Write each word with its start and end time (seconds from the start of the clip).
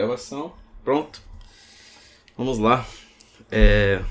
Gravação. 0.00 0.54
Pronto. 0.82 1.20
Vamos 2.34 2.58
lá. 2.58 2.86
É... 3.50 4.02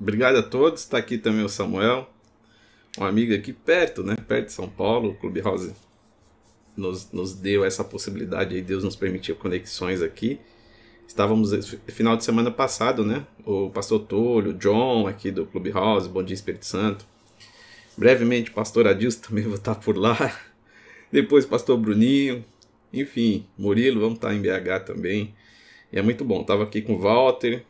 Obrigado 0.00 0.36
a 0.36 0.42
todos. 0.44 0.82
Está 0.82 0.96
aqui 0.98 1.18
também 1.18 1.44
o 1.44 1.48
Samuel, 1.48 2.08
um 2.96 3.04
amigo 3.04 3.34
aqui 3.34 3.52
perto, 3.52 4.04
né? 4.04 4.14
Perto 4.28 4.46
de 4.46 4.52
São 4.52 4.68
Paulo. 4.68 5.10
O 5.10 5.14
Clube 5.16 5.40
House 5.40 5.72
nos, 6.76 7.10
nos 7.10 7.34
deu 7.34 7.64
essa 7.64 7.82
possibilidade 7.82 8.54
aí. 8.54 8.62
Deus 8.62 8.84
nos 8.84 8.94
permitiu 8.94 9.34
conexões 9.34 10.00
aqui. 10.02 10.38
Estávamos 11.04 11.50
final 11.88 12.16
de 12.16 12.24
semana 12.24 12.52
passado, 12.52 13.04
né? 13.04 13.26
O 13.44 13.70
pastor 13.70 14.00
Tolho, 14.06 14.52
o 14.52 14.54
John 14.54 15.08
aqui 15.08 15.32
do 15.32 15.46
Clube 15.46 15.72
House, 15.72 16.06
Bom 16.06 16.22
Dia 16.22 16.34
Espírito 16.34 16.64
Santo. 16.64 17.04
Brevemente, 17.98 18.52
pastor 18.52 18.86
Adilson 18.86 19.20
também 19.20 19.42
vou 19.50 19.56
estar 19.56 19.74
por 19.74 19.96
lá. 19.96 20.16
Depois, 21.10 21.44
pastor 21.44 21.76
Bruninho, 21.76 22.44
enfim, 22.92 23.46
Murilo, 23.56 24.00
vamos 24.00 24.16
estar 24.16 24.34
em 24.34 24.40
BH 24.40 24.84
também. 24.84 25.34
E 25.92 25.98
é 25.98 26.02
muito 26.02 26.24
bom. 26.24 26.44
Tava 26.44 26.64
aqui 26.64 26.82
com 26.82 26.94
o 26.94 26.98
Walter. 26.98 27.64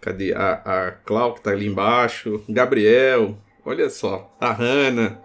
Cadê 0.00 0.32
a, 0.32 0.52
a 0.64 0.90
Clau 0.92 1.34
que 1.34 1.42
tá 1.42 1.50
ali 1.50 1.66
embaixo? 1.66 2.42
Gabriel, 2.48 3.36
olha 3.64 3.90
só. 3.90 4.34
A 4.40 4.52
Hanna. 4.52 5.20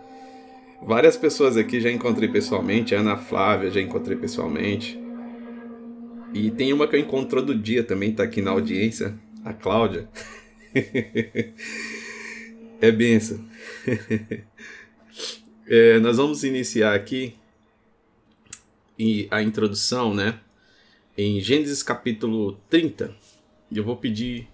Várias 0.83 1.15
pessoas 1.15 1.55
aqui 1.55 1.79
já 1.79 1.89
encontrei 1.89 2.27
pessoalmente. 2.27 2.93
A 2.93 2.99
Ana 2.99 3.15
Flávia 3.15 3.71
já 3.71 3.79
encontrei 3.79 4.17
pessoalmente. 4.17 4.99
E 6.34 6.51
tem 6.51 6.73
uma 6.73 6.85
que 6.87 6.97
eu 6.97 6.99
encontrou 6.99 7.41
do 7.41 7.57
dia 7.57 7.81
também, 7.81 8.11
tá 8.11 8.23
aqui 8.23 8.41
na 8.41 8.51
audiência. 8.51 9.17
A 9.45 9.53
Cláudia. 9.53 10.09
é 12.81 12.91
benção. 12.91 13.39
é, 15.67 15.99
nós 15.99 16.17
vamos 16.17 16.43
iniciar 16.43 16.93
aqui 16.93 17.35
e 18.98 19.27
a 19.31 19.41
introdução, 19.41 20.13
né? 20.13 20.40
Em 21.17 21.40
Gênesis 21.40 21.84
capítulo 21.84 22.59
30. 22.70 23.16
E 23.71 23.77
eu 23.77 23.84
vou 23.84 23.98
pedir 23.98 24.48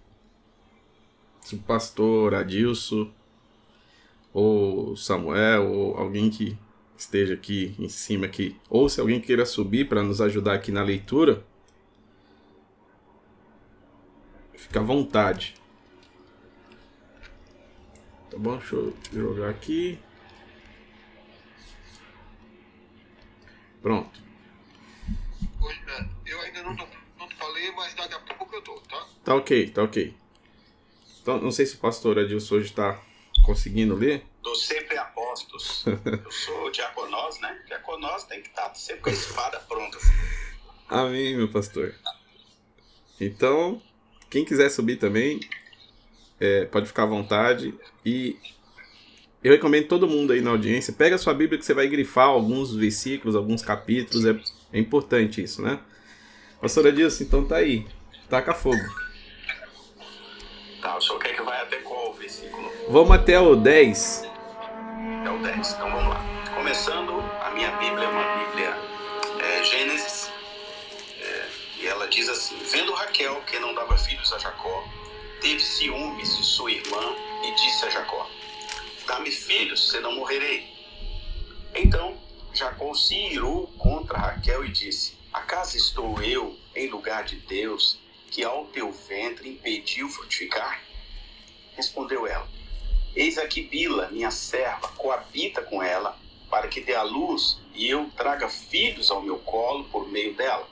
se 1.42 1.56
o 1.56 1.60
pastor 1.60 2.34
Adilson 2.34 3.12
ou 4.34 4.96
Samuel 4.96 5.72
ou 5.72 5.98
alguém 5.98 6.30
que 6.30 6.58
esteja 6.98 7.34
aqui 7.34 7.76
em 7.80 7.90
cima 7.90 8.28
aqui, 8.28 8.56
ou 8.70 8.88
se 8.88 9.02
alguém 9.02 9.20
queira 9.20 9.46
subir 9.46 9.90
para 9.90 10.04
nos 10.04 10.22
ajudar 10.22 10.54
aqui 10.54 10.72
na 10.72 10.84
leitura, 10.84 11.44
fica 14.56 14.80
à 14.80 14.84
vontade. 14.84 15.56
Tá 18.30 18.38
bom? 18.38 18.58
Deixa 18.58 18.76
eu 18.76 18.96
jogar 19.14 19.50
aqui. 19.50 20.00
Pronto. 23.82 24.21
Eu 26.32 26.40
ainda 26.40 26.64
não, 26.64 26.74
não 26.74 27.30
falei, 27.38 27.70
mas 27.74 27.94
daqui 27.94 28.14
a 28.14 28.36
pouco 28.36 28.56
eu 28.56 28.62
tô, 28.62 28.80
tá? 28.90 29.06
Tá 29.22 29.36
ok, 29.36 29.70
tá 29.70 29.84
ok. 29.84 30.16
Então, 31.22 31.38
não 31.42 31.52
sei 31.52 31.66
se 31.66 31.76
o 31.76 31.80
pastor 31.80 32.18
Adilson 32.18 32.56
hoje 32.56 32.68
está 32.68 33.02
conseguindo 33.46 33.96
ler. 33.96 34.24
Tô 34.42 34.56
sempre 34.56 34.98
apostos. 34.98 35.84
eu 36.08 36.32
sou 36.32 36.72
diaconós, 36.72 37.38
né? 37.42 37.62
Diaconós 37.68 38.24
tem 38.24 38.42
que 38.42 38.48
estar 38.48 38.70
tá 38.70 38.74
sempre 38.74 39.02
com 39.02 39.10
a 39.10 39.14
espada 39.14 39.60
pronta. 39.60 39.98
Amém, 40.88 41.36
meu 41.36 41.52
pastor. 41.52 41.94
Então, 43.20 43.82
quem 44.30 44.46
quiser 44.46 44.70
subir 44.70 44.96
também, 44.96 45.42
é, 46.40 46.64
pode 46.64 46.88
ficar 46.88 47.04
à 47.04 47.08
vontade. 47.08 47.78
E 48.06 48.38
eu 49.44 49.52
recomendo 49.52 49.90
todo 49.90 50.08
mundo 50.08 50.32
aí 50.32 50.40
na 50.40 50.52
audiência, 50.52 50.94
pega 50.94 51.16
a 51.18 51.20
sua 51.20 51.34
Bíblia 51.34 51.60
que 51.60 51.66
você 51.66 51.74
vai 51.74 51.90
grifar 51.90 52.28
alguns 52.30 52.74
versículos, 52.74 53.36
alguns 53.36 53.62
capítulos. 53.62 54.26
É, 54.26 54.40
é 54.72 54.80
importante 54.80 55.44
isso, 55.44 55.62
né? 55.62 55.78
Pastora 56.62 56.92
Dilson, 56.92 57.24
então 57.24 57.44
tá 57.44 57.56
aí. 57.56 57.88
Taca 58.30 58.54
fogo. 58.54 58.78
Tá, 60.80 60.96
o 60.96 61.02
senhor 61.02 61.18
quer 61.18 61.36
que 61.36 61.42
vai 61.42 61.60
até 61.60 61.78
qual 61.78 62.14
versículo? 62.14 62.72
Vamos 62.88 63.12
até 63.12 63.40
o 63.40 63.56
10. 63.56 64.30
É 65.26 65.30
o 65.30 65.40
10, 65.42 65.72
então 65.72 65.92
vamos 65.92 66.14
lá. 66.14 66.22
Começando, 66.54 67.20
a 67.42 67.50
minha 67.50 67.72
Bíblia 67.72 68.06
é 68.06 68.08
uma 68.08 68.46
Bíblia 68.46 68.78
é, 69.40 69.64
Gênesis. 69.64 70.32
É, 71.20 71.48
e 71.80 71.88
ela 71.88 72.08
diz 72.08 72.30
assim: 72.30 72.56
Vendo 72.72 72.94
Raquel 72.94 73.42
que 73.48 73.58
não 73.58 73.74
dava 73.74 73.98
filhos 73.98 74.32
a 74.32 74.38
Jacó, 74.38 74.88
teve 75.42 75.60
ciúmes 75.60 76.38
de 76.38 76.44
sua 76.44 76.72
irmã 76.72 77.16
e 77.44 77.56
disse 77.56 77.86
a 77.86 77.90
Jacó: 77.90 78.30
Dá-me 79.08 79.32
filhos, 79.32 79.90
senão 79.90 80.14
morrerei. 80.14 80.68
Então 81.74 82.16
Jacó 82.54 82.94
se 82.94 83.16
irou 83.16 83.66
contra 83.80 84.20
Raquel 84.20 84.64
e 84.64 84.70
disse: 84.70 85.21
Acaso 85.34 85.78
estou 85.78 86.22
eu 86.22 86.58
em 86.76 86.90
lugar 86.90 87.24
de 87.24 87.38
Deus, 87.38 87.98
que 88.30 88.44
ao 88.44 88.66
teu 88.66 88.92
ventre 88.92 89.48
impediu 89.48 90.10
frutificar? 90.10 90.84
Respondeu 91.74 92.28
ela: 92.28 92.50
Eis 93.16 93.38
aqui 93.38 93.62
Bila, 93.64 94.10
minha 94.12 94.30
serva, 94.30 94.90
coabita 94.90 95.62
com 95.62 95.82
ela, 95.82 96.20
para 96.50 96.68
que 96.68 96.82
dê 96.82 96.94
a 96.94 97.04
luz 97.04 97.62
e 97.74 97.88
eu 97.88 98.12
traga 98.18 98.50
filhos 98.50 99.10
ao 99.10 99.22
meu 99.22 99.40
colo 99.40 99.86
por 99.86 100.06
meio 100.10 100.34
dela. 100.34 100.70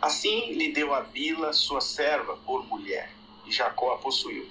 Assim 0.00 0.54
lhe 0.54 0.72
deu 0.72 0.94
a 0.94 1.02
Bila, 1.02 1.52
sua 1.52 1.82
serva, 1.82 2.38
por 2.38 2.66
mulher, 2.66 3.12
e 3.44 3.52
Jacó 3.52 3.92
a 3.92 3.98
possuiu. 3.98 4.48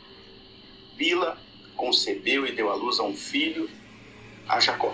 Bila 0.94 1.42
concebeu 1.76 2.46
e 2.46 2.52
deu 2.52 2.70
à 2.70 2.76
luz 2.76 3.00
a 3.00 3.04
um 3.04 3.18
filho, 3.18 3.68
a 4.48 4.60
Jacó. 4.60 4.94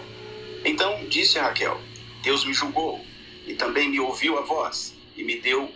Então 0.63 1.06
disse 1.09 1.38
a 1.38 1.44
Raquel: 1.44 1.78
Deus 2.23 2.46
me 2.46 2.53
julgou 2.53 3.06
e 3.47 3.56
também 3.56 3.90
me 3.90 4.00
ouviu 4.00 4.38
a 4.38 4.41
voz 4.41 4.94
e 5.16 5.24
me 5.24 5.40
deu 5.40 5.72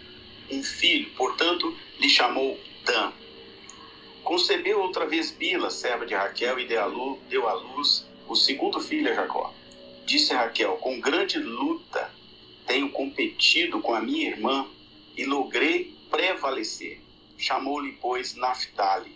um 0.52 0.62
filho, 0.62 1.10
portanto 1.16 1.76
lhe 2.00 2.10
chamou 2.10 2.60
Dan. 2.84 3.14
Concebeu 4.24 4.82
outra 4.82 5.06
vez 5.08 5.32
Bila, 5.32 5.70
serva 5.70 6.06
de 6.06 6.14
Raquel, 6.14 6.60
e 6.60 6.68
deu 6.68 7.48
à 7.48 7.54
luz, 7.54 8.06
o 8.28 8.36
segundo 8.36 8.80
filho 8.80 9.10
a 9.10 9.16
Jacó. 9.16 9.54
Disse 10.06 10.34
Raquel: 10.34 10.76
Com 10.78 11.00
grande 11.00 11.40
luta 11.40 12.14
tenho 12.68 12.90
competido 12.92 13.82
com 13.82 13.94
a 13.94 14.02
minha 14.02 14.30
irmã 14.30 14.68
e 15.18 15.26
logrei 15.26 15.96
prevalecer. 16.10 17.02
Chamou-lhe, 17.38 17.94
pois, 17.94 18.36
Naphtali. 18.36 19.16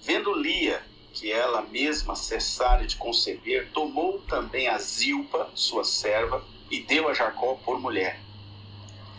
Vendo 0.00 0.32
Lia 0.34 0.84
que 1.12 1.30
ela 1.30 1.62
mesma 1.62 2.14
cessara 2.16 2.86
de 2.86 2.96
conceber, 2.96 3.70
tomou 3.72 4.20
também 4.22 4.68
a 4.68 4.78
Zilpa, 4.78 5.50
sua 5.54 5.84
serva, 5.84 6.42
e 6.72 6.80
deu 6.80 7.06
a 7.06 7.12
Jacó 7.12 7.54
por 7.62 7.78
mulher. 7.78 8.18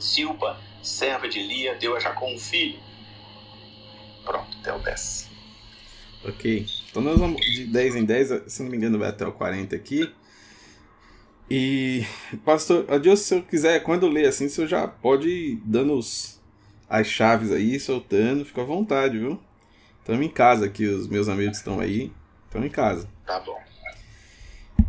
Zilpa, 0.01 0.59
serva 0.81 1.29
de 1.29 1.39
Lia, 1.39 1.75
deu 1.75 1.95
a 1.95 1.99
Jacó 1.99 2.25
um 2.25 2.39
filho. 2.39 2.79
Pronto, 4.25 4.57
até 4.59 4.73
o 4.73 4.79
10. 4.79 5.29
Ok. 6.25 6.65
Então 6.89 7.03
nós 7.03 7.19
vamos 7.19 7.39
de 7.45 7.65
10 7.67 7.95
em 7.97 8.05
10, 8.05 8.51
se 8.51 8.63
não 8.63 8.71
me 8.71 8.77
engano 8.77 8.97
vai 8.97 9.09
até 9.09 9.25
o 9.25 9.31
40 9.31 9.75
aqui. 9.75 10.11
E, 11.49 12.03
pastor, 12.43 12.85
adiós, 12.89 13.19
se 13.19 13.35
eu 13.35 13.43
quiser, 13.43 13.83
quando 13.83 14.07
ler 14.07 14.27
assim, 14.27 14.49
você 14.49 14.65
já 14.65 14.87
pode 14.87 15.29
ir 15.29 15.55
dando 15.63 15.93
os, 15.93 16.41
as 16.89 17.05
chaves 17.05 17.51
aí, 17.51 17.79
soltando, 17.79 18.45
fica 18.45 18.61
à 18.61 18.65
vontade, 18.65 19.19
viu? 19.19 19.39
Estamos 19.99 20.25
em 20.25 20.29
casa 20.29 20.65
aqui, 20.65 20.85
os 20.85 21.07
meus 21.07 21.29
amigos 21.29 21.57
estão 21.57 21.79
aí, 21.79 22.11
estão 22.45 22.65
em 22.65 22.69
casa. 22.69 23.07
Tá 23.25 23.39
bom. 23.39 23.61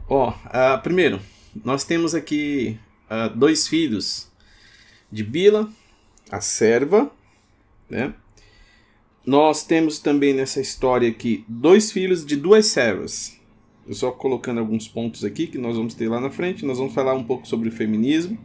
Ó, 0.09 0.31
uh, 0.31 0.83
primeiro, 0.83 1.21
nós 1.63 1.85
temos 1.85 2.15
aqui 2.15 2.79
uh, 3.11 3.37
dois 3.37 3.69
filhos 3.69 4.31
de 5.11 5.23
Bila, 5.23 5.69
a 6.31 6.41
serva, 6.41 7.11
né? 7.89 8.15
Nós 9.27 9.65
temos 9.65 9.99
também 9.99 10.35
nessa 10.35 10.61
história 10.61 11.09
aqui 11.09 11.45
dois 11.49 11.91
filhos 11.91 12.25
de 12.27 12.37
duas 12.37 12.67
servas. 12.67 13.39
Eu 13.87 13.95
só 13.95 14.11
colocando 14.11 14.61
alguns 14.61 14.89
pontos 14.89 15.25
aqui 15.25 15.47
que 15.47 15.59
nós 15.59 15.77
vamos 15.77 15.95
ter 15.95 16.09
lá 16.09 16.21
na 16.21 16.31
frente. 16.31 16.65
Nós 16.65 16.79
vamos 16.79 16.95
falar 16.95 17.15
um 17.15 17.25
pouco 17.25 17.47
sobre 17.47 17.69
o 17.69 17.73
feminismo. 17.73 18.39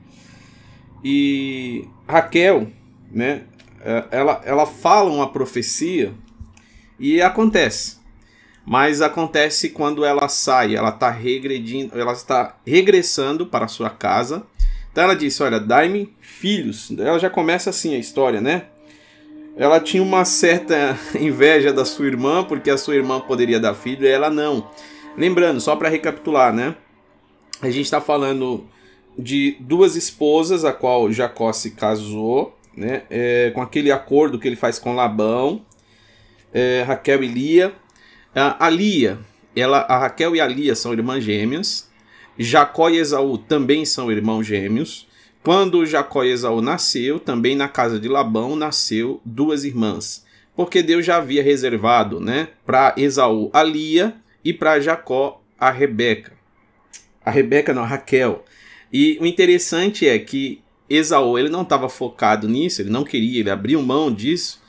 E 1.03 1.85
Raquel, 2.07 2.71
né? 3.11 3.43
Eh, 3.81 4.07
ela, 4.11 4.41
ela 4.45 4.65
fala 4.65 5.09
uma 5.11 5.31
profecia 5.31 6.13
e 6.99 7.21
acontece. 7.21 7.98
Mas 8.69 9.01
acontece 9.01 9.71
quando 9.71 10.05
ela 10.05 10.29
sai, 10.29 10.75
ela 10.75 10.89
está 10.89 11.09
regredindo, 11.09 11.99
ela 11.99 12.13
está 12.13 12.55
regressando 12.63 13.47
para 13.47 13.67
sua 13.67 13.89
casa. 13.89 14.43
Então 14.91 15.05
ela 15.05 15.15
disse: 15.15 15.41
Olha, 15.41 15.59
dai-me 15.59 16.13
filhos. 16.21 16.91
Ela 16.95 17.17
já 17.17 17.31
começa 17.31 17.71
assim 17.71 17.95
a 17.95 17.97
história, 17.97 18.39
né? 18.39 18.65
Ela 19.57 19.79
tinha 19.79 20.03
uma 20.03 20.23
certa 20.23 20.95
inveja 21.19 21.73
da 21.73 21.83
sua 21.83 22.05
irmã, 22.05 22.43
porque 22.43 22.69
a 22.69 22.77
sua 22.77 22.93
irmã 22.93 23.19
poderia 23.19 23.59
dar 23.59 23.73
filho 23.73 24.05
e 24.05 24.07
ela 24.07 24.29
não. 24.29 24.69
Lembrando, 25.17 25.59
só 25.59 25.75
para 25.75 25.89
recapitular, 25.89 26.53
né? 26.53 26.75
A 27.63 27.71
gente 27.71 27.85
está 27.85 27.99
falando 27.99 28.67
de 29.17 29.57
duas 29.61 29.95
esposas, 29.95 30.63
a 30.63 30.71
qual 30.71 31.11
Jacó 31.11 31.51
se 31.53 31.71
casou, 31.71 32.55
né? 32.77 33.01
É, 33.09 33.49
com 33.49 33.63
aquele 33.63 33.91
acordo 33.91 34.37
que 34.37 34.47
ele 34.47 34.55
faz 34.55 34.77
com 34.77 34.93
Labão 34.93 35.65
é, 36.53 36.83
Raquel 36.83 37.23
e 37.23 37.27
Lia. 37.27 37.73
A, 38.35 38.69
Lia, 38.69 39.19
ela, 39.55 39.79
a 39.79 39.97
Raquel 39.97 40.35
e 40.35 40.41
a 40.41 40.47
Lia 40.47 40.75
são 40.75 40.93
irmãs 40.93 41.23
gêmeas. 41.23 41.89
Jacó 42.37 42.89
e 42.89 42.97
Esaú 42.97 43.37
também 43.37 43.83
são 43.85 44.11
irmãos 44.11 44.45
gêmeos. 44.45 45.07
quando 45.43 45.85
Jacó 45.85 46.23
e 46.23 46.31
Esaú 46.31 46.61
nasceu, 46.61 47.19
também 47.19 47.55
na 47.55 47.67
casa 47.67 47.99
de 47.99 48.07
Labão 48.07 48.55
nasceu 48.55 49.19
duas 49.25 49.63
irmãs, 49.63 50.25
porque 50.55 50.83
Deus 50.83 51.05
já 51.05 51.17
havia 51.17 51.41
reservado, 51.41 52.19
né, 52.19 52.49
para 52.65 52.93
Esaú 52.97 53.49
a 53.51 53.63
Lia 53.63 54.15
e 54.43 54.53
para 54.53 54.79
Jacó 54.79 55.41
a 55.59 55.71
Rebeca. 55.71 56.33
A 57.25 57.31
Rebeca 57.31 57.73
não, 57.73 57.83
a 57.83 57.87
Raquel. 57.87 58.45
E 58.91 59.17
o 59.19 59.25
interessante 59.25 60.07
é 60.07 60.19
que 60.19 60.61
Esaú 60.89 61.37
ele 61.37 61.49
não 61.49 61.63
estava 61.63 61.89
focado 61.89 62.47
nisso, 62.47 62.81
ele 62.81 62.89
não 62.89 63.03
queria, 63.03 63.39
ele 63.39 63.49
abriu 63.49 63.81
mão 63.81 64.13
disso. 64.13 64.61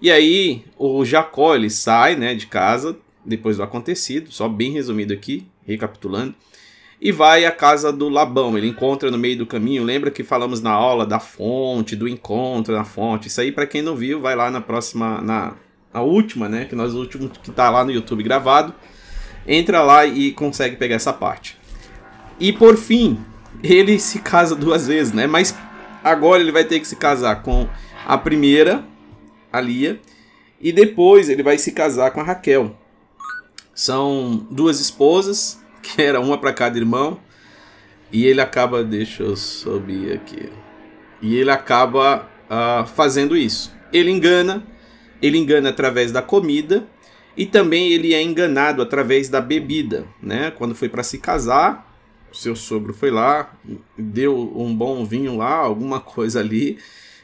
E 0.00 0.10
aí 0.10 0.64
o 0.76 1.04
Jacó 1.04 1.54
ele 1.54 1.70
sai, 1.70 2.16
né, 2.16 2.34
de 2.34 2.46
casa 2.46 2.96
depois 3.24 3.56
do 3.56 3.62
acontecido, 3.62 4.30
só 4.32 4.48
bem 4.48 4.72
resumido 4.72 5.12
aqui, 5.12 5.46
recapitulando 5.66 6.34
e 7.04 7.12
vai 7.12 7.44
à 7.44 7.50
casa 7.50 7.92
do 7.92 8.08
Labão. 8.08 8.56
Ele 8.56 8.68
encontra 8.68 9.10
no 9.10 9.18
meio 9.18 9.36
do 9.36 9.46
caminho. 9.46 9.84
Lembra 9.84 10.10
que 10.10 10.24
falamos 10.24 10.62
na 10.62 10.70
aula 10.70 11.04
da 11.04 11.20
fonte, 11.20 11.94
do 11.94 12.08
encontro 12.08 12.74
na 12.74 12.82
fonte? 12.82 13.28
Isso 13.28 13.42
aí, 13.42 13.52
para 13.52 13.66
quem 13.66 13.82
não 13.82 13.94
viu, 13.94 14.22
vai 14.22 14.34
lá 14.34 14.50
na 14.50 14.60
próxima, 14.60 15.20
na, 15.20 15.54
última, 16.00 16.48
né? 16.48 16.64
Que 16.64 16.74
nós 16.74 16.94
último 16.94 17.28
que 17.28 17.50
tá 17.50 17.68
lá 17.68 17.84
no 17.84 17.92
YouTube 17.92 18.22
gravado. 18.22 18.74
Entra 19.46 19.82
lá 19.82 20.06
e 20.06 20.32
consegue 20.32 20.76
pegar 20.76 20.96
essa 20.96 21.12
parte. 21.12 21.58
E 22.40 22.54
por 22.54 22.74
fim, 22.74 23.18
ele 23.62 23.98
se 24.00 24.20
casa 24.20 24.56
duas 24.56 24.86
vezes, 24.86 25.12
né? 25.12 25.26
Mas 25.26 25.54
agora 26.02 26.42
ele 26.42 26.52
vai 26.52 26.64
ter 26.64 26.80
que 26.80 26.86
se 26.86 26.96
casar 26.96 27.42
com 27.42 27.68
a 28.06 28.16
primeira, 28.16 28.82
a 29.52 29.60
Lia, 29.60 30.00
e 30.58 30.72
depois 30.72 31.28
ele 31.28 31.42
vai 31.42 31.58
se 31.58 31.72
casar 31.72 32.12
com 32.12 32.20
a 32.20 32.24
Raquel. 32.24 32.74
São 33.74 34.46
duas 34.50 34.80
esposas 34.80 35.62
que 35.82 36.00
era 36.00 36.20
uma 36.20 36.38
para 36.38 36.52
cada 36.52 36.78
irmão. 36.78 37.18
E 38.12 38.24
ele 38.26 38.40
acaba, 38.40 38.84
deixa 38.84 39.22
eu 39.22 39.34
subir 39.36 40.12
aqui. 40.12 40.48
E 41.20 41.34
ele 41.36 41.50
acaba 41.50 42.28
uh, 42.44 42.86
fazendo 42.86 43.36
isso. 43.36 43.74
Ele 43.92 44.10
engana, 44.10 44.62
ele 45.20 45.38
engana 45.38 45.70
através 45.70 46.12
da 46.12 46.22
comida 46.22 46.86
e 47.36 47.44
também 47.44 47.92
ele 47.92 48.14
é 48.14 48.22
enganado 48.22 48.80
através 48.80 49.28
da 49.28 49.40
bebida, 49.40 50.06
né? 50.22 50.52
Quando 50.52 50.74
foi 50.74 50.88
para 50.88 51.02
se 51.02 51.18
casar, 51.18 51.92
seu 52.32 52.54
sogro 52.54 52.92
foi 52.92 53.10
lá, 53.10 53.52
deu 53.96 54.36
um 54.56 54.74
bom 54.74 55.04
vinho 55.04 55.36
lá, 55.36 55.54
alguma 55.54 56.00
coisa 56.00 56.40
ali. 56.40 56.78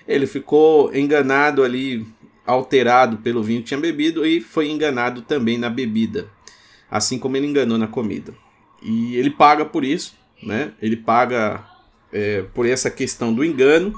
Ele 0.06 0.26
ficou 0.26 0.94
enganado 0.94 1.62
ali, 1.62 2.06
alterado 2.44 3.18
pelo 3.18 3.42
vinho 3.42 3.60
que 3.60 3.68
tinha 3.68 3.80
bebido 3.80 4.26
e 4.26 4.40
foi 4.40 4.68
enganado 4.68 5.22
também 5.22 5.58
na 5.58 5.70
bebida, 5.70 6.28
assim 6.90 7.18
como 7.18 7.36
ele 7.36 7.46
enganou 7.46 7.78
na 7.78 7.86
comida. 7.86 8.34
E 8.82 9.16
ele 9.16 9.30
paga 9.30 9.64
por 9.64 9.84
isso, 9.84 10.14
né? 10.42 10.72
Ele 10.80 10.96
paga 10.96 11.64
é, 12.12 12.42
por 12.54 12.66
essa 12.66 12.90
questão 12.90 13.32
do 13.32 13.44
engano. 13.44 13.94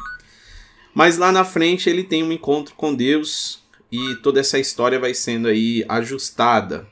Mas 0.95 1.17
lá 1.17 1.33
na 1.33 1.45
frente 1.45 1.89
ele 1.89 2.05
tem 2.05 2.23
um 2.23 2.33
encontro 2.33 2.75
com 2.75 2.95
Deus 2.95 3.63
e 3.91 4.17
toda 4.17 4.41
essa 4.41 4.59
história 4.59 4.99
vai 4.99 5.15
sendo 5.15 5.49
aí 5.49 5.85
ajustada. 5.89 6.87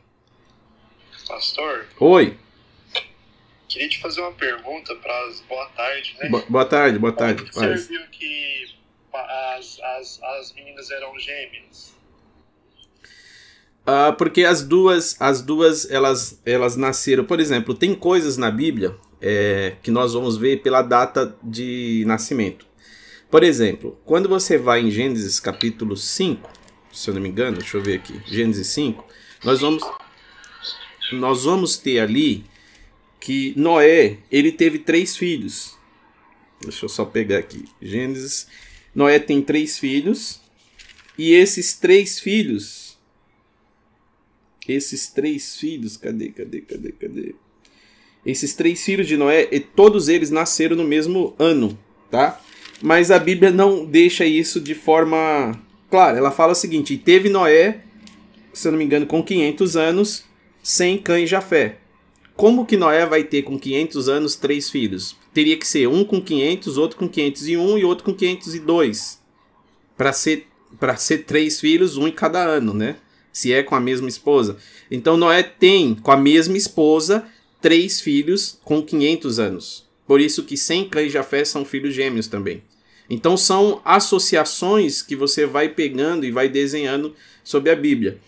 Pastor? 1.26 1.86
Oi. 1.98 2.36
Queria 3.68 3.88
te 3.88 4.00
fazer 4.00 4.20
uma 4.20 4.32
pergunta 4.32 4.94
para 4.96 5.26
as 5.26 5.40
boa 5.42 5.66
tarde, 5.76 6.16
né? 6.18 6.28
Bo 6.28 6.44
boa 6.48 6.64
tarde, 6.64 6.98
boa 6.98 7.12
tarde. 7.12 7.50
Como 7.52 7.68
você 7.68 7.88
viu 7.88 8.00
que 8.10 8.74
as, 9.56 9.78
as, 9.80 10.22
as 10.22 10.52
meninas 10.54 10.90
eram 10.90 11.16
gêmeas? 11.18 11.94
Uh, 13.90 14.12
porque 14.16 14.44
as 14.44 14.62
duas, 14.62 15.16
as 15.18 15.42
duas 15.42 15.90
elas, 15.90 16.40
elas 16.46 16.76
nasceram. 16.76 17.24
Por 17.24 17.40
exemplo, 17.40 17.74
tem 17.74 17.92
coisas 17.92 18.36
na 18.36 18.48
Bíblia 18.48 18.94
é, 19.20 19.74
que 19.82 19.90
nós 19.90 20.12
vamos 20.12 20.36
ver 20.36 20.62
pela 20.62 20.80
data 20.80 21.36
de 21.42 22.04
nascimento. 22.06 22.66
Por 23.28 23.42
exemplo, 23.42 23.98
quando 24.04 24.28
você 24.28 24.56
vai 24.56 24.80
em 24.80 24.92
Gênesis 24.92 25.40
capítulo 25.40 25.96
5, 25.96 26.48
se 26.92 27.10
eu 27.10 27.14
não 27.14 27.20
me 27.20 27.28
engano, 27.28 27.56
deixa 27.56 27.76
eu 27.76 27.82
ver 27.82 27.96
aqui, 27.96 28.20
Gênesis 28.26 28.68
5, 28.68 29.04
nós 29.42 29.60
vamos, 29.60 29.82
nós 31.12 31.44
vamos 31.44 31.76
ter 31.76 31.98
ali 31.98 32.44
que 33.18 33.52
Noé, 33.56 34.18
ele 34.30 34.52
teve 34.52 34.78
três 34.78 35.16
filhos. 35.16 35.76
Deixa 36.62 36.84
eu 36.84 36.88
só 36.88 37.04
pegar 37.04 37.38
aqui. 37.38 37.64
Gênesis, 37.82 38.46
Noé 38.94 39.18
tem 39.18 39.42
três 39.42 39.78
filhos, 39.78 40.40
e 41.18 41.32
esses 41.32 41.74
três 41.74 42.20
filhos 42.20 42.79
esses 44.72 45.08
três 45.08 45.56
filhos, 45.56 45.96
cadê, 45.96 46.28
cadê, 46.28 46.60
cadê, 46.60 46.92
cadê? 46.92 47.34
Esses 48.24 48.54
três 48.54 48.84
filhos 48.84 49.06
de 49.06 49.16
Noé, 49.16 49.48
e 49.50 49.60
todos 49.60 50.08
eles 50.08 50.30
nasceram 50.30 50.76
no 50.76 50.84
mesmo 50.84 51.34
ano, 51.38 51.78
tá? 52.10 52.40
Mas 52.82 53.10
a 53.10 53.18
Bíblia 53.18 53.50
não 53.50 53.84
deixa 53.84 54.24
isso 54.24 54.60
de 54.60 54.74
forma 54.74 55.58
clara. 55.90 56.18
Ela 56.18 56.30
fala 56.30 56.52
o 56.52 56.56
seguinte: 56.56 56.96
teve 56.96 57.28
Noé, 57.28 57.82
se 58.52 58.68
eu 58.68 58.72
não 58.72 58.78
me 58.78 58.84
engano, 58.84 59.06
com 59.06 59.22
500 59.22 59.76
anos, 59.76 60.24
sem 60.62 60.98
Cã 60.98 61.20
e 61.20 61.26
Jafé. 61.26 61.78
Como 62.36 62.64
que 62.64 62.76
Noé 62.76 63.04
vai 63.04 63.24
ter 63.24 63.42
com 63.42 63.58
500 63.58 64.08
anos 64.08 64.34
três 64.36 64.70
filhos? 64.70 65.16
Teria 65.34 65.58
que 65.58 65.68
ser 65.68 65.86
um 65.88 66.04
com 66.04 66.20
500, 66.20 66.78
outro 66.78 66.96
com 66.96 67.08
501 67.08 67.78
e 67.78 67.84
outro 67.84 68.04
com 68.04 68.14
502. 68.14 69.20
Para 69.96 70.12
ser 70.12 70.46
para 70.78 70.96
ser 70.96 71.24
três 71.24 71.60
filhos, 71.60 71.96
um 71.96 72.06
em 72.06 72.12
cada 72.12 72.42
ano, 72.42 72.72
né? 72.72 72.96
Se 73.32 73.52
é 73.52 73.62
com 73.62 73.74
a 73.74 73.80
mesma 73.80 74.08
esposa. 74.08 74.56
Então 74.90 75.16
Noé 75.16 75.42
tem 75.42 75.94
com 75.94 76.10
a 76.10 76.16
mesma 76.16 76.56
esposa 76.56 77.24
três 77.60 78.00
filhos 78.00 78.58
com 78.64 78.82
500 78.82 79.38
anos. 79.38 79.88
Por 80.06 80.20
isso 80.20 80.44
que 80.44 80.56
Sem, 80.56 80.88
Cã 80.88 81.02
e 81.02 81.10
Jafé 81.10 81.44
são 81.44 81.64
filhos 81.64 81.94
gêmeos 81.94 82.26
também. 82.26 82.62
Então 83.08 83.36
são 83.36 83.80
associações 83.84 85.02
que 85.02 85.16
você 85.16 85.44
vai 85.46 85.68
pegando 85.68 86.24
e 86.24 86.30
vai 86.30 86.48
desenhando 86.48 87.14
sobre 87.42 87.70
a 87.70 87.76
Bíblia. 87.76 88.18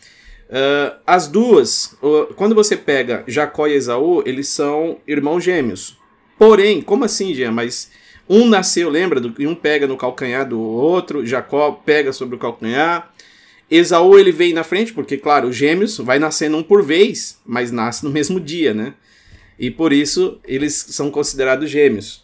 Uh, 0.49 0.99
as 1.07 1.29
duas, 1.29 1.97
uh, 2.03 2.35
quando 2.35 2.55
você 2.55 2.77
pega 2.77 3.25
Jacó 3.27 3.67
e 3.67 3.73
Esaú, 3.73 4.23
eles 4.27 4.49
são 4.49 4.99
irmãos 5.07 5.43
gêmeos. 5.43 5.97
Porém, 6.39 6.83
como 6.83 7.05
assim, 7.05 7.33
Jean? 7.33 7.53
Mas 7.53 7.91
um 8.29 8.47
nasceu, 8.47 8.91
lembra? 8.91 9.21
Do, 9.21 9.35
um 9.49 9.55
pega 9.55 9.87
no 9.87 9.97
calcanhar 9.97 10.47
do 10.47 10.61
outro, 10.61 11.25
Jacó 11.25 11.73
pega 11.73 12.13
sobre 12.13 12.37
o 12.37 12.39
calcanhar, 12.39 13.13
Esaú 13.75 14.19
ele 14.19 14.31
vem 14.31 14.53
na 14.53 14.63
frente, 14.63 14.93
porque, 14.93 15.17
claro, 15.17 15.49
os 15.49 15.57
gêmeos 15.57 15.97
vai 15.97 16.19
nascendo 16.19 16.59
um 16.59 16.63
por 16.63 16.83
vez, 16.83 17.41
mas 17.47 17.73
nasce 17.73 18.05
no 18.05 18.11
mesmo 18.11 18.39
dia, 18.39 18.75
né? 18.75 18.95
E 19.59 19.71
por 19.71 19.93
isso 19.93 20.39
eles 20.45 20.75
são 20.75 21.11
considerados 21.11 21.71
gêmeos. 21.71 22.23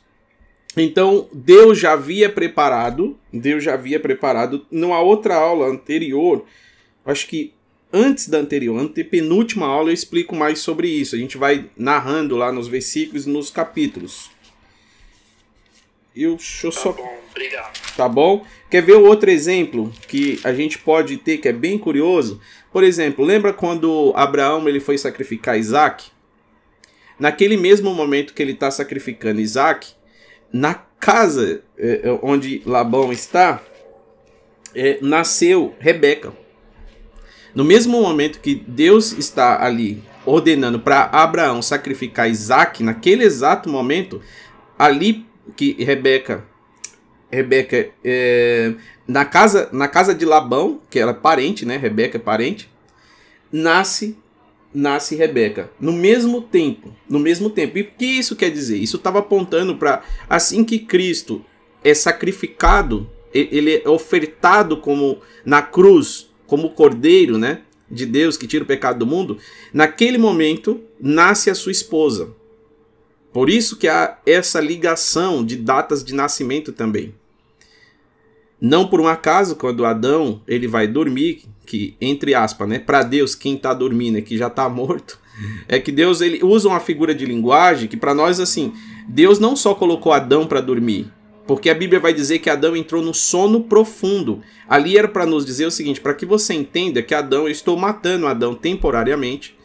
Então, 0.76 1.26
Deus 1.32 1.78
já 1.78 1.92
havia 1.92 2.28
preparado, 2.28 3.18
Deus 3.32 3.64
já 3.64 3.74
havia 3.74 3.98
preparado, 3.98 4.66
numa 4.70 5.00
outra 5.00 5.36
aula 5.36 5.66
anterior, 5.66 6.44
acho 7.04 7.26
que 7.26 7.54
antes 7.90 8.28
da 8.28 8.38
anterior, 8.38 8.78
antepenúltima 8.78 9.66
aula, 9.66 9.88
eu 9.88 9.94
explico 9.94 10.36
mais 10.36 10.58
sobre 10.58 10.88
isso. 10.88 11.16
A 11.16 11.18
gente 11.18 11.38
vai 11.38 11.70
narrando 11.76 12.36
lá 12.36 12.52
nos 12.52 12.68
versículos, 12.68 13.24
nos 13.24 13.50
capítulos. 13.50 14.30
Eu, 16.18 16.34
deixa 16.34 16.66
eu 16.66 16.72
tá 16.72 16.80
só. 16.80 16.92
Bom, 16.92 17.18
obrigado. 17.30 17.78
Tá 17.96 18.08
bom? 18.08 18.44
Quer 18.68 18.82
ver 18.82 18.94
outro 18.94 19.30
exemplo 19.30 19.92
que 20.08 20.40
a 20.42 20.52
gente 20.52 20.76
pode 20.76 21.16
ter 21.16 21.38
que 21.38 21.46
é 21.46 21.52
bem 21.52 21.78
curioso? 21.78 22.40
Por 22.72 22.82
exemplo, 22.82 23.24
lembra 23.24 23.52
quando 23.52 24.12
Abraão 24.16 24.68
ele 24.68 24.80
foi 24.80 24.98
sacrificar 24.98 25.56
Isaac? 25.56 26.10
Naquele 27.20 27.56
mesmo 27.56 27.94
momento 27.94 28.34
que 28.34 28.42
ele 28.42 28.50
está 28.50 28.68
sacrificando 28.68 29.40
Isaac, 29.40 29.92
na 30.52 30.74
casa 30.74 31.62
é, 31.78 32.00
é, 32.02 32.18
onde 32.20 32.62
Labão 32.66 33.12
está, 33.12 33.62
é, 34.74 34.98
nasceu 35.00 35.76
Rebeca. 35.78 36.32
No 37.54 37.64
mesmo 37.64 38.02
momento 38.02 38.40
que 38.40 38.56
Deus 38.56 39.12
está 39.12 39.64
ali 39.64 40.02
ordenando 40.26 40.80
para 40.80 41.04
Abraão 41.04 41.62
sacrificar 41.62 42.28
Isaac, 42.28 42.82
naquele 42.82 43.22
exato 43.22 43.68
momento, 43.68 44.20
ali 44.76 45.27
que 45.56 45.72
Rebeca 45.82 46.44
Rebeca 47.30 47.90
é, 48.02 48.74
na 49.06 49.24
casa 49.24 49.68
na 49.72 49.86
casa 49.86 50.14
de 50.14 50.24
Labão, 50.24 50.80
que 50.88 50.98
era 50.98 51.12
parente, 51.12 51.66
né? 51.66 51.76
Rebeca 51.76 52.16
é 52.16 52.20
parente, 52.20 52.70
nasce 53.52 54.16
nasce 54.72 55.14
Rebeca 55.14 55.70
no 55.80 55.92
mesmo 55.92 56.42
tempo, 56.42 56.94
no 57.08 57.18
mesmo 57.18 57.50
tempo. 57.50 57.78
E 57.78 57.82
o 57.82 57.86
que 57.86 58.04
isso 58.04 58.36
quer 58.36 58.50
dizer? 58.50 58.78
Isso 58.78 58.96
estava 58.96 59.18
apontando 59.18 59.76
para 59.76 60.02
assim 60.28 60.64
que 60.64 60.78
Cristo 60.78 61.44
é 61.82 61.94
sacrificado, 61.94 63.08
ele 63.32 63.82
é 63.84 63.88
ofertado 63.88 64.78
como 64.78 65.18
na 65.44 65.62
cruz, 65.62 66.30
como 66.46 66.70
cordeiro, 66.70 67.38
né, 67.38 67.62
de 67.90 68.04
Deus 68.06 68.36
que 68.36 68.46
tira 68.46 68.64
o 68.64 68.66
pecado 68.66 68.98
do 68.98 69.06
mundo, 69.06 69.38
naquele 69.72 70.18
momento 70.18 70.80
nasce 71.00 71.50
a 71.50 71.54
sua 71.54 71.72
esposa. 71.72 72.34
Por 73.32 73.50
isso 73.50 73.76
que 73.76 73.88
há 73.88 74.18
essa 74.24 74.60
ligação 74.60 75.44
de 75.44 75.56
datas 75.56 76.02
de 76.02 76.14
nascimento 76.14 76.72
também. 76.72 77.14
Não 78.60 78.88
por 78.88 79.00
um 79.00 79.06
acaso, 79.06 79.56
quando 79.56 79.84
Adão 79.84 80.42
ele 80.46 80.66
vai 80.66 80.86
dormir, 80.86 81.44
que 81.64 81.96
entre 82.00 82.34
aspas, 82.34 82.68
né, 82.68 82.78
para 82.78 83.02
Deus 83.02 83.34
quem 83.34 83.54
está 83.54 83.72
dormindo 83.72 84.18
é 84.18 84.22
que 84.22 84.36
já 84.36 84.48
está 84.48 84.68
morto, 84.70 85.20
é 85.68 85.78
que 85.78 85.92
Deus 85.92 86.20
ele 86.20 86.42
usa 86.42 86.68
uma 86.68 86.80
figura 86.80 87.14
de 87.14 87.24
linguagem 87.24 87.86
que 87.86 87.96
para 87.96 88.14
nós 88.14 88.40
assim, 88.40 88.72
Deus 89.08 89.38
não 89.38 89.54
só 89.54 89.74
colocou 89.74 90.12
Adão 90.12 90.46
para 90.46 90.60
dormir, 90.60 91.12
Porque 91.46 91.70
a 91.70 91.74
Bíblia 91.74 91.98
vai 91.98 92.12
dizer 92.12 92.40
que 92.40 92.50
Adão 92.50 92.76
entrou 92.76 93.02
no 93.02 93.14
sono 93.14 93.62
profundo. 93.62 94.42
Ali 94.68 94.98
era 94.98 95.08
para 95.08 95.24
nos 95.24 95.46
dizer 95.46 95.64
o 95.64 95.70
seguinte: 95.70 95.98
para 95.98 96.12
que 96.12 96.26
você 96.26 96.52
entenda 96.52 97.02
que 97.02 97.14
Adão, 97.14 97.44
eu 97.44 97.50
estou 97.50 97.74
matando 97.74 98.26
Adão 98.26 98.54
temporariamente. 98.54 99.56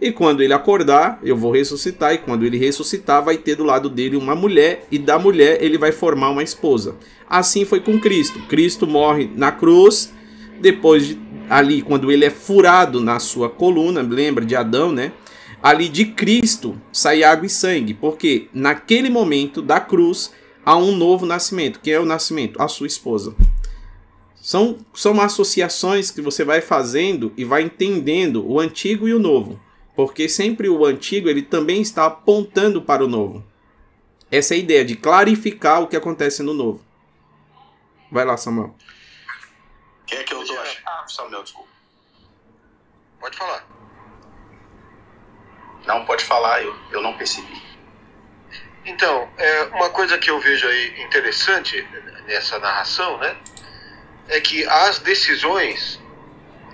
E 0.00 0.10
quando 0.10 0.42
ele 0.42 0.52
acordar, 0.52 1.18
eu 1.22 1.36
vou 1.36 1.52
ressuscitar. 1.52 2.14
E 2.14 2.18
quando 2.18 2.44
ele 2.44 2.58
ressuscitar, 2.58 3.24
vai 3.24 3.36
ter 3.36 3.54
do 3.56 3.64
lado 3.64 3.88
dele 3.88 4.16
uma 4.16 4.34
mulher. 4.34 4.86
E 4.90 4.98
da 4.98 5.18
mulher 5.18 5.62
ele 5.62 5.78
vai 5.78 5.92
formar 5.92 6.30
uma 6.30 6.42
esposa. 6.42 6.96
Assim 7.28 7.64
foi 7.64 7.80
com 7.80 7.98
Cristo. 7.98 8.38
Cristo 8.48 8.86
morre 8.86 9.30
na 9.34 9.52
cruz. 9.52 10.12
Depois 10.60 11.06
de 11.06 11.18
ali, 11.48 11.82
quando 11.82 12.10
ele 12.10 12.24
é 12.24 12.30
furado 12.30 13.00
na 13.00 13.18
sua 13.18 13.50
coluna, 13.50 14.00
lembra 14.00 14.44
de 14.44 14.56
Adão, 14.56 14.90
né? 14.90 15.12
Ali 15.62 15.88
de 15.88 16.06
Cristo 16.06 16.80
sai 16.92 17.22
água 17.22 17.46
e 17.46 17.50
sangue. 17.50 17.94
Porque 17.94 18.48
naquele 18.52 19.08
momento 19.08 19.62
da 19.62 19.80
cruz 19.80 20.32
a 20.64 20.76
um 20.76 20.96
novo 20.96 21.26
nascimento. 21.26 21.80
Que 21.80 21.90
é 21.90 22.00
o 22.00 22.04
nascimento? 22.04 22.60
A 22.60 22.68
sua 22.68 22.86
esposa. 22.86 23.34
São, 24.34 24.76
são 24.92 25.20
associações 25.20 26.10
que 26.10 26.20
você 26.20 26.44
vai 26.44 26.60
fazendo 26.60 27.32
e 27.36 27.44
vai 27.44 27.62
entendendo 27.62 28.44
o 28.46 28.60
antigo 28.60 29.08
e 29.08 29.14
o 29.14 29.18
novo. 29.18 29.58
Porque 29.94 30.28
sempre 30.28 30.68
o 30.68 30.84
antigo 30.84 31.28
ele 31.28 31.42
também 31.42 31.80
está 31.80 32.06
apontando 32.06 32.82
para 32.82 33.04
o 33.04 33.08
novo. 33.08 33.44
Essa 34.30 34.54
é 34.54 34.56
a 34.56 34.60
ideia 34.60 34.84
de 34.84 34.96
clarificar 34.96 35.82
o 35.82 35.86
que 35.86 35.96
acontece 35.96 36.42
no 36.42 36.52
novo. 36.52 36.84
Vai 38.10 38.24
lá, 38.24 38.36
Samuel. 38.36 38.74
Quem 40.06 40.18
é 40.18 40.22
que 40.24 40.34
eu 40.34 40.44
tô 40.44 40.52
achando? 40.52 40.82
Ah, 40.86 41.04
Samuel, 41.06 41.42
desculpa. 41.42 41.68
Pode 43.20 43.36
falar. 43.36 43.66
Não, 45.86 46.04
pode 46.04 46.24
falar, 46.24 46.62
eu, 46.62 46.74
eu 46.90 47.02
não 47.02 47.16
percebi. 47.16 47.62
Então, 48.84 49.28
é, 49.38 49.62
uma 49.64 49.90
coisa 49.90 50.18
que 50.18 50.30
eu 50.30 50.40
vejo 50.40 50.66
aí 50.66 51.02
interessante 51.02 51.86
nessa 52.26 52.58
narração, 52.58 53.18
né? 53.18 53.36
É 54.28 54.40
que 54.40 54.66
as 54.66 54.98
decisões 54.98 56.00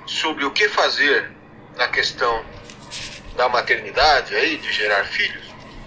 sobre 0.07 0.45
o 0.45 0.51
que 0.51 0.69
fazer 0.69 1.31
na 1.77 1.89
questão 1.89 2.45
da 3.37 3.49
maternidade 3.49 4.35
aí, 4.35 4.59
de 4.59 4.73
gerar 4.73 5.05
filhos, 5.05 5.45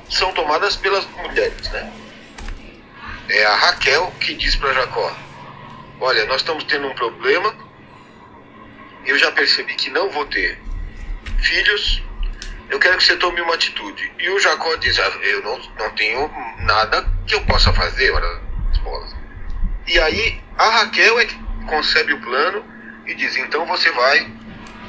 são 0.10 0.32
tomadas 0.34 0.76
pelas 0.76 1.06
mulheres, 1.12 1.70
né? 1.72 1.92
É 3.30 3.46
a 3.46 3.56
Raquel 3.56 4.12
que 4.20 4.36
diz 4.36 4.56
para 4.56 4.74
Jacó: 4.74 5.16
Olha, 6.00 6.26
nós 6.26 6.42
estamos 6.42 6.64
tendo 6.66 6.88
um 6.88 6.96
problema. 6.96 7.56
Eu 9.06 9.18
já 9.18 9.32
percebi 9.32 9.76
que 9.76 9.90
não 9.90 10.10
vou 10.10 10.26
ter 10.26 10.62
filhos 11.42 12.02
eu 12.70 12.80
quero 12.80 12.98
que 12.98 13.04
você 13.04 13.16
tome 13.18 13.40
uma 13.40 13.54
atitude. 13.54 14.12
E 14.18 14.30
o 14.30 14.40
Jacó 14.40 14.76
diz, 14.78 14.98
ah, 14.98 15.12
eu 15.22 15.44
não, 15.44 15.60
não 15.78 15.90
tenho 15.92 16.28
nada 16.60 17.06
que 17.28 17.36
eu 17.36 17.42
possa 17.46 17.72
fazer, 17.72 18.12
ora. 18.12 18.42
E 19.86 20.00
aí 20.00 20.42
a 20.58 20.70
Raquel 20.70 21.20
é 21.20 21.26
que 21.26 21.38
concebe 21.68 22.14
o 22.14 22.22
plano 22.22 22.66
e 23.06 23.14
diz, 23.14 23.36
então 23.36 23.66
você 23.66 23.92
vai 23.92 24.32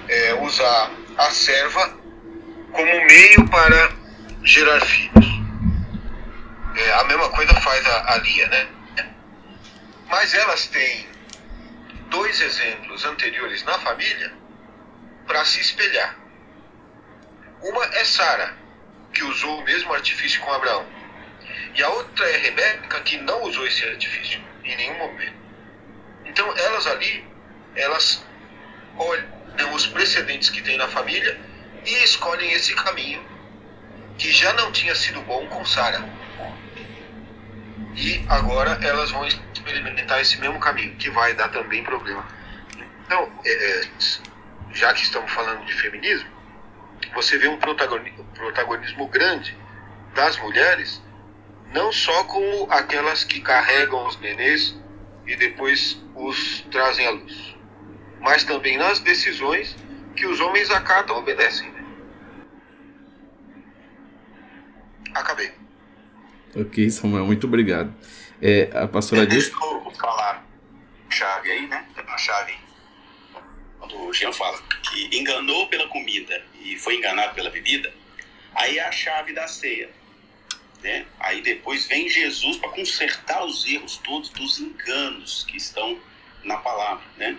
é, 0.09 0.35
usar 0.35 0.91
a 1.19 1.31
serva 1.31 1.99
como 2.85 3.07
meio 3.07 3.49
para 3.49 3.93
gerar 4.43 4.81
filhos. 4.83 5.27
É, 6.77 6.93
a 6.93 7.05
mesma 7.05 7.31
coisa 7.31 7.55
faz 7.55 7.87
a, 7.87 8.13
a 8.13 8.17
Lia, 8.19 8.49
né? 8.49 8.69
Mas 10.11 10.35
elas 10.35 10.67
têm 10.67 11.09
dois 12.11 12.41
exemplos 12.41 13.05
anteriores 13.07 13.63
na 13.65 13.79
família 13.79 14.33
para 15.27 15.45
se 15.47 15.61
espelhar. 15.61 16.15
Uma 17.63 17.85
é 17.87 18.05
Sara, 18.05 18.55
que 19.15 19.25
usou 19.25 19.61
o 19.61 19.65
mesmo 19.65 19.95
artifício 19.95 20.43
com 20.43 20.53
Abraão. 20.53 20.87
E 21.75 21.83
a 21.83 21.89
outra 21.89 22.29
é 22.29 22.37
Rebeca, 22.37 23.01
que 23.01 23.17
não 23.19 23.45
usou 23.45 23.67
esse 23.67 23.83
artifício 23.83 24.45
em 24.63 24.77
nenhum 24.77 24.99
momento. 24.99 25.37
Então, 26.27 26.55
elas 26.57 26.87
ali, 26.87 27.27
elas 27.75 28.25
olham 28.99 29.73
os 29.73 29.87
precedentes 29.87 30.51
que 30.51 30.61
tem 30.61 30.77
na 30.77 30.89
família 30.89 31.54
e 31.85 32.05
escolhem 32.05 32.53
esse 32.53 32.75
caminho 32.75 33.23
que 34.19 34.31
já 34.31 34.53
não 34.55 34.71
tinha 34.73 34.95
sido 34.95 35.21
bom 35.23 35.47
com 35.49 35.65
Sara. 35.65 36.05
E 37.97 38.25
agora 38.29 38.79
elas 38.83 39.11
vão 39.11 39.27
experimentar 39.27 40.21
esse 40.21 40.39
mesmo 40.39 40.59
caminho, 40.59 40.97
que 40.97 41.11
vai 41.11 41.35
dar 41.35 41.49
também 41.49 41.83
problema. 41.85 42.27
Então, 43.05 43.31
é, 43.45 43.51
é 43.51 43.89
já 44.73 44.93
que 44.93 45.03
estamos 45.03 45.31
falando 45.31 45.65
de 45.65 45.73
feminismo, 45.75 46.29
você 47.15 47.39
vê 47.39 47.49
um 47.49 47.59
protagonismo, 47.59 49.09
grande 49.09 49.57
das 50.15 50.37
mulheres, 50.39 51.03
não 51.73 51.93
só 51.93 52.25
como 52.25 52.71
aquelas 52.71 53.25
que 53.25 53.41
carregam 53.41 54.07
os 54.07 54.19
nenês 54.21 54.77
e 55.27 55.37
depois 55.37 56.01
os 56.15 56.61
trazem 56.71 57.07
à 57.07 57.11
luz, 57.11 57.57
mas 58.21 58.45
também 58.45 58.77
nas 58.77 58.99
decisões 58.99 59.77
que 60.17 60.27
os 60.27 60.41
homens 60.41 60.71
acatam 60.71 61.17
e 61.17 61.19
obedecem. 61.21 61.71
Né? 61.71 61.85
Acabei. 65.15 65.53
Ok, 66.57 66.91
Samuel, 66.91 67.25
muito 67.25 67.47
obrigado. 67.47 67.95
É, 68.43 68.71
a 68.75 68.87
pastora 68.87 69.27
disse. 69.27 69.51
Deixa 69.51 69.65
eu 69.65 69.91
falar 69.93 70.45
chave 71.09 71.51
aí, 71.51 71.67
né? 71.69 71.87
A 71.97 72.19
chave 72.19 72.55
quando 73.79 74.01
o 74.07 74.13
Jean 74.13 74.33
fala 74.33 74.59
que 74.83 75.17
enganou 75.17 75.69
pela 75.69 75.87
comida 75.89 76.43
e 76.63 76.77
foi 76.79 76.97
enganado 76.97 77.35
pela 77.35 77.51
bebida, 77.51 77.93
aí 78.55 78.79
é 78.79 78.87
a 78.87 78.93
chave 78.93 79.33
da 79.33 79.47
ceia. 79.47 79.91
Né? 80.83 81.07
Aí 81.21 81.43
depois 81.43 81.87
vem 81.87 82.09
Jesus 82.09 82.57
para 82.57 82.71
consertar 82.71 83.45
os 83.45 83.67
erros 83.67 83.99
todos 83.99 84.31
dos 84.31 84.59
enganos 84.59 85.45
que 85.45 85.57
estão 85.57 85.99
na 86.43 86.57
palavra. 86.59 87.05
Né? 87.17 87.37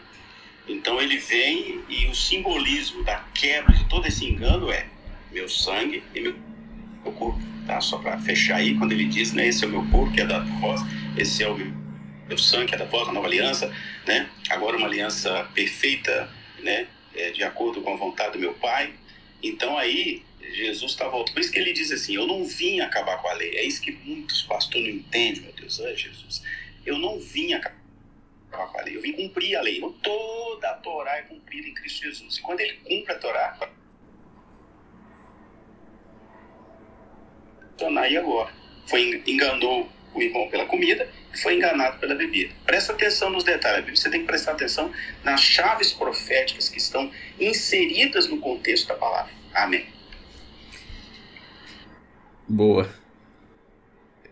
Então 0.68 1.02
ele 1.02 1.18
vem 1.18 1.84
e 1.90 2.08
o 2.08 2.16
simbolismo 2.16 3.04
da 3.04 3.18
quebra 3.34 3.74
de 3.74 3.86
todo 3.86 4.08
esse 4.08 4.26
engano 4.26 4.72
é 4.72 4.88
meu 5.32 5.50
sangue 5.50 6.04
e 6.14 6.22
meu 6.22 6.36
corpo. 7.14 7.40
Tá? 7.66 7.82
Só 7.82 7.98
para 7.98 8.18
fechar 8.20 8.58
aí, 8.58 8.76
quando 8.76 8.92
ele 8.92 9.06
diz, 9.06 9.34
né, 9.34 9.48
esse 9.48 9.64
é 9.64 9.68
o 9.68 9.72
meu 9.72 9.86
corpo 9.88 10.14
que 10.14 10.22
é 10.22 10.26
da 10.26 10.40
voz, 10.40 10.82
esse 11.18 11.44
é 11.44 11.50
o 11.50 11.58
meu 12.28 12.38
sangue, 12.38 12.74
é 12.74 12.78
da 12.78 12.86
voz, 12.86 13.08
a 13.10 13.14
nova 13.14 13.28
aliança, 13.28 13.74
né? 14.06 14.30
Agora 14.50 14.78
uma 14.78 14.88
aliança 14.88 15.50
perfeita, 15.54 16.30
né? 16.60 16.88
É, 17.16 17.32
de 17.32 17.44
acordo 17.44 17.82
com 17.82 17.94
a 17.94 17.96
vontade 17.96 18.34
do 18.34 18.40
meu 18.40 18.54
Pai. 18.54 18.94
Então 19.42 19.78
aí 19.78 20.24
Jesus 20.54 20.92
está 20.92 21.08
voltando. 21.08 21.34
Por 21.34 21.42
isso 21.42 21.52
que 21.52 21.60
ele 21.60 21.74
diz 21.74 21.92
assim: 21.92 22.16
Eu 22.16 22.28
não 22.28 22.44
vim 22.44 22.80
acabar 22.82 23.18
com 23.22 23.28
a 23.28 23.34
lei. 23.34 23.56
É 23.56 23.64
isso 23.64 23.82
que 23.82 23.92
muitos 23.92 24.44
pastores 24.44 24.88
não 24.88 24.94
entendem, 24.94 25.42
meu 25.42 25.54
Deus. 25.54 25.80
É 25.80 25.96
Jesus. 25.96 26.44
Eu 26.86 26.98
não 26.98 27.20
vim 27.20 27.54
acabar 27.54 27.78
com 28.52 28.80
a 28.80 28.84
lei. 28.84 28.96
Eu 28.96 29.02
vim 29.02 29.14
cumprir 29.14 29.56
a 29.56 29.62
lei. 29.62 29.82
Toda 30.02 30.70
a 30.70 30.74
Torá 30.74 31.18
é 31.18 31.22
cumprida 31.24 31.68
em 31.68 31.74
Cristo 31.74 32.04
Jesus. 32.04 32.38
E 32.38 32.42
quando 32.42 32.60
ele 32.60 32.74
cumpre 32.84 33.14
a 33.14 33.18
Torá, 33.18 33.70
aí 38.00 38.18
agora. 38.18 38.52
Foi 38.86 39.24
enganou 39.26 39.90
o 40.14 40.22
irmão 40.22 40.48
pela 40.50 40.66
comida 40.66 41.08
e 41.34 41.38
foi 41.38 41.56
enganado 41.56 42.00
pela 42.00 42.16
bebida. 42.16 42.54
Presta 42.66 42.94
atenção 42.94 43.30
nos 43.30 43.44
detalhes. 43.44 44.00
Você 44.00 44.10
tem 44.10 44.22
que 44.22 44.28
prestar 44.28 44.54
atenção 44.54 44.92
nas 45.24 45.42
chaves 45.42 45.92
proféticas 45.92 46.70
que 46.70 46.78
estão 46.78 47.12
inseridas 47.40 48.28
no 48.28 48.38
contexto 48.40 48.88
da 48.88 48.96
palavra. 48.96 49.32
Amém. 49.54 49.86
Boa. 52.48 52.90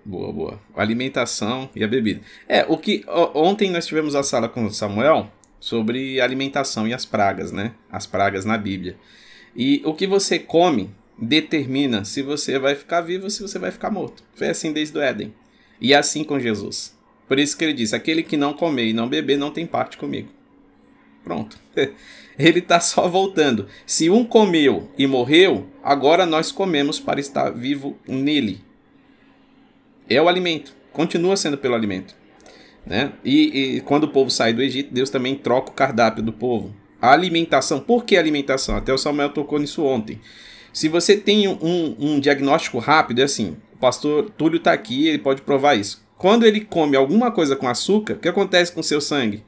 Boa, 0.05 0.31
boa. 0.31 0.61
Alimentação 0.75 1.69
e 1.75 1.83
a 1.83 1.87
bebida. 1.87 2.21
É, 2.47 2.65
o 2.67 2.77
que. 2.77 3.03
Ontem 3.33 3.69
nós 3.69 3.85
tivemos 3.85 4.15
a 4.15 4.23
sala 4.23 4.49
com 4.49 4.65
o 4.65 4.71
Samuel 4.71 5.31
sobre 5.59 6.19
alimentação 6.19 6.87
e 6.87 6.93
as 6.93 7.05
pragas, 7.05 7.51
né? 7.51 7.73
As 7.89 8.05
pragas 8.05 8.43
na 8.43 8.57
Bíblia. 8.57 8.97
E 9.55 9.81
o 9.85 9.93
que 9.93 10.05
você 10.05 10.37
come 10.37 10.93
determina 11.23 12.05
se 12.05 12.21
você 12.21 12.59
vai 12.59 12.75
ficar 12.75 13.01
vivo 13.01 13.25
ou 13.25 13.29
se 13.29 13.41
você 13.41 13.57
vai 13.57 13.71
ficar 13.71 13.89
morto. 13.89 14.23
Foi 14.35 14.49
assim 14.49 14.71
desde 14.71 14.97
o 14.97 15.01
Éden. 15.01 15.33
E 15.79 15.93
assim 15.93 16.23
com 16.23 16.39
Jesus. 16.39 16.95
Por 17.27 17.39
isso 17.39 17.57
que 17.57 17.63
ele 17.63 17.73
diz: 17.73 17.93
aquele 17.93 18.23
que 18.23 18.37
não 18.37 18.53
comer 18.53 18.87
e 18.87 18.93
não 18.93 19.07
beber 19.07 19.37
não 19.37 19.51
tem 19.51 19.65
parte 19.65 19.97
comigo. 19.97 20.29
Pronto. 21.23 21.57
Ele 22.37 22.59
está 22.59 22.79
só 22.79 23.07
voltando. 23.07 23.67
Se 23.85 24.09
um 24.09 24.25
comeu 24.25 24.89
e 24.97 25.05
morreu, 25.05 25.67
agora 25.83 26.25
nós 26.25 26.51
comemos 26.51 26.99
para 26.99 27.19
estar 27.19 27.51
vivo 27.51 27.97
nele. 28.07 28.61
É 30.09 30.21
o 30.21 30.27
alimento. 30.27 30.75
Continua 30.91 31.37
sendo 31.37 31.57
pelo 31.57 31.75
alimento. 31.75 32.15
Né? 32.85 33.13
E, 33.23 33.75
e 33.77 33.81
quando 33.81 34.05
o 34.05 34.09
povo 34.09 34.29
sai 34.29 34.51
do 34.51 34.61
Egito, 34.61 34.93
Deus 34.93 35.09
também 35.09 35.35
troca 35.35 35.69
o 35.69 35.73
cardápio 35.73 36.23
do 36.23 36.33
povo. 36.33 36.75
A 37.01 37.11
alimentação. 37.11 37.79
Por 37.79 38.03
que 38.03 38.17
alimentação? 38.17 38.75
Até 38.75 38.93
o 38.93 38.97
Samuel 38.97 39.29
tocou 39.29 39.59
nisso 39.59 39.83
ontem. 39.83 40.19
Se 40.73 40.89
você 40.89 41.15
tem 41.15 41.47
um, 41.47 41.95
um 41.99 42.19
diagnóstico 42.19 42.79
rápido, 42.79 43.21
é 43.21 43.25
assim: 43.25 43.55
o 43.73 43.77
pastor 43.77 44.31
Túlio 44.31 44.57
está 44.57 44.73
aqui, 44.73 45.07
ele 45.07 45.19
pode 45.19 45.43
provar 45.43 45.75
isso. 45.75 46.03
Quando 46.17 46.45
ele 46.45 46.61
come 46.61 46.97
alguma 46.97 47.31
coisa 47.31 47.55
com 47.55 47.67
açúcar, 47.67 48.13
o 48.13 48.19
que 48.19 48.27
acontece 48.27 48.71
com 48.71 48.79
o 48.79 48.83
seu 48.83 48.99
sangue? 48.99 49.43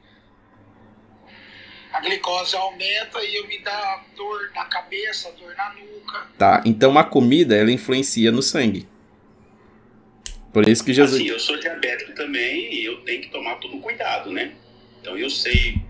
A 1.92 2.00
glicose 2.00 2.54
aumenta 2.54 3.18
e 3.24 3.46
me 3.48 3.58
dá 3.60 4.04
dor 4.14 4.50
na 4.54 4.66
cabeça, 4.66 5.32
dor 5.32 5.54
na 5.56 5.72
nuca. 5.72 6.26
Tá, 6.38 6.62
então 6.64 6.96
a 6.98 7.02
comida 7.02 7.56
ela 7.56 7.72
influencia 7.72 8.30
no 8.30 8.42
sangue. 8.42 8.86
Por 10.52 10.68
isso 10.68 10.84
que 10.84 10.92
Jesus. 10.92 11.20
Assim, 11.20 11.30
eu 11.30 11.40
sou 11.40 11.58
diabético 11.58 12.12
também 12.14 12.72
e 12.72 12.84
eu 12.84 13.00
tenho 13.00 13.22
que 13.22 13.30
tomar 13.30 13.56
todo 13.56 13.78
cuidado, 13.80 14.30
né? 14.30 14.52
Então 15.00 15.16
eu 15.16 15.28
sei 15.30 15.80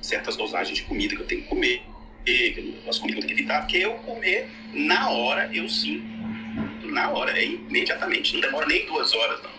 certas 0.00 0.36
dosagens 0.36 0.76
de 0.76 0.84
comida 0.84 1.14
que 1.14 1.22
eu 1.22 1.26
tenho 1.26 1.42
que 1.42 1.48
comer, 1.48 1.82
as 2.88 2.98
comidas 2.98 3.24
que 3.24 3.32
eu 3.32 3.36
tenho 3.36 3.46
que 3.46 3.54
evitar, 3.54 3.74
eu 3.74 3.94
comer 3.98 4.48
na 4.72 5.10
hora 5.10 5.50
eu 5.52 5.68
sim. 5.68 6.02
Na 6.82 7.10
hora, 7.10 7.38
é 7.38 7.44
imediatamente, 7.44 8.34
não 8.34 8.40
demora 8.40 8.66
nem 8.66 8.84
duas 8.86 9.14
horas, 9.14 9.42
não. 9.42 9.52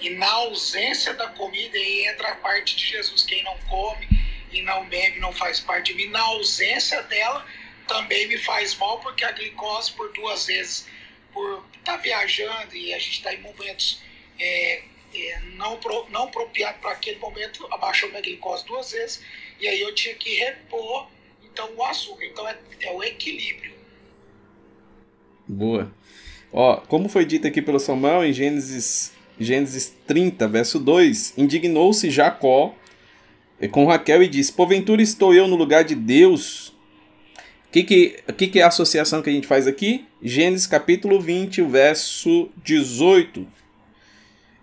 E 0.00 0.10
na 0.10 0.30
ausência 0.30 1.14
da 1.14 1.28
comida 1.28 1.76
aí 1.76 2.06
entra 2.06 2.28
a 2.28 2.36
parte 2.36 2.76
de 2.76 2.86
Jesus. 2.86 3.22
Quem 3.22 3.42
não 3.42 3.56
come 3.68 4.08
e 4.52 4.62
não 4.62 4.86
bebe 4.88 5.20
não 5.20 5.32
faz 5.32 5.60
parte 5.60 5.92
de 5.92 5.94
mim. 5.94 6.10
Na 6.10 6.20
ausência 6.20 7.02
dela 7.04 7.44
também 7.86 8.26
me 8.26 8.36
faz 8.38 8.74
mal, 8.76 9.00
porque 9.00 9.24
a 9.24 9.32
glicose 9.32 9.92
por 9.92 10.12
duas 10.12 10.46
vezes, 10.46 10.88
por 11.32 11.64
estar 11.78 11.92
tá 11.92 11.96
viajando 11.98 12.76
e 12.76 12.92
a 12.92 12.98
gente 12.98 13.18
está 13.18 13.34
em 13.34 13.40
momentos 13.40 14.00
é, 14.38 14.82
é, 15.14 15.40
não, 15.54 15.78
pro, 15.78 16.08
não 16.10 16.24
apropriado 16.24 16.78
para 16.80 16.92
aquele 16.92 17.18
momento, 17.18 17.66
abaixou 17.72 18.08
minha 18.08 18.20
glicose 18.20 18.64
duas 18.66 18.92
vezes, 18.92 19.24
e 19.60 19.68
aí 19.68 19.80
eu 19.80 19.94
tinha 19.94 20.14
que 20.14 20.34
repor 20.34 21.08
então 21.52 21.68
o 21.76 21.84
açúcar. 21.84 22.24
Então 22.24 22.48
é, 22.48 22.56
é 22.80 22.92
o 22.92 23.02
equilíbrio. 23.02 23.72
Boa. 25.46 25.92
Ó, 26.52 26.76
como 26.76 27.08
foi 27.08 27.24
dito 27.24 27.46
aqui 27.46 27.62
pelo 27.62 27.78
Samuel 27.78 28.24
em 28.24 28.32
Gênesis, 28.32 29.12
Gênesis 29.38 29.94
30, 30.06 30.46
verso 30.48 30.78
2, 30.78 31.34
indignou-se 31.36 32.10
Jacó 32.10 32.74
com 33.70 33.86
Raquel 33.86 34.22
e 34.22 34.28
disse: 34.28 34.52
Porventura 34.52 35.02
estou 35.02 35.34
eu 35.34 35.46
no 35.46 35.56
lugar 35.56 35.84
de 35.84 35.94
Deus? 35.94 36.68
O 36.68 37.72
que, 37.72 37.84
que, 37.84 38.22
que, 38.36 38.48
que 38.48 38.60
é 38.60 38.62
a 38.62 38.68
associação 38.68 39.22
que 39.22 39.30
a 39.30 39.32
gente 39.32 39.46
faz 39.46 39.66
aqui? 39.66 40.04
Gênesis 40.22 40.66
capítulo 40.66 41.20
20, 41.20 41.62
o 41.62 41.68
verso 41.68 42.50
18 42.62 43.46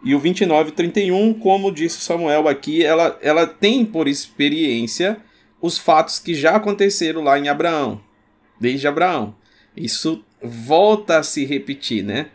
e 0.03 0.15
o 0.15 0.19
29 0.19 0.71
31, 0.71 1.33
como 1.33 1.71
disse 1.71 1.99
Samuel 1.99 2.47
aqui, 2.47 2.83
ela, 2.83 3.17
ela 3.21 3.45
tem 3.45 3.85
por 3.85 4.07
experiência 4.07 5.17
os 5.61 5.77
fatos 5.77 6.19
que 6.19 6.33
já 6.33 6.55
aconteceram 6.55 7.21
lá 7.21 7.37
em 7.37 7.49
Abraão, 7.49 8.01
desde 8.59 8.87
Abraão. 8.87 9.35
Isso 9.75 10.23
volta 10.41 11.19
a 11.19 11.23
se 11.23 11.45
repetir, 11.45 12.03
né? 12.03 12.27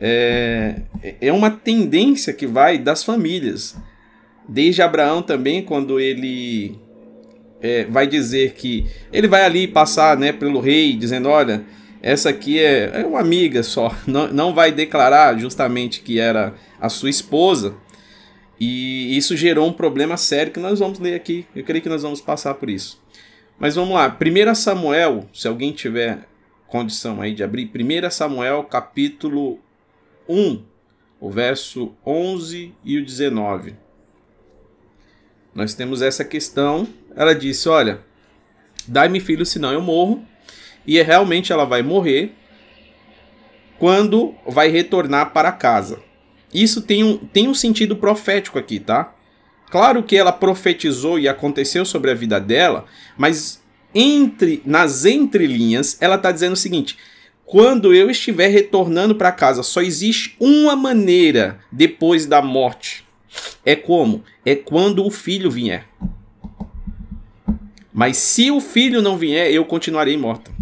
É, 0.00 0.76
é 1.20 1.32
uma 1.32 1.50
tendência 1.50 2.32
que 2.32 2.46
vai 2.46 2.78
das 2.78 3.04
famílias. 3.04 3.76
Desde 4.48 4.82
Abraão 4.82 5.22
também, 5.22 5.62
quando 5.62 5.98
ele 6.00 6.78
é, 7.60 7.84
vai 7.84 8.06
dizer 8.06 8.52
que 8.52 8.86
ele 9.12 9.26
vai 9.26 9.44
ali 9.44 9.66
passar 9.66 10.16
né, 10.16 10.32
pelo 10.32 10.60
rei, 10.60 10.94
dizendo: 10.94 11.28
Olha, 11.28 11.64
essa 12.02 12.28
aqui 12.28 12.60
é, 12.60 13.00
é 13.00 13.06
uma 13.06 13.20
amiga 13.20 13.62
só, 13.62 13.96
não, 14.06 14.30
não 14.30 14.54
vai 14.54 14.70
declarar 14.70 15.38
justamente 15.38 16.00
que 16.00 16.20
era 16.20 16.54
a 16.78 16.90
sua 16.90 17.08
esposa. 17.08 17.74
E 18.58 19.16
isso 19.16 19.36
gerou 19.36 19.68
um 19.68 19.72
problema 19.72 20.16
sério 20.16 20.52
que 20.52 20.60
nós 20.60 20.78
vamos 20.78 20.98
ler 20.98 21.14
aqui. 21.14 21.46
Eu 21.54 21.64
creio 21.64 21.82
que 21.82 21.88
nós 21.88 22.02
vamos 22.02 22.20
passar 22.20 22.54
por 22.54 22.70
isso. 22.70 23.02
Mas 23.58 23.74
vamos 23.74 23.94
lá. 23.94 24.08
1 24.08 24.54
Samuel, 24.54 25.28
se 25.32 25.48
alguém 25.48 25.72
tiver 25.72 26.26
condição 26.66 27.20
aí 27.20 27.34
de 27.34 27.42
abrir, 27.42 27.70
1 27.74 28.10
Samuel 28.10 28.64
capítulo 28.64 29.58
1, 30.28 30.62
o 31.20 31.30
verso 31.30 31.94
11 32.04 32.74
e 32.84 32.98
o 32.98 33.04
19. 33.04 33.76
Nós 35.54 35.74
temos 35.74 36.02
essa 36.02 36.24
questão. 36.24 36.86
Ela 37.14 37.34
disse: 37.34 37.68
Olha, 37.68 38.00
dai-me 38.86 39.20
filho, 39.20 39.46
senão 39.46 39.72
eu 39.72 39.80
morro. 39.80 40.24
E 40.86 41.00
realmente 41.00 41.52
ela 41.52 41.64
vai 41.64 41.82
morrer 41.82 42.34
quando 43.78 44.34
vai 44.46 44.68
retornar 44.68 45.32
para 45.32 45.52
casa. 45.52 46.02
Isso 46.54 46.80
tem 46.80 47.02
um, 47.02 47.18
tem 47.18 47.48
um 47.48 47.54
sentido 47.54 47.96
profético 47.96 48.58
aqui, 48.58 48.78
tá? 48.78 49.12
Claro 49.70 50.04
que 50.04 50.16
ela 50.16 50.30
profetizou 50.30 51.18
e 51.18 51.28
aconteceu 51.28 51.84
sobre 51.84 52.12
a 52.12 52.14
vida 52.14 52.38
dela, 52.40 52.84
mas 53.18 53.60
entre 53.92 54.62
nas 54.64 55.04
entrelinhas 55.04 55.98
ela 56.00 56.14
está 56.14 56.30
dizendo 56.30 56.52
o 56.52 56.56
seguinte: 56.56 56.96
quando 57.44 57.92
eu 57.92 58.08
estiver 58.08 58.48
retornando 58.48 59.16
para 59.16 59.32
casa, 59.32 59.64
só 59.64 59.82
existe 59.82 60.36
uma 60.38 60.76
maneira 60.76 61.58
depois 61.72 62.24
da 62.24 62.40
morte. 62.40 63.04
É 63.64 63.74
como? 63.74 64.22
É 64.44 64.54
quando 64.54 65.04
o 65.04 65.10
filho 65.10 65.50
vier. 65.50 65.88
Mas 67.92 68.16
se 68.16 68.50
o 68.50 68.60
filho 68.60 69.02
não 69.02 69.18
vier, 69.18 69.52
eu 69.52 69.64
continuarei 69.64 70.16
morta. 70.16 70.53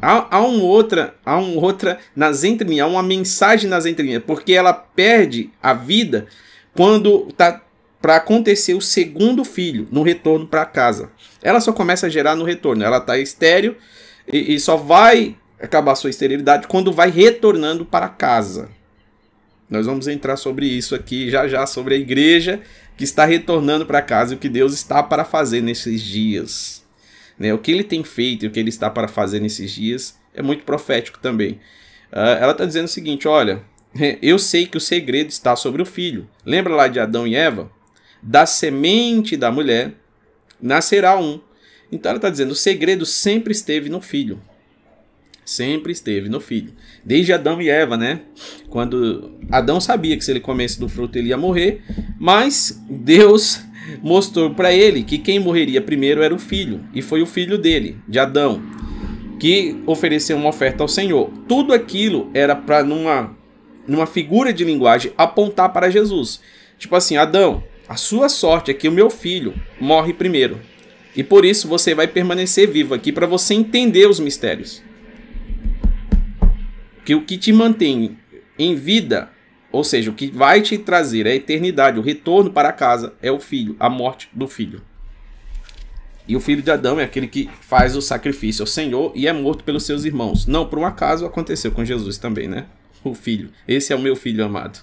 Há, 0.00 0.36
há, 0.36 0.40
um 0.42 0.62
outra, 0.62 1.14
há 1.24 1.38
um 1.38 1.56
outra 1.56 1.98
nas 2.14 2.44
entrelinhas, 2.44 2.86
há 2.86 2.90
uma 2.90 3.02
mensagem 3.02 3.68
nas 3.68 3.84
entrelinhas, 3.84 4.22
porque 4.24 4.52
ela 4.52 4.72
perde 4.72 5.50
a 5.62 5.74
vida 5.74 6.26
quando 6.74 7.32
tá 7.36 7.62
para 8.00 8.16
acontecer 8.16 8.74
o 8.74 8.80
segundo 8.80 9.44
filho 9.44 9.88
no 9.90 10.02
retorno 10.02 10.46
para 10.46 10.64
casa. 10.64 11.10
Ela 11.42 11.60
só 11.60 11.72
começa 11.72 12.06
a 12.06 12.10
gerar 12.10 12.36
no 12.36 12.44
retorno. 12.44 12.84
Ela 12.84 13.00
tá 13.00 13.18
estéreo 13.18 13.76
e, 14.32 14.54
e 14.54 14.60
só 14.60 14.76
vai 14.76 15.36
acabar 15.60 15.96
sua 15.96 16.10
esterilidade 16.10 16.68
quando 16.68 16.92
vai 16.92 17.10
retornando 17.10 17.84
para 17.84 18.08
casa. 18.08 18.68
Nós 19.68 19.86
vamos 19.86 20.06
entrar 20.06 20.36
sobre 20.36 20.66
isso 20.66 20.94
aqui 20.94 21.28
já 21.28 21.46
já 21.46 21.66
sobre 21.66 21.94
a 21.94 21.98
igreja 21.98 22.60
que 22.96 23.04
está 23.04 23.24
retornando 23.24 23.84
para 23.84 24.00
casa 24.00 24.32
e 24.32 24.36
o 24.36 24.38
que 24.38 24.48
Deus 24.48 24.72
está 24.72 25.02
para 25.02 25.24
fazer 25.24 25.60
nesses 25.60 26.00
dias. 26.00 26.84
Né? 27.38 27.52
O 27.54 27.58
que 27.58 27.70
ele 27.70 27.84
tem 27.84 28.02
feito 28.02 28.44
e 28.44 28.48
o 28.48 28.50
que 28.50 28.58
ele 28.58 28.68
está 28.68 28.90
para 28.90 29.08
fazer 29.08 29.40
nesses 29.40 29.70
dias 29.70 30.18
é 30.34 30.42
muito 30.42 30.64
profético 30.64 31.18
também. 31.18 31.52
Uh, 32.12 32.38
ela 32.40 32.52
está 32.52 32.64
dizendo 32.64 32.86
o 32.86 32.88
seguinte: 32.88 33.28
olha, 33.28 33.62
eu 34.22 34.38
sei 34.38 34.66
que 34.66 34.76
o 34.76 34.80
segredo 34.80 35.28
está 35.28 35.54
sobre 35.54 35.82
o 35.82 35.86
filho. 35.86 36.28
Lembra 36.44 36.74
lá 36.74 36.88
de 36.88 36.98
Adão 36.98 37.26
e 37.26 37.34
Eva? 37.34 37.70
Da 38.22 38.46
semente 38.46 39.36
da 39.36 39.50
mulher 39.50 39.94
nascerá 40.60 41.18
um. 41.18 41.40
Então 41.90 42.10
ela 42.10 42.18
está 42.18 42.30
dizendo: 42.30 42.52
o 42.52 42.56
segredo 42.56 43.06
sempre 43.06 43.52
esteve 43.52 43.88
no 43.88 44.00
filho. 44.00 44.40
Sempre 45.44 45.92
esteve 45.92 46.28
no 46.28 46.40
filho. 46.40 46.74
Desde 47.02 47.32
Adão 47.32 47.62
e 47.62 47.70
Eva, 47.70 47.96
né? 47.96 48.20
Quando 48.68 49.38
Adão 49.50 49.80
sabia 49.80 50.14
que 50.14 50.22
se 50.22 50.30
ele 50.30 50.40
comesse 50.40 50.78
do 50.78 50.90
fruto 50.90 51.16
ele 51.16 51.28
ia 51.28 51.38
morrer, 51.38 51.82
mas 52.18 52.78
Deus 52.86 53.62
mostrou 54.02 54.50
para 54.50 54.72
ele 54.72 55.02
que 55.02 55.18
quem 55.18 55.38
morreria 55.38 55.80
primeiro 55.80 56.22
era 56.22 56.34
o 56.34 56.38
filho, 56.38 56.84
e 56.94 57.02
foi 57.02 57.22
o 57.22 57.26
filho 57.26 57.58
dele, 57.58 57.96
de 58.06 58.18
Adão, 58.18 58.62
que 59.38 59.76
ofereceu 59.86 60.36
uma 60.36 60.48
oferta 60.48 60.82
ao 60.82 60.88
Senhor. 60.88 61.30
Tudo 61.48 61.72
aquilo 61.72 62.30
era 62.34 62.54
para 62.54 62.82
numa 62.82 63.36
numa 63.86 64.06
figura 64.06 64.52
de 64.52 64.64
linguagem 64.64 65.12
apontar 65.16 65.72
para 65.72 65.90
Jesus. 65.90 66.40
Tipo 66.78 66.94
assim, 66.94 67.16
Adão, 67.16 67.64
a 67.88 67.96
sua 67.96 68.28
sorte 68.28 68.70
é 68.70 68.74
que 68.74 68.86
o 68.86 68.92
meu 68.92 69.08
filho 69.08 69.54
morre 69.80 70.12
primeiro. 70.12 70.60
E 71.16 71.24
por 71.24 71.44
isso 71.44 71.66
você 71.66 71.94
vai 71.94 72.06
permanecer 72.06 72.68
vivo 72.68 72.94
aqui 72.94 73.10
para 73.10 73.26
você 73.26 73.54
entender 73.54 74.06
os 74.06 74.20
mistérios. 74.20 74.82
Que 77.04 77.14
o 77.14 77.22
que 77.22 77.38
te 77.38 77.50
mantém 77.50 78.18
em 78.58 78.74
vida 78.74 79.30
ou 79.70 79.84
seja, 79.84 80.10
o 80.10 80.14
que 80.14 80.30
vai 80.30 80.62
te 80.62 80.78
trazer 80.78 81.26
a 81.26 81.34
eternidade, 81.34 81.98
o 81.98 82.02
retorno 82.02 82.50
para 82.50 82.72
casa, 82.72 83.14
é 83.20 83.30
o 83.30 83.38
filho, 83.38 83.76
a 83.78 83.90
morte 83.90 84.28
do 84.32 84.48
filho. 84.48 84.82
E 86.26 86.36
o 86.36 86.40
filho 86.40 86.62
de 86.62 86.70
Adão 86.70 87.00
é 87.00 87.04
aquele 87.04 87.26
que 87.26 87.48
faz 87.60 87.96
o 87.96 88.02
sacrifício 88.02 88.62
ao 88.62 88.66
Senhor 88.66 89.12
e 89.14 89.26
é 89.26 89.32
morto 89.32 89.64
pelos 89.64 89.84
seus 89.84 90.04
irmãos. 90.04 90.46
Não, 90.46 90.68
por 90.68 90.78
um 90.78 90.84
acaso 90.84 91.24
aconteceu 91.24 91.72
com 91.72 91.84
Jesus 91.84 92.18
também, 92.18 92.46
né? 92.46 92.66
O 93.02 93.14
filho. 93.14 93.50
Esse 93.66 93.92
é 93.92 93.96
o 93.96 93.98
meu 93.98 94.14
filho 94.14 94.44
amado. 94.44 94.80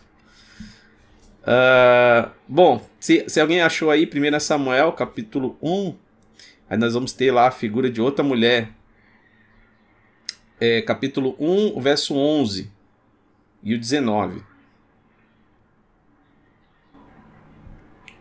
Uh, 1.44 2.32
bom, 2.48 2.84
se, 3.00 3.26
se 3.28 3.40
alguém 3.40 3.62
achou 3.62 3.92
aí, 3.92 4.10
1 4.12 4.40
Samuel, 4.40 4.92
capítulo 4.94 5.56
1, 5.62 5.96
aí 6.68 6.78
nós 6.78 6.96
vamos 6.96 7.14
ter 7.14 7.32
lá 7.32 7.48
a 7.48 7.52
figura 7.52 7.92
de 7.92 8.02
outra 8.02 8.24
mulher. 8.24 8.72
É, 10.60 10.82
capítulo 10.82 11.36
1, 11.40 11.80
verso 11.80 12.16
11 12.16 12.72
e 13.62 13.76
o 13.76 13.80
19. 13.80 14.42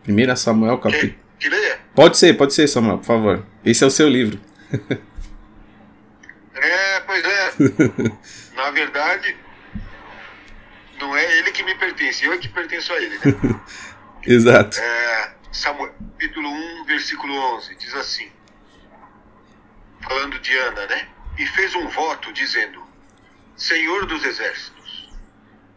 1 0.07 0.35
Samuel 0.35 0.77
capítulo. 0.77 1.13
Que, 1.39 1.49
que 1.49 1.77
Pode 1.93 2.17
ser, 2.17 2.35
pode 2.35 2.53
ser, 2.53 2.67
Samuel, 2.67 2.97
por 2.97 3.05
favor. 3.05 3.45
Esse 3.63 3.83
é 3.83 3.87
o 3.87 3.91
seu 3.91 4.07
livro. 4.07 4.39
é, 6.55 6.99
pois 7.01 7.23
é. 7.23 7.53
Na 8.55 8.71
verdade, 8.71 9.35
não 10.99 11.15
é 11.15 11.37
ele 11.37 11.51
que 11.51 11.63
me 11.63 11.75
pertence, 11.75 12.25
eu 12.25 12.33
é 12.33 12.37
que 12.37 12.49
pertenço 12.49 12.93
a 12.93 12.97
ele, 12.97 13.17
né? 13.17 13.61
Exato. 14.25 14.79
É, 14.79 15.35
Samuel, 15.51 15.93
capítulo 16.11 16.49
1, 16.49 16.85
versículo 16.85 17.33
11, 17.57 17.75
diz 17.75 17.93
assim: 17.95 18.31
falando 20.01 20.39
de 20.39 20.55
Ana, 20.57 20.85
né? 20.87 21.07
E 21.37 21.45
fez 21.47 21.75
um 21.75 21.87
voto 21.89 22.31
dizendo: 22.31 22.81
Senhor 23.55 24.05
dos 24.05 24.23
exércitos, 24.23 25.09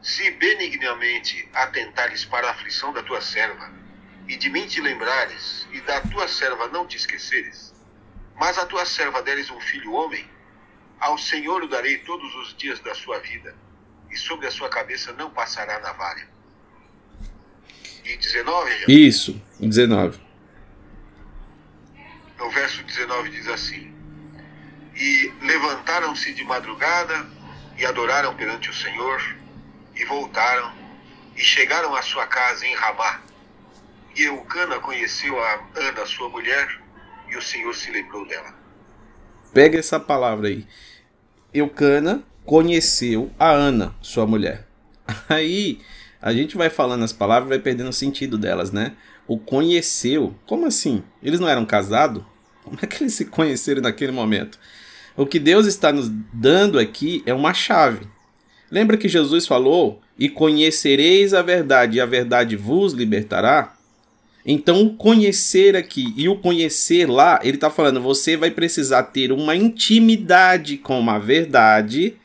se 0.03 0.31
benignamente 0.33 1.49
atentares 1.53 2.25
para 2.25 2.49
a 2.49 2.51
aflição 2.51 2.93
da 2.93 3.03
tua 3.03 3.21
serva, 3.21 3.71
e 4.29 4.37
de 4.37 4.51
mim 4.51 4.67
te 4.67 4.81
lembrares, 4.81 5.67
e 5.73 5.81
da 5.81 6.03
tua 6.03 6.29
serva 6.29 6.69
não 6.69 6.87
te 6.87 6.97
esqueceres, 6.99 7.75
mas 8.37 8.59
a 8.59 8.67
tua 8.67 8.85
serva 8.85 9.23
deres 9.23 9.51
um 9.51 9.61
filho 9.61 9.93
homem, 9.95 10.29
ao 11.01 11.17
Senhor 11.17 11.63
o 11.63 11.69
darei 11.69 11.99
todos 11.99 12.35
os 12.35 12.55
dias 12.57 12.79
da 12.81 12.95
sua 12.95 13.19
vida, 13.21 13.57
e 14.11 14.17
sobre 14.19 14.47
a 14.47 14.51
sua 14.51 14.69
cabeça 14.69 15.13
não 15.15 15.31
passará 15.31 15.81
navalha. 15.81 16.29
E 18.05 18.17
19, 18.17 18.79
já? 18.79 18.85
Isso, 18.89 19.43
19. 19.59 20.21
No 22.39 22.51
verso 22.51 22.83
19 22.83 23.31
diz 23.31 23.49
assim: 23.49 23.95
E 24.95 25.33
levantaram-se 25.43 26.33
de 26.35 26.45
madrugada 26.45 27.27
e 27.77 27.85
adoraram 27.85 28.35
perante 28.37 28.71
o 28.71 28.75
Senhor, 28.75 29.37
e 29.95 30.05
voltaram, 30.05 30.73
e 31.35 31.41
chegaram 31.41 31.95
à 31.95 32.03
sua 32.03 32.27
casa 32.27 32.67
em 32.67 32.75
Ramá. 32.75 33.28
E 34.19 34.25
Eucana 34.25 34.81
conheceu 34.81 35.39
a 35.39 35.61
Ana, 35.77 36.05
sua 36.05 36.29
mulher, 36.29 36.81
e 37.31 37.37
o 37.37 37.41
Senhor 37.41 37.73
se 37.73 37.89
lembrou 37.93 38.27
dela. 38.27 38.53
Pega 39.55 39.79
essa 39.79 40.01
palavra 40.01 40.49
aí. 40.49 40.67
Eucana 41.55 42.25
conheceu 42.45 43.31
a 43.39 43.49
Ana, 43.49 43.95
sua 44.03 44.27
mulher. 44.27 44.67
Aí 45.29 45.79
a 46.21 46.33
gente 46.33 46.57
vai 46.57 46.69
falando 46.69 47.05
as 47.05 47.13
palavras, 47.13 47.49
vai 47.49 47.59
perdendo 47.61 47.91
o 47.91 47.93
sentido 47.93 48.37
delas, 48.37 48.73
né? 48.73 48.97
O 49.27 49.39
conheceu, 49.39 50.35
como 50.47 50.67
assim? 50.67 51.03
Eles 51.23 51.39
não 51.39 51.49
eram 51.49 51.65
casados? 51.65 52.23
Como 52.65 52.77
é 52.83 52.87
que 52.87 53.05
eles 53.05 53.15
se 53.15 53.25
conheceram 53.25 53.83
naquele 53.83 54.13
momento? 54.13 54.59
O 55.17 55.27
que 55.27 55.39
Deus 55.39 55.65
está 55.65 55.93
nos 55.93 56.11
dando 56.33 56.79
aqui 56.79 57.23
é 57.25 57.33
uma 57.33 57.55
chave. 57.55 58.07
Lembra 58.71 58.97
que 58.97 59.09
Jesus 59.09 59.47
falou: 59.47 60.03
"E 60.19 60.29
conhecereis 60.29 61.33
a 61.33 61.41
verdade, 61.41 61.99
e 61.99 62.01
a 62.01 62.07
verdade 62.07 62.57
vos 62.57 62.93
libertará"? 62.93 63.78
Então, 64.51 64.89
conhecer 64.89 65.77
aqui 65.77 66.15
e 66.17 66.27
o 66.27 66.35
conhecer 66.35 67.05
lá, 67.05 67.39
ele 67.43 67.59
está 67.59 67.69
falando, 67.69 68.01
você 68.01 68.35
vai 68.35 68.51
precisar 68.51 69.03
ter 69.03 69.31
uma 69.31 69.55
intimidade 69.55 70.79
com 70.79 71.11
a 71.11 71.19
verdade. 71.19 72.17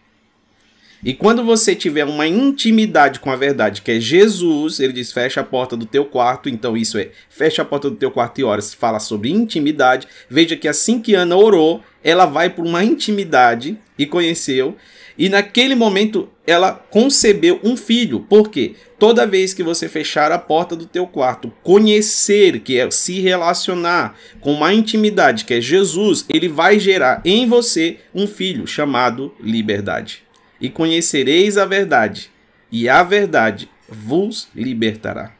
E 1.03 1.13
quando 1.13 1.43
você 1.43 1.75
tiver 1.75 2.05
uma 2.05 2.25
intimidade 2.25 3.19
com 3.19 3.29
a 3.29 3.35
verdade, 3.35 3.81
que 3.81 3.91
é 3.91 3.99
Jesus, 3.99 4.79
ele 4.79 4.93
diz: 4.93 5.11
fecha 5.11 5.41
a 5.41 5.43
porta 5.43 5.75
do 5.75 5.85
teu 5.85 6.05
quarto. 6.05 6.47
Então, 6.47 6.77
isso 6.77 6.97
é: 6.97 7.09
fecha 7.29 7.61
a 7.61 7.65
porta 7.65 7.89
do 7.89 7.97
teu 7.97 8.09
quarto 8.09 8.39
e 8.39 8.43
ora. 8.45 8.61
Se 8.61 8.73
fala 8.73 9.01
sobre 9.01 9.29
intimidade. 9.29 10.07
Veja 10.29 10.55
que 10.55 10.69
assim 10.69 11.01
que 11.01 11.15
Ana 11.15 11.35
orou, 11.35 11.83
ela 12.01 12.25
vai 12.25 12.49
por 12.49 12.65
uma 12.65 12.85
intimidade 12.85 13.77
e 13.99 14.05
conheceu. 14.05 14.77
E 15.17 15.27
naquele 15.27 15.75
momento 15.75 16.29
ela 16.45 16.73
concebeu 16.73 17.59
um 17.63 17.77
filho. 17.77 18.19
Por 18.19 18.49
quê? 18.49 18.75
Toda 18.99 19.27
vez 19.27 19.53
que 19.53 19.63
você 19.63 19.87
fechar 19.87 20.31
a 20.31 20.39
porta 20.39 20.75
do 20.75 20.85
teu 20.85 21.07
quarto, 21.07 21.51
conhecer, 21.63 22.59
que 22.59 22.77
é 22.77 22.89
se 22.91 23.19
relacionar 23.21 24.17
com 24.41 24.53
uma 24.53 24.73
intimidade, 24.73 25.45
que 25.45 25.53
é 25.53 25.61
Jesus, 25.61 26.25
ele 26.29 26.49
vai 26.49 26.79
gerar 26.79 27.21
em 27.23 27.47
você 27.47 27.99
um 28.13 28.27
filho 28.27 28.67
chamado 28.67 29.33
liberdade. 29.39 30.23
E 30.59 30.69
conhecereis 30.69 31.57
a 31.57 31.65
verdade, 31.65 32.29
e 32.71 32.87
a 32.87 33.03
verdade 33.03 33.69
vos 33.89 34.47
libertará. 34.55 35.33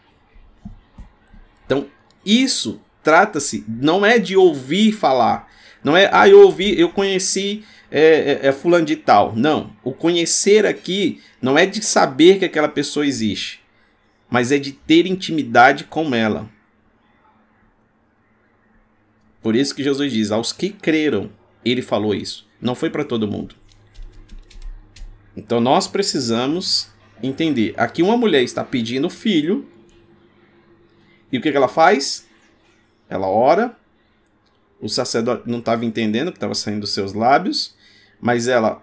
Então, 1.65 1.87
isso 2.25 2.81
trata-se 3.01 3.65
não 3.67 4.05
é 4.05 4.17
de 4.17 4.35
ouvir 4.37 4.91
falar, 4.93 5.49
não 5.83 5.97
é, 5.97 6.09
ah, 6.13 6.27
eu 6.27 6.41
ouvi, 6.41 6.79
eu 6.79 6.89
conheci 6.89 7.63
é, 7.95 8.39
é, 8.41 8.47
é 8.47 8.51
fulano 8.51 8.87
de 8.87 8.95
tal. 8.95 9.35
Não. 9.35 9.71
O 9.83 9.93
conhecer 9.93 10.65
aqui 10.65 11.21
não 11.39 11.55
é 11.55 11.67
de 11.67 11.85
saber 11.85 12.39
que 12.39 12.45
aquela 12.45 12.67
pessoa 12.67 13.05
existe, 13.05 13.61
mas 14.27 14.51
é 14.51 14.57
de 14.57 14.71
ter 14.71 15.05
intimidade 15.05 15.83
com 15.83 16.15
ela. 16.15 16.49
Por 19.43 19.55
isso 19.55 19.75
que 19.75 19.83
Jesus 19.83 20.11
diz: 20.11 20.31
aos 20.31 20.51
que 20.51 20.69
creram, 20.69 21.29
ele 21.63 21.83
falou 21.83 22.15
isso. 22.15 22.47
Não 22.59 22.73
foi 22.73 22.89
para 22.89 23.05
todo 23.05 23.27
mundo. 23.27 23.53
Então 25.37 25.59
nós 25.59 25.87
precisamos 25.87 26.89
entender. 27.21 27.75
Aqui 27.77 28.01
uma 28.01 28.17
mulher 28.17 28.41
está 28.41 28.63
pedindo 28.63 29.07
filho. 29.07 29.69
E 31.31 31.37
o 31.37 31.41
que, 31.41 31.51
que 31.51 31.57
ela 31.57 31.67
faz? 31.67 32.27
Ela 33.07 33.27
ora. 33.27 33.77
O 34.81 34.89
sacerdote 34.89 35.47
não 35.47 35.59
estava 35.59 35.85
entendendo 35.85 36.29
o 36.29 36.31
que 36.31 36.37
estava 36.37 36.55
saindo 36.55 36.81
dos 36.81 36.93
seus 36.93 37.13
lábios. 37.13 37.75
Mas 38.23 38.47
ela, 38.47 38.81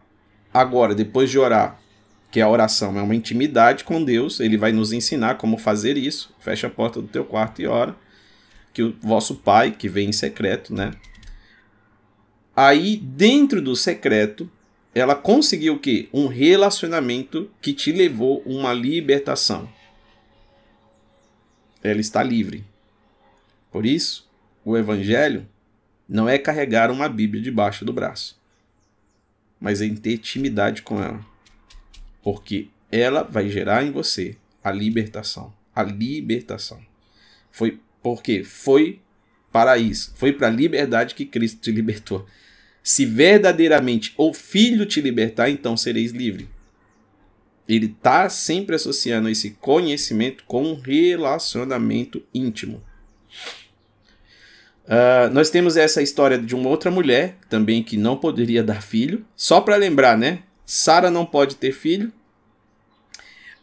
agora, 0.52 0.94
depois 0.94 1.30
de 1.30 1.38
orar, 1.38 1.80
que 2.30 2.42
a 2.42 2.48
oração 2.48 2.98
é 2.98 3.02
uma 3.02 3.14
intimidade 3.14 3.84
com 3.84 4.04
Deus, 4.04 4.38
ele 4.38 4.58
vai 4.58 4.70
nos 4.70 4.92
ensinar 4.92 5.36
como 5.36 5.56
fazer 5.56 5.96
isso. 5.96 6.30
Fecha 6.38 6.66
a 6.66 6.70
porta 6.70 7.00
do 7.00 7.08
teu 7.08 7.24
quarto 7.24 7.62
e 7.62 7.66
ora. 7.66 7.96
Que 8.74 8.82
o 8.82 8.94
vosso 9.00 9.36
pai, 9.36 9.70
que 9.70 9.88
vem 9.88 10.10
em 10.10 10.12
secreto, 10.12 10.74
né? 10.74 10.90
Aí, 12.54 12.98
dentro 12.98 13.62
do 13.62 13.74
secreto, 13.74 14.48
ela 14.94 15.14
conseguiu 15.14 15.76
o 15.76 15.78
quê? 15.78 16.10
Um 16.12 16.26
relacionamento 16.26 17.50
que 17.62 17.72
te 17.72 17.90
levou 17.92 18.42
uma 18.44 18.74
libertação. 18.74 19.66
Ela 21.82 22.00
está 22.00 22.22
livre. 22.22 22.62
Por 23.72 23.86
isso, 23.86 24.28
o 24.62 24.76
evangelho 24.76 25.48
não 26.06 26.28
é 26.28 26.36
carregar 26.36 26.90
uma 26.90 27.08
Bíblia 27.08 27.42
debaixo 27.42 27.86
do 27.86 27.92
braço 27.92 28.38
mas 29.60 29.80
em 29.80 29.94
ter 29.94 30.14
intimidade 30.14 30.82
com 30.82 31.02
ela. 31.02 31.24
Porque 32.22 32.68
ela 32.90 33.22
vai 33.22 33.48
gerar 33.48 33.84
em 33.84 33.90
você 33.90 34.36
a 34.62 34.72
libertação. 34.72 35.52
A 35.74 35.82
libertação. 35.82 36.80
Foi 37.50 37.78
porque 38.02 38.42
foi 38.42 39.00
para 39.52 39.76
isso. 39.78 40.12
Foi 40.16 40.32
para 40.32 40.46
a 40.46 40.50
liberdade 40.50 41.14
que 41.14 41.26
Cristo 41.26 41.60
te 41.60 41.70
libertou. 41.70 42.26
Se 42.82 43.04
verdadeiramente 43.04 44.14
o 44.16 44.32
Filho 44.32 44.86
te 44.86 45.00
libertar, 45.00 45.50
então 45.50 45.76
sereis 45.76 46.12
livre. 46.12 46.48
Ele 47.68 47.86
está 47.86 48.28
sempre 48.28 48.74
associando 48.74 49.28
esse 49.28 49.50
conhecimento 49.50 50.44
com 50.44 50.64
um 50.64 50.80
relacionamento 50.80 52.22
íntimo. 52.34 52.82
Uh, 54.90 55.32
nós 55.32 55.50
temos 55.50 55.76
essa 55.76 56.02
história 56.02 56.36
de 56.36 56.52
uma 56.52 56.68
outra 56.68 56.90
mulher 56.90 57.36
também 57.48 57.80
que 57.80 57.96
não 57.96 58.16
poderia 58.16 58.60
dar 58.60 58.82
filho. 58.82 59.24
Só 59.36 59.60
para 59.60 59.76
lembrar, 59.76 60.18
né? 60.18 60.40
Sara 60.66 61.12
não 61.12 61.24
pode 61.24 61.54
ter 61.54 61.70
filho. 61.70 62.12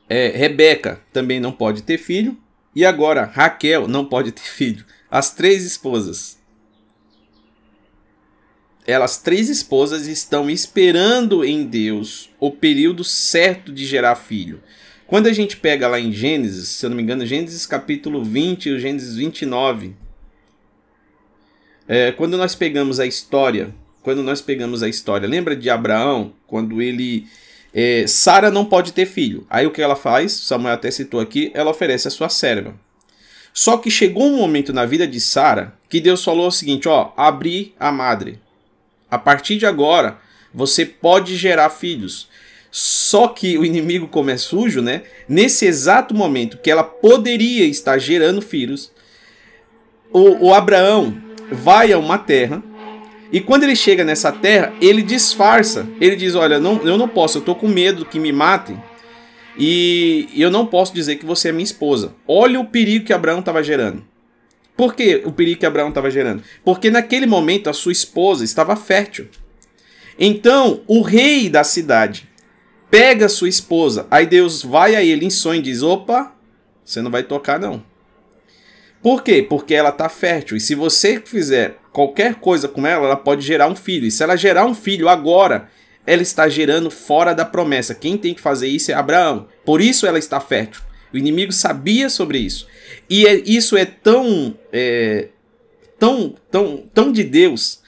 É, 0.08 0.30
Rebeca 0.30 1.02
também 1.12 1.42
não 1.42 1.52
pode 1.52 1.84
ter 1.84 1.98
filho. 1.98 2.38
E 2.74 2.86
agora 2.86 3.26
Raquel 3.26 3.90
não 3.90 4.06
pode 4.06 4.32
ter 4.32 4.42
filho. 4.44 4.86
As 5.12 5.34
três 5.34 5.66
esposas. 5.66 6.38
Elas 8.86 9.18
três 9.18 9.50
esposas 9.50 10.08
estão 10.08 10.50
esperando 10.50 11.44
em 11.44 11.66
Deus 11.66 12.30
o 12.40 12.52
período 12.52 13.04
certo 13.04 13.74
de 13.74 13.86
gerar 13.86 14.16
filho. 14.16 14.64
Quando 15.06 15.28
a 15.28 15.34
gente 15.34 15.58
pega 15.58 15.90
lá 15.90 16.00
em 16.00 16.14
Gênesis, 16.14 16.70
se 16.70 16.86
eu 16.86 16.90
não 16.90 16.96
me 16.96 17.04
engano, 17.04 17.26
Gênesis 17.26 17.66
capítulo 17.66 18.24
20 18.24 18.70
e 18.70 18.80
Gênesis 18.80 19.18
29, 19.18 19.94
é, 21.88 22.12
quando 22.12 22.38
nós 22.38 22.54
pegamos 22.54 23.00
a 23.00 23.06
história, 23.06 23.74
quando 24.04 24.22
nós 24.22 24.42
pegamos 24.42 24.84
a 24.84 24.90
história, 24.90 25.28
lembra 25.28 25.56
de 25.56 25.70
Abraão, 25.70 26.34
quando 26.46 26.82
ele 26.82 27.28
é, 27.74 28.06
Sara 28.08 28.50
não 28.50 28.66
pode 28.66 28.92
ter 28.92 29.06
filho. 29.06 29.46
Aí 29.50 29.66
o 29.66 29.72
que 29.72 29.82
ela 29.82 29.96
faz? 29.96 30.32
Samuel 30.32 30.74
até 30.74 30.90
citou 30.92 31.20
aqui, 31.20 31.52
ela 31.54 31.72
oferece 31.72 32.08
a 32.08 32.12
sua 32.12 32.30
serva. 32.30 32.74
Só 33.54 33.78
que 33.78 33.90
chegou 33.90 34.24
um 34.28 34.38
momento 34.38 34.72
na 34.72 34.86
vida 34.86 35.08
de 35.08 35.20
Sara 35.20 35.74
que 35.90 36.00
Deus 36.00 36.24
falou 36.24 36.48
o 36.48 36.52
seguinte, 36.52 36.88
ó, 36.88 37.12
abri 37.16 37.74
a 37.80 37.92
madre. 37.92 38.40
A 39.10 39.18
partir 39.18 39.58
de 39.58 39.66
agora, 39.66 40.20
você 40.54 40.86
pode 40.86 41.36
gerar 41.36 41.70
filhos. 41.70 42.28
Só 42.70 43.30
que 43.30 43.58
o 43.58 43.66
inimigo 43.66 44.08
como 44.08 44.30
é 44.30 44.38
sujo, 44.38 44.82
né? 44.82 45.04
Nesse 45.28 45.66
exato 45.66 46.14
momento 46.14 46.58
que 46.58 46.70
ela 46.70 46.84
poderia 46.84 47.66
estar 47.66 47.98
gerando 47.98 48.42
filhos, 48.42 48.92
o, 50.12 50.48
o 50.48 50.54
Abraão 50.54 51.27
vai 51.52 51.92
a 51.92 51.98
uma 51.98 52.18
terra 52.18 52.62
e 53.32 53.42
quando 53.42 53.64
ele 53.64 53.76
chega 53.76 54.04
nessa 54.04 54.32
terra, 54.32 54.74
ele 54.80 55.02
disfarça. 55.02 55.88
Ele 56.00 56.16
diz: 56.16 56.36
Olha, 56.36 56.60
não, 56.60 56.82
eu 56.84 56.98
não 56.98 57.08
posso, 57.08 57.40
eu 57.40 57.42
tô 57.42 57.56
com 57.56 57.68
medo 57.68 58.06
que 58.06 58.20
me 58.20 58.32
matem. 58.32 58.82
E 59.58 60.30
eu 60.36 60.52
não 60.52 60.66
posso 60.66 60.94
dizer 60.94 61.16
que 61.16 61.26
você 61.26 61.50
é 61.50 61.52
minha 61.52 61.64
esposa. 61.64 62.14
Olha 62.28 62.60
o 62.60 62.66
perigo 62.66 63.06
que 63.06 63.14
Abraão 63.14 63.40
estava 63.40 63.64
gerando. 63.64 64.04
Por 64.76 64.94
que 64.94 65.24
o 65.26 65.32
perigo 65.32 65.60
que 65.60 65.66
Abraão 65.66 65.90
estava 65.90 66.12
gerando? 66.12 66.44
Porque 66.64 66.92
naquele 66.92 67.26
momento 67.26 67.68
a 67.68 67.74
sua 67.74 67.92
esposa 67.92 68.46
estava 68.46 68.76
fértil. 68.76 69.28
Então 70.20 70.82
o 70.86 71.02
rei 71.02 71.50
da 71.50 71.64
cidade 71.64 72.30
pega 72.90 73.28
sua 73.28 73.50
esposa. 73.50 74.06
Aí 74.12 74.28
Deus 74.28 74.62
vai 74.62 74.96
a 74.96 75.04
ele 75.04 75.26
em 75.26 75.32
sonho 75.32 75.60
e 75.60 75.64
diz: 75.64 75.82
Opa, 75.82 76.34
você 76.86 77.02
não 77.02 77.12
vai 77.12 77.24
tocar 77.24 77.60
não. 77.60 77.84
Por 79.02 79.24
quê? 79.24 79.46
Porque 79.48 79.74
ela 79.74 79.90
está 79.90 80.10
fértil. 80.10 80.58
E 80.58 80.60
se 80.60 80.76
você 80.76 81.22
fizer 81.24 81.78
qualquer 81.92 82.36
coisa 82.36 82.68
com 82.68 82.86
ela, 82.86 83.06
ela 83.06 83.16
pode 83.16 83.46
gerar 83.46 83.68
um 83.68 83.76
filho. 83.76 84.06
E 84.06 84.12
se 84.12 84.24
ela 84.24 84.36
gerar 84.36 84.66
um 84.66 84.74
filho 84.74 85.08
agora, 85.08 85.70
ela 86.06 86.22
está 86.22 86.48
gerando 86.50 86.90
fora 86.90 87.34
da 87.34 87.46
promessa. 87.46 87.94
Quem 87.94 88.18
tem 88.18 88.34
que 88.34 88.42
fazer 88.42 88.68
isso 88.68 88.92
é 88.92 88.94
Abraão. 88.94 89.48
Por 89.66 89.82
isso 89.82 90.06
ela 90.06 90.18
está 90.18 90.40
fértil. 90.40 90.82
O 91.14 91.18
inimigo 91.18 91.52
sabia 91.52 92.10
sobre 92.10 92.40
isso. 92.40 92.68
E 93.10 93.26
é, 93.26 93.42
isso 93.46 93.78
é 93.78 93.86
tão, 93.86 94.58
é, 94.72 95.30
tão, 95.98 96.36
tão, 96.52 96.90
tão 96.94 97.12
de 97.12 97.24
Deus 97.24 97.82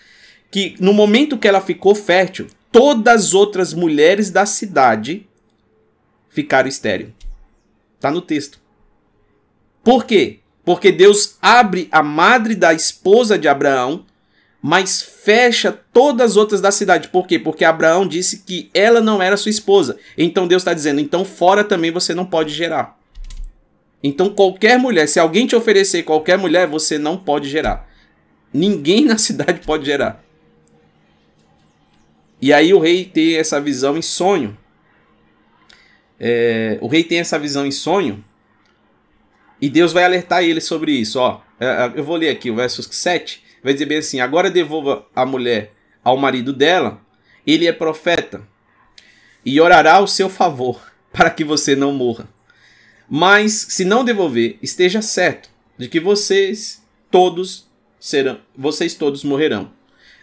que 0.52 0.76
no 0.80 0.94
momento 0.94 1.38
que 1.38 1.48
ela 1.48 1.62
ficou 1.62 1.94
fértil, 1.94 2.48
todas 2.72 3.26
as 3.26 3.34
outras 3.34 3.74
mulheres 3.74 4.32
da 4.32 4.46
cidade 4.46 5.28
ficaram 6.30 6.68
estéreo. 6.68 7.14
Está 7.96 8.10
no 8.10 8.22
texto. 8.22 8.60
Por 9.84 10.06
quê? 10.06 10.39
Porque 10.64 10.92
Deus 10.92 11.38
abre 11.42 11.88
a 11.92 12.04
madre 12.04 12.56
da 12.56 12.74
esposa 12.74 13.38
de 13.38 13.48
Abraão, 13.48 14.06
mas 14.62 15.02
fecha 15.02 15.72
todas 15.72 16.32
as 16.32 16.38
outras 16.38 16.62
da 16.62 16.72
cidade. 16.72 17.08
Por 17.08 17.26
quê? 17.26 17.40
Porque 17.40 17.64
Abraão 17.64 18.08
disse 18.08 18.40
que 18.40 18.70
ela 18.74 19.00
não 19.00 19.22
era 19.22 19.38
sua 19.38 19.50
esposa. 19.50 19.98
Então 20.18 20.48
Deus 20.48 20.62
está 20.62 20.74
dizendo: 20.74 21.00
então 21.00 21.24
fora 21.24 21.64
também 21.64 21.92
você 21.92 22.14
não 22.14 22.26
pode 22.26 22.54
gerar. 22.54 22.98
Então 24.04 24.30
qualquer 24.30 24.78
mulher, 24.78 25.08
se 25.08 25.20
alguém 25.20 25.48
te 25.48 25.56
oferecer 25.56 26.04
qualquer 26.04 26.38
mulher, 26.38 26.68
você 26.68 26.98
não 26.98 27.18
pode 27.18 27.50
gerar. 27.50 27.88
Ninguém 28.54 29.06
na 29.06 29.18
cidade 29.18 29.62
pode 29.66 29.86
gerar. 29.86 30.24
E 32.42 32.54
aí 32.54 32.74
o 32.74 32.80
rei 32.80 33.06
tem 33.06 33.36
essa 33.36 33.60
visão 33.60 33.98
em 33.98 34.02
sonho. 34.02 34.58
É, 36.20 36.78
o 36.82 36.88
rei 36.88 37.04
tem 37.04 37.20
essa 37.20 37.38
visão 37.40 37.66
em 37.66 37.72
sonho. 37.72 38.24
E 39.62 39.70
Deus 39.70 39.92
vai 39.92 40.04
alertar 40.04 40.44
ele 40.44 40.62
sobre 40.62 40.92
isso. 40.92 41.20
Ó, 41.20 41.42
é, 41.60 41.66
é, 41.66 41.94
eu 41.96 42.04
vou 42.04 42.16
ler 42.16 42.30
aqui 42.30 42.50
o 42.50 42.56
verso 42.56 42.82
7. 42.82 43.44
Vai 43.64 43.74
dizer 43.74 43.86
bem 43.86 43.98
assim: 43.98 44.20
Agora 44.20 44.50
devolva 44.50 45.06
a 45.16 45.26
mulher 45.26 45.74
ao 46.04 46.18
marido 46.18 46.54
dela. 46.54 47.02
Ele 47.46 47.68
é 47.68 47.74
profeta. 47.74 48.42
E 49.46 49.60
orará 49.60 49.96
ao 49.96 50.08
seu 50.08 50.30
favor, 50.30 50.92
para 51.12 51.30
que 51.30 51.44
você 51.44 51.76
não 51.76 51.92
morra. 51.92 52.28
Mas 53.10 53.54
se 53.70 53.84
não 53.84 54.04
devolver, 54.04 54.58
esteja 54.62 55.02
certo 55.02 55.50
de 55.78 55.88
que 55.88 56.00
vocês 56.00 56.84
todos 57.10 57.68
serão, 58.00 58.40
vocês 58.56 58.94
todos 58.94 59.24
morrerão. 59.24 59.72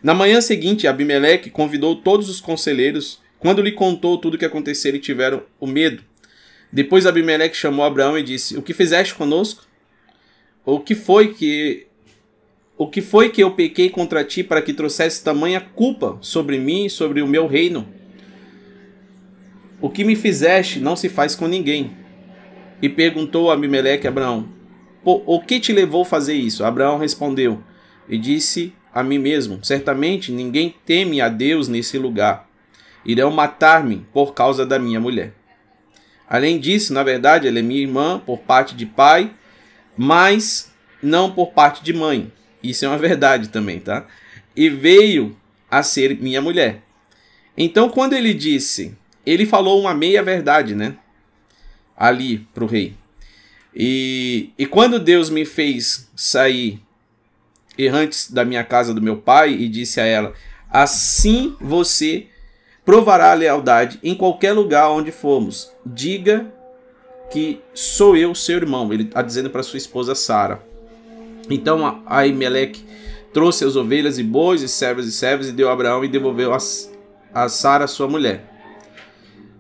Na 0.03 0.15
manhã 0.15 0.41
seguinte, 0.41 0.87
Abimeleque 0.87 1.51
convidou 1.51 1.97
todos 1.97 2.29
os 2.29 2.41
conselheiros. 2.41 3.21
Quando 3.39 3.63
lhe 3.63 3.73
contou 3.73 4.19
tudo 4.19 4.35
o 4.35 4.39
que 4.39 4.45
acontecera, 4.45 4.99
tiveram 4.99 5.43
o 5.59 5.67
medo. 5.67 6.05
Depois 6.73 7.07
Abimeleque 7.07 7.57
chamou 7.57 7.85
Abraão 7.85 8.19
e 8.19 8.23
disse: 8.23 8.57
O 8.57 8.63
que 8.63 8.75
fizeste 8.75 9.15
conosco? 9.15 9.65
O 10.65 10.81
que 10.81 10.95
foi 10.95 11.33
que 11.33 11.87
o 12.79 12.87
que 12.87 13.01
foi 13.01 13.31
que 13.31 13.43
eu 13.43 13.53
pequei 13.53 13.89
contra 13.89 14.23
ti 14.23 14.43
para 14.43 14.61
que 14.61 14.75
trouxesse 14.75 15.25
tamanha 15.25 15.61
culpa 15.61 16.19
sobre 16.21 16.59
mim 16.59 16.85
e 16.85 16.91
sobre 16.91 17.23
o 17.23 17.27
meu 17.27 17.47
reino? 17.47 17.89
O 19.81 19.89
que 19.89 20.05
me 20.05 20.15
fizeste 20.15 20.79
não 20.79 20.97
se 20.97 21.09
faz 21.09 21.35
com 21.35 21.47
ninguém. 21.47 21.97
E 22.83 22.89
perguntou 22.89 23.51
Abimeleque 23.51 24.07
a 24.07 24.11
Abraão: 24.11 24.49
O 25.03 25.41
que 25.41 25.59
te 25.59 25.73
levou 25.73 26.03
a 26.03 26.07
fazer 26.07 26.35
isso? 26.35 26.65
Abraão 26.65 26.99
respondeu 26.99 27.63
e 28.09 28.19
disse 28.19 28.75
a 28.93 29.03
mim 29.03 29.19
mesmo: 29.19 29.65
Certamente 29.65 30.31
ninguém 30.31 30.75
teme 30.85 31.21
a 31.21 31.29
Deus 31.29 31.69
nesse 31.69 31.99
lugar. 31.99 32.49
Irão 33.05 33.31
matar-me 33.31 34.07
por 34.13 34.35
causa 34.35 34.67
da 34.67 34.79
minha 34.79 35.01
mulher. 35.01 35.33
Além 36.29 36.59
disso, 36.59 36.93
na 36.93 37.03
verdade, 37.03 37.47
ela 37.47 37.59
é 37.59 37.63
minha 37.63 37.81
irmã 37.81 38.21
por 38.25 38.39
parte 38.39 38.75
de 38.75 38.85
pai, 38.85 39.33
mas 39.97 40.73
não 41.03 41.33
por 41.33 41.53
parte 41.53 41.83
de 41.83 41.93
mãe. 41.93 42.33
Isso 42.63 42.85
é 42.85 42.89
uma 42.89 42.99
verdade 42.99 43.49
também, 43.49 43.79
tá? 43.79 44.07
E 44.55 44.69
veio 44.69 45.37
a 45.71 45.83
ser 45.83 46.19
minha 46.19 46.41
mulher. 46.41 46.83
Então, 47.57 47.89
quando 47.89 48.15
ele 48.15 48.35
disse, 48.35 48.97
ele 49.25 49.47
falou 49.47 49.81
uma 49.81 49.95
meia 49.95 50.23
verdade, 50.23 50.75
né? 50.75 50.97
Ali 51.97 52.47
para 52.53 52.65
o 52.65 52.67
rei. 52.67 52.95
E, 53.75 54.51
e 54.59 54.67
quando 54.67 54.99
Deus 54.99 55.31
me 55.31 55.45
fez 55.45 56.11
sair 56.17 56.81
errantes 57.79 58.31
da 58.31 58.45
minha 58.45 58.65
casa 58.65 58.95
do 58.95 59.03
meu 59.03 59.17
pai 59.19 59.53
e 59.53 59.69
disse 59.69 60.01
a 60.01 60.05
ela: 60.05 60.33
Assim 60.71 61.57
você 61.61 62.27
provará 62.87 63.33
a 63.33 63.35
lealdade 63.35 63.99
em 64.03 64.15
qualquer 64.15 64.53
lugar 64.53 64.89
onde 64.91 65.11
formos. 65.11 65.73
Diga 65.85 66.47
que 67.31 67.61
sou 67.75 68.17
eu, 68.17 68.33
seu 68.33 68.57
irmão. 68.57 68.93
Ele 68.93 69.03
está 69.03 69.21
dizendo 69.21 69.51
para 69.51 69.65
sua 69.65 69.77
esposa 69.77 70.15
Sara. 70.15 70.63
Então 71.51 72.03
Aimeleque 72.07 72.85
trouxe 73.33 73.65
as 73.65 73.75
ovelhas 73.75 74.19
e 74.19 74.23
bois 74.23 74.63
e 74.63 74.69
servas 74.69 75.07
e 75.07 75.13
servas 75.13 75.49
e 75.49 75.53
deu 75.53 75.69
a 75.69 75.73
Abraão 75.73 76.05
e 76.05 76.09
devolveu 76.09 76.55
a, 76.55 76.59
a 77.35 77.49
Sara, 77.49 77.89
sua 77.89 78.09
mulher. 78.09 78.53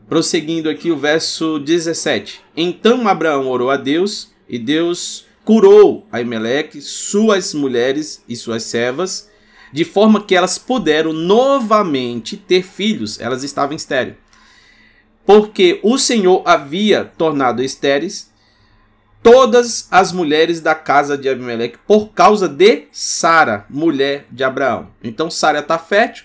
Prosseguindo 0.09 0.71
aqui 0.71 0.93
o 0.93 0.97
verso 0.97 1.59
17. 1.59 2.41
Então 2.57 3.09
Abraão 3.09 3.49
orou 3.49 3.71
a 3.71 3.77
Deus 3.77 4.31
e 4.49 4.57
Deus 4.57 5.27
curou 5.45 6.07
Aimeleque, 6.13 6.81
suas 6.81 7.53
mulheres 7.53 8.23
e 8.29 8.37
suas 8.37 8.63
servas, 8.63 9.29
de 9.77 9.85
forma 9.85 10.25
que 10.25 10.35
elas 10.35 10.57
puderam 10.57 11.13
novamente 11.13 12.35
ter 12.35 12.63
filhos. 12.63 13.21
Elas 13.21 13.43
estavam 13.43 13.77
estéreis. 13.77 14.17
Porque 15.27 15.79
o 15.83 15.99
Senhor 15.99 16.43
havia 16.47 17.05
tornado 17.05 17.63
estéreis 17.63 18.33
todas 19.23 19.87
as 19.91 20.13
mulheres 20.13 20.63
da 20.63 20.75
casa 20.75 21.19
de 21.19 21.29
Abimeleque 21.29 21.77
por 21.87 22.09
causa 22.13 22.49
de 22.49 22.85
Sara, 22.91 23.67
mulher 23.69 24.25
de 24.31 24.43
Abraão. 24.43 24.89
Então 25.05 25.31
Sara 25.31 25.59
está 25.59 25.79
fértil. 25.79 26.25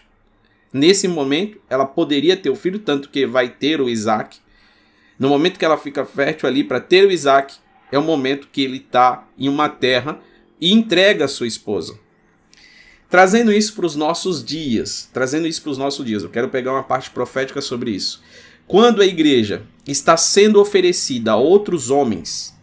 Nesse 0.71 1.09
momento, 1.09 1.59
ela 1.69 1.85
poderia 1.85 2.37
ter 2.37 2.49
o 2.49 2.55
filho, 2.55 2.79
tanto 2.79 3.09
que 3.09 3.25
vai 3.25 3.49
ter 3.49 3.81
o 3.81 3.89
Isaac. 3.89 4.39
No 5.19 5.27
momento 5.27 5.59
que 5.59 5.65
ela 5.65 5.77
fica 5.77 6.05
fértil 6.05 6.47
ali 6.47 6.63
para 6.63 6.79
ter 6.79 7.05
o 7.05 7.11
Isaac, 7.11 7.55
é 7.91 7.99
o 7.99 8.01
momento 8.01 8.47
que 8.49 8.61
ele 8.63 8.77
está 8.77 9.27
em 9.37 9.49
uma 9.49 9.67
terra 9.67 10.21
e 10.57 10.71
entrega 10.71 11.25
a 11.25 11.27
sua 11.27 11.47
esposa. 11.47 11.99
Trazendo 13.11 13.51
isso 13.51 13.75
para 13.75 13.85
os 13.85 13.95
nossos 13.97 14.41
dias, 14.41 15.09
trazendo 15.11 15.45
isso 15.45 15.61
para 15.61 15.71
os 15.71 15.77
nossos 15.77 16.05
dias, 16.05 16.23
eu 16.23 16.29
quero 16.29 16.47
pegar 16.47 16.71
uma 16.71 16.81
parte 16.81 17.09
profética 17.11 17.59
sobre 17.59 17.91
isso. 17.91 18.23
Quando 18.65 19.01
a 19.01 19.05
igreja 19.05 19.63
está 19.85 20.15
sendo 20.15 20.61
oferecida 20.61 21.33
a 21.33 21.35
outros 21.35 21.89
homens, 21.89 22.57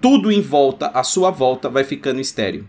tudo 0.00 0.32
em 0.32 0.40
volta, 0.40 0.88
à 0.88 1.04
sua 1.04 1.30
volta, 1.30 1.68
vai 1.68 1.84
ficando 1.84 2.20
estéreo. 2.20 2.66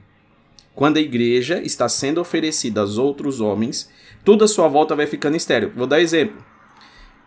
Quando 0.75 0.97
a 0.97 1.01
igreja 1.01 1.59
está 1.63 1.89
sendo 1.89 2.21
oferecida 2.21 2.81
aos 2.81 2.99
outros 2.99 3.41
homens, 3.41 3.89
tudo 4.23 4.45
à 4.45 4.47
sua 4.47 4.67
volta 4.67 4.95
vai 4.95 5.07
ficando 5.07 5.35
estéreo. 5.35 5.73
Vou 5.75 5.88
dar 5.88 5.99
exemplo. 5.99 6.45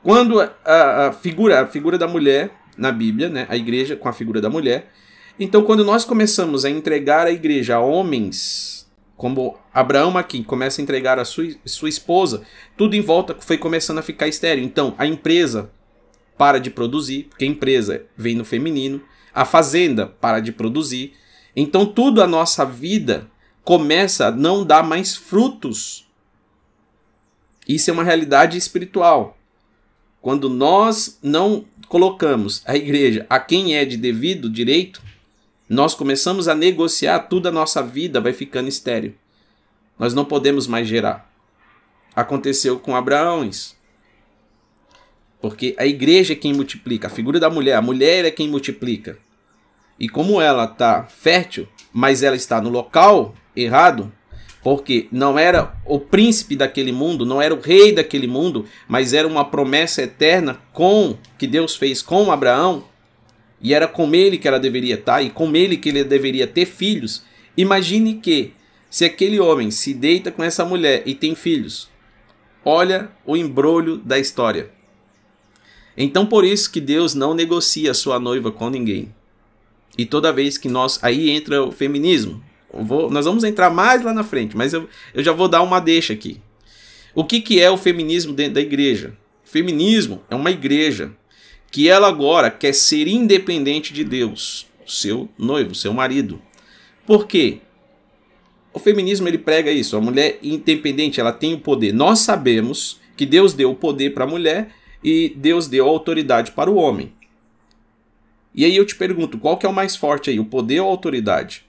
Quando 0.00 0.40
a, 0.40 1.08
a, 1.08 1.12
figura, 1.12 1.62
a 1.62 1.66
figura 1.66 1.98
da 1.98 2.06
mulher 2.06 2.52
na 2.76 2.92
Bíblia, 2.92 3.28
né, 3.28 3.46
a 3.48 3.56
igreja 3.56 3.96
com 3.96 4.08
a 4.08 4.12
figura 4.12 4.40
da 4.40 4.48
mulher. 4.48 4.92
Então, 5.38 5.62
quando 5.62 5.84
nós 5.84 6.04
começamos 6.04 6.64
a 6.64 6.70
entregar 6.70 7.26
a 7.26 7.32
igreja 7.32 7.76
a 7.76 7.80
homens, 7.80 8.86
como 9.16 9.56
Abraão 9.72 10.18
aqui 10.18 10.44
começa 10.44 10.80
a 10.80 10.82
entregar 10.82 11.18
a 11.18 11.24
sua, 11.24 11.46
sua 11.64 11.88
esposa, 11.88 12.42
tudo 12.76 12.94
em 12.94 13.00
volta 13.00 13.36
foi 13.40 13.56
começando 13.56 13.98
a 13.98 14.02
ficar 14.02 14.28
estéreo. 14.28 14.62
Então, 14.62 14.94
a 14.98 15.06
empresa 15.06 15.70
para 16.36 16.58
de 16.58 16.70
produzir, 16.70 17.24
porque 17.30 17.44
a 17.44 17.48
empresa 17.48 18.04
vem 18.16 18.34
no 18.34 18.44
feminino, 18.44 19.00
a 19.32 19.44
fazenda 19.44 20.06
para 20.06 20.40
de 20.40 20.52
produzir. 20.52 21.14
Então, 21.54 21.86
tudo 21.86 22.22
a 22.22 22.26
nossa 22.26 22.64
vida 22.64 23.30
começa 23.64 24.26
a 24.26 24.30
não 24.30 24.64
dar 24.64 24.82
mais 24.82 25.16
frutos. 25.16 26.06
Isso 27.66 27.90
é 27.90 27.92
uma 27.92 28.04
realidade 28.04 28.58
espiritual. 28.58 29.38
Quando 30.20 30.48
nós 30.50 31.18
não 31.22 31.64
colocamos 31.88 32.62
a 32.66 32.76
igreja 32.76 33.26
a 33.30 33.38
quem 33.38 33.76
é 33.76 33.84
de 33.84 33.96
devido 33.96 34.50
direito, 34.50 35.02
nós 35.72 35.94
começamos 35.94 36.48
a 36.48 36.54
negociar 36.54 37.20
tudo 37.20 37.48
a 37.48 37.50
nossa 37.50 37.82
vida 37.82 38.20
vai 38.20 38.34
ficando 38.34 38.68
estéreo. 38.68 39.14
Nós 39.98 40.12
não 40.12 40.22
podemos 40.22 40.66
mais 40.66 40.86
gerar. 40.86 41.32
Aconteceu 42.14 42.78
com 42.78 42.94
Abraão 42.94 43.42
isso. 43.42 43.74
Porque 45.40 45.74
a 45.78 45.86
igreja 45.86 46.34
é 46.34 46.36
quem 46.36 46.52
multiplica, 46.52 47.06
a 47.06 47.10
figura 47.10 47.40
da 47.40 47.48
mulher, 47.48 47.76
a 47.76 47.80
mulher 47.80 48.26
é 48.26 48.30
quem 48.30 48.48
multiplica. 48.48 49.16
E 49.98 50.10
como 50.10 50.42
ela 50.42 50.64
está 50.64 51.04
fértil, 51.04 51.66
mas 51.90 52.22
ela 52.22 52.36
está 52.36 52.60
no 52.60 52.68
local 52.68 53.34
errado, 53.56 54.12
porque 54.62 55.08
não 55.10 55.38
era 55.38 55.74
o 55.86 55.98
príncipe 55.98 56.54
daquele 56.54 56.92
mundo, 56.92 57.24
não 57.24 57.40
era 57.40 57.54
o 57.54 57.60
rei 57.60 57.92
daquele 57.92 58.26
mundo, 58.26 58.66
mas 58.86 59.14
era 59.14 59.26
uma 59.26 59.46
promessa 59.46 60.02
eterna 60.02 60.60
com 60.74 61.16
que 61.38 61.46
Deus 61.46 61.74
fez 61.74 62.02
com 62.02 62.30
Abraão, 62.30 62.91
e 63.62 63.72
era 63.72 63.86
com 63.86 64.12
ele 64.14 64.38
que 64.38 64.48
ela 64.48 64.58
deveria 64.58 64.94
estar 64.94 65.22
e 65.22 65.30
com 65.30 65.54
ele 65.54 65.76
que 65.76 65.88
ele 65.88 66.04
deveria 66.04 66.46
ter 66.46 66.66
filhos. 66.66 67.22
Imagine 67.56 68.14
que 68.14 68.52
se 68.90 69.04
aquele 69.04 69.38
homem 69.38 69.70
se 69.70 69.94
deita 69.94 70.30
com 70.30 70.42
essa 70.42 70.64
mulher 70.64 71.02
e 71.06 71.14
tem 71.14 71.34
filhos, 71.34 71.88
olha 72.64 73.10
o 73.24 73.36
embrulho 73.36 73.98
da 73.98 74.18
história. 74.18 74.70
Então 75.96 76.26
por 76.26 76.44
isso 76.44 76.72
que 76.72 76.80
Deus 76.80 77.14
não 77.14 77.34
negocia 77.34 77.90
a 77.90 77.94
sua 77.94 78.18
noiva 78.18 78.50
com 78.50 78.68
ninguém. 78.68 79.14
E 79.96 80.06
toda 80.06 80.32
vez 80.32 80.58
que 80.58 80.68
nós 80.68 80.98
aí 81.02 81.30
entra 81.30 81.62
o 81.62 81.70
feminismo, 81.70 82.42
Vou, 82.72 83.10
nós 83.10 83.26
vamos 83.26 83.44
entrar 83.44 83.68
mais 83.68 84.02
lá 84.02 84.14
na 84.14 84.24
frente, 84.24 84.56
mas 84.56 84.72
eu, 84.72 84.88
eu 85.12 85.22
já 85.22 85.32
vou 85.32 85.46
dar 85.46 85.60
uma 85.60 85.78
deixa 85.78 86.14
aqui. 86.14 86.40
O 87.14 87.22
que, 87.24 87.40
que 87.40 87.60
é 87.60 87.70
o 87.70 87.76
feminismo 87.76 88.32
dentro 88.32 88.54
da 88.54 88.60
igreja? 88.62 89.14
Feminismo 89.44 90.22
é 90.30 90.34
uma 90.34 90.50
igreja 90.50 91.12
que 91.72 91.88
ela 91.88 92.06
agora 92.06 92.50
quer 92.50 92.74
ser 92.74 93.08
independente 93.08 93.94
de 93.94 94.04
Deus, 94.04 94.68
seu 94.86 95.26
noivo, 95.38 95.74
seu 95.74 95.92
marido. 95.94 96.40
Por 97.06 97.26
quê? 97.26 97.60
O 98.74 98.78
feminismo 98.78 99.26
ele 99.26 99.38
prega 99.38 99.70
isso, 99.70 99.96
a 99.96 100.00
mulher 100.00 100.38
independente, 100.42 101.18
ela 101.18 101.32
tem 101.32 101.54
o 101.54 101.60
poder. 101.60 101.92
Nós 101.92 102.20
sabemos 102.20 103.00
que 103.16 103.24
Deus 103.24 103.54
deu 103.54 103.70
o 103.70 103.74
poder 103.74 104.12
para 104.12 104.24
a 104.24 104.28
mulher 104.28 104.70
e 105.02 105.30
Deus 105.34 105.66
deu 105.66 105.88
autoridade 105.88 106.52
para 106.52 106.70
o 106.70 106.76
homem. 106.76 107.14
E 108.54 108.66
aí 108.66 108.76
eu 108.76 108.84
te 108.84 108.94
pergunto, 108.94 109.38
qual 109.38 109.56
que 109.56 109.64
é 109.64 109.68
o 109.68 109.72
mais 109.72 109.96
forte 109.96 110.28
aí, 110.28 110.38
o 110.38 110.44
poder 110.44 110.80
ou 110.80 110.88
a 110.88 110.90
autoridade? 110.90 111.64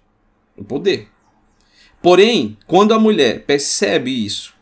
O 0.57 0.65
poder. 0.65 1.07
Porém, 2.01 2.57
quando 2.67 2.93
a 2.93 2.99
mulher 2.99 3.45
percebe 3.45 4.11
isso 4.11 4.53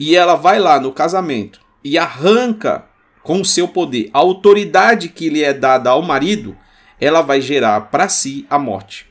e 0.00 0.16
ela 0.16 0.36
vai 0.36 0.58
lá 0.58 0.80
no 0.80 0.90
casamento 0.90 1.60
e 1.84 1.98
arranca 1.98 2.86
com 3.26 3.40
o 3.40 3.44
seu 3.44 3.66
poder 3.66 4.08
a 4.14 4.18
autoridade 4.18 5.08
que 5.08 5.28
lhe 5.28 5.42
é 5.42 5.52
dada 5.52 5.90
ao 5.90 6.00
marido, 6.00 6.56
ela 7.00 7.22
vai 7.22 7.40
gerar 7.40 7.90
para 7.90 8.08
si 8.08 8.46
a 8.48 8.56
morte. 8.56 9.10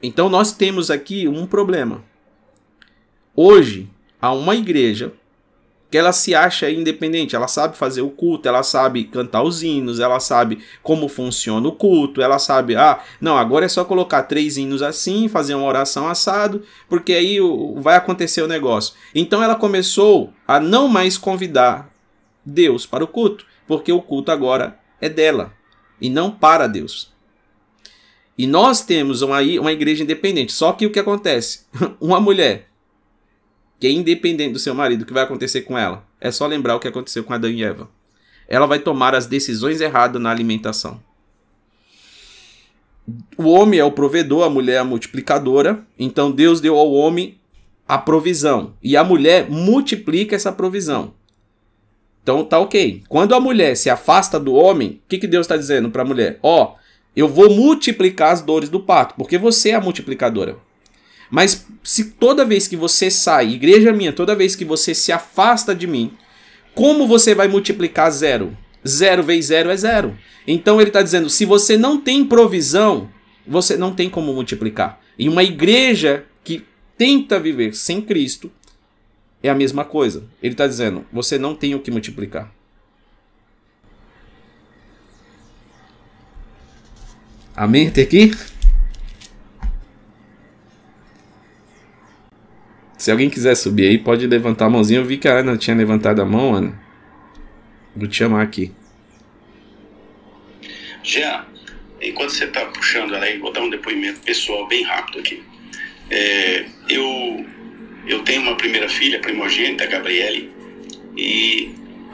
Então 0.00 0.28
nós 0.28 0.52
temos 0.52 0.92
aqui 0.92 1.26
um 1.26 1.44
problema. 1.44 2.04
Hoje 3.34 3.90
há 4.22 4.32
uma 4.32 4.54
igreja 4.54 5.12
que 5.90 5.96
ela 5.96 6.12
se 6.12 6.34
acha 6.34 6.70
independente, 6.70 7.34
ela 7.34 7.48
sabe 7.48 7.76
fazer 7.76 8.02
o 8.02 8.10
culto, 8.10 8.46
ela 8.46 8.62
sabe 8.62 9.04
cantar 9.04 9.42
os 9.42 9.62
hinos, 9.62 10.00
ela 10.00 10.20
sabe 10.20 10.58
como 10.82 11.08
funciona 11.08 11.66
o 11.66 11.72
culto, 11.72 12.20
ela 12.20 12.38
sabe, 12.38 12.76
ah, 12.76 13.00
não, 13.20 13.38
agora 13.38 13.64
é 13.64 13.68
só 13.68 13.84
colocar 13.84 14.24
três 14.24 14.58
hinos 14.58 14.82
assim, 14.82 15.28
fazer 15.28 15.54
uma 15.54 15.66
oração 15.66 16.06
assado, 16.06 16.62
porque 16.88 17.14
aí 17.14 17.38
vai 17.76 17.96
acontecer 17.96 18.42
o 18.42 18.48
negócio. 18.48 18.94
Então 19.14 19.42
ela 19.42 19.54
começou 19.54 20.32
a 20.46 20.60
não 20.60 20.88
mais 20.88 21.16
convidar 21.16 21.90
Deus 22.44 22.84
para 22.84 23.04
o 23.04 23.08
culto, 23.08 23.46
porque 23.66 23.90
o 23.90 24.02
culto 24.02 24.30
agora 24.30 24.78
é 25.00 25.08
dela 25.08 25.52
e 26.00 26.10
não 26.10 26.30
para 26.30 26.66
Deus. 26.66 27.10
E 28.36 28.46
nós 28.46 28.82
temos 28.82 29.20
uma, 29.20 29.40
uma 29.40 29.72
igreja 29.72 30.04
independente. 30.04 30.52
Só 30.52 30.72
que 30.72 30.86
o 30.86 30.90
que 30.92 31.00
acontece? 31.00 31.66
Uma 32.00 32.20
mulher 32.20 32.67
que 33.78 33.86
é 33.86 33.90
independente 33.90 34.52
do 34.52 34.58
seu 34.58 34.74
marido, 34.74 35.02
o 35.02 35.06
que 35.06 35.12
vai 35.12 35.22
acontecer 35.22 35.62
com 35.62 35.78
ela? 35.78 36.04
É 36.20 36.30
só 36.30 36.46
lembrar 36.46 36.76
o 36.76 36.80
que 36.80 36.88
aconteceu 36.88 37.22
com 37.22 37.32
Adão 37.32 37.50
e 37.50 37.62
Eva. 37.62 37.88
Ela 38.48 38.66
vai 38.66 38.78
tomar 38.78 39.14
as 39.14 39.26
decisões 39.26 39.80
erradas 39.80 40.20
na 40.20 40.30
alimentação. 40.30 41.00
O 43.36 43.48
homem 43.48 43.78
é 43.78 43.84
o 43.84 43.92
provedor, 43.92 44.44
a 44.44 44.50
mulher 44.50 44.74
é 44.74 44.78
a 44.78 44.84
multiplicadora. 44.84 45.84
Então 45.98 46.30
Deus 46.30 46.60
deu 46.60 46.76
ao 46.76 46.92
homem 46.92 47.38
a 47.86 47.96
provisão. 47.96 48.74
E 48.82 48.96
a 48.96 49.04
mulher 49.04 49.48
multiplica 49.48 50.34
essa 50.34 50.52
provisão. 50.52 51.14
Então 52.22 52.44
tá 52.44 52.58
ok. 52.58 53.02
Quando 53.08 53.34
a 53.34 53.40
mulher 53.40 53.76
se 53.76 53.88
afasta 53.88 54.38
do 54.38 54.54
homem, 54.54 55.00
o 55.04 55.08
que, 55.08 55.18
que 55.18 55.26
Deus 55.26 55.46
está 55.46 55.56
dizendo 55.56 55.90
para 55.90 56.02
a 56.02 56.04
mulher? 56.04 56.38
Ó, 56.42 56.64
oh, 56.64 56.78
eu 57.16 57.26
vou 57.26 57.48
multiplicar 57.48 58.32
as 58.32 58.42
dores 58.42 58.68
do 58.68 58.80
parto, 58.80 59.14
porque 59.16 59.38
você 59.38 59.70
é 59.70 59.74
a 59.74 59.80
multiplicadora. 59.80 60.56
Mas 61.30 61.66
se 61.82 62.04
toda 62.04 62.44
vez 62.44 62.66
que 62.66 62.76
você 62.76 63.10
sai, 63.10 63.50
igreja 63.50 63.92
minha, 63.92 64.12
toda 64.12 64.34
vez 64.34 64.56
que 64.56 64.64
você 64.64 64.94
se 64.94 65.12
afasta 65.12 65.74
de 65.74 65.86
mim, 65.86 66.12
como 66.74 67.06
você 67.06 67.34
vai 67.34 67.48
multiplicar 67.48 68.10
zero? 68.10 68.56
Zero 68.86 69.22
vezes 69.22 69.46
zero 69.46 69.70
é 69.70 69.76
zero. 69.76 70.16
Então 70.46 70.80
ele 70.80 70.90
está 70.90 71.02
dizendo: 71.02 71.28
se 71.28 71.44
você 71.44 71.76
não 71.76 72.00
tem 72.00 72.24
provisão, 72.24 73.10
você 73.46 73.76
não 73.76 73.92
tem 73.94 74.08
como 74.08 74.32
multiplicar. 74.32 75.00
E 75.18 75.28
uma 75.28 75.42
igreja 75.42 76.24
que 76.44 76.64
tenta 76.96 77.38
viver 77.40 77.74
sem 77.74 78.00
Cristo 78.00 78.50
é 79.42 79.48
a 79.48 79.54
mesma 79.54 79.84
coisa. 79.84 80.24
Ele 80.42 80.54
está 80.54 80.66
dizendo: 80.66 81.04
você 81.12 81.38
não 81.38 81.54
tem 81.54 81.74
o 81.74 81.80
que 81.80 81.90
multiplicar. 81.90 82.52
Amém? 87.56 87.88
Até 87.88 88.02
aqui? 88.02 88.30
Se 92.98 93.12
alguém 93.12 93.30
quiser 93.30 93.54
subir 93.54 93.86
aí, 93.86 93.96
pode 93.96 94.26
levantar 94.26 94.66
a 94.66 94.70
mãozinha. 94.70 94.98
Eu 94.98 95.04
vi 95.04 95.16
que 95.16 95.28
a 95.28 95.38
Ana 95.38 95.56
tinha 95.56 95.76
levantado 95.76 96.20
a 96.20 96.24
mão, 96.24 96.52
Ana. 96.52 96.78
Vou 97.94 98.08
te 98.08 98.16
chamar 98.16 98.42
aqui. 98.42 98.72
Já, 101.04 101.46
enquanto 102.02 102.30
você 102.30 102.44
está 102.44 102.66
puxando 102.66 103.14
ela 103.14 103.24
aí, 103.24 103.38
vou 103.38 103.52
dar 103.52 103.62
um 103.62 103.70
depoimento 103.70 104.18
pessoal 104.20 104.66
bem 104.66 104.82
rápido 104.82 105.20
aqui. 105.20 105.42
É, 106.10 106.66
eu, 106.88 107.46
eu 108.04 108.22
tenho 108.24 108.42
uma 108.42 108.56
primeira 108.56 108.88
filha, 108.88 109.20
primogênita, 109.20 109.86
Gabriele, 109.86 110.50
e 111.16 111.70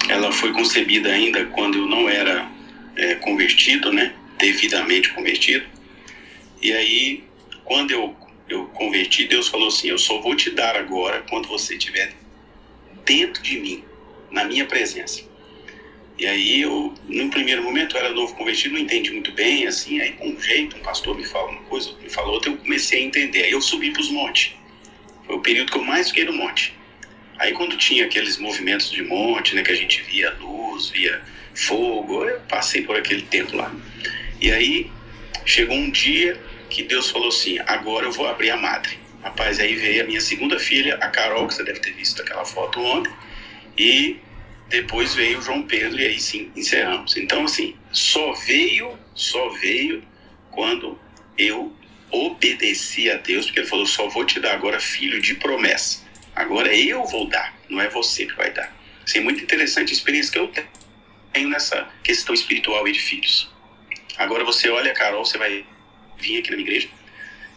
ela 0.08 0.30
foi 0.32 0.52
concebida 0.52 1.08
ainda 1.08 1.46
quando 1.46 1.78
eu 1.78 1.86
não 1.86 2.08
era 2.08 2.46
é, 2.94 3.14
convertido, 3.16 3.90
né? 3.90 4.12
Devidamente 4.38 5.12
convertido. 5.14 5.64
E 6.60 6.72
aí, 6.72 7.24
quando 7.64 7.90
eu 7.90 8.14
eu 8.54 8.66
converti, 8.66 9.26
Deus 9.26 9.48
falou 9.48 9.68
assim: 9.68 9.88
Eu 9.88 9.98
só 9.98 10.20
vou 10.20 10.34
te 10.34 10.50
dar 10.50 10.76
agora 10.76 11.24
quando 11.28 11.48
você 11.48 11.74
estiver 11.74 12.12
dentro 13.04 13.42
de 13.42 13.58
mim, 13.58 13.84
na 14.30 14.44
minha 14.44 14.64
presença. 14.64 15.22
E 16.16 16.26
aí 16.26 16.60
eu, 16.60 16.94
no 17.08 17.28
primeiro 17.28 17.62
momento, 17.62 17.96
eu 17.96 18.00
era 18.04 18.14
novo 18.14 18.34
convertido, 18.34 18.74
não 18.74 18.80
entendi 18.80 19.10
muito 19.10 19.32
bem, 19.32 19.66
assim, 19.66 20.00
aí 20.00 20.12
com 20.12 20.28
um 20.28 20.40
jeito, 20.40 20.76
um 20.76 20.80
pastor 20.80 21.16
me 21.16 21.24
fala 21.24 21.50
uma 21.50 21.62
coisa, 21.62 21.92
me 22.00 22.08
fala 22.08 22.28
outra, 22.28 22.52
eu 22.52 22.56
comecei 22.56 23.00
a 23.00 23.04
entender. 23.04 23.44
Aí 23.44 23.50
eu 23.50 23.60
subi 23.60 23.90
para 23.90 24.00
os 24.00 24.10
montes. 24.10 24.54
Foi 25.26 25.36
o 25.36 25.40
período 25.40 25.72
que 25.72 25.78
eu 25.78 25.84
mais 25.84 26.08
fiquei 26.08 26.24
no 26.24 26.32
monte. 26.32 26.72
Aí 27.38 27.52
quando 27.52 27.76
tinha 27.76 28.04
aqueles 28.04 28.38
movimentos 28.38 28.90
de 28.90 29.02
monte, 29.02 29.56
né, 29.56 29.62
que 29.62 29.72
a 29.72 29.76
gente 29.76 30.02
via 30.02 30.32
luz, 30.40 30.90
via 30.90 31.20
fogo, 31.52 32.24
eu 32.24 32.40
passei 32.48 32.82
por 32.82 32.96
aquele 32.96 33.22
tempo 33.22 33.56
lá. 33.56 33.74
E 34.40 34.52
aí 34.52 34.90
chegou 35.44 35.76
um 35.76 35.90
dia 35.90 36.40
que 36.74 36.82
Deus 36.82 37.10
falou 37.10 37.28
assim: 37.28 37.58
agora 37.66 38.06
eu 38.06 38.12
vou 38.12 38.26
abrir 38.26 38.50
a 38.50 38.56
madre. 38.56 38.98
Rapaz, 39.22 39.58
aí 39.58 39.74
veio 39.76 40.02
a 40.02 40.06
minha 40.06 40.20
segunda 40.20 40.58
filha, 40.58 40.96
a 40.96 41.08
Carol, 41.08 41.46
que 41.46 41.54
você 41.54 41.64
deve 41.64 41.80
ter 41.80 41.92
visto 41.92 42.20
aquela 42.20 42.44
foto 42.44 42.78
ontem, 42.80 43.12
e 43.78 44.18
depois 44.68 45.14
veio 45.14 45.38
o 45.38 45.42
João 45.42 45.62
Pedro, 45.62 45.98
e 45.98 46.04
aí 46.04 46.20
sim 46.20 46.50
encerramos. 46.54 47.16
Então, 47.16 47.44
assim, 47.44 47.74
só 47.90 48.32
veio, 48.32 48.98
só 49.14 49.48
veio 49.50 50.02
quando 50.50 50.98
eu 51.38 51.72
obedeci 52.10 53.10
a 53.10 53.16
Deus, 53.16 53.46
porque 53.46 53.60
Ele 53.60 53.68
falou: 53.68 53.86
só 53.86 54.08
vou 54.08 54.26
te 54.26 54.40
dar 54.40 54.54
agora 54.54 54.80
filho 54.80 55.20
de 55.22 55.36
promessa. 55.36 56.04
Agora 56.34 56.74
eu 56.74 57.06
vou 57.06 57.28
dar, 57.28 57.56
não 57.68 57.80
é 57.80 57.88
você 57.88 58.26
que 58.26 58.34
vai 58.34 58.50
dar. 58.50 58.76
Assim, 59.04 59.20
muito 59.20 59.42
interessante 59.42 59.90
a 59.90 59.92
experiência 59.92 60.32
que 60.32 60.38
eu 60.38 60.52
tenho 61.32 61.48
nessa 61.48 61.88
questão 62.02 62.34
espiritual 62.34 62.86
e 62.88 62.92
de 62.92 62.98
filhos. 62.98 63.48
Agora 64.16 64.44
você 64.44 64.68
olha 64.68 64.90
a 64.90 64.94
Carol, 64.94 65.24
você 65.24 65.38
vai 65.38 65.64
vir 66.18 66.38
aqui 66.38 66.50
na 66.50 66.56
minha 66.56 66.68
igreja, 66.68 66.88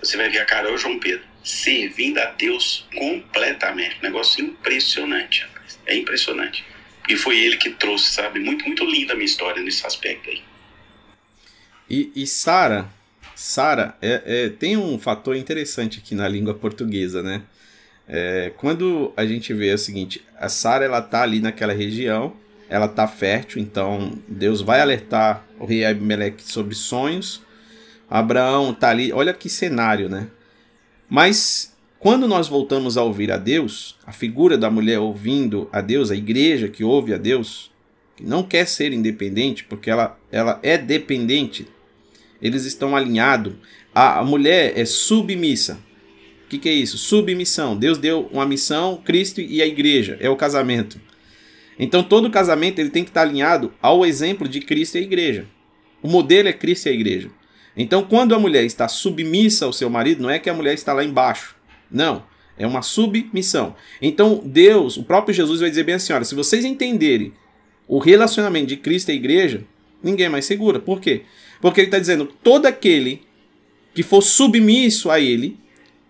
você 0.02 0.18
vai 0.18 0.30
ver 0.30 0.40
a 0.40 0.46
Carol 0.46 0.78
João 0.78 1.00
Pedro 1.00 1.26
servindo 1.44 2.18
a 2.20 2.26
Deus 2.26 2.86
completamente. 2.96 3.98
Negócio 4.04 4.44
impressionante, 4.44 5.42
rapaz. 5.42 5.80
É 5.86 5.96
impressionante. 5.96 6.66
E 7.08 7.16
foi 7.16 7.40
ele 7.40 7.58
que 7.58 7.70
trouxe, 7.70 8.12
sabe? 8.12 8.40
Muito, 8.40 8.66
muito 8.66 8.84
linda 8.84 9.14
a 9.14 9.16
minha 9.16 9.26
história 9.26 9.64
nesse 9.64 9.86
aspecto 9.86 10.30
aí. 10.30 10.42
E, 11.90 12.12
e 12.16 12.28
Sara, 12.28 12.90
Sara, 13.34 13.96
é, 14.02 14.22
é, 14.26 14.50
tem 14.50 14.76
um 14.76 15.00
fator 15.00 15.36
interessante 15.38 16.00
aqui 16.00 16.14
na 16.14 16.28
língua 16.28 16.54
portuguesa, 16.54 17.24
né? 17.24 17.44
É, 18.08 18.52
quando 18.58 19.14
a 19.16 19.26
gente 19.26 19.54
vê 19.54 19.74
o 19.74 19.78
seguinte, 19.78 20.24
a 20.38 20.50
Sara 20.50 20.86
ela 20.86 21.02
tá 21.02 21.22
ali 21.22 21.40
naquela 21.40 21.74
região, 21.74 22.36
ela 22.70 22.88
tá 22.88 23.08
fértil, 23.08 23.62
então 23.62 24.18
Deus 24.28 24.62
vai 24.62 24.82
alertar 24.82 25.46
o 25.60 25.66
rei 25.66 25.86
Abimeleque 25.86 26.44
sobre 26.44 26.76
sonhos 26.76 27.42
Abraão 28.10 28.74
tá 28.74 28.90
ali, 28.90 29.12
olha 29.12 29.34
que 29.34 29.50
cenário, 29.50 30.10
né? 30.10 30.28
Mas 31.10 31.76
quando 32.00 32.28
nós 32.28 32.48
voltamos 32.48 32.98
a 32.98 33.04
ouvir 33.04 33.32
a 33.32 33.38
Deus, 33.38 33.98
a 34.06 34.12
figura 34.12 34.58
da 34.58 34.70
mulher 34.70 35.00
ouvindo 35.00 35.68
a 35.72 35.82
Deus, 35.82 36.12
a 36.12 36.16
igreja 36.16 36.68
que 36.68 36.84
ouve 36.84 37.14
a 37.14 37.18
Deus, 37.18 37.72
que 38.16 38.24
não 38.24 38.44
quer 38.44 38.68
ser 38.68 38.94
independente, 38.94 39.64
porque 39.64 39.90
ela, 39.90 40.18
ela 40.32 40.60
é 40.62 40.78
dependente, 40.78 41.68
eles 42.42 42.66
estão 42.66 42.96
alinhados. 42.96 43.54
A, 43.94 44.20
a 44.20 44.24
mulher 44.24 44.74
é 44.76 44.86
submissa. 44.86 45.80
O 46.46 46.50
que, 46.50 46.60
que 46.60 46.70
é 46.70 46.74
isso? 46.74 46.98
Submissão. 46.98 47.76
Deus 47.76 47.98
deu 47.98 48.30
uma 48.32 48.46
missão, 48.46 49.02
Cristo 49.04 49.42
e 49.42 49.62
a 49.62 49.66
igreja, 49.66 50.18
é 50.22 50.30
o 50.30 50.36
casamento. 50.36 51.00
Então 51.80 52.04
todo 52.04 52.30
casamento 52.30 52.80
ele 52.80 52.90
tem 52.90 53.04
que 53.04 53.10
estar 53.10 53.22
alinhado 53.22 53.74
ao 53.82 54.06
exemplo 54.06 54.48
de 54.48 54.62
Cristo 54.62 54.96
e 54.96 55.00
a 55.00 55.04
igreja. 55.04 55.46
O 56.02 56.08
modelo 56.08 56.48
é 56.48 56.54
Cristo 56.54 56.86
e 56.86 56.90
a 56.90 56.94
igreja. 56.94 57.30
Então, 57.78 58.04
quando 58.04 58.34
a 58.34 58.40
mulher 58.40 58.66
está 58.66 58.88
submissa 58.88 59.66
ao 59.66 59.72
seu 59.72 59.90
marido, 59.90 60.24
não 60.24 60.30
é 60.30 60.40
que 60.40 60.50
a 60.50 60.54
mulher 60.54 60.74
está 60.74 60.92
lá 60.94 61.04
embaixo. 61.04 61.56
Não. 61.92 62.24
É 62.58 62.66
uma 62.66 62.82
submissão. 62.82 63.76
Então, 64.02 64.42
Deus, 64.44 64.98
o 64.98 65.04
próprio 65.04 65.34
Jesus 65.34 65.60
vai 65.60 65.70
dizer 65.70 65.84
bem 65.84 65.96
assim: 65.96 66.12
olha, 66.12 66.26
se 66.26 66.34
vocês 66.34 66.66
entenderem 66.66 67.32
o 67.88 68.00
relacionamento 68.00 68.66
de 68.66 68.78
Cristo 68.78 69.10
e 69.10 69.12
a 69.12 69.16
igreja, 69.16 69.64
ninguém 70.02 70.28
mais 70.28 70.46
segura. 70.46 70.80
Por 70.80 71.00
quê? 71.00 71.22
Porque 71.62 71.82
ele 71.82 71.88
está 71.88 72.00
dizendo: 72.00 72.26
todo 72.44 72.66
aquele 72.66 73.22
que 73.94 74.02
for 74.02 74.22
submisso 74.22 75.12
a 75.12 75.20
ele 75.20 75.58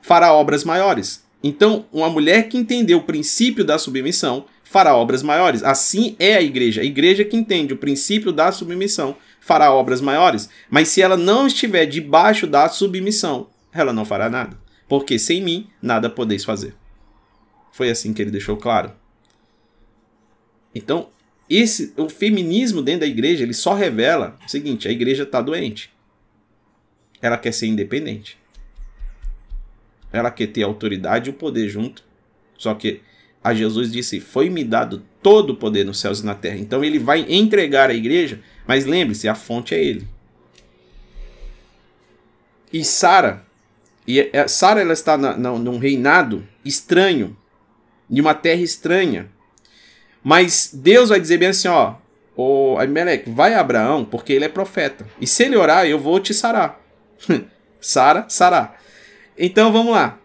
fará 0.02 0.34
obras 0.34 0.64
maiores. 0.64 1.26
Então, 1.44 1.86
uma 1.92 2.10
mulher 2.10 2.48
que 2.48 2.58
entendeu 2.58 3.00
o 3.00 3.04
princípio 3.04 3.64
da 3.64 3.78
submissão 3.78 4.46
fará 4.70 4.96
obras 4.96 5.24
maiores. 5.24 5.64
Assim 5.64 6.16
é 6.20 6.36
a 6.36 6.42
igreja. 6.42 6.82
A 6.82 6.86
igreja 6.86 7.24
que 7.24 7.38
entende 7.38 7.74
o 7.74 7.78
princípio 7.78 8.32
da 8.32 8.52
submissão 8.52 9.16
fará 9.40 9.72
obras 9.72 10.02
maiores. 10.02 10.50
Mas 10.70 10.90
se 10.90 11.02
ela 11.02 11.16
não 11.16 11.48
estiver 11.48 11.86
debaixo 11.86 12.46
da 12.46 12.68
submissão, 12.68 13.50
ela 13.74 13.94
não 13.94 14.06
fará 14.06 14.30
nada. 14.30 14.58
Porque 14.88 15.18
sem 15.18 15.42
mim 15.42 15.70
nada 15.82 16.10
podeis 16.10 16.44
fazer. 16.44 16.76
Foi 17.72 17.90
assim 17.90 18.14
que 18.14 18.22
ele 18.22 18.32
deixou 18.32 18.58
claro. 18.58 18.92
Então, 20.76 21.10
esse 21.50 21.94
o 21.96 22.10
feminismo 22.10 22.82
dentro 22.82 23.02
da 23.02 23.08
igreja, 23.08 23.44
ele 23.44 23.54
só 23.54 23.74
revela 23.74 24.38
o 24.46 24.50
seguinte, 24.50 24.88
a 24.88 24.92
igreja 24.92 25.24
está 25.24 25.42
doente. 25.42 25.92
Ela 27.22 27.38
quer 27.38 27.54
ser 27.54 27.68
independente. 27.68 28.38
Ela 30.12 30.30
quer 30.30 30.48
ter 30.48 30.64
autoridade 30.64 31.30
e 31.30 31.34
o 31.34 31.36
poder 31.36 31.70
junto. 31.70 32.04
Só 32.58 32.74
que 32.74 33.02
a 33.48 33.54
Jesus 33.54 33.90
disse: 33.90 34.20
Foi-me 34.20 34.62
dado 34.62 35.02
todo 35.24 35.52
o 35.52 35.56
poder 35.56 35.86
nos 35.86 36.02
céus 36.02 36.20
e 36.20 36.26
na 36.26 36.36
terra. 36.36 36.58
Então 36.58 36.84
ele 36.84 37.00
vai 37.00 37.26
entregar 37.30 37.90
a 37.90 37.94
igreja, 37.94 38.42
mas 38.68 38.86
lembre-se, 38.86 39.28
a 39.30 39.36
fonte 39.36 39.74
é 39.74 39.82
ele. 39.82 40.06
E 42.74 42.84
Sara, 42.84 43.46
e 44.06 44.20
é, 44.20 44.48
Sara 44.50 44.82
ela 44.82 44.92
está 44.92 45.18
na, 45.18 45.38
na, 45.38 45.52
num 45.52 45.78
reinado 45.78 46.46
estranho, 46.66 47.38
de 48.10 48.20
uma 48.20 48.34
terra 48.34 48.62
estranha. 48.62 49.30
Mas 50.22 50.70
Deus 50.74 51.08
vai 51.08 51.20
dizer 51.22 51.38
bem 51.38 51.48
assim, 51.48 51.70
ó, 51.70 51.96
o 52.36 52.78
Abimelech, 52.78 53.30
vai 53.30 53.54
a 53.54 53.62
Abraão, 53.62 54.04
porque 54.04 54.34
ele 54.34 54.44
é 54.44 54.50
profeta. 54.50 55.08
E 55.22 55.26
se 55.26 55.44
ele 55.44 55.56
orar, 55.56 55.86
eu 55.86 55.98
vou 55.98 56.20
te 56.20 56.34
sarar. 56.34 56.82
Sara, 57.80 58.26
Sará. 58.28 58.76
Então 59.38 59.72
vamos 59.72 59.94
lá. 59.94 60.20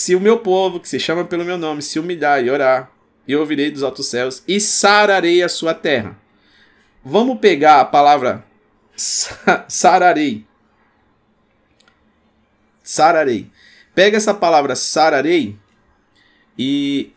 Se 0.00 0.16
o 0.16 0.20
meu 0.20 0.38
povo, 0.38 0.80
que 0.80 0.88
se 0.88 0.98
chama 0.98 1.26
pelo 1.26 1.44
meu 1.44 1.58
nome, 1.58 1.82
se 1.82 1.98
humilhar 1.98 2.42
e 2.42 2.48
orar, 2.48 2.90
eu 3.28 3.38
ouvirei 3.40 3.70
dos 3.70 3.82
altos 3.82 4.06
céus 4.06 4.42
e 4.48 4.58
sararei 4.58 5.42
a 5.42 5.48
sua 5.48 5.74
terra. 5.74 6.18
Vamos 7.04 7.38
pegar 7.38 7.82
a 7.82 7.84
palavra 7.84 8.42
sararei. 9.68 10.46
Sararei. 12.82 13.50
Pega 13.94 14.16
essa 14.16 14.32
palavra 14.32 14.74
sararei 14.74 15.58
e, 16.56 17.12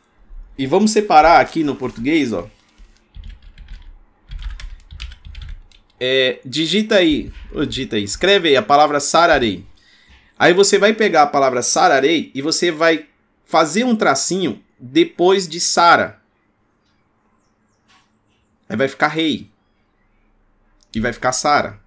e 0.57 0.67
vamos 0.67 0.91
separar 0.91 1.39
aqui 1.39 1.63
no 1.63 1.77
português, 1.77 2.34
ó. 2.34 2.49
É, 5.97 6.41
digita 6.43 6.95
aí, 6.95 7.31
digita 7.65 7.95
aí, 7.95 8.03
escreve 8.03 8.49
aí 8.49 8.57
a 8.57 8.61
palavra 8.61 8.99
sararei. 8.99 9.65
Aí 10.38 10.53
você 10.53 10.77
vai 10.77 10.93
pegar 10.93 11.23
a 11.23 11.27
palavra 11.27 11.61
sararei 11.61 12.31
e 12.34 12.41
você 12.41 12.71
vai 12.71 13.07
fazer 13.45 13.84
um 13.84 13.95
tracinho 13.95 14.63
depois 14.79 15.47
de 15.47 15.59
Sara. 15.59 16.21
Aí 18.67 18.75
vai 18.75 18.88
ficar 18.88 19.07
rei. 19.07 19.49
E 20.93 20.99
vai 20.99 21.13
ficar 21.13 21.31
Sara. 21.31 21.79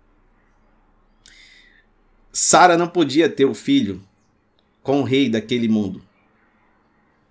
Sara 2.32 2.76
não 2.76 2.88
podia 2.88 3.28
ter 3.28 3.44
o 3.44 3.54
filho 3.54 4.02
com 4.82 5.00
o 5.00 5.04
rei 5.04 5.28
daquele 5.28 5.68
mundo. 5.68 6.02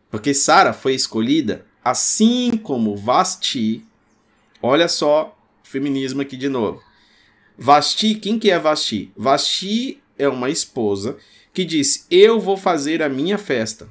Porque 0.10 0.34
Sara 0.34 0.74
foi 0.74 0.94
escolhida 0.96 1.66
assim 1.84 2.58
como 2.58 2.98
Vasti. 2.98 3.86
Olha 4.62 4.88
só 4.88 5.38
feminismo 5.64 6.22
aqui 6.22 6.36
de 6.36 6.50
novo. 6.50 6.82
Vasti, 7.58 8.16
quem 8.16 8.38
que 8.40 8.52
é 8.52 8.60
Vasti? 8.60 9.12
Vasti 9.16 10.02
é 10.18 10.28
uma 10.28 10.50
esposa 10.50 11.18
que 11.54 11.64
disse: 11.64 12.06
Eu 12.10 12.40
vou 12.40 12.58
fazer 12.58 13.02
a 13.02 13.10
minha 13.10 13.38
festa. 13.38 13.88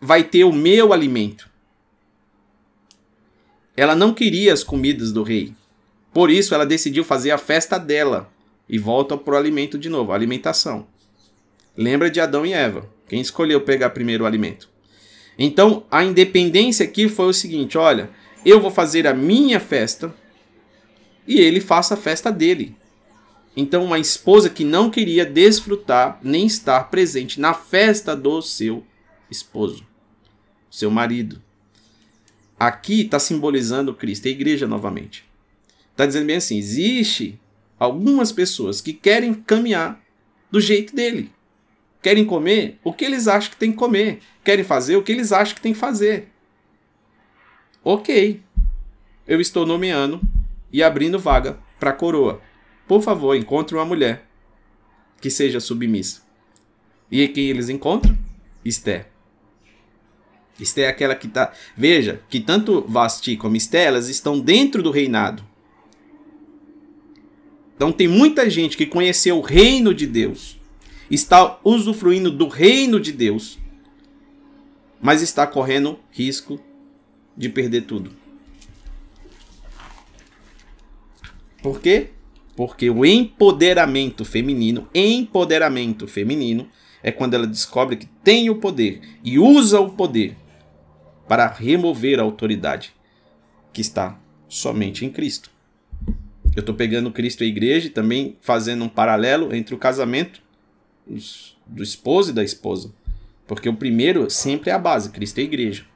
Vai 0.00 0.24
ter 0.24 0.44
o 0.44 0.52
meu 0.52 0.92
alimento. 0.92 1.48
Ela 3.76 3.94
não 3.94 4.12
queria 4.12 4.52
as 4.52 4.64
comidas 4.64 5.12
do 5.12 5.22
rei. 5.22 5.54
Por 6.12 6.30
isso, 6.30 6.54
ela 6.54 6.66
decidiu 6.66 7.04
fazer 7.04 7.30
a 7.30 7.38
festa 7.38 7.78
dela. 7.78 8.30
E 8.68 8.78
volta 8.78 9.16
para 9.16 9.34
o 9.34 9.36
alimento 9.36 9.78
de 9.78 9.88
novo, 9.88 10.12
a 10.12 10.14
alimentação. 10.14 10.86
Lembra 11.76 12.10
de 12.10 12.20
Adão 12.20 12.46
e 12.46 12.52
Eva. 12.52 12.88
Quem 13.08 13.20
escolheu 13.20 13.60
pegar 13.62 13.90
primeiro 13.90 14.24
o 14.24 14.26
alimento? 14.26 14.68
Então, 15.38 15.84
a 15.90 16.04
independência 16.04 16.84
aqui 16.84 17.08
foi 17.08 17.26
o 17.26 17.32
seguinte: 17.32 17.76
olha, 17.76 18.10
eu 18.44 18.60
vou 18.60 18.70
fazer 18.70 19.06
a 19.06 19.14
minha 19.14 19.58
festa 19.58 20.14
e 21.26 21.40
ele 21.40 21.60
faça 21.60 21.94
a 21.94 21.96
festa 21.96 22.30
dele. 22.30 22.76
Então, 23.56 23.84
uma 23.84 23.98
esposa 23.98 24.48
que 24.48 24.64
não 24.64 24.90
queria 24.90 25.26
desfrutar 25.26 26.18
nem 26.22 26.46
estar 26.46 26.84
presente 26.84 27.40
na 27.40 27.52
festa 27.52 28.14
do 28.14 28.40
seu 28.40 28.84
esposo, 29.30 29.84
seu 30.70 30.90
marido. 30.90 31.42
Aqui 32.58 33.02
está 33.02 33.18
simbolizando 33.18 33.94
Cristo, 33.94 34.28
a 34.28 34.30
igreja 34.30 34.66
novamente. 34.66 35.24
Está 35.90 36.06
dizendo 36.06 36.26
bem 36.26 36.36
assim: 36.36 36.58
existe 36.58 37.40
algumas 37.78 38.30
pessoas 38.30 38.80
que 38.80 38.92
querem 38.92 39.34
caminhar 39.34 40.00
do 40.50 40.60
jeito 40.60 40.94
dele. 40.94 41.32
Querem 42.02 42.24
comer 42.24 42.78
o 42.82 42.92
que 42.92 43.04
eles 43.04 43.28
acham 43.28 43.50
que 43.50 43.56
tem 43.56 43.70
que 43.70 43.76
comer. 43.76 44.20
Querem 44.42 44.64
fazer 44.64 44.96
o 44.96 45.02
que 45.02 45.12
eles 45.12 45.32
acham 45.32 45.54
que 45.54 45.60
tem 45.60 45.72
que 45.72 45.78
fazer. 45.78 46.28
Ok. 47.84 48.40
Eu 49.26 49.40
estou 49.40 49.66
nomeando 49.66 50.20
e 50.72 50.82
abrindo 50.82 51.18
vaga 51.18 51.58
para 51.78 51.90
a 51.90 51.94
coroa. 51.94 52.40
Por 52.90 53.00
favor, 53.00 53.36
encontre 53.36 53.76
uma 53.76 53.84
mulher 53.84 54.26
que 55.20 55.30
seja 55.30 55.60
submissa. 55.60 56.22
E 57.08 57.28
quem 57.28 57.44
eles 57.44 57.68
encontram? 57.68 58.18
Esther. 58.64 59.06
Esther 60.58 60.86
é 60.86 60.88
aquela 60.88 61.14
que 61.14 61.28
está. 61.28 61.52
Veja 61.76 62.20
que 62.28 62.40
tanto 62.40 62.84
Vasti 62.88 63.36
como 63.36 63.54
Esther 63.54 63.86
elas 63.86 64.08
estão 64.08 64.40
dentro 64.40 64.82
do 64.82 64.90
reinado. 64.90 65.44
Então 67.76 67.92
tem 67.92 68.08
muita 68.08 68.50
gente 68.50 68.76
que 68.76 68.84
conheceu 68.84 69.38
o 69.38 69.40
reino 69.40 69.94
de 69.94 70.08
Deus, 70.08 70.58
está 71.08 71.60
usufruindo 71.62 72.28
do 72.28 72.48
reino 72.48 72.98
de 72.98 73.12
Deus, 73.12 73.56
mas 75.00 75.22
está 75.22 75.46
correndo 75.46 75.96
risco 76.10 76.60
de 77.36 77.48
perder 77.48 77.82
tudo. 77.82 78.10
Por 81.62 81.80
quê? 81.80 82.10
Porque 82.60 82.90
o 82.90 83.06
empoderamento 83.06 84.22
feminino, 84.22 84.86
empoderamento 84.94 86.06
feminino, 86.06 86.68
é 87.02 87.10
quando 87.10 87.32
ela 87.32 87.46
descobre 87.46 87.96
que 87.96 88.04
tem 88.22 88.50
o 88.50 88.56
poder 88.56 89.00
e 89.24 89.38
usa 89.38 89.80
o 89.80 89.88
poder 89.88 90.36
para 91.26 91.46
remover 91.46 92.20
a 92.20 92.22
autoridade 92.22 92.92
que 93.72 93.80
está 93.80 94.20
somente 94.46 95.06
em 95.06 95.10
Cristo. 95.10 95.50
Eu 96.54 96.60
estou 96.60 96.74
pegando 96.74 97.10
Cristo 97.10 97.42
e 97.42 97.46
a 97.46 97.48
igreja 97.48 97.86
e 97.86 97.90
também 97.90 98.36
fazendo 98.42 98.84
um 98.84 98.90
paralelo 98.90 99.56
entre 99.56 99.74
o 99.74 99.78
casamento 99.78 100.42
do 101.66 101.82
esposo 101.82 102.30
e 102.30 102.34
da 102.34 102.44
esposa. 102.44 102.92
Porque 103.46 103.70
o 103.70 103.74
primeiro 103.74 104.28
sempre 104.28 104.68
é 104.68 104.74
a 104.74 104.78
base, 104.78 105.08
Cristo 105.08 105.38
e 105.38 105.40
a 105.40 105.44
igreja. 105.44 105.86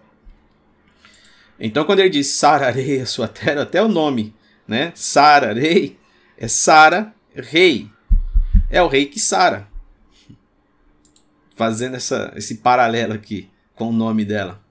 Então, 1.61 1.85
quando 1.85 1.99
ele 1.99 2.09
diz 2.09 2.29
sararei 2.29 3.03
a 3.03 3.07
sua 3.07 3.29
terra, 3.29 3.65
até 3.65 3.83
o 3.83 3.87
nome, 3.87 4.35
né? 4.67 4.93
Sararei, 4.95 6.03
é 6.37 6.49
Sara, 6.49 7.15
rei. 7.35 7.91
É 8.71 8.83
o 8.83 8.89
rei 8.89 9.07
que 9.07 9.21
Sara. 9.21 9.69
Fazendo 11.57 11.97
essa, 11.97 12.33
esse 12.37 12.57
paralelo 12.57 13.13
aqui 13.13 13.49
com 13.75 13.89
o 13.89 13.93
nome 13.93 14.25
dela. 14.25 14.63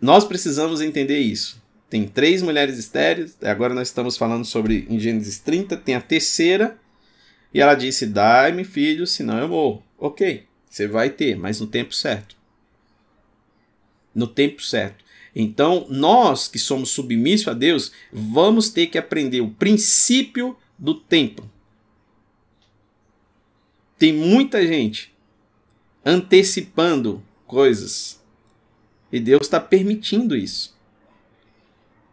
Nós 0.00 0.24
precisamos 0.24 0.80
entender 0.80 1.18
isso. 1.18 1.62
Tem 1.88 2.06
três 2.06 2.42
mulheres 2.42 2.78
estéreis, 2.78 3.36
agora 3.42 3.72
nós 3.72 3.88
estamos 3.88 4.16
falando 4.16 4.44
sobre 4.44 4.86
em 4.90 4.98
Gênesis 4.98 5.38
30, 5.38 5.76
tem 5.76 5.94
a 5.94 6.00
terceira, 6.00 6.76
e 7.54 7.60
ela 7.60 7.74
disse: 7.74 8.06
Dai-me 8.06 8.64
filho, 8.64 9.06
senão 9.06 9.38
eu 9.38 9.48
morro. 9.48 9.82
Ok, 9.96 10.44
você 10.68 10.86
vai 10.86 11.10
ter, 11.10 11.36
mas 11.36 11.60
no 11.60 11.66
tempo 11.66 11.94
certo. 11.94 12.36
No 14.14 14.26
tempo 14.26 14.62
certo. 14.62 15.05
Então, 15.38 15.86
nós 15.90 16.48
que 16.48 16.58
somos 16.58 16.88
submissos 16.88 17.48
a 17.48 17.52
Deus, 17.52 17.92
vamos 18.10 18.70
ter 18.70 18.86
que 18.86 18.96
aprender 18.96 19.42
o 19.42 19.50
princípio 19.50 20.56
do 20.78 20.94
tempo. 20.94 21.46
Tem 23.98 24.14
muita 24.14 24.66
gente 24.66 25.14
antecipando 26.02 27.22
coisas 27.46 28.18
e 29.12 29.20
Deus 29.20 29.42
está 29.42 29.60
permitindo 29.60 30.34
isso. 30.34 30.74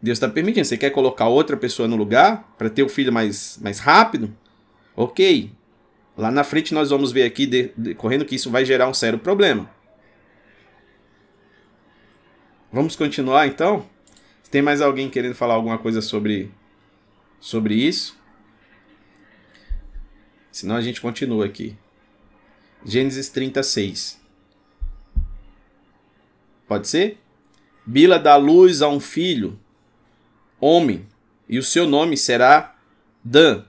Deus 0.02 0.16
está 0.16 0.28
permitindo. 0.28 0.66
Você 0.66 0.76
quer 0.76 0.90
colocar 0.90 1.26
outra 1.26 1.56
pessoa 1.56 1.88
no 1.88 1.96
lugar 1.96 2.54
para 2.58 2.68
ter 2.68 2.82
o 2.82 2.90
filho 2.90 3.10
mais, 3.10 3.58
mais 3.62 3.78
rápido? 3.78 4.36
Ok. 4.94 5.50
Lá 6.14 6.30
na 6.30 6.44
frente 6.44 6.74
nós 6.74 6.90
vamos 6.90 7.10
ver 7.10 7.22
aqui, 7.22 7.46
decorrendo, 7.46 8.26
que 8.26 8.34
isso 8.34 8.50
vai 8.50 8.66
gerar 8.66 8.86
um 8.86 8.94
sério 8.94 9.18
problema. 9.18 9.70
Vamos 12.74 12.96
continuar 12.96 13.46
então? 13.46 13.88
Tem 14.50 14.60
mais 14.60 14.80
alguém 14.80 15.08
querendo 15.08 15.36
falar 15.36 15.54
alguma 15.54 15.78
coisa 15.78 16.02
sobre, 16.02 16.50
sobre 17.38 17.76
isso? 17.76 18.18
Senão 20.50 20.74
a 20.74 20.80
gente 20.80 21.00
continua 21.00 21.46
aqui. 21.46 21.76
Gênesis 22.84 23.28
36. 23.28 24.20
Pode 26.66 26.88
ser? 26.88 27.18
Bila 27.86 28.18
dá 28.18 28.34
luz 28.34 28.82
a 28.82 28.88
um 28.88 28.98
filho, 28.98 29.56
homem, 30.60 31.06
e 31.48 31.60
o 31.60 31.62
seu 31.62 31.86
nome 31.86 32.16
será 32.16 32.76
Dan, 33.22 33.62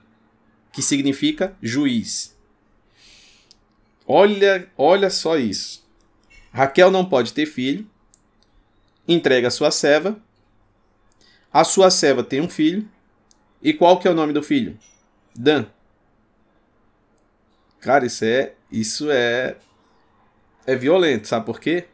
que 0.72 0.82
significa 0.82 1.56
juiz. 1.62 2.36
Olha, 4.04 4.68
olha 4.76 5.10
só 5.10 5.38
isso. 5.38 5.86
Raquel 6.52 6.90
não 6.90 7.08
pode 7.08 7.32
ter 7.32 7.46
filho, 7.46 7.88
entrega 9.06 9.48
a 9.48 9.50
sua 9.50 9.70
serva, 9.70 10.20
a 11.52 11.64
sua 11.64 11.90
serva 11.90 12.22
tem 12.22 12.40
um 12.40 12.48
filho, 12.48 12.88
e 13.62 13.72
qual 13.72 13.98
que 13.98 14.06
é 14.06 14.10
o 14.10 14.14
nome 14.14 14.32
do 14.32 14.42
filho? 14.42 14.78
Dan. 15.34 15.66
Cara, 17.80 18.06
isso 18.06 18.24
é 18.24 18.52
isso 18.70 19.10
é 19.10 19.56
é 20.66 20.74
violento, 20.74 21.28
sabe 21.28 21.46
por 21.46 21.60
quê? 21.60 21.86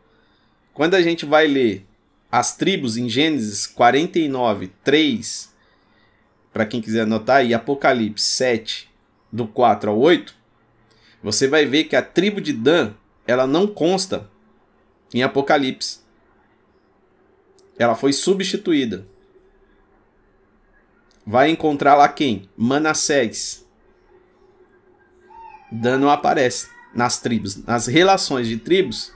Quando 0.72 0.94
a 0.94 1.02
gente 1.02 1.26
vai 1.26 1.46
ler 1.46 1.86
as 2.30 2.56
tribos 2.56 2.96
em 2.96 3.08
Gênesis 3.08 3.66
49, 3.66 4.72
3, 4.82 5.52
para 6.50 6.64
quem 6.64 6.80
quiser 6.80 7.02
anotar, 7.02 7.44
e 7.44 7.52
Apocalipse 7.52 8.24
7, 8.24 8.90
do 9.30 9.46
4 9.46 9.90
ao 9.90 9.98
8, 9.98 10.34
você 11.22 11.46
vai 11.46 11.64
ver 11.64 11.84
que 11.84 11.96
a 11.96 12.02
tribo 12.02 12.40
de 12.40 12.52
Dan, 12.52 12.94
ela 13.26 13.46
não 13.46 13.66
consta 13.66 14.28
em 15.14 15.22
Apocalipse. 15.22 16.00
Ela 17.78 17.94
foi 17.94 18.12
substituída. 18.12 19.06
Vai 21.26 21.50
encontrar 21.50 21.94
lá 21.94 22.08
quem? 22.08 22.48
Manassés. 22.56 23.66
Dan 25.70 25.98
não 25.98 26.10
aparece 26.10 26.68
nas 26.94 27.20
tribos, 27.20 27.64
nas 27.64 27.86
relações 27.86 28.46
de 28.46 28.58
tribos, 28.58 29.10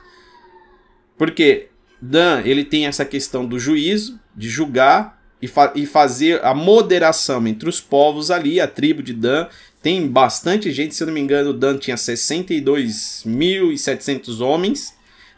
porque 1.19 1.69
Dan 2.01 2.41
ele 2.45 2.65
tem 2.65 2.87
essa 2.87 3.05
questão 3.05 3.45
do 3.45 3.59
juízo, 3.59 4.19
de 4.35 4.49
julgar 4.49 5.21
e, 5.41 5.49
fa 5.49 5.73
e 5.75 5.85
fazer 5.85 6.43
a 6.45 6.55
moderação 6.55 7.47
entre 7.47 7.69
os 7.69 7.79
povos 7.81 8.31
ali, 8.31 8.59
a 8.61 8.67
tribo 8.67 9.03
de 9.03 9.13
Dan. 9.13 9.49
Tem 9.83 10.09
bastante 10.09 10.73
gente, 10.73 10.95
se 10.95 11.03
eu 11.03 11.07
não 11.07 11.15
me 11.15 11.21
engano, 11.21 11.53
Dan 11.53 11.77
tinha 11.79 11.97
62.700 11.97 14.41
homens. 14.41 14.95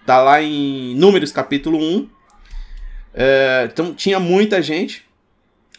Tá 0.07 0.23
lá 0.23 0.41
em 0.43 0.95
Números 0.97 1.33
capítulo 1.33 1.79
1. 1.79 2.09
É, 3.21 3.69
então 3.73 3.93
tinha 3.93 4.21
muita 4.21 4.63
gente, 4.63 5.05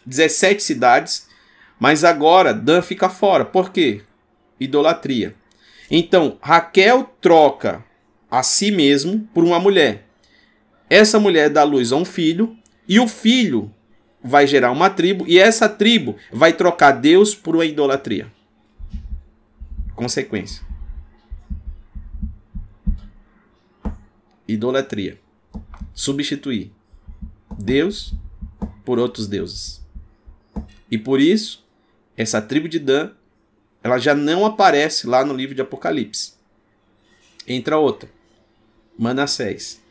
17 0.06 0.62
cidades, 0.62 1.30
mas 1.80 2.04
agora 2.04 2.54
Dan 2.54 2.82
fica 2.82 3.08
fora. 3.08 3.46
Por 3.46 3.72
quê? 3.72 4.02
Idolatria. 4.60 5.34
Então 5.90 6.38
Raquel 6.42 7.10
troca 7.22 7.82
a 8.30 8.44
si 8.44 8.72
mesmo 8.72 9.26
por 9.34 9.46
uma 9.46 9.58
mulher. 9.58 10.06
Essa 10.90 11.18
mulher 11.18 11.50
dá 11.50 11.64
luz 11.64 11.94
a 11.94 11.96
um 11.96 12.04
filho 12.04 12.58
e 12.86 13.00
o 13.00 13.08
filho 13.08 13.74
vai 14.22 14.46
gerar 14.46 14.72
uma 14.72 14.90
tribo 14.90 15.24
e 15.26 15.40
essa 15.40 15.70
tribo 15.70 16.18
vai 16.34 16.52
trocar 16.52 16.92
Deus 16.92 17.34
por 17.34 17.56
uma 17.56 17.66
idolatria. 17.66 18.30
Consequência. 19.96 20.62
Idolatria. 24.46 25.18
Substituir 25.94 26.78
Deus 27.60 28.14
por 28.86 28.97
outros 28.97 29.28
deuses. 29.28 29.86
E 30.89 30.97
por 30.97 31.20
isso, 31.20 31.64
essa 32.18 32.41
tribo 32.41 32.68
de 32.68 32.80
Dan, 32.80 33.12
ela 33.84 33.97
já 33.99 34.16
não 34.16 34.45
aparece 34.45 35.05
lá 35.05 35.24
no 35.24 35.34
livro 35.34 35.53
de 35.53 35.62
Apocalipse. 35.62 36.34
Entra 37.47 37.78
outra. 37.78 38.10
Manassés. 38.97 39.82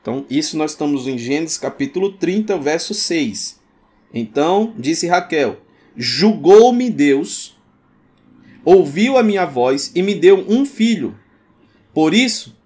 Então, 0.00 0.26
isso 0.28 0.56
nós 0.56 0.72
estamos 0.72 1.06
em 1.06 1.16
Gênesis 1.16 1.56
capítulo 1.56 2.12
30, 2.12 2.58
verso 2.58 2.92
6. 2.92 3.60
Então, 4.12 4.74
disse 4.78 5.06
Raquel: 5.06 5.60
Julgou-me 5.96 6.90
Deus, 6.90 7.56
ouviu 8.64 9.16
a 9.16 9.22
minha 9.22 9.44
voz 9.46 9.92
e 9.94 10.02
me 10.02 10.14
deu 10.14 10.44
um 10.48 10.66
filho. 10.66 11.18
Por 11.92 12.12
isso, 12.12 12.56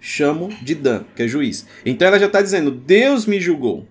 chamo 0.00 0.48
de 0.62 0.74
Dan, 0.74 1.04
que 1.14 1.22
é 1.22 1.28
juiz. 1.28 1.66
Então, 1.84 2.08
ela 2.08 2.18
já 2.18 2.26
está 2.26 2.40
dizendo: 2.40 2.70
Deus 2.70 3.26
me 3.26 3.40
julgou. 3.40 3.86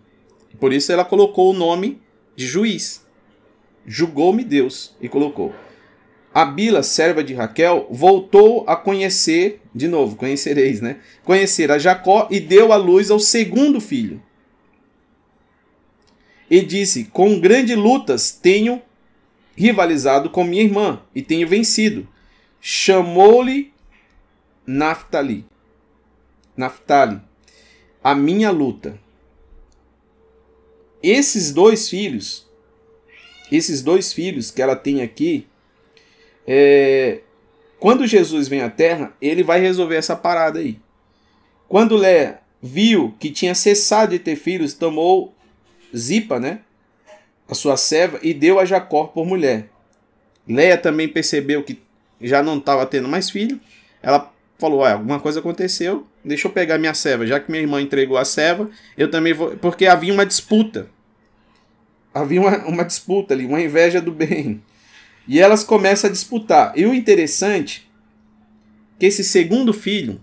Por 0.60 0.74
isso, 0.74 0.92
ela 0.92 1.06
colocou 1.06 1.52
o 1.52 1.58
nome 1.58 2.02
de 2.36 2.46
juiz. 2.46 3.06
Julgou-me 3.86 4.44
Deus 4.44 4.96
e 5.02 5.08
colocou. 5.08 5.54
A 6.34 6.44
Bila, 6.44 6.84
serva 6.84 7.24
de 7.24 7.34
Raquel, 7.34 7.88
voltou 7.90 8.66
a 8.68 8.76
conhecer, 8.76 9.62
de 9.74 9.88
novo, 9.88 10.18
conhecereis, 10.18 10.82
né? 10.82 10.98
Conhecer 11.24 11.72
a 11.72 11.78
Jacó 11.78 12.28
e 12.30 12.42
deu 12.42 12.74
à 12.74 12.76
luz 12.76 13.10
ao 13.10 13.20
segundo 13.20 13.80
filho. 13.80 14.22
E 16.50 16.62
disse: 16.62 17.06
Com 17.06 17.40
grandes 17.40 17.78
lutas 17.78 18.32
tenho 18.32 18.82
rivalizado 19.56 20.30
com 20.30 20.44
minha 20.44 20.64
irmã 20.64 21.02
e 21.16 21.22
tenho 21.22 21.48
vencido. 21.48 22.08
Chamou-lhe 22.60 23.72
Naftali. 24.68 25.46
Naftali, 26.56 27.22
a 28.04 28.16
minha 28.16 28.52
luta. 28.52 29.00
Esses 31.02 31.52
dois 31.52 31.90
filhos, 31.90 32.48
esses 33.52 33.82
dois 33.82 34.12
filhos 34.14 34.50
que 34.50 34.62
ela 34.62 34.76
tem 34.76 35.02
aqui, 35.02 35.48
é, 36.48 37.22
quando 37.80 38.08
Jesus 38.08 38.48
vem 38.48 38.62
à 38.62 38.70
Terra, 38.70 39.14
ele 39.22 39.44
vai 39.44 39.60
resolver 39.60 39.96
essa 39.96 40.16
parada 40.16 40.60
aí. 40.60 40.80
Quando 41.68 41.98
Lé 41.98 42.42
viu 42.62 43.14
que 43.20 43.30
tinha 43.30 43.54
cessado 43.54 44.12
de 44.12 44.20
ter 44.20 44.36
filhos, 44.36 44.74
tomou 44.74 45.36
Zipa, 45.96 46.40
né? 46.40 46.62
A 47.48 47.54
sua 47.54 47.78
serva, 47.78 48.20
e 48.24 48.34
deu 48.34 48.60
a 48.60 48.66
Jacó 48.66 49.06
por 49.06 49.26
mulher. 49.26 49.70
Leia 50.48 50.78
também 50.78 51.08
percebeu 51.08 51.64
que 51.64 51.80
já 52.20 52.42
não 52.42 52.58
estava 52.58 52.86
tendo 52.86 53.08
mais 53.08 53.30
filho. 53.30 53.60
Ela 54.02 54.34
falou: 54.58 54.84
ah, 54.84 54.94
alguma 54.94 55.20
coisa 55.20 55.40
aconteceu, 55.40 56.08
deixa 56.26 56.48
eu 56.48 56.52
pegar 56.52 56.78
minha 56.78 56.94
serva. 56.94 57.26
Já 57.26 57.40
que 57.40 57.52
minha 57.52 57.62
irmã 57.62 57.82
entregou 57.82 58.18
a 58.18 58.26
serva, 58.26 58.70
eu 58.98 59.10
também 59.10 59.34
vou. 59.34 59.56
Porque 59.58 59.86
havia 59.86 60.14
uma 60.14 60.26
disputa. 60.26 60.90
Havia 62.14 62.42
uma, 62.42 62.58
uma 62.66 62.84
disputa 62.84 63.34
ali, 63.34 63.46
uma 63.46 63.62
inveja 63.62 64.02
do 64.02 64.12
bem. 64.12 64.62
E 65.28 65.40
elas 65.40 65.64
começam 65.64 66.10
a 66.10 66.14
disputar. 66.14 66.74
E 66.76 66.86
o 66.86 66.94
interessante 66.94 67.90
que 68.98 69.06
esse 69.06 69.24
segundo 69.24 69.74
filho, 69.74 70.22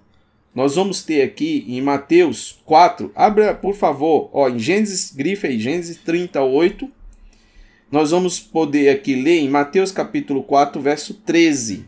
nós 0.54 0.76
vamos 0.76 1.02
ter 1.02 1.22
aqui 1.22 1.64
em 1.68 1.80
Mateus 1.80 2.60
4, 2.64 3.12
abra 3.14 3.54
por 3.54 3.74
favor, 3.74 4.30
ó, 4.32 4.48
em 4.48 4.58
Gênesis, 4.58 5.12
grife 5.14 5.46
aí, 5.46 5.58
Gênesis 5.58 5.98
38, 5.98 6.90
nós 7.90 8.10
vamos 8.10 8.40
poder 8.40 8.88
aqui 8.88 9.14
ler 9.14 9.40
em 9.40 9.50
Mateus 9.50 9.92
capítulo 9.92 10.42
4, 10.42 10.80
verso 10.80 11.14
13. 11.14 11.84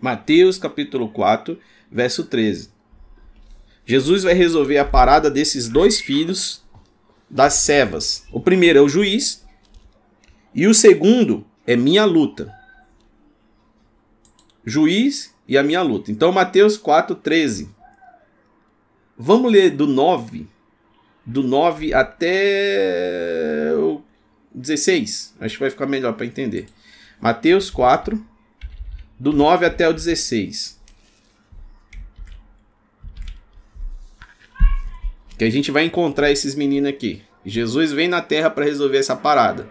Mateus 0.00 0.56
capítulo 0.58 1.08
4, 1.08 1.58
verso 1.94 2.24
13. 2.24 2.70
Jesus 3.86 4.24
vai 4.24 4.34
resolver 4.34 4.78
a 4.78 4.84
parada 4.84 5.30
desses 5.30 5.68
dois 5.68 6.00
filhos 6.00 6.64
das 7.30 7.54
servas. 7.54 8.26
O 8.32 8.40
primeiro 8.40 8.80
é 8.80 8.82
o 8.82 8.88
juiz 8.88 9.46
e 10.52 10.66
o 10.66 10.74
segundo 10.74 11.46
é 11.64 11.76
minha 11.76 12.04
luta. 12.04 12.52
Juiz 14.66 15.32
e 15.46 15.56
a 15.56 15.62
minha 15.62 15.82
luta. 15.82 16.10
Então, 16.10 16.32
Mateus 16.32 16.76
4,13. 16.76 17.68
Vamos 19.16 19.52
ler 19.52 19.70
do 19.70 19.86
9. 19.86 20.48
Do 21.24 21.42
9 21.42 21.94
até 21.94 23.72
o 23.76 24.02
16. 24.52 25.36
Acho 25.38 25.54
que 25.54 25.60
vai 25.60 25.70
ficar 25.70 25.86
melhor 25.86 26.14
para 26.14 26.26
entender. 26.26 26.66
Mateus 27.20 27.70
4, 27.70 28.22
do 29.20 29.32
9 29.32 29.66
até 29.66 29.88
o 29.88 29.92
16. 29.92 30.82
Que 35.38 35.44
a 35.44 35.50
gente 35.50 35.70
vai 35.70 35.84
encontrar 35.84 36.30
esses 36.30 36.54
meninos 36.54 36.90
aqui. 36.90 37.22
Jesus 37.44 37.92
vem 37.92 38.08
na 38.08 38.22
terra 38.22 38.50
para 38.50 38.64
resolver 38.64 38.98
essa 38.98 39.16
parada. 39.16 39.68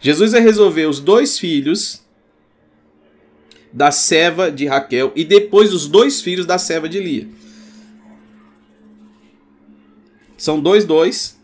Jesus 0.00 0.32
vai 0.32 0.40
resolver 0.40 0.86
os 0.86 1.00
dois 1.00 1.38
filhos 1.38 2.02
da 3.72 3.90
serva 3.90 4.50
de 4.50 4.66
Raquel 4.66 5.12
e 5.14 5.24
depois 5.24 5.72
os 5.72 5.86
dois 5.86 6.20
filhos 6.20 6.46
da 6.46 6.58
serva 6.58 6.88
de 6.88 6.98
Lia. 6.98 7.28
São 10.36 10.58
dois, 10.60 10.84
dois. 10.84 11.38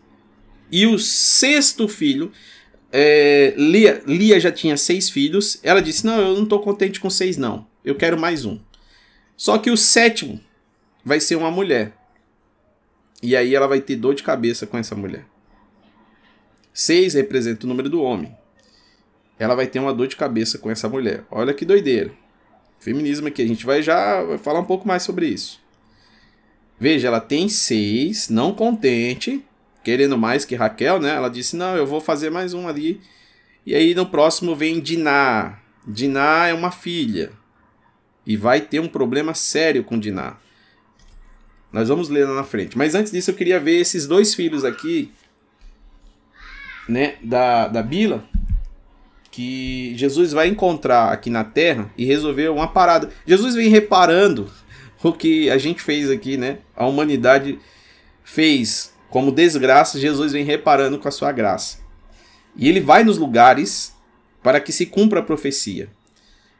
E 0.71 0.85
o 0.87 0.97
sexto 0.97 1.87
filho, 1.87 2.31
é, 2.91 3.53
Lia, 3.55 4.01
Lia 4.07 4.39
já 4.39 4.51
tinha 4.51 4.75
seis 4.75 5.09
filhos. 5.09 5.59
Ela 5.61 5.81
disse: 5.81 6.05
Não, 6.05 6.19
eu 6.19 6.33
não 6.33 6.43
estou 6.43 6.59
contente 6.59 6.99
com 6.99 7.09
seis, 7.09 7.37
não. 7.37 7.67
Eu 7.85 7.95
quero 7.95 8.19
mais 8.19 8.43
um. 8.43 8.59
Só 9.37 9.59
que 9.59 9.69
o 9.69 9.77
sétimo 9.77 10.41
vai 11.05 11.19
ser 11.19 11.35
uma 11.35 11.51
mulher. 11.51 11.96
E 13.21 13.35
aí 13.35 13.55
ela 13.55 13.67
vai 13.67 13.81
ter 13.81 13.95
dor 13.95 14.15
de 14.15 14.23
cabeça 14.23 14.67
com 14.67 14.77
essa 14.77 14.95
mulher. 14.95 15.25
Seis 16.73 17.13
representa 17.15 17.65
o 17.65 17.69
número 17.69 17.89
do 17.89 18.01
homem 18.01 18.35
ela 19.39 19.55
vai 19.55 19.67
ter 19.67 19.79
uma 19.79 19.93
dor 19.93 20.07
de 20.07 20.15
cabeça 20.15 20.57
com 20.57 20.69
essa 20.69 20.89
mulher. 20.89 21.23
Olha 21.29 21.53
que 21.53 21.65
doideira. 21.65 22.11
Feminismo 22.79 23.27
aqui, 23.27 23.41
a 23.41 23.47
gente 23.47 23.65
vai 23.65 23.81
já 23.81 24.37
falar 24.39 24.59
um 24.59 24.65
pouco 24.65 24.87
mais 24.87 25.03
sobre 25.03 25.27
isso. 25.27 25.59
Veja, 26.79 27.07
ela 27.07 27.19
tem 27.19 27.49
seis, 27.49 28.29
não 28.29 28.53
contente, 28.53 29.43
querendo 29.83 30.17
mais 30.17 30.45
que 30.45 30.55
Raquel, 30.55 30.99
né? 30.99 31.15
Ela 31.15 31.29
disse: 31.29 31.55
Não, 31.55 31.75
eu 31.75 31.87
vou 31.87 31.99
fazer 31.99 32.29
mais 32.29 32.53
um 32.53 32.67
ali. 32.67 33.01
E 33.65 33.75
aí 33.75 33.93
no 33.93 34.05
próximo 34.05 34.55
vem 34.55 34.79
Diná. 34.79 35.59
Diná 35.87 36.47
é 36.47 36.53
uma 36.53 36.71
filha. 36.71 37.31
E 38.25 38.35
vai 38.37 38.61
ter 38.61 38.79
um 38.79 38.87
problema 38.87 39.33
sério 39.33 39.83
com 39.83 39.97
Diná. 39.97 40.37
Nós 41.71 41.89
vamos 41.89 42.09
ler 42.09 42.25
lá 42.25 42.35
na 42.35 42.43
frente. 42.43 42.77
Mas 42.77 42.95
antes 42.95 43.11
disso, 43.11 43.31
eu 43.31 43.35
queria 43.35 43.59
ver 43.59 43.79
esses 43.79 44.07
dois 44.07 44.33
filhos 44.33 44.63
aqui, 44.63 45.11
né, 46.87 47.15
da, 47.21 47.67
da 47.67 47.83
Bila, 47.83 48.23
que 49.29 49.93
Jesus 49.95 50.31
vai 50.31 50.47
encontrar 50.47 51.11
aqui 51.11 51.29
na 51.29 51.43
terra 51.43 51.91
e 51.97 52.05
resolver 52.05 52.49
uma 52.49 52.67
parada. 52.67 53.11
Jesus 53.25 53.55
vem 53.55 53.69
reparando 53.69 54.49
o 55.03 55.11
que 55.11 55.49
a 55.49 55.57
gente 55.57 55.81
fez 55.81 56.09
aqui, 56.09 56.37
né? 56.37 56.59
A 56.75 56.87
humanidade 56.87 57.59
fez 58.23 58.93
como 59.09 59.31
desgraça, 59.31 59.99
Jesus 59.99 60.33
vem 60.33 60.43
reparando 60.43 60.97
com 60.97 61.07
a 61.07 61.11
sua 61.11 61.31
graça. 61.31 61.79
E 62.55 62.67
ele 62.67 62.79
vai 62.79 63.03
nos 63.03 63.17
lugares 63.17 63.95
para 64.41 64.59
que 64.59 64.71
se 64.71 64.85
cumpra 64.85 65.19
a 65.19 65.23
profecia. 65.23 65.89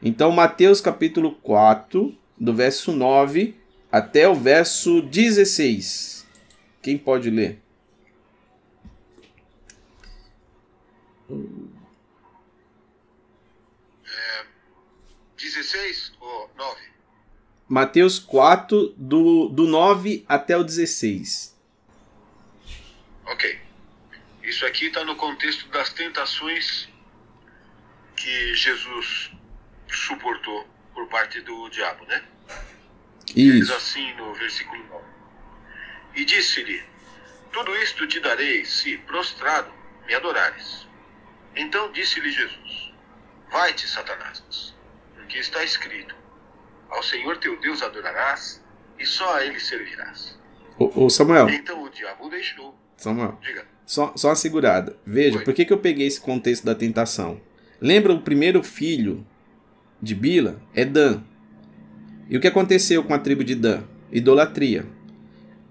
Então, 0.00 0.30
Mateus 0.30 0.80
capítulo 0.80 1.32
4, 1.42 2.14
do 2.38 2.54
verso 2.54 2.92
9 2.92 3.57
até 3.90 4.28
o 4.28 4.34
verso 4.34 5.00
16. 5.02 6.26
Quem 6.82 6.96
pode 6.96 7.30
ler? 7.30 7.60
É, 14.06 14.46
16 15.36 16.12
ou 16.20 16.50
9? 16.56 16.80
Mateus 17.68 18.18
4, 18.18 18.94
do, 18.96 19.48
do 19.48 19.66
9 19.66 20.24
até 20.28 20.56
o 20.56 20.64
16. 20.64 21.56
Ok. 23.26 23.60
Isso 24.42 24.64
aqui 24.64 24.86
está 24.86 25.04
no 25.04 25.16
contexto 25.16 25.68
das 25.68 25.92
tentações 25.92 26.88
que 28.16 28.54
Jesus 28.54 29.30
suportou 29.90 30.66
por 30.94 31.06
parte 31.08 31.40
do 31.42 31.68
diabo, 31.68 32.04
né? 32.06 32.24
Diz 33.34 33.62
Isso. 33.64 33.74
assim 33.74 34.14
no 34.14 34.32
versículo 34.34 34.82
9. 34.88 35.04
E 36.16 36.24
disse-lhe: 36.24 36.82
Tudo 37.52 37.74
isto 37.76 38.06
te 38.06 38.20
darei 38.20 38.64
se, 38.64 38.96
prostrado, 38.98 39.70
me 40.06 40.14
adorares. 40.14 40.86
Então 41.56 41.90
disse-lhe 41.92 42.30
Jesus: 42.30 42.92
Vai-te, 43.50 43.86
Satanás, 43.88 44.74
porque 45.14 45.38
está 45.38 45.62
escrito: 45.64 46.14
Ao 46.90 47.02
Senhor 47.02 47.36
teu 47.38 47.58
Deus 47.60 47.82
adorarás 47.82 48.62
e 48.98 49.06
só 49.06 49.36
a 49.36 49.44
ele 49.44 49.60
servirás. 49.60 50.38
Ô, 50.78 51.04
ô, 51.04 51.10
Samuel, 51.10 51.48
Então 51.50 51.82
o 51.82 51.90
diabo 51.90 52.26
o 52.26 52.30
deixou. 52.30 52.76
Samuel, 52.96 53.38
Diga. 53.40 53.64
só, 53.86 54.12
só 54.16 54.28
uma 54.28 54.36
segurada. 54.36 54.96
Veja, 55.06 55.38
Oi. 55.38 55.44
por 55.44 55.54
que, 55.54 55.64
que 55.64 55.72
eu 55.72 55.78
peguei 55.78 56.06
esse 56.06 56.20
contexto 56.20 56.64
da 56.64 56.74
tentação? 56.74 57.40
Lembra 57.80 58.12
o 58.12 58.20
primeiro 58.22 58.62
filho 58.62 59.24
de 60.02 60.14
Bila? 60.14 60.60
É 60.74 60.84
Dan. 60.84 61.22
E 62.28 62.36
o 62.36 62.40
que 62.40 62.46
aconteceu 62.46 63.02
com 63.02 63.14
a 63.14 63.18
tribo 63.18 63.42
de 63.42 63.54
Dan? 63.54 63.82
Idolatria. 64.12 64.86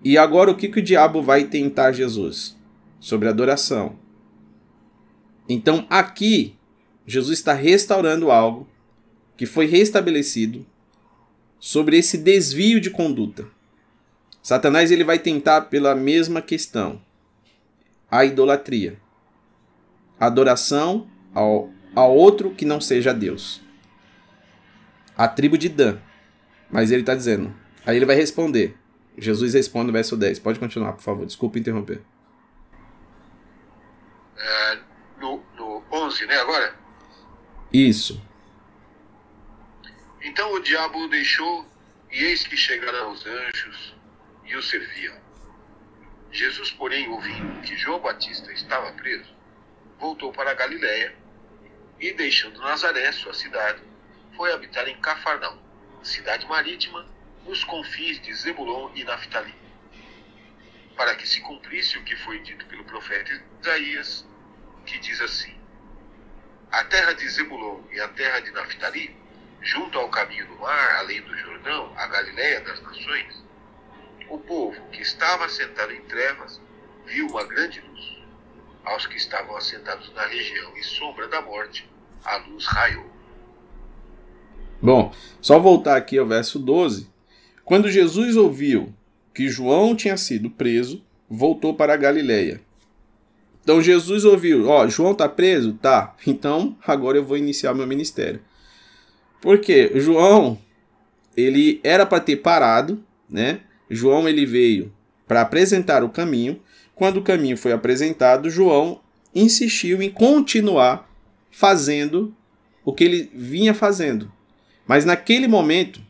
E 0.03 0.18
agora 0.18 0.51
o 0.51 0.55
que, 0.55 0.68
que 0.70 0.80
o 0.80 0.84
diabo 0.84 1.22
vai 1.22 1.45
tentar 1.45 1.91
Jesus? 1.91 2.55
Sobre 2.99 3.28
adoração. 3.28 3.97
Então 5.47 5.86
aqui, 5.89 6.55
Jesus 7.05 7.39
está 7.39 7.53
restaurando 7.53 8.32
algo 8.32 8.68
que 9.36 9.45
foi 9.45 9.66
restabelecido 9.66 10.66
sobre 11.60 11.97
esse 11.97 12.18
desvio 12.18 12.80
de 12.82 12.89
conduta. 12.89 13.45
Satanás 14.41 14.91
ele 14.91 15.03
vai 15.03 15.20
tentar 15.20 15.62
pela 15.64 15.93
mesma 15.93 16.41
questão 16.41 17.01
a 18.10 18.24
idolatria. 18.26 18.97
A 20.20 20.28
adoração 20.28 21.08
ao, 21.34 21.70
ao 21.93 22.16
outro 22.16 22.51
que 22.51 22.66
não 22.66 22.80
seja 22.80 23.14
Deus. 23.14 23.62
A 25.16 25.28
tribo 25.28 25.58
de 25.58 25.70
Dan. 25.70 25.99
Mas 26.70 26.91
ele 26.91 27.01
está 27.01 27.15
dizendo. 27.15 27.53
Aí 27.86 27.95
ele 27.95 28.05
vai 28.05 28.15
responder. 28.15 28.76
Jesus 29.18 29.53
responde 29.53 29.88
no 29.88 29.93
verso 29.93 30.15
10. 30.15 30.39
Pode 30.39 30.59
continuar, 30.59 30.93
por 30.93 31.01
favor. 31.01 31.26
Desculpa 31.26 31.57
interromper. 31.57 32.01
É, 34.38 34.80
no, 35.20 35.43
no 35.55 35.84
11, 35.91 36.26
né, 36.28 36.36
agora? 36.39 36.76
Isso. 37.74 38.22
Então 40.22 40.53
o 40.53 40.59
diabo 40.59 40.99
o 40.99 41.07
deixou, 41.07 41.65
e 42.11 42.24
eis 42.24 42.45
que 42.45 42.55
chegaram 42.55 43.11
os 43.11 43.26
anjos 43.26 43.95
e 44.45 44.55
o 44.55 44.61
serviam. 44.61 45.15
Jesus, 46.32 46.72
porém, 46.72 47.07
ouvindo 47.09 47.61
que 47.61 47.76
João 47.78 47.99
Batista 47.99 48.51
estava 48.51 48.91
preso, 48.93 49.34
voltou 49.99 50.32
para 50.32 50.51
a 50.51 50.53
Galiléia 50.53 51.15
e, 51.99 52.13
deixando 52.13 52.59
Nazaré, 52.59 53.11
sua 53.11 53.34
cidade, 53.34 53.82
foi 54.36 54.53
habitar 54.53 54.88
em 54.88 54.97
Cafarnaum, 54.97 55.57
cidade 56.08 56.47
marítima, 56.47 57.05
nos 57.45 57.64
confins 57.64 58.20
de 58.22 58.34
Zebulon 58.34 58.91
e 58.95 59.03
Naftali, 59.03 59.53
para 60.95 61.16
que 61.16 61.28
se 61.28 61.41
cumprisse 61.41 61.97
o 61.97 62.03
que 62.03 62.16
foi 62.16 62.39
dito 62.39 62.66
pelo 62.66 62.84
profeta 62.86 63.32
Isaías, 63.62 64.26
que 64.86 64.97
diz 64.99 65.22
assim: 65.22 65.55
A 66.72 66.84
terra 66.86 67.14
de 67.14 67.28
Zebulon 67.30 67.84
e 67.91 67.99
a 67.99 68.08
terra 68.10 68.39
de 68.39 68.51
Naftali 68.51 69.16
junto 69.62 69.97
ao 69.99 70.10
caminho 70.10 70.47
do 70.47 70.55
mar, 70.60 70.95
além 70.97 71.22
do 71.22 71.38
Jordão, 71.38 71.93
a 71.97 72.08
Galiléia 72.08 72.62
das 72.62 72.82
nações, 72.82 73.43
o 74.30 74.38
povo 74.39 74.82
que 74.89 75.01
estava 75.01 75.45
assentado 75.45 75.91
em 75.91 76.01
trevas 76.03 76.62
viu 77.05 77.28
uma 77.28 77.43
grande 77.45 77.82
luz. 77.82 78.18
Aos 78.86 79.05
que 79.05 79.18
estavam 79.18 79.55
assentados 79.58 80.12
na 80.14 80.26
região 80.26 80.78
e 80.78 80.84
sombra 80.84 81.28
da 81.28 81.41
morte, 81.41 81.89
a 82.24 82.38
luz 82.38 82.66
raiou. 82.66 83.16
Bom, 84.82 85.11
só 85.41 85.57
voltar 85.57 85.97
aqui 85.97 86.17
ao 86.17 86.28
verso 86.28 86.59
12. 86.59 87.07
Quando 87.65 87.89
Jesus 87.89 88.36
ouviu 88.36 88.93
que 89.34 89.49
João 89.49 89.95
tinha 89.95 90.15
sido 90.17 90.49
preso, 90.49 91.03
voltou 91.30 91.73
para 91.73 91.93
a 91.93 91.97
Galiléia. 91.97 92.61
Então 93.63 93.82
Jesus 93.82 94.23
ouviu, 94.23 94.69
ó, 94.69 94.88
João 94.88 95.13
tá 95.13 95.28
preso? 95.28 95.73
Tá. 95.73 96.15
Então, 96.25 96.78
agora 96.86 97.17
eu 97.17 97.23
vou 97.23 97.38
iniciar 97.38 97.73
meu 97.73 97.88
ministério. 97.88 98.39
Porque 99.41 99.91
João, 99.95 100.57
ele 101.36 101.82
era 101.84 102.05
para 102.05 102.19
ter 102.19 102.38
parado, 102.38 103.03
né? 103.30 103.61
João 103.89 104.28
ele 104.30 104.45
veio 104.45 104.93
para 105.28 105.41
apresentar 105.41 106.03
o 106.03 106.09
caminho. 106.09 106.61
Quando 106.95 107.17
o 107.17 107.21
caminho 107.21 107.57
foi 107.57 107.73
apresentado, 107.73 108.49
João 108.49 109.01
insistiu 109.36 110.01
em 110.01 110.09
continuar 110.09 111.09
fazendo 111.51 112.34
o 112.86 112.93
que 112.93 113.03
ele 113.03 113.30
vinha 113.34 113.73
fazendo. 113.73 114.32
Mas 114.88 115.06
naquele 115.06 115.48
momento, 115.48 116.02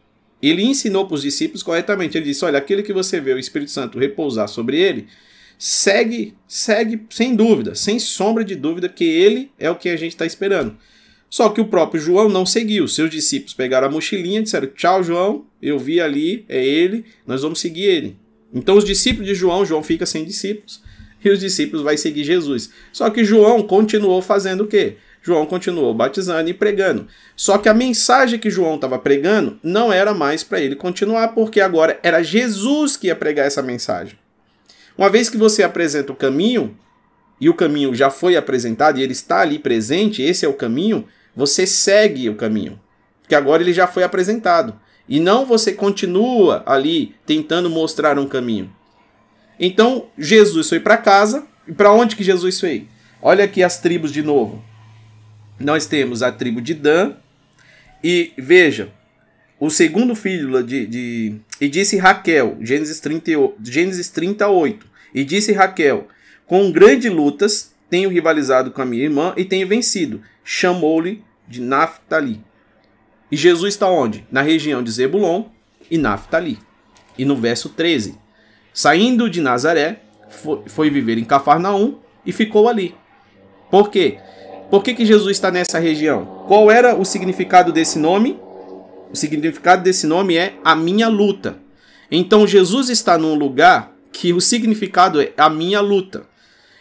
ele 0.42 0.64
ensinou 0.64 1.06
para 1.06 1.16
os 1.16 1.22
discípulos 1.22 1.64
corretamente. 1.64 2.18
Ele 2.18 2.26
disse: 2.26 2.46
Olha, 2.46 2.58
aquele 2.58 2.84
que 2.84 2.94
você 2.94 3.20
vê 3.20 3.34
o 3.34 3.40
Espírito 3.40 3.72
Santo 3.72 3.98
repousar 3.98 4.48
sobre 4.48 4.80
ele, 4.80 5.08
segue, 5.58 6.36
segue 6.48 7.02
sem 7.10 7.36
dúvida, 7.36 7.74
sem 7.74 8.00
sombra 8.00 8.44
de 8.44 8.56
dúvida, 8.56 8.88
que 8.88 9.04
ele 9.04 9.52
é 9.58 9.70
o 9.70 9.76
que 9.76 9.90
a 9.90 9.98
gente 9.98 10.12
está 10.12 10.26
esperando. 10.26 10.78
Só 11.30 11.50
que 11.50 11.60
o 11.60 11.66
próprio 11.66 12.00
João 12.00 12.30
não 12.30 12.46
seguiu. 12.46 12.88
Seus 12.88 13.10
discípulos 13.10 13.54
pegaram 13.54 13.88
a 13.88 13.92
mochilinha 13.92 14.40
e 14.40 14.44
disseram: 14.44 14.68
Tchau, 14.68 15.04
João, 15.04 15.46
eu 15.62 15.78
vi 15.78 16.00
ali, 16.00 16.46
é 16.48 16.64
ele, 16.64 17.06
nós 17.26 17.42
vamos 17.42 17.60
seguir 17.60 17.84
ele. 17.84 18.18
Então, 18.54 18.78
os 18.78 18.86
discípulos 18.86 19.28
de 19.28 19.36
João, 19.36 19.66
João 19.66 19.84
fica 19.84 20.06
sem 20.06 20.24
discípulos, 20.24 20.82
e 21.24 21.30
os 21.30 21.40
discípulos 21.40 21.84
vai 21.84 21.98
seguir 21.98 22.24
Jesus. 22.24 22.72
Só 22.94 23.10
que 23.10 23.26
João 23.26 23.62
continuou 23.64 24.22
fazendo 24.22 24.64
o 24.64 24.68
quê? 24.68 24.96
João 25.28 25.46
continuou 25.46 25.94
batizando 25.94 26.50
e 26.50 26.54
pregando. 26.54 27.06
Só 27.36 27.58
que 27.58 27.68
a 27.68 27.74
mensagem 27.74 28.40
que 28.40 28.50
João 28.50 28.76
estava 28.76 28.98
pregando 28.98 29.60
não 29.62 29.92
era 29.92 30.14
mais 30.14 30.42
para 30.42 30.62
ele 30.62 30.74
continuar, 30.74 31.30
porque 31.30 31.60
agora 31.60 32.00
era 32.02 32.24
Jesus 32.24 32.96
que 32.96 33.08
ia 33.08 33.16
pregar 33.16 33.46
essa 33.46 33.62
mensagem. 33.62 34.18
Uma 34.98 35.10
vez 35.10 35.30
que 35.30 35.36
você 35.36 35.64
apresenta 35.64 36.14
o 36.14 36.16
caminho, 36.16 36.78
e 37.42 37.50
o 37.50 37.54
caminho 37.54 37.94
já 37.94 38.10
foi 38.10 38.38
apresentado 38.38 39.00
e 39.00 39.04
ele 39.04 39.12
está 39.12 39.42
ali 39.42 39.60
presente, 39.60 40.22
esse 40.22 40.46
é 40.46 40.50
o 40.50 40.54
caminho, 40.54 41.06
você 41.36 41.68
segue 41.68 42.30
o 42.30 42.36
caminho. 42.36 42.80
Porque 43.22 43.36
agora 43.36 43.62
ele 43.62 43.74
já 43.74 43.86
foi 43.86 44.04
apresentado. 44.04 44.80
E 45.10 45.20
não 45.20 45.46
você 45.46 45.74
continua 45.74 46.64
ali 46.66 47.16
tentando 47.26 47.70
mostrar 47.70 48.18
um 48.18 48.28
caminho. 48.28 48.74
Então, 49.60 50.08
Jesus 50.18 50.70
foi 50.70 50.80
para 50.80 50.96
casa. 50.96 51.46
E 51.68 51.74
para 51.74 51.92
onde 51.92 52.16
que 52.16 52.24
Jesus 52.24 52.60
foi? 52.60 52.88
Olha 53.22 53.44
aqui 53.44 53.62
as 53.62 53.78
tribos 53.78 54.12
de 54.12 54.24
novo. 54.24 54.64
Nós 55.60 55.86
temos 55.86 56.22
a 56.22 56.32
tribo 56.32 56.62
de 56.62 56.74
Dan. 56.74 57.16
E 58.04 58.34
veja, 58.38 58.92
o 59.60 59.70
segundo 59.70 60.16
filho 60.16 60.62
de. 60.64 60.86
de 60.86 61.36
e 61.60 61.68
disse 61.68 61.98
Raquel, 61.98 62.58
Gênesis, 62.62 63.00
38, 63.00 63.56
Gênesis 63.64 64.10
38. 64.10 64.86
E 65.14 65.24
disse 65.24 65.52
Raquel: 65.52 66.08
Com 66.46 66.72
grandes 66.72 67.12
lutas 67.12 67.74
tenho 67.90 68.10
rivalizado 68.10 68.72
com 68.72 68.82
a 68.82 68.86
minha 68.86 69.04
irmã 69.04 69.34
e 69.36 69.44
tenho 69.44 69.68
vencido. 69.68 70.22
Chamou-lhe 70.44 71.24
de 71.48 71.62
Naphtali. 71.62 72.42
E 73.32 73.36
Jesus 73.36 73.74
está 73.74 73.90
onde? 73.90 74.26
Na 74.32 74.42
região 74.42 74.84
de 74.84 74.92
Zebulon 74.92 75.46
e 75.90 75.98
Naphtali. 75.98 76.60
E 77.18 77.26
no 77.26 77.36
verso 77.36 77.70
13: 77.70 78.18
Saindo 78.72 79.30
de 79.30 79.42
Nazaré, 79.42 80.02
foi 80.68 80.90
viver 80.90 81.18
em 81.18 81.26
Cafarnaum 81.26 82.00
e 82.26 82.32
ficou 82.32 82.70
ali. 82.70 82.94
Por 83.72 83.90
quê? 83.90 84.20
Por 84.70 84.84
que, 84.84 84.94
que 84.94 85.06
Jesus 85.06 85.38
está 85.38 85.50
nessa 85.50 85.80
região? 85.80 86.44
Qual 86.48 86.70
era 86.70 86.96
o 86.96 87.06
significado 87.06 87.72
desse 87.72 87.98
nome? 87.98 88.38
O 89.12 89.16
significado 89.16 89.82
desse 89.82 90.06
nome 90.06 90.36
é 90.36 90.56
a 90.64 90.76
minha 90.76 91.08
luta. 91.08 91.58
Então 92.12 92.46
Jesus 92.46 92.90
está 92.90 93.18
num 93.18 93.36
lugar 93.36 93.94
que 94.12 94.34
o 94.34 94.42
significado 94.42 95.22
é 95.22 95.32
a 95.38 95.50
minha 95.50 95.80
luta. 95.80 96.26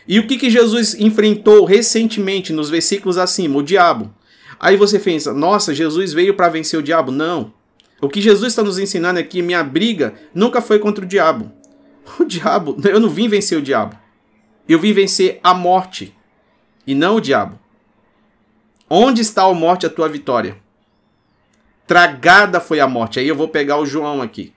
E 0.09 0.19
o 0.19 0.27
que, 0.27 0.37
que 0.37 0.51
Jesus 0.51 0.95
enfrentou 0.95 1.65
recentemente 1.65 2.53
nos 2.53 2.71
versículos 2.71 3.19
acima? 3.19 3.59
O 3.59 3.63
diabo. 3.63 4.13
Aí 4.59 4.77
você 4.77 4.99
pensa, 4.99 5.33
nossa, 5.33 5.75
Jesus 5.75 6.13
veio 6.13 6.35
para 6.35 6.49
vencer 6.49 6.79
o 6.79 6.83
diabo? 6.83 7.13
Não. 7.13 7.53
O 8.01 8.09
que 8.09 8.21
Jesus 8.21 8.53
está 8.53 8.63
nos 8.63 8.79
ensinando 8.79 9.19
aqui, 9.19 9.43
minha 9.43 9.63
briga 9.63 10.15
nunca 10.35 10.61
foi 10.61 10.79
contra 10.79 11.05
o 11.05 11.09
diabo. 11.09 11.53
O 12.19 12.25
diabo, 12.25 12.77
eu 12.89 13.01
não 13.01 13.09
vim 13.09 13.29
vencer 13.29 13.59
o 13.59 13.63
diabo. 13.63 13.97
Eu 14.69 14.81
vim 14.81 14.93
vencer 14.93 15.39
a 15.43 15.55
morte 15.55 16.15
e 16.87 16.95
não 16.95 17.17
o 17.17 17.21
diabo. 17.21 17.59
Onde 18.89 19.21
está 19.21 19.43
a 19.43 19.55
morte, 19.55 19.87
a 19.87 19.91
tua 19.91 20.09
vitória? 20.09 20.57
Tragada 21.87 22.61
foi 22.61 22.81
a 22.81 22.87
morte. 22.87 23.19
Aí 23.19 23.29
eu 23.29 23.35
vou 23.35 23.49
pegar 23.49 23.79
o 23.79 23.87
João 23.87 24.23
aqui. 24.23 24.53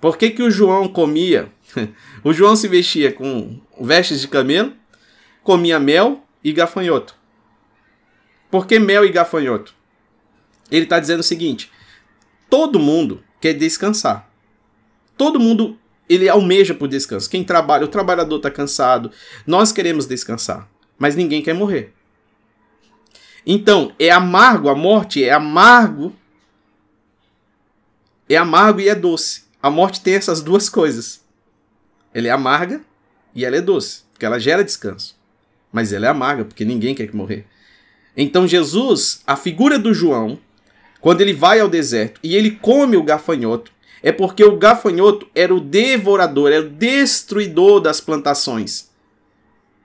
Por 0.00 0.16
que, 0.16 0.30
que 0.30 0.42
o 0.42 0.50
João 0.50 0.88
comia? 0.88 1.52
o 2.24 2.32
João 2.32 2.56
se 2.56 2.68
vestia 2.68 3.12
com 3.12 3.60
vestes 3.80 4.20
de 4.20 4.28
camelo, 4.28 4.72
comia 5.42 5.78
mel 5.78 6.22
e 6.42 6.52
gafanhoto. 6.52 7.14
Por 8.50 8.66
que 8.66 8.78
mel 8.78 9.04
e 9.04 9.10
gafanhoto? 9.10 9.74
Ele 10.70 10.84
está 10.84 10.98
dizendo 10.98 11.20
o 11.20 11.24
seguinte: 11.24 11.70
todo 12.48 12.78
mundo 12.78 13.22
quer 13.40 13.54
descansar. 13.54 14.30
Todo 15.16 15.40
mundo 15.40 15.78
ele 16.08 16.28
almeja 16.28 16.74
por 16.74 16.88
descanso. 16.88 17.28
Quem 17.28 17.44
trabalha, 17.44 17.84
o 17.84 17.88
trabalhador 17.88 18.36
está 18.36 18.50
cansado. 18.50 19.10
Nós 19.46 19.72
queremos 19.72 20.06
descansar, 20.06 20.68
mas 20.96 21.16
ninguém 21.16 21.42
quer 21.42 21.54
morrer. 21.54 21.92
Então, 23.50 23.94
é 23.98 24.10
amargo 24.10 24.68
a 24.68 24.74
morte, 24.74 25.24
é 25.24 25.32
amargo. 25.32 26.14
É 28.28 28.36
amargo 28.36 28.78
e 28.78 28.90
é 28.90 28.94
doce. 28.94 29.44
A 29.62 29.70
morte 29.70 30.02
tem 30.02 30.16
essas 30.16 30.42
duas 30.42 30.68
coisas. 30.68 31.24
Ela 32.12 32.28
é 32.28 32.30
amarga 32.30 32.82
e 33.34 33.46
ela 33.46 33.56
é 33.56 33.62
doce, 33.62 34.02
porque 34.12 34.26
ela 34.26 34.38
gera 34.38 34.62
descanso. 34.62 35.16
Mas 35.72 35.94
ela 35.94 36.04
é 36.04 36.10
amarga, 36.10 36.44
porque 36.44 36.62
ninguém 36.62 36.94
quer 36.94 37.10
morrer. 37.14 37.46
Então 38.14 38.46
Jesus, 38.46 39.22
a 39.26 39.34
figura 39.34 39.78
do 39.78 39.94
João, 39.94 40.38
quando 41.00 41.22
ele 41.22 41.32
vai 41.32 41.58
ao 41.58 41.70
deserto 41.70 42.20
e 42.22 42.36
ele 42.36 42.50
come 42.50 42.98
o 42.98 43.02
gafanhoto, 43.02 43.72
é 44.02 44.12
porque 44.12 44.44
o 44.44 44.58
gafanhoto 44.58 45.26
era 45.34 45.54
o 45.54 45.60
devorador, 45.60 46.52
era 46.52 46.66
o 46.66 46.68
destruidor 46.68 47.80
das 47.80 47.98
plantações. 47.98 48.87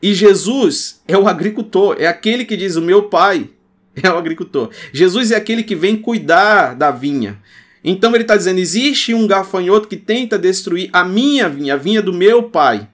E 0.03 0.13
Jesus 0.13 1.01
é 1.07 1.17
o 1.17 1.29
agricultor, 1.29 1.95
é 1.97 2.07
aquele 2.07 2.43
que 2.43 2.57
diz: 2.57 2.75
O 2.75 2.81
meu 2.81 3.03
pai 3.03 3.49
é 3.95 4.09
o 4.11 4.17
agricultor. 4.17 4.69
Jesus 4.91 5.31
é 5.31 5.37
aquele 5.37 5.63
que 5.63 5.77
vem 5.77 5.95
cuidar 5.95 6.75
da 6.75 6.91
vinha. 6.91 7.39
Então 7.81 8.13
ele 8.13 8.25
está 8.25 8.35
dizendo: 8.35 8.59
existe 8.59 9.13
um 9.13 9.25
gafanhoto 9.25 9.87
que 9.87 9.95
tenta 9.95 10.37
destruir 10.37 10.89
a 10.91 11.05
minha 11.05 11.47
vinha, 11.47 11.75
a 11.75 11.77
vinha 11.77 12.01
do 12.01 12.11
meu 12.11 12.43
pai. 12.43 12.85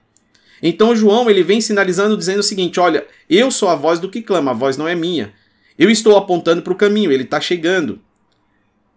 Então 0.62 0.94
João 0.94 1.28
ele 1.28 1.42
vem 1.42 1.60
sinalizando 1.60 2.16
dizendo 2.16 2.38
o 2.38 2.44
seguinte: 2.44 2.78
olha, 2.78 3.04
eu 3.28 3.50
sou 3.50 3.68
a 3.68 3.74
voz 3.74 3.98
do 3.98 4.08
que 4.08 4.22
clama, 4.22 4.52
a 4.52 4.54
voz 4.54 4.76
não 4.76 4.86
é 4.86 4.94
minha. 4.94 5.32
Eu 5.76 5.90
estou 5.90 6.16
apontando 6.16 6.62
para 6.62 6.72
o 6.72 6.76
caminho, 6.76 7.10
ele 7.10 7.24
está 7.24 7.40
chegando. 7.40 7.98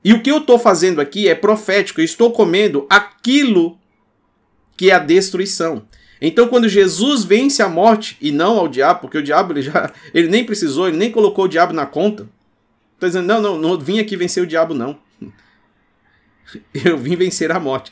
E 0.03 0.14
o 0.14 0.22
que 0.22 0.30
eu 0.30 0.38
estou 0.38 0.59
fazendo 0.59 1.01
aqui 1.01 1.28
é 1.28 1.34
profético, 1.34 1.99
eu 1.99 2.05
estou 2.05 2.32
comendo 2.32 2.86
aquilo 2.91 3.76
que 4.78 4.91
é 4.91 4.93
a 4.93 4.99
destruição. 4.99 5.88
Então, 6.26 6.47
quando 6.47 6.69
Jesus 6.69 7.26
vence 7.26 7.61
a 7.61 7.67
morte 7.67 8.15
e 8.21 8.32
não 8.32 8.57
ao 8.57 8.69
diabo, 8.69 9.01
porque 9.01 9.17
o 9.17 9.21
diabo 9.21 9.51
ele 9.51 9.61
já 9.61 9.91
ele 10.13 10.30
nem 10.30 10.45
precisou, 10.45 10.88
ele 10.88 10.95
nem 10.95 11.11
colocou 11.11 11.43
o 11.43 11.47
diabo 11.49 11.74
na 11.74 11.86
conta. 11.86 12.30
Estou 12.93 13.09
dizendo, 13.09 13.28
não, 13.28 13.41
não, 13.41 13.57
não 13.57 13.78
vim 13.78 13.99
aqui 13.99 14.15
vencer 14.15 14.41
o 14.41 14.47
diabo, 14.47 14.74
não. 14.74 14.97
Eu 16.74 16.97
vim 16.97 17.17
vencer 17.17 17.51
a 17.51 17.59
morte. 17.59 17.91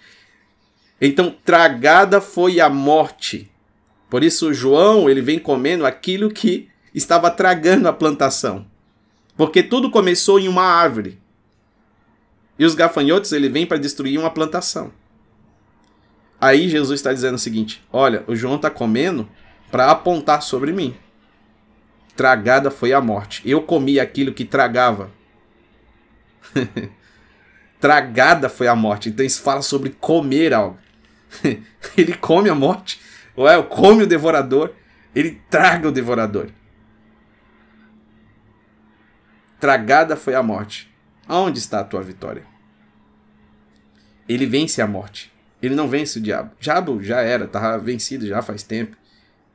Então, 1.01 1.35
tragada 1.43 2.21
foi 2.21 2.61
a 2.61 2.69
morte. 2.69 3.51
Por 4.09 4.23
isso, 4.23 4.53
João 4.53 5.09
ele 5.09 5.21
vem 5.21 5.37
comendo 5.37 5.85
aquilo 5.85 6.31
que 6.31 6.69
estava 6.95 7.29
tragando 7.29 7.89
a 7.89 7.93
plantação. 7.93 8.65
Porque 9.35 9.61
tudo 9.61 9.91
começou 9.91 10.39
em 10.39 10.47
uma 10.47 10.63
árvore. 10.63 11.19
E 12.57 12.63
os 12.63 12.75
gafanhotos 12.75 13.33
ele 13.33 13.49
vem 13.49 13.65
para 13.65 13.77
destruir 13.77 14.17
uma 14.17 14.29
plantação. 14.29 14.93
Aí 16.41 16.67
Jesus 16.67 16.99
está 16.99 17.13
dizendo 17.13 17.35
o 17.35 17.39
seguinte: 17.39 17.85
Olha, 17.93 18.23
o 18.25 18.35
João 18.35 18.55
está 18.55 18.71
comendo 18.71 19.29
para 19.69 19.91
apontar 19.91 20.41
sobre 20.41 20.73
mim. 20.73 20.97
Tragada 22.15 22.71
foi 22.71 22.91
a 22.91 22.99
morte. 22.99 23.47
Eu 23.47 23.61
comi 23.61 23.99
aquilo 23.99 24.33
que 24.33 24.43
tragava. 24.43 25.11
Tragada 27.79 28.49
foi 28.49 28.67
a 28.67 28.75
morte. 28.75 29.09
Então 29.09 29.23
isso 29.23 29.41
fala 29.41 29.61
sobre 29.61 29.91
comer 29.91 30.51
algo. 30.51 30.79
ele 31.95 32.15
come 32.15 32.49
a 32.49 32.55
morte. 32.55 32.99
Ou 33.35 33.47
é, 33.47 33.61
come 33.61 34.03
o 34.03 34.07
devorador. 34.07 34.73
Ele 35.15 35.39
traga 35.49 35.87
o 35.87 35.91
devorador. 35.91 36.49
Tragada 39.59 40.15
foi 40.15 40.33
a 40.33 40.41
morte. 40.41 40.91
Aonde 41.27 41.59
está 41.59 41.79
a 41.79 41.83
tua 41.83 42.01
vitória? 42.01 42.43
Ele 44.27 44.45
vence 44.45 44.81
a 44.81 44.87
morte. 44.87 45.30
Ele 45.61 45.75
não 45.75 45.87
vence 45.87 46.17
o 46.17 46.21
diabo. 46.21 46.51
O 46.57 46.61
diabo 46.61 47.03
já 47.03 47.21
era, 47.21 47.45
estava 47.45 47.77
vencido 47.77 48.25
já 48.25 48.41
faz 48.41 48.63
tempo. 48.63 48.97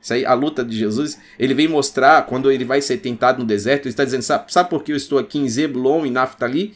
Isso 0.00 0.12
aí, 0.12 0.24
a 0.24 0.34
luta 0.34 0.64
de 0.64 0.76
Jesus, 0.76 1.18
ele 1.38 1.52
vem 1.52 1.66
mostrar 1.66 2.26
quando 2.26 2.50
ele 2.50 2.64
vai 2.64 2.80
ser 2.80 2.98
tentado 2.98 3.40
no 3.40 3.44
deserto. 3.44 3.86
Ele 3.86 3.90
está 3.90 4.04
dizendo: 4.04 4.22
sabe, 4.22 4.52
sabe 4.52 4.70
por 4.70 4.84
que 4.84 4.92
eu 4.92 4.96
estou 4.96 5.18
aqui 5.18 5.38
em 5.38 5.48
Zebulon 5.48 6.06
e 6.06 6.10
Naftali? 6.10 6.74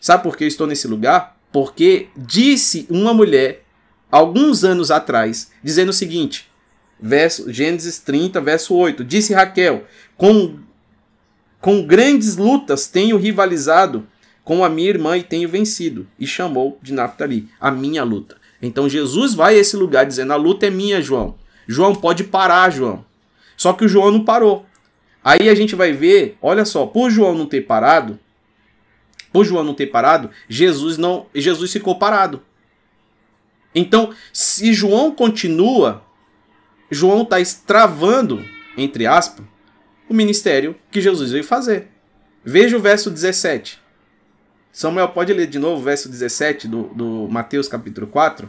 Sabe 0.00 0.22
por 0.22 0.36
que 0.36 0.44
eu 0.44 0.48
estou 0.48 0.66
nesse 0.66 0.88
lugar? 0.88 1.36
Porque 1.52 2.08
disse 2.16 2.86
uma 2.88 3.12
mulher, 3.12 3.64
alguns 4.10 4.64
anos 4.64 4.90
atrás, 4.90 5.50
dizendo 5.62 5.90
o 5.90 5.92
seguinte: 5.92 6.50
verso, 6.98 7.52
Gênesis 7.52 7.98
30, 7.98 8.40
verso 8.40 8.74
8: 8.74 9.04
Disse 9.04 9.34
Raquel, 9.34 9.84
com, 10.16 10.58
com 11.60 11.86
grandes 11.86 12.36
lutas 12.36 12.86
tenho 12.86 13.18
rivalizado 13.18 14.06
com 14.50 14.64
a 14.64 14.68
minha 14.68 14.88
irmã 14.88 15.16
e 15.16 15.22
tenho 15.22 15.48
vencido. 15.48 16.08
E 16.18 16.26
chamou 16.26 16.76
de 16.82 16.92
Naftali, 16.92 17.48
a 17.60 17.70
minha 17.70 18.02
luta. 18.02 18.36
Então 18.60 18.88
Jesus 18.88 19.32
vai 19.32 19.54
a 19.54 19.58
esse 19.58 19.76
lugar 19.76 20.04
dizendo: 20.04 20.32
A 20.32 20.36
luta 20.36 20.66
é 20.66 20.70
minha, 20.70 21.00
João. 21.00 21.36
João 21.68 21.94
pode 21.94 22.24
parar, 22.24 22.68
João. 22.68 23.04
Só 23.56 23.72
que 23.72 23.84
o 23.84 23.88
João 23.88 24.10
não 24.10 24.24
parou. 24.24 24.66
Aí 25.22 25.48
a 25.48 25.54
gente 25.54 25.76
vai 25.76 25.92
ver, 25.92 26.36
olha 26.42 26.64
só, 26.64 26.84
por 26.84 27.12
João 27.12 27.32
não 27.32 27.46
ter 27.46 27.60
parado, 27.60 28.18
por 29.32 29.44
João 29.44 29.62
não 29.62 29.72
ter 29.72 29.86
parado, 29.86 30.30
Jesus 30.48 30.98
não, 30.98 31.26
Jesus 31.32 31.72
ficou 31.72 31.94
parado. 31.94 32.42
Então, 33.72 34.12
se 34.32 34.72
João 34.72 35.12
continua, 35.12 36.02
João 36.90 37.22
está 37.22 37.38
estravando, 37.38 38.44
entre 38.76 39.06
aspas, 39.06 39.46
o 40.08 40.14
ministério 40.14 40.74
que 40.90 41.00
Jesus 41.00 41.30
veio 41.30 41.44
fazer. 41.44 41.86
Veja 42.44 42.76
o 42.76 42.80
verso 42.80 43.12
17. 43.12 43.79
Samuel, 44.72 45.08
pode 45.08 45.32
ler 45.32 45.46
de 45.46 45.58
novo 45.58 45.80
o 45.80 45.84
verso 45.84 46.08
17 46.08 46.68
do, 46.68 46.84
do 46.94 47.28
Mateus 47.28 47.68
capítulo 47.68 48.06
4? 48.06 48.48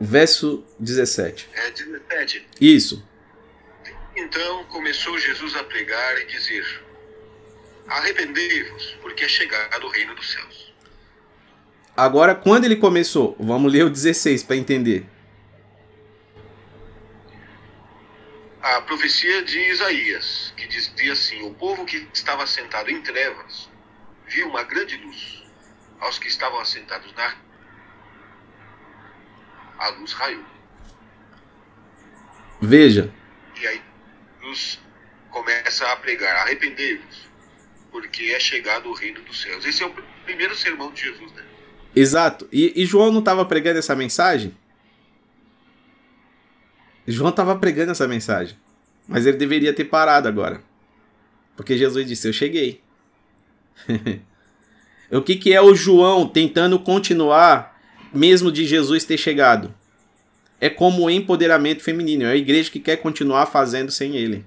Verso 0.00 0.64
17. 0.80 1.48
É 1.54 1.70
17. 1.70 2.46
Isso. 2.60 3.06
Então 4.16 4.64
começou 4.64 5.16
Jesus 5.18 5.54
a 5.54 5.64
pregar 5.64 6.20
e 6.22 6.26
dizer: 6.26 6.64
Arrependei-vos, 7.86 8.96
porque 9.00 9.24
é 9.24 9.28
chegado 9.28 9.86
o 9.86 9.90
reino 9.90 10.14
dos 10.14 10.30
céus. 10.30 10.72
Agora, 11.96 12.34
quando 12.34 12.64
ele 12.64 12.76
começou? 12.76 13.36
Vamos 13.38 13.70
ler 13.70 13.84
o 13.84 13.90
16 13.90 14.42
para 14.42 14.56
entender. 14.56 15.06
A 18.62 18.80
profecia 18.82 19.42
de 19.42 19.58
Isaías, 19.58 20.54
que 20.56 20.68
dizia 20.68 21.12
assim: 21.12 21.42
O 21.42 21.52
povo 21.54 21.84
que 21.84 22.06
estava 22.14 22.46
sentado 22.46 22.90
em 22.90 23.02
trevas 23.02 23.68
viu 24.28 24.48
uma 24.48 24.62
grande 24.62 24.96
luz. 24.96 25.42
Aos 25.98 26.18
que 26.18 26.28
estavam 26.28 26.60
assentados 26.60 27.12
na 27.14 27.36
a 29.78 29.88
luz 29.90 30.12
raiou. 30.12 30.44
Veja. 32.60 33.12
E 33.60 33.66
aí 33.66 33.82
Jesus 34.40 34.78
começa 35.30 35.84
a 35.90 35.96
pregar: 35.96 36.36
arrependei-vos, 36.46 37.28
porque 37.90 38.24
é 38.26 38.38
chegado 38.38 38.88
o 38.88 38.94
reino 38.94 39.20
dos 39.22 39.42
céus. 39.42 39.64
Esse 39.64 39.82
é 39.82 39.86
o 39.86 39.94
primeiro 40.24 40.54
sermão 40.54 40.92
de 40.92 41.02
Jesus, 41.02 41.32
né? 41.32 41.42
Exato. 41.94 42.48
E, 42.52 42.80
e 42.80 42.86
João 42.86 43.10
não 43.10 43.18
estava 43.18 43.44
pregando 43.44 43.78
essa 43.78 43.96
mensagem? 43.96 44.56
João 47.06 47.30
estava 47.30 47.56
pregando 47.56 47.92
essa 47.92 48.06
mensagem. 48.06 48.56
Mas 49.06 49.26
ele 49.26 49.36
deveria 49.36 49.72
ter 49.72 49.84
parado 49.84 50.28
agora. 50.28 50.62
Porque 51.56 51.76
Jesus 51.76 52.06
disse: 52.06 52.28
Eu 52.28 52.32
cheguei. 52.32 52.80
o 55.10 55.22
que, 55.22 55.36
que 55.36 55.52
é 55.52 55.60
o 55.60 55.74
João 55.74 56.28
tentando 56.28 56.78
continuar, 56.78 57.80
mesmo 58.12 58.50
de 58.52 58.64
Jesus 58.64 59.04
ter 59.04 59.18
chegado? 59.18 59.74
É 60.60 60.70
como 60.70 61.02
o 61.02 61.10
empoderamento 61.10 61.82
feminino. 61.82 62.24
É 62.24 62.32
a 62.32 62.36
igreja 62.36 62.70
que 62.70 62.78
quer 62.78 62.96
continuar 62.98 63.46
fazendo 63.46 63.90
sem 63.90 64.16
ele. 64.16 64.44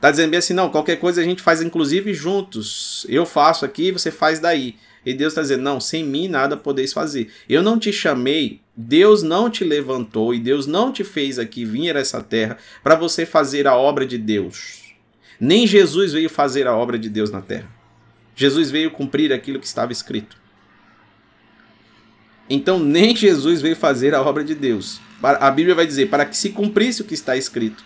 Tá 0.00 0.10
dizendo 0.10 0.30
bem 0.30 0.38
assim, 0.38 0.54
não, 0.54 0.70
qualquer 0.70 0.96
coisa 0.96 1.20
a 1.20 1.24
gente 1.24 1.42
faz 1.42 1.60
inclusive 1.60 2.14
juntos. 2.14 3.06
Eu 3.08 3.26
faço 3.26 3.64
aqui, 3.64 3.92
você 3.92 4.10
faz 4.10 4.40
daí. 4.40 4.76
E 5.04 5.14
Deus 5.14 5.32
está 5.32 5.42
dizendo, 5.42 5.62
não, 5.62 5.78
sem 5.78 6.04
mim 6.04 6.26
nada 6.26 6.56
podeis 6.56 6.92
fazer. 6.92 7.30
Eu 7.48 7.62
não 7.62 7.78
te 7.78 7.92
chamei, 7.92 8.60
Deus 8.82 9.22
não 9.22 9.50
te 9.50 9.62
levantou 9.62 10.34
e 10.34 10.40
Deus 10.40 10.66
não 10.66 10.90
te 10.90 11.04
fez 11.04 11.38
aqui 11.38 11.66
vir 11.66 11.94
a 11.96 12.00
essa 12.00 12.22
terra 12.22 12.56
para 12.82 12.94
você 12.94 13.26
fazer 13.26 13.66
a 13.66 13.76
obra 13.76 14.06
de 14.06 14.16
Deus. 14.16 14.94
Nem 15.38 15.66
Jesus 15.66 16.12
veio 16.12 16.30
fazer 16.30 16.66
a 16.66 16.74
obra 16.74 16.98
de 16.98 17.10
Deus 17.10 17.30
na 17.30 17.42
terra. 17.42 17.70
Jesus 18.34 18.70
veio 18.70 18.90
cumprir 18.90 19.32
aquilo 19.34 19.60
que 19.60 19.66
estava 19.66 19.92
escrito. 19.92 20.36
Então 22.48 22.78
nem 22.82 23.14
Jesus 23.14 23.60
veio 23.60 23.76
fazer 23.76 24.14
a 24.14 24.22
obra 24.22 24.42
de 24.42 24.54
Deus. 24.54 24.98
A 25.22 25.50
Bíblia 25.50 25.74
vai 25.74 25.86
dizer 25.86 26.08
para 26.08 26.24
que 26.24 26.36
se 26.36 26.48
cumprisse 26.48 27.02
o 27.02 27.04
que 27.04 27.12
está 27.12 27.36
escrito. 27.36 27.84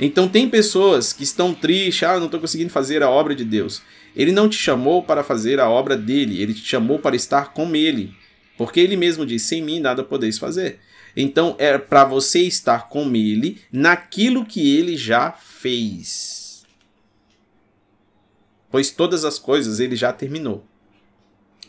Então 0.00 0.28
tem 0.28 0.50
pessoas 0.50 1.12
que 1.12 1.22
estão 1.22 1.54
tristes, 1.54 2.02
ah, 2.02 2.18
não 2.18 2.26
estou 2.26 2.40
conseguindo 2.40 2.70
fazer 2.70 3.00
a 3.04 3.08
obra 3.08 3.32
de 3.32 3.44
Deus. 3.44 3.80
Ele 4.16 4.32
não 4.32 4.48
te 4.48 4.56
chamou 4.56 5.04
para 5.04 5.22
fazer 5.22 5.60
a 5.60 5.68
obra 5.68 5.96
dele, 5.96 6.42
ele 6.42 6.52
te 6.52 6.64
chamou 6.64 6.98
para 6.98 7.14
estar 7.14 7.52
com 7.52 7.76
ele. 7.76 8.12
Porque 8.56 8.80
ele 8.80 8.96
mesmo 8.96 9.26
disse: 9.26 9.46
sem 9.46 9.62
mim 9.62 9.80
nada 9.80 10.02
podeis 10.02 10.38
fazer. 10.38 10.80
Então 11.16 11.54
é 11.58 11.78
para 11.78 12.04
você 12.04 12.40
estar 12.40 12.88
com 12.88 13.14
ele 13.14 13.60
naquilo 13.72 14.44
que 14.44 14.76
ele 14.76 14.96
já 14.96 15.32
fez. 15.32 16.64
Pois 18.70 18.90
todas 18.90 19.24
as 19.24 19.38
coisas 19.38 19.78
ele 19.78 19.94
já 19.94 20.12
terminou. 20.12 20.64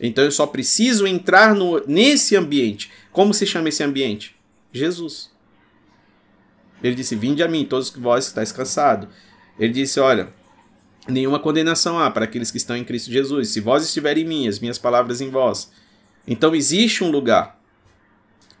Então 0.00 0.24
eu 0.24 0.32
só 0.32 0.46
preciso 0.46 1.06
entrar 1.06 1.54
no, 1.54 1.80
nesse 1.86 2.36
ambiente. 2.36 2.90
Como 3.12 3.32
se 3.32 3.46
chama 3.46 3.68
esse 3.68 3.82
ambiente? 3.82 4.34
Jesus. 4.72 5.30
Ele 6.82 6.94
disse: 6.94 7.14
Vinde 7.14 7.42
a 7.42 7.48
mim, 7.48 7.64
todos 7.64 7.90
vós 7.90 8.24
que 8.24 8.30
estáis 8.30 8.52
cansados. 8.52 9.08
Ele 9.58 9.72
disse: 9.72 10.00
Olha, 10.00 10.32
nenhuma 11.08 11.38
condenação 11.38 11.98
há 11.98 12.10
para 12.10 12.24
aqueles 12.24 12.50
que 12.50 12.58
estão 12.58 12.76
em 12.76 12.84
Cristo 12.84 13.10
Jesus. 13.10 13.48
Se 13.48 13.60
vós 13.60 13.84
estiverem 13.84 14.24
em 14.24 14.26
mim, 14.26 14.48
as 14.48 14.58
minhas 14.58 14.78
palavras 14.78 15.20
em 15.20 15.30
vós. 15.30 15.70
Então 16.26 16.54
existe 16.54 17.04
um 17.04 17.10
lugar 17.10 17.60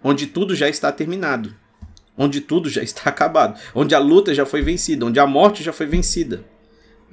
onde 0.02 0.26
tudo 0.26 0.54
já 0.54 0.68
está 0.68 0.92
terminado, 0.92 1.54
onde 2.16 2.40
tudo 2.40 2.68
já 2.68 2.82
está 2.82 3.02
acabado, 3.10 3.58
onde 3.74 3.94
a 3.94 3.98
luta 3.98 4.34
já 4.34 4.46
foi 4.46 4.62
vencida, 4.62 5.06
onde 5.06 5.18
a 5.18 5.26
morte 5.26 5.62
já 5.62 5.72
foi 5.72 5.86
vencida. 5.86 6.44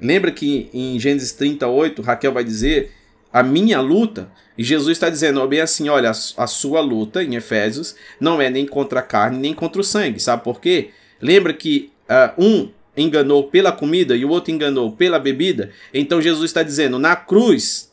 Lembra 0.00 0.30
que 0.30 0.68
em 0.72 0.98
Gênesis 0.98 1.32
38, 1.32 2.02
Raquel 2.02 2.32
vai 2.32 2.44
dizer: 2.44 2.92
A 3.32 3.42
minha 3.42 3.80
luta 3.80 4.30
e 4.56 4.62
Jesus 4.62 4.96
está 4.96 5.10
dizendo 5.10 5.46
bem 5.46 5.60
assim: 5.60 5.88
olha, 5.88 6.10
a 6.10 6.46
sua 6.46 6.80
luta, 6.80 7.22
em 7.22 7.34
Efésios, 7.34 7.94
não 8.20 8.40
é 8.40 8.48
nem 8.48 8.66
contra 8.66 9.00
a 9.00 9.02
carne, 9.02 9.38
nem 9.38 9.52
contra 9.52 9.80
o 9.80 9.84
sangue. 9.84 10.20
Sabe 10.20 10.44
por 10.44 10.60
quê? 10.60 10.90
Lembra 11.20 11.52
que 11.52 11.90
uh, 12.08 12.42
um 12.42 12.70
enganou 12.96 13.44
pela 13.44 13.72
comida 13.72 14.14
e 14.14 14.24
o 14.24 14.30
outro 14.30 14.52
enganou 14.52 14.92
pela 14.92 15.18
bebida? 15.18 15.70
Então 15.92 16.22
Jesus 16.22 16.50
está 16.50 16.62
dizendo: 16.62 16.98
na 16.98 17.16
cruz 17.16 17.92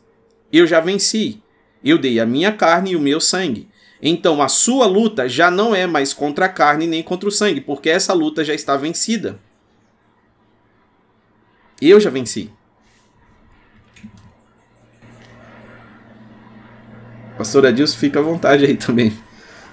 eu 0.53 0.68
já 0.68 0.80
venci. 0.80 1.40
Eu 1.84 1.97
dei 1.97 2.19
a 2.19 2.25
minha 2.25 2.51
carne 2.51 2.91
e 2.91 2.95
o 2.95 2.99
meu 2.99 3.19
sangue. 3.19 3.69
Então 4.01 4.41
a 4.41 4.47
sua 4.47 4.86
luta 4.88 5.29
já 5.29 5.51
não 5.51 5.75
é 5.75 5.86
mais 5.86 6.13
contra 6.13 6.45
a 6.45 6.49
carne 6.49 6.88
nem 6.88 7.03
contra 7.03 7.29
o 7.29 7.32
sangue, 7.32 7.61
porque 7.61 7.89
essa 7.89 8.13
luta 8.13 8.43
já 8.43 8.53
está 8.53 8.75
vencida. 8.75 9.39
Eu 11.82 11.99
já 11.99 12.09
venci. 12.09 12.51
Pastor 17.38 17.65
Adilson, 17.65 17.97
fica 17.97 18.19
à 18.19 18.21
vontade 18.21 18.65
aí 18.65 18.77
também. 18.77 19.09
Se 19.09 19.17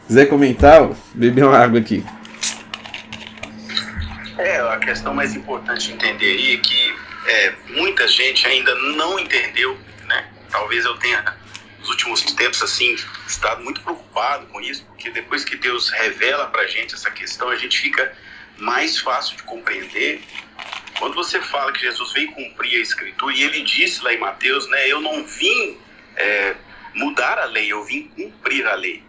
quiser 0.06 0.26
comentar, 0.26 0.90
beber 1.14 1.44
uma 1.44 1.58
água 1.58 1.78
aqui. 1.78 2.02
É, 4.38 4.60
a 4.60 4.78
questão 4.78 5.12
mais 5.12 5.34
importante 5.34 5.88
de 5.88 5.92
entender 5.92 6.26
aí 6.26 6.54
é 6.54 6.56
que 6.58 6.94
é, 7.26 7.54
muita 7.76 8.08
gente 8.08 8.46
ainda 8.46 8.74
não 8.96 9.18
entendeu, 9.18 9.76
né? 10.06 10.28
Talvez 10.50 10.84
eu 10.86 10.96
tenha, 10.96 11.22
nos 11.88 11.90
últimos 11.90 12.22
tempos, 12.34 12.62
assim, 12.62 12.96
estado 13.26 13.64
muito 13.64 13.80
preocupado 13.80 14.46
com 14.46 14.60
isso, 14.60 14.84
porque 14.84 15.10
depois 15.10 15.44
que 15.44 15.56
Deus 15.56 15.88
revela 15.88 16.46
pra 16.46 16.66
gente 16.66 16.94
essa 16.94 17.10
questão, 17.10 17.48
a 17.48 17.56
gente 17.56 17.80
fica 17.80 18.14
mais 18.58 18.98
fácil 18.98 19.36
de 19.36 19.42
compreender. 19.44 20.20
Quando 20.98 21.14
você 21.14 21.40
fala 21.40 21.72
que 21.72 21.80
Jesus 21.80 22.12
veio 22.12 22.30
cumprir 22.32 22.78
a 22.78 22.82
Escritura, 22.82 23.34
e 23.34 23.42
ele 23.42 23.62
disse 23.62 24.02
lá 24.02 24.12
em 24.12 24.18
Mateus, 24.18 24.68
né? 24.68 24.86
Eu 24.86 25.00
não 25.00 25.24
vim 25.24 25.78
é, 26.16 26.56
mudar 26.94 27.38
a 27.38 27.46
lei, 27.46 27.72
eu 27.72 27.82
vim 27.84 28.08
cumprir 28.08 28.66
a 28.66 28.74
lei. 28.74 29.02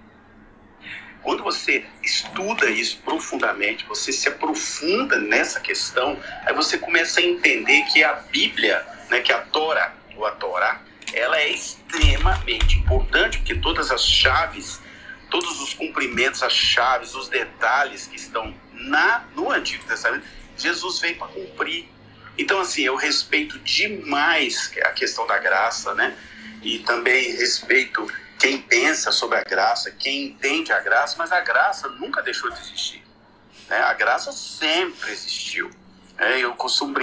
Quando 1.22 1.44
você 1.44 1.86
estuda 2.02 2.70
isso 2.70 3.02
profundamente, 3.04 3.86
você 3.86 4.14
se 4.14 4.30
aprofunda 4.30 5.20
nessa 5.20 5.60
questão, 5.60 6.18
aí 6.46 6.54
você 6.54 6.78
começa 6.78 7.20
a 7.20 7.24
entender 7.24 7.84
que 7.92 8.04
a 8.04 8.14
Bíblia, 8.14 8.86
né, 9.10 9.20
que 9.20 9.34
a 9.34 9.40
Torá, 9.40 9.94
ou 10.16 10.26
a 10.26 10.32
Torá, 10.32 10.82
ela 11.14 11.38
é 11.38 11.49
extremamente 11.49 12.78
importante, 12.78 13.38
porque 13.39 13.55
todas 13.55 13.91
as 13.91 14.05
chaves, 14.05 14.80
todos 15.30 15.62
os 15.62 15.74
cumprimentos, 15.74 16.43
as 16.43 16.53
chaves, 16.53 17.16
os 17.16 17.30
detalhes 17.30 18.07
que 18.07 18.16
estão 18.16 18.53
na 18.74 19.26
no 19.36 19.51
Antigo 19.51 19.84
Testamento, 19.86 20.26
Jesus 20.57 20.99
veio 20.99 21.18
para 21.18 21.28
cumprir. 21.28 21.89
Então, 22.38 22.60
assim, 22.60 22.84
eu 22.84 22.95
respeito 22.95 23.60
demais 23.60 24.72
a 24.84 24.91
questão 24.91 25.28
da 25.28 25.38
graça, 25.38 25.93
né? 25.93 26.18
e 26.62 26.80
também 26.80 27.32
respeito 27.36 28.05
quem 28.38 28.62
pensa 28.62 29.12
sobre 29.12 29.38
a 29.38 29.43
graça, 29.43 29.91
quem 29.91 30.28
entende 30.28 30.72
a 30.72 30.80
graça, 30.80 31.16
mas 31.18 31.32
a 31.32 31.41
graça 31.41 31.89
nunca 31.89 32.22
deixou 32.22 32.49
de 32.49 32.60
existir. 32.60 33.03
Né? 33.68 33.78
A 33.78 33.93
graça 33.93 34.32
sempre 34.32 35.12
existiu. 35.12 35.70
Né? 36.18 36.39
Eu 36.39 36.53
costumo 36.55 36.95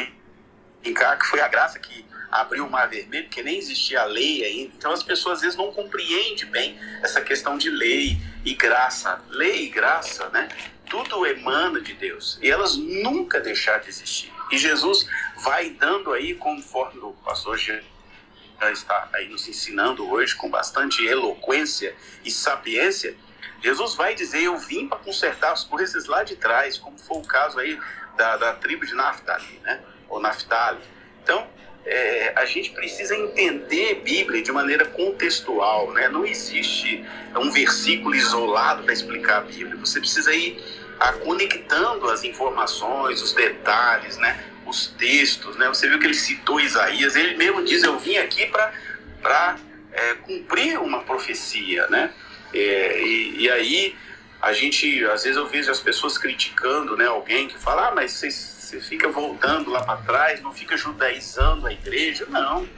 brincar 0.83 1.19
que 1.19 1.27
foi 1.27 1.41
a 1.41 1.49
graça 1.49 1.79
que 1.79 2.06
abriu 2.41 2.67
o 2.67 2.71
Mar 2.71 2.89
Vermelho, 2.89 3.25
porque 3.25 3.43
nem 3.43 3.59
existia 3.59 4.05
lei 4.05 4.45
ainda. 4.45 4.73
Então 4.77 4.93
as 4.93 5.03
pessoas 5.03 5.37
às 5.37 5.43
vezes 5.43 5.57
não 5.57 5.73
compreendem 5.73 6.47
bem 6.47 6.79
essa 7.03 7.21
questão 7.21 7.57
de 7.57 7.71
lei 7.71 8.19
e 8.45 8.55
graça. 8.55 9.21
Lei 9.29 9.65
e 9.65 9.69
graça, 9.69 10.29
né? 10.31 10.49
Tudo 10.89 11.27
emana 11.27 11.81
de 11.81 11.95
Deus. 11.95 12.39
E 12.41 12.51
elas 12.51 12.77
nunca 12.77 13.41
deixaram 13.41 13.83
de 13.83 13.89
existir. 13.89 14.33
E 14.51 14.59
Jesus 14.59 15.09
vai 15.43 15.71
dando 15.71 16.13
aí, 16.13 16.35
conforme 16.35 17.01
o 17.01 17.13
pastor 17.25 17.59
está 17.59 19.09
aí 19.13 19.29
nos 19.29 19.49
ensinando 19.49 20.09
hoje 20.09 20.35
com 20.35 20.49
bastante 20.49 21.05
eloquência 21.05 21.95
e 22.25 22.31
sapiência, 22.31 23.17
Jesus 23.63 23.95
vai 23.95 24.15
dizer: 24.15 24.43
Eu 24.43 24.57
vim 24.59 24.87
para 24.87 24.99
consertar 24.99 25.53
as 25.53 25.65
coisas 25.65 26.07
lá 26.07 26.23
de 26.23 26.37
trás, 26.37 26.79
como 26.79 26.99
foi 26.99 27.19
o 27.19 27.23
caso 27.23 27.59
aí 27.59 27.79
da, 28.17 28.37
da 28.37 28.53
tribo 28.55 28.87
de 28.87 28.95
Naphtali, 28.95 29.61
né? 29.65 29.83
Ou 30.09 30.21
Naphtali. 30.21 30.81
Então, 31.23 31.49
é, 31.87 32.33
a 32.35 32.45
gente 32.45 32.71
precisa 32.71 33.17
entender 33.17 34.03
Bíblia 34.05 34.43
de 34.43 34.51
maneira 34.51 34.85
contextual, 34.85 35.93
né? 35.93 36.09
Não 36.09 36.27
existe 36.27 37.05
um 37.37 37.51
versículo 37.51 38.15
isolado 38.15 38.83
para 38.83 38.93
explicar 38.93 39.39
a 39.39 39.41
Bíblia. 39.43 39.77
Você 39.77 40.01
precisa 40.01 40.35
ir 40.35 40.63
a, 40.99 41.13
conectando 41.13 42.11
as 42.11 42.25
informações, 42.25 43.23
os 43.23 43.33
detalhes, 43.33 44.17
né? 44.19 44.45
os 44.67 44.89
textos, 44.99 45.57
né? 45.57 45.69
Você 45.69 45.89
viu 45.89 45.99
que 45.99 46.07
ele 46.07 46.15
citou 46.15 46.61
Isaías, 46.61 47.15
ele 47.17 47.37
mesmo 47.37 47.65
diz: 47.65 47.83
Eu 47.83 47.99
vim 47.99 48.17
aqui 48.17 48.47
para 48.47 49.57
é, 49.93 50.15
cumprir 50.15 50.79
uma 50.81 51.03
profecia, 51.03 51.87
né? 51.87 52.13
É, 52.53 53.01
e, 53.01 53.43
e, 53.43 53.51
aí 53.51 53.97
a 54.43 54.53
gente, 54.53 55.05
às 55.07 55.25
vezes 55.25 55.37
eu 55.37 55.47
vejo 55.47 55.71
as 55.71 55.81
pessoas 55.81 56.19
criticando, 56.19 56.97
né? 56.97 57.07
Alguém 57.07 57.49
que 57.49 57.59
fala: 57.59 57.89
Ah, 57.89 57.95
mas 57.95 58.13
você, 58.13 58.31
você 58.67 58.81
fica 58.81 59.09
voltando 59.09 59.71
lá 59.71 59.83
para 59.85 59.99
trás, 59.99 60.43
não 60.43 60.53
fica 60.53 60.77
judaizando 60.77 61.69
a 61.69 61.73
igreja. 61.73 62.27
Não. 62.29 62.69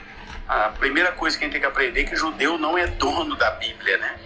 A 0.47 0.69
primeira 0.69 1.13
coisa 1.13 1.37
que 1.37 1.45
a 1.45 1.47
gente 1.47 1.53
tem 1.53 1.61
que 1.63 1.67
aprender 1.67 2.03
é 2.03 2.05
que 2.05 2.15
judeu 2.15 2.59
não 2.59 2.77
é 2.77 2.87
dono 2.87 3.35
da 3.37 3.53
Bíblia, 3.53 3.97
né? 3.97 4.19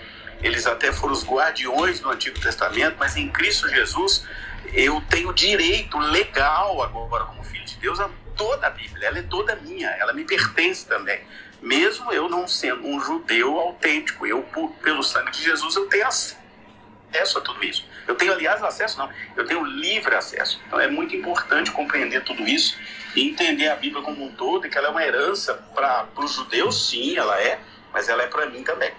Eles 0.43 0.67
até 0.67 0.93
foram 0.93 1.13
os 1.13 1.25
guardiões 1.25 2.01
do 2.01 2.11
Antigo 2.11 2.39
Testamento, 2.41 2.97
mas 2.99 3.17
em 3.17 3.29
Cristo 3.31 3.69
Jesus 3.69 4.27
eu 4.73 5.01
tenho 5.09 5.33
direito 5.33 5.97
legal 5.99 6.83
agora 6.83 7.27
como 7.27 7.45
filho 7.45 7.65
de 7.65 7.77
Deus 7.77 8.01
a 8.01 8.11
toda 8.37 8.67
a 8.67 8.71
Bíblia. 8.71 9.07
Ela 9.07 9.21
é 9.21 9.23
toda 9.23 9.55
minha, 9.57 9.89
ela 9.91 10.13
me 10.13 10.25
pertence 10.25 10.85
também. 10.87 11.21
Mesmo 11.61 12.13
eu 12.13 12.29
não 12.29 12.49
sendo 12.49 12.85
um 12.85 13.01
judeu 13.01 13.61
autêntico, 13.61 14.27
eu 14.27 14.43
pelo 14.83 15.05
sangue 15.05 15.31
de 15.31 15.45
Jesus 15.45 15.77
eu 15.77 15.87
tenho 15.87 16.09
acesso 16.09 17.39
a 17.39 17.41
tudo 17.41 17.63
isso. 17.65 17.87
Eu 18.07 18.15
tenho, 18.15 18.33
aliás, 18.33 18.63
acesso 18.63 18.99
não, 18.99 19.09
eu 19.37 19.45
tenho 19.47 19.65
livre 19.65 20.15
acesso. 20.15 20.61
Então 20.67 20.81
é 20.81 20.89
muito 20.89 21.15
importante 21.15 21.71
compreender 21.71 22.23
tudo 22.25 22.47
isso 22.47 22.77
e 23.15 23.29
entender 23.29 23.69
a 23.69 23.77
Bíblia 23.77 24.03
como 24.03 24.25
um 24.25 24.33
todo, 24.33 24.69
que 24.69 24.77
ela 24.77 24.89
é 24.89 24.91
uma 24.91 25.05
herança 25.05 25.55
para 25.75 26.09
os 26.17 26.35
judeus, 26.35 26.89
sim, 26.89 27.17
ela 27.17 27.41
é, 27.41 27.61
mas 27.93 28.09
ela 28.09 28.23
é 28.23 28.27
para 28.27 28.49
mim 28.49 28.63
também. 28.63 28.91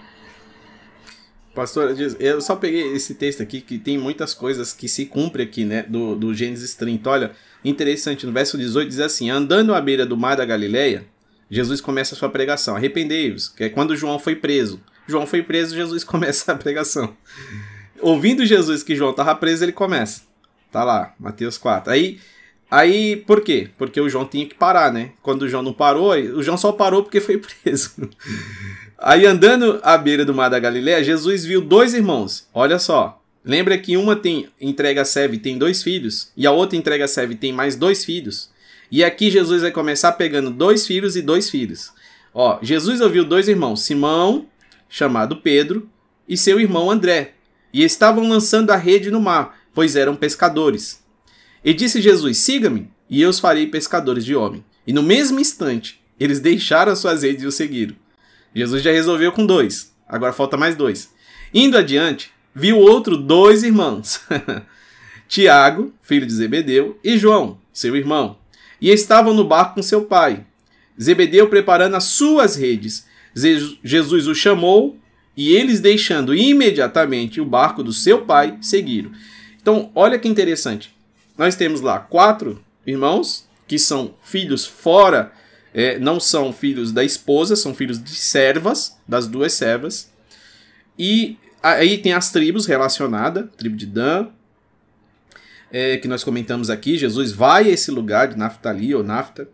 Pastor, 1.54 1.94
eu 2.18 2.40
só 2.40 2.56
peguei 2.56 2.94
esse 2.94 3.14
texto 3.14 3.40
aqui 3.40 3.60
que 3.60 3.78
tem 3.78 3.96
muitas 3.96 4.34
coisas 4.34 4.72
que 4.72 4.88
se 4.88 5.06
cumpre 5.06 5.44
aqui, 5.44 5.64
né? 5.64 5.84
Do, 5.84 6.16
do 6.16 6.34
Gênesis 6.34 6.74
30. 6.74 7.08
Olha, 7.08 7.30
interessante, 7.64 8.26
no 8.26 8.32
verso 8.32 8.58
18 8.58 8.88
diz 8.88 8.98
assim: 8.98 9.30
Andando 9.30 9.72
à 9.72 9.80
beira 9.80 10.04
do 10.04 10.16
mar 10.16 10.36
da 10.36 10.44
Galileia, 10.44 11.06
Jesus 11.48 11.80
começa 11.80 12.16
a 12.16 12.18
sua 12.18 12.28
pregação. 12.28 12.74
Arrependei-vos, 12.74 13.48
que 13.48 13.64
é 13.64 13.68
quando 13.68 13.96
João 13.96 14.18
foi 14.18 14.34
preso. 14.34 14.82
João 15.06 15.26
foi 15.26 15.44
preso, 15.44 15.76
Jesus 15.76 16.02
começa 16.04 16.50
a 16.50 16.56
pregação. 16.56 17.16
Ouvindo 18.04 18.44
Jesus 18.44 18.82
que 18.82 18.94
João 18.94 19.10
estava 19.10 19.34
preso, 19.34 19.64
ele 19.64 19.72
começa. 19.72 20.22
Tá 20.70 20.84
lá, 20.84 21.14
Mateus 21.18 21.56
4. 21.56 21.92
Aí 21.92 22.18
Aí, 22.70 23.16
por 23.16 23.40
quê? 23.42 23.70
Porque 23.78 24.00
o 24.00 24.08
João 24.08 24.26
tinha 24.26 24.44
que 24.46 24.54
parar, 24.56 24.92
né? 24.92 25.12
Quando 25.22 25.42
o 25.42 25.48
João 25.48 25.62
não 25.62 25.72
parou, 25.72 26.10
o 26.10 26.42
João 26.42 26.56
só 26.56 26.72
parou 26.72 27.04
porque 27.04 27.20
foi 27.20 27.38
preso. 27.62 27.92
Aí, 28.98 29.24
andando 29.24 29.78
à 29.82 29.96
beira 29.96 30.24
do 30.24 30.34
mar 30.34 30.48
da 30.48 30.58
Galileia, 30.58 31.04
Jesus 31.04 31.44
viu 31.44 31.60
dois 31.60 31.94
irmãos. 31.94 32.48
Olha 32.52 32.80
só. 32.80 33.22
Lembra 33.44 33.78
que 33.78 33.96
uma 33.96 34.16
tem 34.16 34.48
entrega 34.60 35.02
a 35.02 35.04
serva 35.04 35.36
e 35.36 35.38
tem 35.38 35.56
dois 35.56 35.84
filhos, 35.84 36.32
e 36.36 36.46
a 36.46 36.50
outra 36.50 36.76
entrega 36.76 37.04
a 37.04 37.08
serva 37.08 37.34
e 37.34 37.36
tem 37.36 37.52
mais 37.52 37.76
dois 37.76 38.04
filhos. 38.04 38.50
E 38.90 39.04
aqui 39.04 39.30
Jesus 39.30 39.62
vai 39.62 39.70
começar 39.70 40.10
pegando 40.12 40.50
dois 40.50 40.84
filhos 40.84 41.14
e 41.14 41.22
dois 41.22 41.50
filhos. 41.50 41.92
Ó, 42.32 42.58
Jesus 42.60 43.00
ouviu 43.00 43.24
dois 43.24 43.46
irmãos, 43.46 43.82
Simão, 43.82 44.46
chamado 44.88 45.36
Pedro, 45.36 45.88
e 46.28 46.36
seu 46.36 46.58
irmão 46.58 46.90
André, 46.90 47.33
e 47.74 47.82
estavam 47.82 48.28
lançando 48.28 48.70
a 48.70 48.76
rede 48.76 49.10
no 49.10 49.20
mar, 49.20 49.58
pois 49.74 49.96
eram 49.96 50.14
pescadores. 50.14 51.02
E 51.64 51.74
disse 51.74 52.00
Jesus: 52.00 52.38
Siga-me, 52.38 52.88
e 53.10 53.20
eu 53.20 53.28
os 53.28 53.40
farei 53.40 53.66
pescadores 53.66 54.24
de 54.24 54.36
homem. 54.36 54.64
E 54.86 54.92
no 54.92 55.02
mesmo 55.02 55.40
instante, 55.40 56.00
eles 56.18 56.38
deixaram 56.38 56.94
suas 56.94 57.24
redes 57.24 57.42
e 57.42 57.46
o 57.46 57.52
seguiram. 57.52 57.96
Jesus 58.54 58.80
já 58.80 58.92
resolveu 58.92 59.32
com 59.32 59.44
dois, 59.44 59.92
agora 60.08 60.32
falta 60.32 60.56
mais 60.56 60.76
dois. 60.76 61.12
Indo 61.52 61.76
adiante, 61.76 62.30
viu 62.54 62.78
outro 62.78 63.16
dois 63.16 63.64
irmãos, 63.64 64.20
Tiago, 65.26 65.92
filho 66.00 66.26
de 66.26 66.32
Zebedeu, 66.32 66.96
e 67.02 67.18
João, 67.18 67.58
seu 67.72 67.96
irmão, 67.96 68.38
e 68.80 68.90
estavam 68.90 69.34
no 69.34 69.44
barco 69.44 69.74
com 69.74 69.82
seu 69.82 70.04
pai. 70.04 70.46
Zebedeu 71.00 71.48
preparando 71.48 71.96
as 71.96 72.04
suas 72.04 72.54
redes. 72.54 73.04
Jesus 73.34 74.28
o 74.28 74.34
chamou 74.34 74.96
e 75.36 75.52
eles, 75.54 75.80
deixando 75.80 76.34
imediatamente 76.34 77.40
o 77.40 77.44
barco 77.44 77.82
do 77.82 77.92
seu 77.92 78.24
pai, 78.24 78.56
seguiram. 78.60 79.10
Então, 79.60 79.90
olha 79.94 80.18
que 80.18 80.28
interessante. 80.28 80.94
Nós 81.36 81.56
temos 81.56 81.80
lá 81.80 81.98
quatro 81.98 82.62
irmãos 82.86 83.46
que 83.66 83.78
são 83.78 84.14
filhos 84.22 84.66
fora, 84.66 85.32
é, 85.72 85.98
não 85.98 86.20
são 86.20 86.52
filhos 86.52 86.92
da 86.92 87.02
esposa, 87.02 87.56
são 87.56 87.74
filhos 87.74 88.02
de 88.02 88.14
servas, 88.14 88.96
das 89.08 89.26
duas 89.26 89.52
servas. 89.54 90.12
E 90.98 91.36
aí 91.62 91.98
tem 91.98 92.12
as 92.12 92.30
tribos 92.30 92.66
relacionadas, 92.66 93.46
tribo 93.56 93.76
de 93.76 93.86
Dan, 93.86 94.28
é, 95.72 95.96
que 95.96 96.06
nós 96.06 96.22
comentamos 96.22 96.70
aqui. 96.70 96.96
Jesus 96.96 97.32
vai 97.32 97.64
a 97.64 97.70
esse 97.70 97.90
lugar 97.90 98.28
de 98.28 98.38
Naftali 98.38 98.94
ou 98.94 99.02
Nafta. 99.02 99.48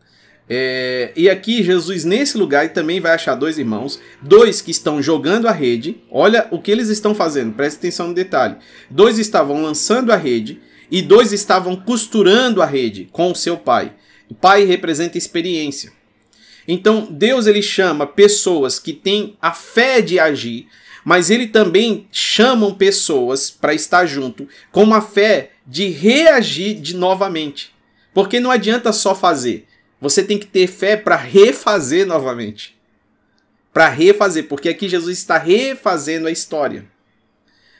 É, 0.53 1.13
e 1.15 1.31
aqui 1.31 1.63
Jesus 1.63 2.05
nesse 2.05 2.37
lugar 2.37 2.73
também 2.73 2.99
vai 2.99 3.13
achar 3.13 3.37
dois 3.37 3.57
irmãos, 3.57 4.01
dois 4.21 4.61
que 4.61 4.73
estão 4.73 5.01
jogando 5.01 5.47
a 5.47 5.53
rede. 5.53 6.03
Olha 6.11 6.49
o 6.51 6.61
que 6.61 6.73
eles 6.73 6.89
estão 6.89 7.15
fazendo, 7.15 7.55
preste 7.55 7.77
atenção 7.77 8.09
no 8.09 8.15
detalhe. 8.15 8.57
Dois 8.91 9.17
estavam 9.21 9.63
lançando 9.63 10.11
a 10.11 10.17
rede 10.17 10.61
e 10.91 11.01
dois 11.01 11.33
estavam 11.33 11.77
costurando 11.77 12.61
a 12.61 12.67
rede 12.67 13.09
com 13.13 13.31
o 13.31 13.35
seu 13.37 13.57
pai. 13.57 13.93
O 14.29 14.35
pai 14.35 14.65
representa 14.65 15.17
experiência. 15.17 15.93
Então 16.67 17.07
Deus 17.09 17.47
ele 17.47 17.63
chama 17.63 18.05
pessoas 18.05 18.81
que 18.81 18.93
têm 18.93 19.37
a 19.41 19.53
fé 19.53 20.01
de 20.01 20.19
agir, 20.19 20.67
mas 21.05 21.31
ele 21.31 21.47
também 21.47 22.09
chama 22.11 22.75
pessoas 22.75 23.53
para 23.53 23.73
estar 23.73 24.05
junto 24.05 24.49
com 24.73 24.83
uma 24.83 25.01
fé 25.01 25.53
de 25.65 25.87
reagir 25.87 26.75
de 26.75 26.97
novamente. 26.97 27.73
Porque 28.13 28.41
não 28.41 28.51
adianta 28.51 28.93
só 28.93 29.15
fazer. 29.15 29.70
Você 30.01 30.23
tem 30.23 30.39
que 30.39 30.47
ter 30.47 30.67
fé 30.67 30.97
para 30.97 31.17
refazer 31.17 32.07
novamente. 32.07 32.77
Para 33.73 33.89
refazer, 33.89 34.49
porque 34.49 34.69
aqui 34.69 34.89
Jesus 34.89 35.19
está 35.19 35.39
refazendo 35.39 36.27
a 36.27 36.31
história. 36.31 36.87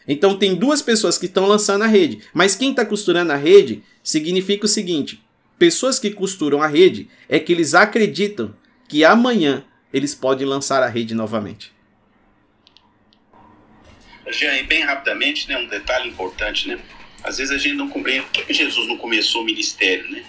Então 0.07 0.39
tem 0.39 0.55
duas 0.55 0.83
pessoas 0.83 1.17
que 1.17 1.27
estão 1.27 1.47
lançando 1.47 1.83
a 1.83 1.87
rede, 1.87 2.21
mas 2.33 2.55
quem 2.55 2.71
está 2.71 2.85
costurando 2.85 3.33
a 3.33 3.37
rede 3.37 3.83
significa 4.03 4.67
o 4.67 4.69
seguinte: 4.69 5.23
pessoas 5.59 5.99
que 5.99 6.11
costuram 6.11 6.63
a 6.63 6.67
rede 6.67 7.09
é 7.29 7.39
que 7.39 7.53
eles 7.53 7.75
acreditam 7.75 8.55
que 8.89 9.05
amanhã 9.05 9.65
eles 9.93 10.15
podem 10.15 10.47
lançar 10.47 10.83
a 10.83 10.89
rede 10.89 11.15
novamente. 11.15 11.73
Jean, 14.33 14.57
e 14.57 14.63
bem 14.63 14.85
rapidamente, 14.85 15.49
né, 15.49 15.57
um 15.57 15.67
detalhe 15.67 16.09
importante, 16.09 16.69
né? 16.69 16.79
Às 17.23 17.39
vezes 17.39 17.53
a 17.53 17.59
gente 17.59 17.75
não 17.75 17.89
compreende 17.89 18.27
por 18.27 18.45
que 18.45 18.53
Jesus 18.53 18.87
não 18.89 18.97
começou 18.97 19.43
o 19.43 19.45
ministério, 19.45 20.11
né? 20.11 20.25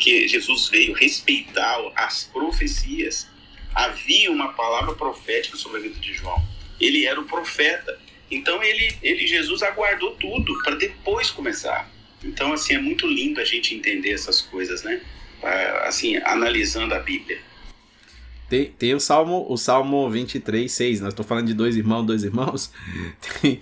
Porque 0.00 0.26
Jesus 0.26 0.70
veio 0.70 0.94
respeitar 0.94 1.76
as 1.94 2.24
profecias. 2.24 3.28
Havia 3.74 4.32
uma 4.32 4.54
palavra 4.54 4.94
profética 4.94 5.58
sobre 5.58 5.76
a 5.76 5.82
vida 5.82 6.00
de 6.00 6.14
João. 6.14 6.42
Ele 6.80 7.04
era 7.04 7.20
o 7.20 7.26
profeta. 7.26 8.00
Então 8.30 8.62
ele, 8.62 8.96
ele 9.02 9.26
Jesus 9.26 9.62
aguardou 9.62 10.12
tudo 10.12 10.56
para 10.62 10.76
depois 10.76 11.30
começar. 11.30 11.86
Então 12.24 12.50
assim 12.54 12.72
é 12.72 12.78
muito 12.78 13.06
lindo 13.06 13.42
a 13.42 13.44
gente 13.44 13.74
entender 13.74 14.12
essas 14.12 14.40
coisas, 14.40 14.82
né? 14.82 15.02
Ah, 15.42 15.82
assim, 15.88 16.16
analisando 16.24 16.94
a 16.94 16.98
Bíblia. 16.98 17.38
Tem, 18.50 18.64
tem 18.76 18.94
o 18.96 18.98
Salmo, 18.98 19.46
o 19.48 19.56
Salmo 19.56 20.10
23, 20.10 20.70
6. 20.70 21.00
Nós 21.02 21.10
estou 21.10 21.24
falando 21.24 21.46
de 21.46 21.54
dois 21.54 21.76
irmãos, 21.76 22.02
dois 22.02 22.24
irmãos. 22.24 22.72
Tem 23.40 23.60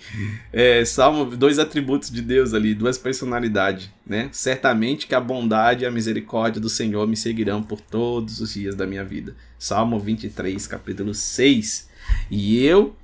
é, 0.51 0.83
Salmo, 0.83 1.25
dois 1.37 1.59
atributos 1.59 2.09
de 2.09 2.23
Deus 2.23 2.55
ali, 2.55 2.73
duas 2.73 2.97
personalidades, 2.97 3.87
né? 4.03 4.29
Certamente 4.31 5.05
que 5.05 5.13
a 5.13 5.19
bondade 5.19 5.83
e 5.83 5.85
a 5.85 5.91
misericórdia 5.91 6.59
do 6.59 6.69
Senhor 6.69 7.07
me 7.07 7.15
seguirão 7.15 7.61
por 7.61 7.79
todos 7.79 8.41
os 8.41 8.55
dias 8.55 8.73
da 8.73 8.87
minha 8.87 9.03
vida. 9.03 9.35
Salmo 9.59 9.99
23, 9.99 10.65
capítulo 10.65 11.13
6. 11.13 11.87
E 12.31 12.65
eu 12.65 12.95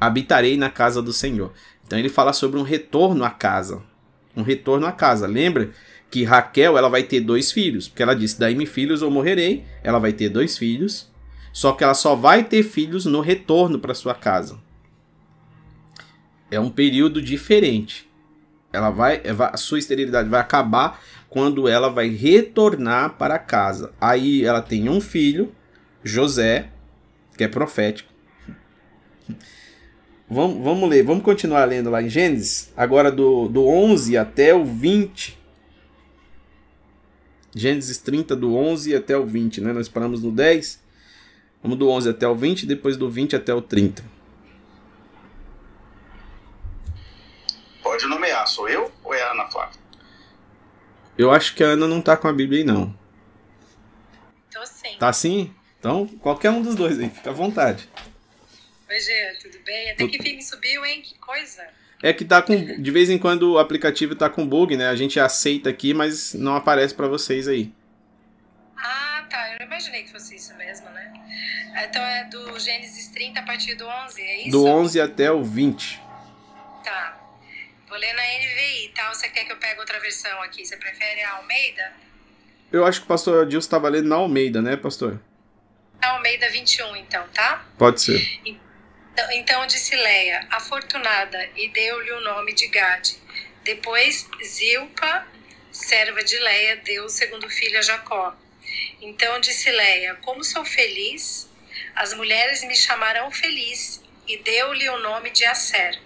habitarei 0.00 0.56
na 0.56 0.70
casa 0.70 1.02
do 1.02 1.12
Senhor. 1.12 1.52
Então 1.86 1.98
ele 1.98 2.08
fala 2.08 2.32
sobre 2.32 2.58
um 2.58 2.62
retorno 2.62 3.22
à 3.22 3.28
casa. 3.28 3.82
Um 4.34 4.42
retorno 4.42 4.86
à 4.86 4.92
casa. 4.92 5.26
Lembra 5.26 5.72
que 6.10 6.24
Raquel 6.24 6.78
ela 6.78 6.88
vai 6.88 7.02
ter 7.02 7.20
dois 7.20 7.52
filhos, 7.52 7.86
porque 7.86 8.02
ela 8.02 8.14
disse: 8.14 8.40
"Daí-me 8.40 8.64
filhos 8.64 9.02
ou 9.02 9.10
morrerei". 9.10 9.66
Ela 9.84 9.98
vai 9.98 10.14
ter 10.14 10.30
dois 10.30 10.56
filhos 10.56 11.06
só 11.52 11.72
que 11.72 11.84
ela 11.84 11.94
só 11.94 12.14
vai 12.14 12.44
ter 12.44 12.62
filhos 12.62 13.06
no 13.06 13.20
retorno 13.20 13.78
para 13.78 13.94
sua 13.94 14.14
casa. 14.14 14.58
É 16.50 16.58
um 16.58 16.70
período 16.70 17.20
diferente. 17.20 18.08
Ela 18.72 18.90
vai, 18.90 19.22
a 19.52 19.56
sua 19.56 19.78
esterilidade 19.78 20.28
vai 20.28 20.40
acabar 20.40 21.00
quando 21.28 21.68
ela 21.68 21.88
vai 21.88 22.08
retornar 22.08 23.16
para 23.16 23.38
casa. 23.38 23.92
Aí 24.00 24.44
ela 24.44 24.62
tem 24.62 24.88
um 24.88 25.00
filho, 25.00 25.54
José, 26.02 26.70
que 27.36 27.44
é 27.44 27.48
profético. 27.48 28.12
Vamos, 30.30 30.62
vamos 30.62 30.90
ler, 30.90 31.02
vamos 31.02 31.24
continuar 31.24 31.64
lendo 31.64 31.88
lá 31.88 32.02
em 32.02 32.08
Gênesis, 32.08 32.70
agora 32.76 33.10
do, 33.10 33.48
do 33.48 33.66
11 33.66 34.16
até 34.18 34.54
o 34.54 34.62
20. 34.62 35.38
Gênesis 37.54 37.96
30, 37.98 38.36
do 38.36 38.54
11 38.54 38.94
até 38.94 39.16
o 39.16 39.24
20, 39.24 39.62
né? 39.62 39.72
Nós 39.72 39.88
paramos 39.88 40.22
no 40.22 40.30
10. 40.30 40.82
Vamos 41.62 41.78
do 41.78 41.88
11 41.88 42.10
até 42.10 42.26
o 42.26 42.34
20, 42.34 42.66
depois 42.66 42.96
do 42.96 43.10
20 43.10 43.36
até 43.36 43.52
o 43.52 43.60
30. 43.60 44.04
Pode 47.82 48.06
nomear, 48.06 48.46
sou 48.46 48.68
eu 48.68 48.92
ou 49.02 49.12
é 49.14 49.22
a 49.22 49.32
Ana 49.32 49.46
Flávia? 49.48 49.80
Eu 51.16 51.32
acho 51.32 51.54
que 51.54 51.64
a 51.64 51.68
Ana 51.68 51.88
não 51.88 52.00
tá 52.00 52.16
com 52.16 52.28
a 52.28 52.32
Bíblia 52.32 52.60
aí, 52.60 52.64
não. 52.64 52.94
Tô 54.52 54.64
sim. 54.64 54.96
Tá 54.98 55.12
sim? 55.12 55.52
Então, 55.80 56.06
qualquer 56.06 56.50
um 56.50 56.62
dos 56.62 56.74
dois 56.74 56.98
aí, 56.98 57.10
fica 57.10 57.30
à 57.30 57.32
vontade. 57.32 57.88
Oi, 58.88 59.00
Gê, 59.00 59.36
tudo 59.42 59.58
bem? 59.64 59.90
Até 59.90 60.06
que 60.06 60.22
filme 60.22 60.42
subiu, 60.42 60.84
hein? 60.84 61.02
Que 61.02 61.18
coisa. 61.18 61.62
É 62.02 62.12
que 62.12 62.24
tá 62.24 62.40
com. 62.40 62.54
De 62.80 62.90
vez 62.90 63.10
em 63.10 63.18
quando 63.18 63.52
o 63.52 63.58
aplicativo 63.58 64.14
tá 64.14 64.30
com 64.30 64.46
bug, 64.46 64.76
né? 64.76 64.88
A 64.88 64.94
gente 64.94 65.18
aceita 65.18 65.68
aqui, 65.68 65.92
mas 65.92 66.34
não 66.34 66.54
aparece 66.54 66.94
para 66.94 67.08
vocês 67.08 67.48
aí. 67.48 67.72
Tá. 69.28 69.56
Eu 69.58 69.66
imaginei 69.66 70.04
que 70.04 70.12
fosse 70.12 70.36
isso 70.36 70.54
mesmo, 70.56 70.88
né? 70.90 71.12
Então 71.84 72.02
é 72.02 72.24
do 72.24 72.58
Gênesis 72.58 73.08
30 73.08 73.40
a 73.40 73.42
partir 73.42 73.74
do 73.74 73.86
11, 73.86 74.22
é 74.22 74.40
isso? 74.42 74.50
Do 74.50 74.66
11 74.66 75.00
até 75.00 75.30
o 75.30 75.42
20. 75.42 76.00
Tá. 76.84 77.18
Vou 77.88 77.98
ler 77.98 78.12
na 78.12 78.22
NVI, 78.22 78.92
tá? 78.94 79.12
Você 79.12 79.28
quer 79.28 79.44
que 79.44 79.52
eu 79.52 79.56
pegue 79.56 79.80
outra 79.80 79.98
versão 79.98 80.42
aqui? 80.42 80.64
Você 80.64 80.76
prefere 80.76 81.22
a 81.22 81.36
Almeida? 81.36 81.92
Eu 82.70 82.84
acho 82.84 83.00
que 83.00 83.06
o 83.06 83.08
pastor 83.08 83.42
Adilson 83.42 83.66
estava 83.66 83.88
lendo 83.88 84.08
na 84.08 84.16
Almeida, 84.16 84.60
né, 84.60 84.76
pastor? 84.76 85.20
Na 86.00 86.10
Almeida 86.10 86.50
21, 86.50 86.96
então, 86.96 87.26
tá? 87.28 87.64
Pode 87.78 88.02
ser. 88.02 88.40
Então, 88.44 89.32
então 89.32 89.66
disse 89.66 89.96
Leia, 89.96 90.46
afortunada, 90.50 91.48
e 91.56 91.68
deu-lhe 91.68 92.12
o 92.12 92.20
nome 92.20 92.52
de 92.52 92.68
Gade. 92.68 93.16
Depois 93.64 94.28
Zilpa, 94.44 95.26
serva 95.72 96.22
de 96.22 96.38
Leia, 96.38 96.76
deu 96.76 97.04
o 97.04 97.08
segundo 97.08 97.48
filho 97.48 97.78
a 97.78 97.82
Jacó. 97.82 98.36
Então 99.00 99.40
disse 99.40 99.70
Leia: 99.70 100.14
Como 100.16 100.42
sou 100.44 100.64
feliz, 100.64 101.48
as 101.94 102.14
mulheres 102.14 102.62
me 102.64 102.76
chamarão 102.76 103.30
feliz, 103.30 104.02
e 104.26 104.36
deu-lhe 104.38 104.88
o 104.88 104.98
nome 104.98 105.30
de 105.30 105.44
Asser. 105.44 105.98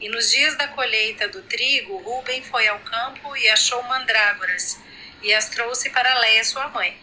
E 0.00 0.08
nos 0.08 0.30
dias 0.30 0.56
da 0.56 0.68
colheita 0.68 1.28
do 1.28 1.42
trigo, 1.42 1.96
Ruben 1.98 2.42
foi 2.42 2.66
ao 2.66 2.78
campo 2.80 3.36
e 3.36 3.48
achou 3.48 3.82
mandrágoras, 3.84 4.78
e 5.22 5.32
as 5.32 5.48
trouxe 5.48 5.90
para 5.90 6.18
Leia, 6.18 6.44
sua 6.44 6.68
mãe. 6.68 6.96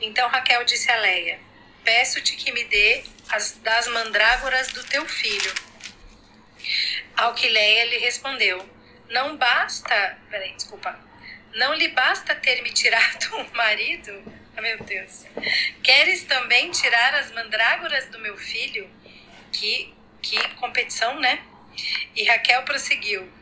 Então 0.00 0.28
Raquel 0.28 0.64
disse 0.64 0.90
a 0.90 0.96
Leia: 0.96 1.40
Peço-te 1.84 2.36
que 2.36 2.52
me 2.52 2.64
dê 2.64 3.04
as 3.30 3.52
das 3.52 3.86
mandrágoras 3.88 4.68
do 4.68 4.84
teu 4.84 5.06
filho. 5.06 5.54
Ao 7.16 7.34
que 7.34 7.48
Leia 7.48 7.84
lhe 7.86 7.98
respondeu: 7.98 8.68
Não 9.08 9.36
basta. 9.36 10.18
Peraí, 10.30 10.52
desculpa. 10.54 10.98
Não 11.56 11.72
lhe 11.72 11.88
basta 11.88 12.34
ter 12.34 12.62
me 12.62 12.70
tirado 12.70 13.34
um 13.34 13.56
marido? 13.56 14.22
Oh, 14.58 14.60
meu 14.60 14.78
Deus. 14.84 15.24
Queres 15.82 16.24
também 16.24 16.70
tirar 16.70 17.14
as 17.14 17.32
mandrágoras 17.32 18.10
do 18.10 18.18
meu 18.18 18.36
filho? 18.36 18.90
Que, 19.50 19.94
que 20.20 20.36
competição, 20.56 21.18
né? 21.18 21.42
E 22.14 22.24
Raquel 22.24 22.62
prosseguiu: 22.64 23.32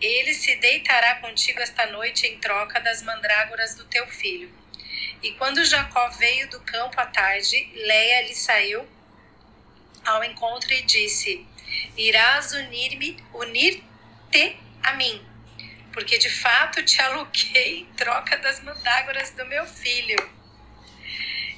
Ele 0.00 0.32
se 0.32 0.56
deitará 0.56 1.16
contigo 1.16 1.60
esta 1.60 1.86
noite 1.88 2.26
em 2.26 2.38
troca 2.38 2.80
das 2.80 3.02
mandrágoras 3.02 3.74
do 3.74 3.84
teu 3.84 4.06
filho. 4.06 4.50
E 5.22 5.32
quando 5.32 5.62
Jacó 5.62 6.08
veio 6.08 6.48
do 6.48 6.60
campo 6.60 6.98
à 6.98 7.04
tarde, 7.04 7.70
Leia 7.74 8.22
lhe 8.22 8.34
saiu 8.34 8.88
ao 10.06 10.24
encontro 10.24 10.72
e 10.72 10.80
disse: 10.84 11.46
Irás 11.98 12.50
unir-me, 12.54 13.22
unir-te 13.34 14.56
a 14.82 14.94
mim, 14.94 15.22
porque 15.98 16.16
de 16.16 16.30
fato 16.30 16.80
te 16.84 17.00
aluguei 17.02 17.80
em 17.80 17.84
troca 17.96 18.36
das 18.38 18.62
mandrágoras 18.62 19.32
do 19.32 19.44
meu 19.46 19.66
filho. 19.66 20.30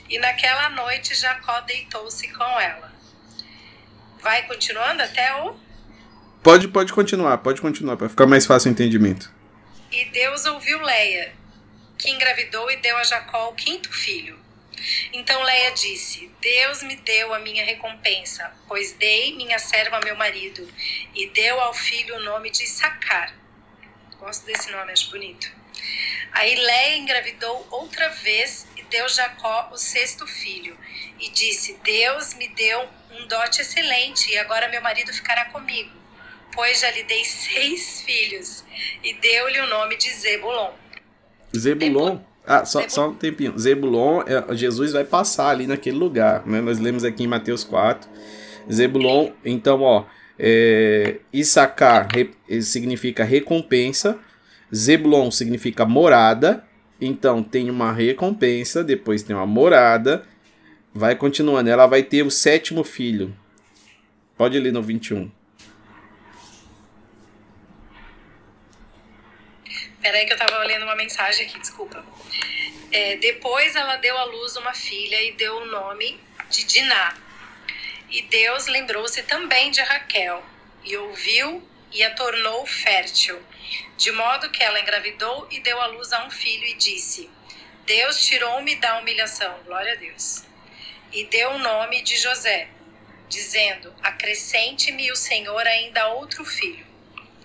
E 0.09 0.19
naquela 0.19 0.71
noite 0.71 1.15
Jacó 1.15 1.61
deitou-se 1.61 2.27
com 2.29 2.59
ela. 2.59 2.91
Vai 4.23 4.47
continuando 4.47 5.03
até 5.03 5.43
o 5.43 5.61
Pode, 6.43 6.69
pode 6.69 6.91
continuar, 6.91 7.37
pode 7.37 7.61
continuar, 7.61 7.99
para 7.99 8.09
ficar 8.09 8.27
mais 8.27 8.47
fácil 8.47 8.71
o 8.71 8.73
entendimento. 8.73 9.31
E 9.93 10.07
Deus 10.07 10.47
ouviu 10.47 10.81
Leia, 10.81 11.35
que 11.99 12.11
engravidou 12.11 12.71
e 12.71 12.77
deu 12.77 12.97
a 12.97 13.05
Jacó 13.05 13.51
o 13.51 13.55
quinto 13.55 13.93
filho. 13.93 14.39
Então 15.13 15.43
Leia 15.43 15.73
disse: 15.73 16.33
Deus 16.41 16.83
me 16.83 16.97
deu 16.97 17.35
a 17.35 17.41
minha 17.41 17.63
recompensa, 17.63 18.51
pois 18.67 18.93
dei 18.93 19.37
minha 19.37 19.59
serva 19.59 19.99
a 19.99 20.01
meu 20.01 20.17
marido, 20.17 20.67
e 21.15 21.27
deu 21.29 21.61
ao 21.61 21.75
filho 21.75 22.17
o 22.17 22.23
nome 22.23 22.49
de 22.49 22.67
Sacar. 22.67 23.40
Gosto 24.21 24.45
desse 24.45 24.71
nome, 24.71 24.93
acho 24.93 25.11
bonito. 25.11 25.51
Aí 26.33 26.55
Leia 26.55 26.99
engravidou 26.99 27.67
outra 27.71 28.11
vez 28.11 28.67
e 28.77 28.83
deu 28.83 29.09
Jacó 29.09 29.71
o 29.73 29.79
sexto 29.79 30.27
filho, 30.27 30.77
e 31.19 31.31
disse: 31.31 31.79
Deus 31.83 32.35
me 32.35 32.47
deu 32.49 32.87
um 33.13 33.27
dote 33.27 33.63
excelente, 33.63 34.31
e 34.31 34.37
agora 34.37 34.69
meu 34.69 34.83
marido 34.83 35.11
ficará 35.13 35.47
comigo, 35.47 35.91
pois 36.53 36.81
já 36.81 36.91
lhe 36.91 37.03
dei 37.05 37.25
seis 37.25 38.03
filhos, 38.03 38.63
e 39.03 39.15
deu-lhe 39.15 39.59
o 39.61 39.67
nome 39.69 39.97
de 39.97 40.11
Zebulon. 40.13 40.73
Zebulon. 41.57 42.21
Ah, 42.47 42.65
só, 42.65 42.87
só 42.89 43.09
um 43.09 43.15
tempinho. 43.15 43.59
Zebulon, 43.59 44.23
é, 44.23 44.55
Jesus 44.55 44.93
vai 44.93 45.05
passar 45.05 45.51
ali 45.51 45.67
naquele 45.67 45.97
lugar. 45.97 46.45
Né? 46.47 46.61
Nós 46.61 46.79
lemos 46.79 47.05
aqui 47.05 47.25
em 47.25 47.27
Mateus 47.27 47.65
4. 47.65 48.11
Zebulon, 48.71 49.31
então, 49.45 49.83
ó. 49.83 50.05
É, 50.43 51.17
Issacar 51.31 52.09
re, 52.11 52.31
significa 52.63 53.25
recompensa. 53.25 54.19
Zebulon 54.75 55.31
significa 55.31 55.85
morada. 55.85 56.65
Então 56.99 57.43
tem 57.43 57.69
uma 57.69 57.93
recompensa, 57.93 58.83
depois 58.83 59.23
tem 59.23 59.37
uma 59.37 59.47
morada. 59.47 60.27
Vai 60.95 61.15
continuando. 61.15 61.69
Ela 61.69 61.87
vai 61.87 62.03
ter 62.03 62.23
o 62.23 62.31
sétimo 62.31 62.83
filho. 62.83 63.37
Pode 64.35 64.59
ler 64.59 64.73
no 64.73 64.83
21. 64.83 65.31
Peraí 70.01 70.25
que 70.25 70.33
eu 70.33 70.39
tava 70.39 70.65
lendo 70.65 70.85
uma 70.85 70.97
mensagem 70.97 71.47
aqui, 71.47 71.61
desculpa. 71.61 72.03
É, 72.91 73.17
depois 73.17 73.77
ela 73.77 73.97
deu 73.97 74.17
à 74.17 74.25
luz 74.25 74.57
uma 74.57 74.73
filha 74.73 75.23
e 75.23 75.33
deu 75.33 75.55
o 75.59 75.67
nome 75.67 76.19
de 76.49 76.65
Diná. 76.65 77.15
E 78.11 78.23
Deus 78.23 78.67
lembrou-se 78.67 79.23
também 79.25 79.71
de 79.71 79.81
Raquel 79.81 80.43
e 80.85 80.97
ouviu 80.97 81.63
e 81.93 82.03
a 82.03 82.15
tornou 82.15 82.67
fértil, 82.67 83.39
de 83.97 84.11
modo 84.13 84.51
que 84.51 84.63
ela 84.63 84.81
engravidou 84.81 85.49
e 85.51 85.61
deu 85.61 85.81
à 85.81 85.87
luz 85.87 86.13
a 86.13 86.27
um 86.27 86.31
filho 86.31 86.65
e 86.67 86.75
disse: 86.75 87.29
Deus 87.87 88.25
tirou-me 88.25 88.77
da 88.77 88.99
humilhação, 88.99 89.55
glória 89.65 89.93
a 89.93 89.97
Deus. 89.97 90.45
E 91.13 91.25
deu 91.25 91.51
o 91.51 91.59
nome 91.59 92.03
de 92.03 92.17
José, 92.17 92.69
dizendo: 93.29 93.93
Acrescente-me 94.03 95.11
o 95.11 95.17
Senhor 95.17 95.67
ainda 95.67 96.09
outro 96.09 96.45
filho. 96.45 96.87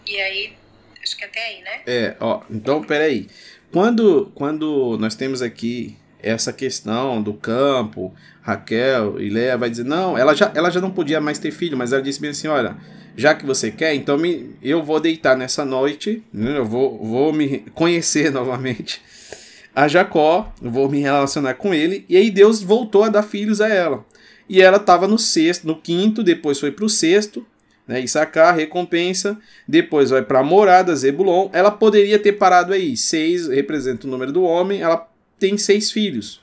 E 0.05 0.19
aí 0.21 0.57
Acho 1.05 1.15
que 1.17 1.23
até 1.23 1.45
aí, 1.45 1.61
né? 1.61 1.81
É, 1.85 2.15
ó, 2.19 2.41
então 2.49 2.83
peraí. 2.83 3.27
Quando, 3.71 4.31
quando 4.33 4.97
nós 4.99 5.13
temos 5.13 5.39
aqui 5.39 5.95
essa 6.19 6.51
questão 6.51 7.21
do 7.21 7.35
campo, 7.35 8.11
Raquel 8.45 9.19
e 9.19 9.27
Leia 9.27 9.57
vai 9.57 9.71
dizer, 9.71 9.83
não, 9.83 10.15
ela 10.15 10.35
já, 10.35 10.51
ela 10.53 10.69
já 10.69 10.79
não 10.79 10.91
podia 10.91 11.19
mais 11.19 11.39
ter 11.39 11.49
filho, 11.49 11.75
mas 11.75 11.91
ela 11.91 12.01
disse 12.01 12.21
bem 12.21 12.29
assim, 12.29 12.47
olha, 12.47 12.77
já 13.17 13.33
que 13.33 13.43
você 13.43 13.71
quer, 13.71 13.95
então 13.95 14.19
me, 14.19 14.51
eu 14.61 14.83
vou 14.83 14.99
deitar 14.99 15.35
nessa 15.35 15.65
noite, 15.65 16.23
né, 16.31 16.59
eu 16.59 16.65
vou, 16.65 17.03
vou 17.03 17.33
me 17.33 17.65
conhecer 17.73 18.29
novamente 18.31 19.01
a 19.73 19.87
Jacó, 19.87 20.53
vou 20.61 20.87
me 20.87 20.99
relacionar 20.99 21.55
com 21.55 21.73
ele, 21.73 22.05
e 22.07 22.15
aí 22.15 22.29
Deus 22.29 22.61
voltou 22.61 23.03
a 23.03 23.09
dar 23.09 23.23
filhos 23.23 23.59
a 23.59 23.67
ela. 23.67 24.05
E 24.47 24.61
ela 24.61 24.77
estava 24.77 25.07
no 25.07 25.17
sexto, 25.17 25.65
no 25.65 25.75
quinto, 25.75 26.23
depois 26.23 26.59
foi 26.59 26.71
para 26.71 26.85
o 26.85 26.89
sexto, 26.89 27.45
né? 27.87 27.99
Issacar, 27.99 28.55
recompensa, 28.55 29.37
depois 29.67 30.11
vai 30.11 30.21
para 30.21 30.39
a 30.39 30.43
morada, 30.43 30.95
Zebulon. 30.95 31.49
Ela 31.51 31.71
poderia 31.71 32.17
ter 32.19 32.33
parado 32.33 32.73
aí, 32.73 32.95
seis 32.95 33.47
representa 33.47 34.07
o 34.07 34.09
número 34.09 34.31
do 34.31 34.43
homem, 34.43 34.81
ela 34.81 35.09
tem 35.37 35.57
seis 35.57 35.91
filhos. 35.91 36.39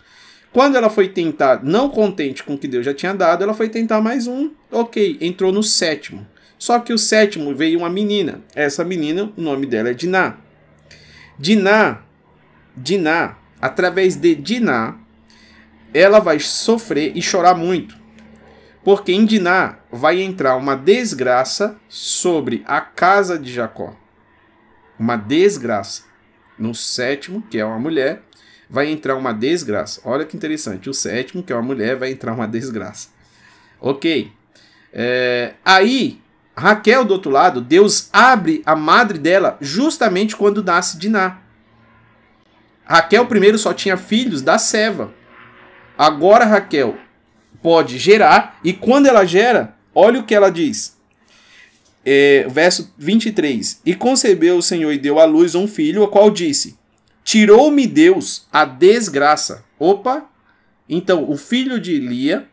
Quando 0.52 0.76
ela 0.76 0.90
foi 0.90 1.08
tentar, 1.08 1.64
não 1.64 1.88
contente 1.88 2.44
com 2.44 2.54
o 2.54 2.58
que 2.58 2.68
Deus 2.68 2.84
já 2.84 2.92
tinha 2.92 3.14
dado, 3.14 3.42
ela 3.42 3.54
foi 3.54 3.70
tentar 3.70 4.00
mais 4.02 4.26
um, 4.26 4.50
ok, 4.70 5.16
entrou 5.20 5.50
no 5.50 5.62
sétimo. 5.62 6.26
Só 6.58 6.78
que 6.78 6.92
o 6.92 6.98
sétimo 6.98 7.54
veio 7.54 7.78
uma 7.78 7.88
menina. 7.88 8.42
Essa 8.54 8.84
menina, 8.84 9.32
o 9.36 9.40
nome 9.40 9.66
dela 9.66 9.88
é 9.88 9.94
Diná. 9.94 10.36
Diná, 11.38 12.02
Diná, 12.76 13.36
através 13.60 14.14
de 14.14 14.34
Diná, 14.34 14.96
ela 15.94 16.20
vai 16.20 16.38
sofrer 16.38 17.16
e 17.16 17.22
chorar 17.22 17.54
muito. 17.54 17.96
Porque 18.84 19.12
em 19.12 19.24
Diná 19.24 19.78
vai 19.90 20.20
entrar 20.20 20.56
uma 20.56 20.76
desgraça 20.76 21.76
sobre 21.88 22.62
a 22.66 22.80
casa 22.80 23.38
de 23.38 23.52
Jacó. 23.52 23.96
Uma 24.98 25.16
desgraça. 25.16 26.04
No 26.58 26.74
sétimo, 26.74 27.42
que 27.50 27.58
é 27.58 27.64
uma 27.64 27.78
mulher, 27.78 28.22
vai 28.72 28.90
entrar 28.90 29.16
uma 29.16 29.34
desgraça. 29.34 30.00
Olha 30.02 30.24
que 30.24 30.34
interessante. 30.34 30.88
O 30.88 30.94
sétimo, 30.94 31.42
que 31.42 31.52
é 31.52 31.56
uma 31.56 31.60
mulher, 31.60 31.94
vai 31.94 32.10
entrar 32.10 32.32
uma 32.32 32.48
desgraça. 32.48 33.08
Ok. 33.78 34.32
É, 34.90 35.52
aí, 35.62 36.18
Raquel, 36.56 37.04
do 37.04 37.12
outro 37.12 37.30
lado, 37.30 37.60
Deus 37.60 38.08
abre 38.10 38.62
a 38.64 38.74
madre 38.74 39.18
dela 39.18 39.58
justamente 39.60 40.34
quando 40.34 40.64
nasce 40.64 40.96
Diná. 40.96 41.42
Raquel 42.82 43.26
primeiro 43.26 43.58
só 43.58 43.74
tinha 43.74 43.98
filhos 43.98 44.40
da 44.40 44.56
Seva. 44.58 45.12
Agora 45.98 46.46
Raquel 46.46 46.96
pode 47.62 47.98
gerar, 47.98 48.58
e 48.64 48.72
quando 48.72 49.06
ela 49.06 49.26
gera, 49.26 49.76
olha 49.94 50.18
o 50.18 50.24
que 50.24 50.34
ela 50.34 50.50
diz. 50.50 50.96
É, 52.04 52.46
verso 52.48 52.90
23. 52.96 53.82
E 53.84 53.94
concebeu 53.94 54.56
o 54.56 54.62
Senhor 54.62 54.92
e 54.92 54.98
deu 54.98 55.20
à 55.20 55.26
luz 55.26 55.54
um 55.54 55.68
filho, 55.68 56.02
o 56.02 56.08
qual 56.08 56.30
disse: 56.30 56.80
Tirou-me 57.24 57.86
Deus 57.86 58.46
a 58.52 58.64
desgraça. 58.64 59.64
Opa! 59.78 60.28
Então, 60.88 61.30
o 61.30 61.36
filho 61.36 61.80
de 61.80 61.98
Lia, 61.98 62.48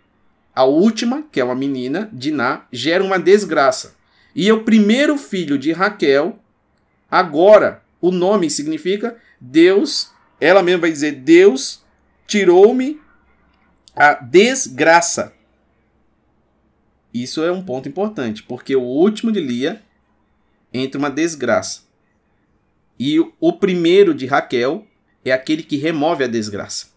a 0.56 0.64
última, 0.64 1.24
que 1.32 1.40
é 1.40 1.44
uma 1.44 1.56
menina, 1.56 2.10
Diná, 2.14 2.66
gera 2.72 3.04
uma 3.04 3.20
desgraça. 3.20 3.96
E 4.36 4.52
o 4.52 4.64
primeiro 4.64 5.18
filho 5.18 5.58
de 5.58 5.72
Raquel, 5.72 6.40
agora, 7.10 7.84
o 8.00 8.12
nome 8.12 8.50
significa 8.50 9.18
Deus, 9.42 10.12
ela 10.40 10.64
mesma 10.64 10.82
vai 10.82 10.92
dizer: 10.92 11.14
Deus 11.14 11.84
tirou-me 12.28 13.02
a 13.96 14.14
desgraça. 14.14 15.34
Isso 17.14 17.44
é 17.44 17.52
um 17.52 17.64
ponto 17.64 17.90
importante, 17.90 18.44
porque 18.44 18.76
o 18.76 18.84
último 18.84 19.32
de 19.32 19.42
Lia 19.42 19.82
entra 20.72 21.00
uma 21.00 21.10
desgraça. 21.10 21.89
E 23.00 23.20
o 23.40 23.54
primeiro 23.54 24.14
de 24.14 24.26
Raquel 24.26 24.86
é 25.24 25.32
aquele 25.32 25.64
que 25.64 25.78
remove 25.78 26.24
a 26.24 26.28
desgraça. 26.28 26.88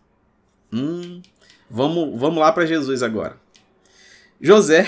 Hum, 0.72 1.22
vamos, 1.70 2.18
vamos 2.18 2.38
lá 2.38 2.50
para 2.50 2.66
Jesus 2.66 3.02
agora. 3.02 3.36
José, 4.40 4.86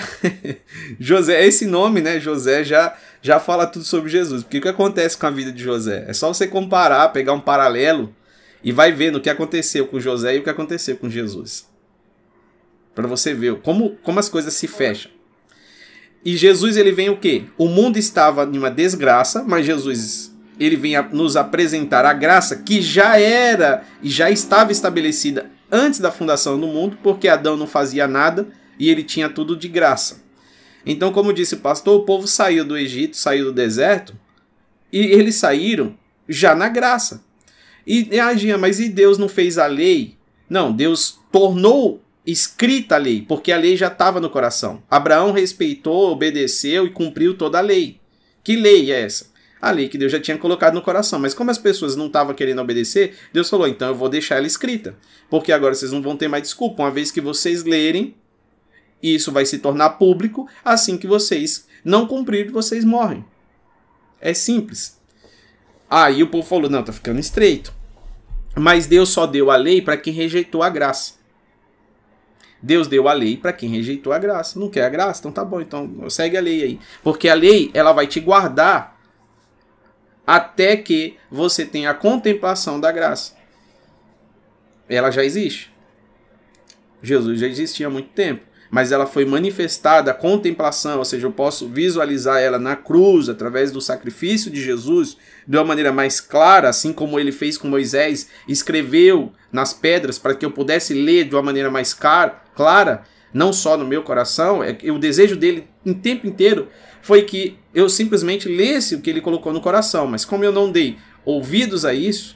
José, 0.99 1.45
esse 1.45 1.65
nome, 1.65 2.01
né? 2.01 2.19
José 2.19 2.63
já 2.63 2.97
já 3.21 3.39
fala 3.39 3.65
tudo 3.65 3.85
sobre 3.85 4.09
Jesus. 4.09 4.43
Porque 4.43 4.57
o 4.57 4.61
que 4.61 4.67
acontece 4.67 5.17
com 5.17 5.25
a 5.25 5.31
vida 5.31 5.51
de 5.51 5.63
José? 5.63 6.05
É 6.07 6.13
só 6.13 6.31
você 6.31 6.47
comparar, 6.47 7.09
pegar 7.09 7.33
um 7.33 7.39
paralelo 7.39 8.13
e 8.63 8.71
vai 8.71 8.91
vendo 8.91 9.15
o 9.15 9.21
que 9.21 9.29
aconteceu 9.29 9.87
com 9.87 9.99
José 9.99 10.35
e 10.35 10.39
o 10.39 10.43
que 10.43 10.49
aconteceu 10.49 10.97
com 10.97 11.09
Jesus 11.09 11.65
para 12.95 13.07
você 13.07 13.33
ver 13.33 13.57
como, 13.57 13.97
como 13.97 14.19
as 14.19 14.29
coisas 14.29 14.53
se 14.53 14.67
fecham. 14.67 15.11
E 16.23 16.35
Jesus 16.35 16.77
ele 16.77 16.91
vem 16.91 17.09
o 17.09 17.17
quê? 17.17 17.43
O 17.57 17.67
mundo 17.67 17.97
estava 17.97 18.45
em 18.45 18.57
uma 18.57 18.71
desgraça, 18.71 19.43
mas 19.43 19.65
Jesus 19.65 20.33
ele 20.59 20.75
vem 20.75 20.93
nos 21.11 21.35
apresentar 21.35 22.05
a 22.05 22.13
graça 22.13 22.57
que 22.57 22.81
já 22.81 23.19
era 23.19 23.83
e 24.01 24.09
já 24.09 24.29
estava 24.29 24.71
estabelecida 24.71 25.51
antes 25.71 25.99
da 25.99 26.11
fundação 26.11 26.59
do 26.59 26.67
mundo, 26.67 26.97
porque 27.03 27.27
Adão 27.27 27.57
não 27.57 27.67
fazia 27.67 28.07
nada 28.07 28.47
e 28.79 28.89
ele 28.89 29.03
tinha 29.03 29.29
tudo 29.29 29.55
de 29.55 29.67
graça. 29.67 30.23
Então, 30.85 31.11
como 31.11 31.33
disse 31.33 31.55
o 31.55 31.59
pastor, 31.59 31.99
o 31.99 32.05
povo 32.05 32.27
saiu 32.27 32.63
do 32.63 32.77
Egito, 32.77 33.17
saiu 33.17 33.45
do 33.45 33.53
deserto, 33.53 34.15
e 34.91 34.99
eles 34.99 35.35
saíram 35.35 35.97
já 36.29 36.55
na 36.55 36.69
graça. 36.69 37.23
E 37.85 38.19
agia, 38.19 38.57
mas 38.57 38.79
e 38.79 38.89
Deus 38.89 39.17
não 39.17 39.27
fez 39.27 39.57
a 39.57 39.65
lei? 39.65 40.15
Não, 40.49 40.71
Deus 40.71 41.19
tornou 41.31 42.01
escrita 42.25 42.95
a 42.95 42.99
lei, 42.99 43.23
porque 43.27 43.51
a 43.51 43.57
lei 43.57 43.75
já 43.77 43.87
estava 43.87 44.19
no 44.19 44.29
coração. 44.29 44.81
Abraão 44.89 45.31
respeitou, 45.31 46.11
obedeceu 46.11 46.85
e 46.85 46.91
cumpriu 46.91 47.37
toda 47.37 47.59
a 47.59 47.61
lei. 47.61 47.99
Que 48.43 48.55
lei 48.55 48.91
é 48.91 49.01
essa? 49.01 49.34
A 49.65 49.71
lei 49.71 49.89
que 49.89 49.97
Deus 49.97 50.11
já 50.11 50.19
tinha 50.19 50.37
colocado 50.37 50.75
no 50.75 50.81
coração. 50.83 51.17
Mas 51.17 51.33
como 51.33 51.49
as 51.49 51.57
pessoas 51.57 51.95
não 51.95 52.05
estavam 52.05 52.35
querendo 52.35 52.61
obedecer, 52.61 53.15
Deus 53.33 53.49
falou: 53.49 53.67
então 53.67 53.87
eu 53.87 53.95
vou 53.95 54.07
deixar 54.07 54.35
ela 54.35 54.45
escrita. 54.45 54.95
Porque 55.27 55.51
agora 55.51 55.73
vocês 55.73 55.91
não 55.91 56.03
vão 56.03 56.15
ter 56.15 56.27
mais 56.27 56.43
desculpa. 56.43 56.83
Uma 56.83 56.91
vez 56.91 57.09
que 57.09 57.19
vocês 57.19 57.63
lerem, 57.63 58.13
isso 59.01 59.31
vai 59.31 59.43
se 59.43 59.57
tornar 59.57 59.89
público. 59.97 60.47
Assim 60.63 60.99
que 60.99 61.07
vocês 61.07 61.65
não 61.83 62.05
cumprirem, 62.05 62.51
vocês 62.51 62.85
morrem. 62.85 63.25
É 64.21 64.35
simples. 64.35 65.01
Aí 65.89 66.21
o 66.21 66.27
povo 66.27 66.47
falou: 66.47 66.69
não, 66.69 66.83
tá 66.83 66.93
ficando 66.93 67.19
estreito. 67.19 67.73
Mas 68.55 68.85
Deus 68.85 69.09
só 69.09 69.25
deu 69.25 69.49
a 69.49 69.55
lei 69.55 69.81
para 69.81 69.97
quem 69.97 70.13
rejeitou 70.13 70.61
a 70.61 70.69
graça. 70.69 71.15
Deus 72.61 72.87
deu 72.87 73.07
a 73.07 73.13
lei 73.13 73.35
para 73.35 73.51
quem 73.51 73.71
rejeitou 73.71 74.13
a 74.13 74.19
graça. 74.19 74.59
Não 74.59 74.69
quer 74.69 74.83
a 74.85 74.89
graça? 74.89 75.21
Então 75.21 75.31
tá 75.31 75.43
bom, 75.43 75.59
então 75.59 76.07
segue 76.07 76.37
a 76.37 76.41
lei 76.41 76.61
aí. 76.61 76.79
Porque 77.03 77.27
a 77.27 77.33
lei, 77.33 77.71
ela 77.73 77.93
vai 77.93 78.05
te 78.05 78.19
guardar 78.19 78.94
até 80.25 80.75
que 80.77 81.17
você 81.29 81.65
tenha 81.65 81.91
a 81.91 81.93
contemplação 81.93 82.79
da 82.79 82.91
graça. 82.91 83.35
Ela 84.87 85.11
já 85.11 85.23
existe. 85.23 85.73
Jesus 87.01 87.39
já 87.39 87.47
existia 87.47 87.87
há 87.87 87.89
muito 87.89 88.09
tempo 88.09 88.45
mas 88.75 88.91
ela 88.91 89.05
foi 89.05 89.23
manifestada 89.23 90.11
a 90.11 90.13
contemplação, 90.13 90.99
ou 90.99 91.05
seja, 91.05 91.27
eu 91.27 91.31
posso 91.31 91.67
visualizar 91.67 92.41
ela 92.41 92.59
na 92.59 92.75
cruz 92.75 93.29
através 93.29 93.71
do 93.71 93.79
sacrifício 93.79 94.51
de 94.51 94.61
Jesus 94.61 95.15
de 95.47 95.55
uma 95.55 95.63
maneira 95.63 95.93
mais 95.93 96.19
clara, 96.19 96.67
assim 96.67 96.91
como 96.91 97.17
ele 97.17 97.31
fez 97.31 97.57
com 97.57 97.69
Moisés, 97.69 98.29
escreveu 98.47 99.31
nas 99.49 99.73
pedras 99.73 100.19
para 100.19 100.35
que 100.35 100.45
eu 100.45 100.51
pudesse 100.51 100.93
ler 100.93 101.23
de 101.23 101.35
uma 101.35 101.41
maneira 101.41 101.71
mais 101.71 101.93
clara, 101.93 103.03
não 103.33 103.53
só 103.53 103.77
no 103.77 103.85
meu 103.85 104.03
coração, 104.03 104.61
é 104.63 104.77
o 104.91 104.99
desejo 104.99 105.37
dele 105.37 105.67
em 105.85 105.93
tempo 105.93 106.27
inteiro 106.27 106.67
foi 107.05 107.21
que 107.21 107.55
eu 107.71 107.87
simplesmente 107.87 108.49
lesse 108.49 108.95
o 108.95 108.99
que 108.99 109.11
ele 109.11 109.21
colocou 109.21 109.53
no 109.53 109.61
coração, 109.61 110.07
mas 110.07 110.25
como 110.25 110.43
eu 110.43 110.51
não 110.51 110.71
dei 110.71 110.97
ouvidos 111.23 111.85
a 111.85 111.93
isso, 111.93 112.35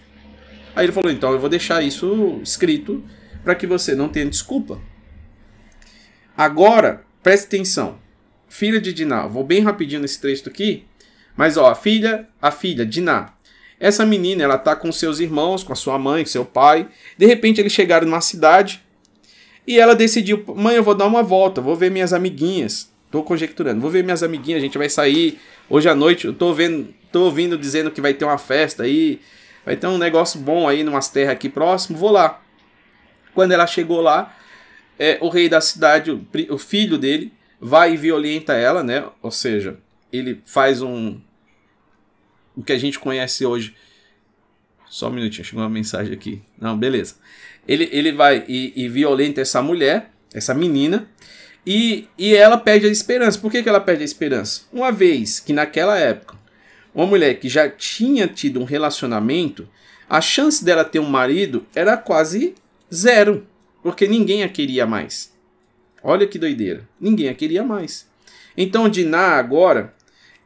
aí 0.76 0.86
ele 0.86 0.92
falou: 0.92 1.10
então 1.10 1.32
eu 1.32 1.40
vou 1.40 1.50
deixar 1.50 1.82
isso 1.82 2.40
escrito 2.44 3.04
para 3.44 3.56
que 3.56 3.66
você 3.66 3.96
não 3.96 4.08
tenha 4.08 4.28
desculpa. 4.28 4.80
Agora, 6.38 7.04
preste 7.24 7.48
atenção. 7.48 7.98
Filha 8.48 8.80
de 8.80 8.94
Diná. 8.94 9.26
Vou 9.26 9.44
bem 9.44 9.62
rapidinho 9.62 10.02
nesse 10.02 10.22
texto 10.22 10.48
aqui. 10.48 10.86
Mas 11.36 11.58
ó, 11.58 11.72
a 11.72 11.74
filha, 11.74 12.28
a 12.40 12.52
filha, 12.52 12.86
Diná. 12.86 13.34
Essa 13.80 14.06
menina, 14.06 14.44
ela 14.44 14.58
tá 14.60 14.76
com 14.76 14.92
seus 14.92 15.20
irmãos, 15.20 15.64
com 15.64 15.74
a 15.74 15.76
sua 15.76 15.98
mãe, 15.98 16.24
com 16.24 16.30
seu 16.30 16.46
pai. 16.46 16.88
De 17.18 17.26
repente 17.26 17.60
eles 17.60 17.74
chegaram 17.74 18.06
numa 18.06 18.22
cidade 18.22 18.84
e 19.66 19.80
ela 19.80 19.96
decidiu, 19.96 20.44
mãe, 20.56 20.76
eu 20.76 20.84
vou 20.84 20.94
dar 20.94 21.08
uma 21.08 21.24
volta, 21.24 21.60
vou 21.60 21.76
ver 21.76 21.90
minhas 21.90 22.14
amiguinhas. 22.14 22.89
Tô 23.12 23.24
conjecturando, 23.24 23.82
vou 23.82 23.90
ver 23.90 24.04
minhas 24.04 24.22
amiguinhas, 24.22 24.60
a 24.62 24.66
gente 24.66 24.78
vai 24.78 24.90
sair 24.90 25.40
hoje 25.68 25.90
à 25.90 25.96
noite. 25.96 26.28
Eu 26.28 26.34
tô 26.34 26.54
vendo, 26.54 26.94
tô 27.12 27.24
ouvindo 27.24 27.58
dizendo 27.58 27.90
que 27.90 28.00
vai 28.00 28.14
ter 28.14 28.26
uma 28.26 28.38
festa 28.38 28.84
aí, 28.84 29.20
vai 29.66 29.76
ter 29.76 29.88
um 29.88 29.98
negócio 29.98 30.40
bom 30.40 30.68
aí 30.68 30.84
numas 30.84 31.10
terras 31.10 31.34
aqui 31.34 31.50
próximo, 31.50 31.98
vou 31.98 32.12
lá. 32.12 32.42
Quando 33.34 33.52
ela 33.52 33.66
chegou 33.66 34.02
lá, 34.02 34.36
é, 35.00 35.18
o 35.22 35.30
rei 35.30 35.50
da 35.50 35.60
cidade, 35.60 36.12
o, 36.12 36.28
o 36.50 36.58
filho 36.58 36.98
dele, 36.98 37.34
vai 37.60 37.94
e 37.94 37.98
violenta 37.98 38.54
ela, 38.54 38.84
né? 38.84 39.06
Ou 39.22 39.32
seja, 39.32 39.78
ele 40.12 40.42
faz 40.46 40.82
um. 40.82 41.20
O 42.56 42.64
que 42.64 42.74
a 42.74 42.78
gente 42.78 43.00
conhece 43.00 43.46
hoje. 43.46 43.76
Só 44.90 45.08
um 45.08 45.12
minutinho, 45.12 45.46
chegou 45.46 45.64
uma 45.64 45.70
mensagem 45.70 46.14
aqui. 46.14 46.42
Não, 46.60 46.78
beleza. 46.78 47.16
Ele, 47.68 47.88
ele 47.92 48.12
vai 48.12 48.44
e, 48.48 48.74
e 48.76 48.90
violenta 48.90 49.40
essa 49.40 49.62
mulher, 49.62 50.12
essa 50.34 50.54
menina, 50.54 51.08
e, 51.72 52.08
e 52.18 52.34
ela 52.34 52.58
perde 52.58 52.88
a 52.88 52.90
esperança. 52.90 53.38
Por 53.38 53.52
que, 53.52 53.62
que 53.62 53.70
ela 53.70 53.80
perde 53.80 54.02
a 54.02 54.06
esperança? 54.06 54.64
Uma 54.74 54.92
vez 54.92 55.40
que 55.40 55.54
naquela 55.54 56.00
época, 56.00 56.36
uma 56.96 57.06
mulher 57.06 57.36
que 57.36 57.48
já 57.48 57.70
tinha 57.70 58.28
tido 58.28 58.60
um 58.60 58.64
relacionamento, 58.64 59.70
a 60.10 60.20
chance 60.20 60.66
dela 60.66 60.84
ter 60.84 60.98
um 60.98 61.08
marido 61.08 61.64
era 61.76 61.96
quase 61.96 62.56
zero 62.92 63.46
porque 63.84 64.08
ninguém 64.08 64.42
a 64.42 64.50
queria 64.50 64.88
mais. 64.88 65.32
Olha 66.02 66.26
que 66.26 66.40
doideira. 66.40 66.90
Ninguém 67.00 67.30
a 67.30 67.36
queria 67.36 67.64
mais. 67.64 68.08
Então 68.58 68.90
Diná 68.90 69.34
agora, 69.34 69.94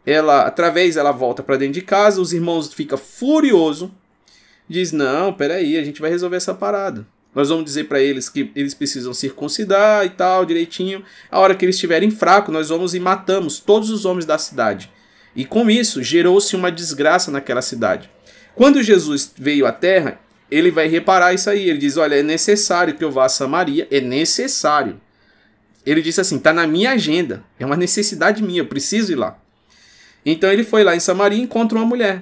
ela 0.05 0.41
através 0.41 0.97
ela 0.97 1.13
volta 1.13 1.41
para 1.41 1.55
dentro 1.55 1.75
de 1.75 1.83
casa, 1.83 2.19
os 2.19 2.33
irmãos 2.33 2.73
ficam 2.73 2.97
furioso, 2.97 3.95
diz: 4.67 4.91
"Não, 4.91 5.31
peraí, 5.31 5.77
a 5.77 5.85
gente 5.85 6.01
vai 6.01 6.09
resolver 6.09 6.35
essa 6.35 6.53
parada. 6.53 7.07
Nós 7.33 7.49
vamos 7.49 7.65
dizer 7.65 7.85
para 7.85 7.99
eles 7.99 8.29
que 8.29 8.51
eles 8.55 8.73
precisam 8.73 9.13
circuncidar 9.13 10.05
e 10.05 10.09
tal, 10.09 10.45
direitinho. 10.45 11.03
A 11.31 11.39
hora 11.39 11.55
que 11.55 11.65
eles 11.65 11.75
estiverem 11.75 12.11
fracos, 12.11 12.53
nós 12.53 12.69
vamos 12.69 12.93
e 12.93 12.99
matamos 12.99 13.59
todos 13.59 13.89
os 13.89 14.05
homens 14.05 14.25
da 14.25 14.37
cidade. 14.37 14.91
E 15.35 15.43
com 15.43 15.69
isso 15.69 16.03
gerou-se 16.03 16.55
uma 16.55 16.71
desgraça 16.71 17.31
naquela 17.31 17.61
cidade. 17.61 18.09
Quando 18.55 18.83
Jesus 18.83 19.33
veio 19.35 19.65
à 19.65 19.71
terra, 19.71 20.19
ele 20.49 20.69
vai 20.69 20.87
reparar 20.87 21.33
isso 21.33 21.49
aí. 21.49 21.67
Ele 21.69 21.79
diz: 21.79 21.97
Olha, 21.97 22.15
é 22.15 22.23
necessário 22.23 22.93
que 22.93 23.03
eu 23.03 23.11
vá 23.11 23.25
a 23.25 23.29
Samaria, 23.29 23.87
é 23.89 23.99
necessário. 23.99 25.01
Ele 25.83 26.01
disse 26.01 26.21
assim: 26.21 26.37
Está 26.37 26.53
na 26.53 26.67
minha 26.67 26.91
agenda, 26.91 27.43
é 27.59 27.65
uma 27.65 27.75
necessidade 27.75 28.43
minha, 28.43 28.61
eu 28.61 28.67
preciso 28.67 29.11
ir 29.11 29.15
lá. 29.15 29.39
Então 30.25 30.51
ele 30.51 30.63
foi 30.63 30.83
lá 30.83 30.95
em 30.95 30.99
Samaria 30.99 31.39
e 31.39 31.41
encontra 31.41 31.77
uma 31.77 31.85
mulher. 31.85 32.21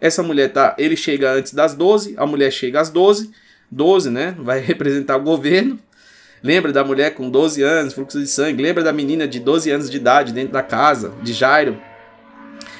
Essa 0.00 0.22
mulher 0.22 0.52
tá, 0.52 0.76
ele 0.78 0.96
chega 0.96 1.32
antes 1.32 1.52
das 1.52 1.74
12, 1.74 2.14
a 2.16 2.24
mulher 2.24 2.52
chega 2.52 2.80
às 2.80 2.88
12, 2.88 3.30
12, 3.70 4.10
né? 4.10 4.34
Vai 4.38 4.60
representar 4.60 5.16
o 5.16 5.22
governo. 5.22 5.78
Lembra 6.42 6.72
da 6.72 6.84
mulher 6.84 7.14
com 7.14 7.28
12 7.28 7.62
anos, 7.62 7.94
fluxo 7.94 8.20
de 8.20 8.28
sangue, 8.28 8.62
lembra 8.62 8.84
da 8.84 8.92
menina 8.92 9.26
de 9.26 9.40
12 9.40 9.70
anos 9.70 9.90
de 9.90 9.96
idade 9.96 10.32
dentro 10.32 10.52
da 10.52 10.62
casa 10.62 11.12
de 11.20 11.32
Jairo. 11.32 11.80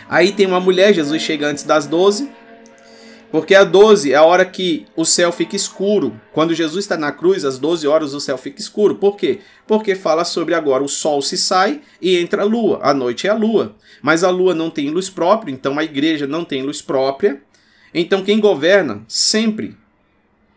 Aí 0.08 0.32
tem 0.32 0.46
uma 0.46 0.60
mulher, 0.60 0.94
Jesus 0.94 1.20
chega 1.20 1.48
antes 1.48 1.64
das 1.64 1.86
12, 1.86 2.30
porque 3.30 3.54
a 3.54 3.62
12 3.62 4.12
é 4.12 4.16
a 4.16 4.22
hora 4.22 4.44
que 4.44 4.86
o 4.96 5.04
céu 5.04 5.30
fica 5.30 5.54
escuro. 5.54 6.18
Quando 6.32 6.54
Jesus 6.54 6.84
está 6.84 6.96
na 6.96 7.12
cruz, 7.12 7.44
às 7.44 7.58
12 7.58 7.86
horas 7.86 8.14
o 8.14 8.20
céu 8.20 8.38
fica 8.38 8.60
escuro. 8.60 8.94
Por 8.94 9.16
quê? 9.16 9.40
Porque 9.66 9.94
fala 9.94 10.24
sobre 10.24 10.54
agora 10.54 10.82
o 10.82 10.88
sol 10.88 11.20
se 11.20 11.36
sai 11.36 11.82
e 12.00 12.16
entra 12.16 12.42
a 12.42 12.46
lua. 12.46 12.80
A 12.82 12.94
noite 12.94 13.26
é 13.26 13.30
a 13.30 13.34
lua. 13.34 13.76
Mas 14.00 14.24
a 14.24 14.30
lua 14.30 14.54
não 14.54 14.70
tem 14.70 14.88
luz 14.88 15.10
própria, 15.10 15.52
então 15.52 15.78
a 15.78 15.84
igreja 15.84 16.26
não 16.26 16.42
tem 16.42 16.62
luz 16.62 16.80
própria. 16.80 17.42
Então 17.92 18.24
quem 18.24 18.40
governa 18.40 19.02
sempre 19.06 19.76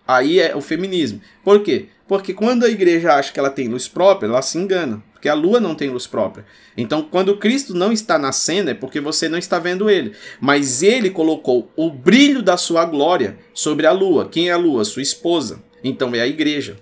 aí 0.08 0.40
é 0.40 0.56
o 0.56 0.62
feminismo. 0.62 1.22
Por 1.44 1.62
quê? 1.62 1.88
Porque 2.08 2.34
quando 2.34 2.66
a 2.66 2.70
igreja 2.70 3.14
acha 3.14 3.32
que 3.32 3.40
ela 3.40 3.50
tem 3.50 3.68
luz 3.68 3.88
própria, 3.88 4.28
ela 4.28 4.42
se 4.42 4.58
engana 4.58 5.04
porque 5.22 5.30
a 5.30 5.36
lua 5.36 5.60
não 5.60 5.76
tem 5.76 5.88
luz 5.88 6.08
própria. 6.08 6.44
Então, 6.76 7.04
quando 7.04 7.38
Cristo 7.38 7.76
não 7.76 7.92
está 7.92 8.18
na 8.18 8.32
cena, 8.32 8.72
é 8.72 8.74
porque 8.74 9.00
você 9.00 9.30
não 9.30 9.38
está 9.38 9.60
vendo 9.60 9.88
ele. 9.88 10.14
Mas 10.40 10.82
ele 10.82 11.12
colocou 11.12 11.72
o 11.76 11.92
brilho 11.92 12.42
da 12.42 12.58
sua 12.58 12.86
glória 12.86 13.38
sobre 13.54 13.86
a 13.86 13.92
lua. 13.92 14.28
Quem 14.28 14.50
é 14.50 14.52
a 14.52 14.58
lua? 14.58 14.84
Sua 14.84 15.04
esposa. 15.04 15.64
Então 15.84 16.16
é 16.16 16.22
a 16.22 16.28
igreja. 16.28 16.76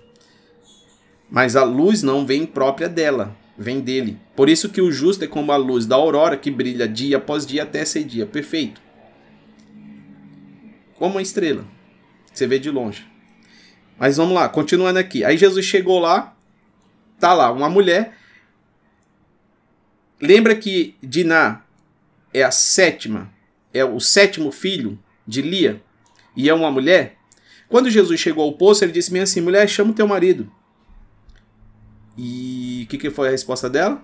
Mas 1.30 1.54
a 1.54 1.64
luz 1.64 2.02
não 2.02 2.24
vem 2.24 2.46
própria 2.46 2.88
dela, 2.88 3.36
vem 3.58 3.78
dele. 3.78 4.16
Por 4.34 4.48
isso 4.48 4.70
que 4.70 4.80
o 4.80 4.90
justo 4.90 5.22
é 5.22 5.28
como 5.28 5.52
a 5.52 5.56
luz 5.58 5.84
da 5.84 5.96
aurora 5.96 6.34
que 6.34 6.50
brilha 6.50 6.88
dia 6.88 7.18
após 7.18 7.44
dia 7.44 7.64
até 7.64 7.84
ser 7.84 8.04
dia 8.04 8.24
perfeito. 8.24 8.80
Como 10.94 11.16
uma 11.16 11.22
estrela. 11.22 11.66
Você 12.32 12.46
vê 12.46 12.58
de 12.58 12.70
longe. 12.70 13.06
Mas 13.98 14.16
vamos 14.16 14.34
lá, 14.34 14.48
continuando 14.48 14.98
aqui. 14.98 15.24
Aí 15.24 15.36
Jesus 15.36 15.64
chegou 15.64 15.98
lá, 15.98 16.34
tá 17.18 17.34
lá 17.34 17.52
uma 17.52 17.68
mulher 17.68 18.14
Lembra 20.20 20.54
que 20.54 20.94
Diná 21.02 21.62
é 22.32 22.42
a 22.42 22.50
sétima, 22.50 23.32
é 23.72 23.82
o 23.84 23.98
sétimo 23.98 24.52
filho 24.52 24.98
de 25.26 25.40
Lia 25.40 25.82
e 26.36 26.48
é 26.48 26.54
uma 26.54 26.70
mulher? 26.70 27.16
Quando 27.68 27.88
Jesus 27.88 28.20
chegou 28.20 28.44
ao 28.44 28.52
poço, 28.52 28.84
ele 28.84 28.92
disse 28.92 29.16
assim: 29.18 29.40
mulher, 29.40 29.66
chama 29.66 29.92
o 29.92 29.94
teu 29.94 30.06
marido. 30.06 30.52
E 32.18 32.82
o 32.84 32.90
que, 32.90 32.98
que 32.98 33.08
foi 33.08 33.28
a 33.28 33.30
resposta 33.30 33.70
dela? 33.70 34.02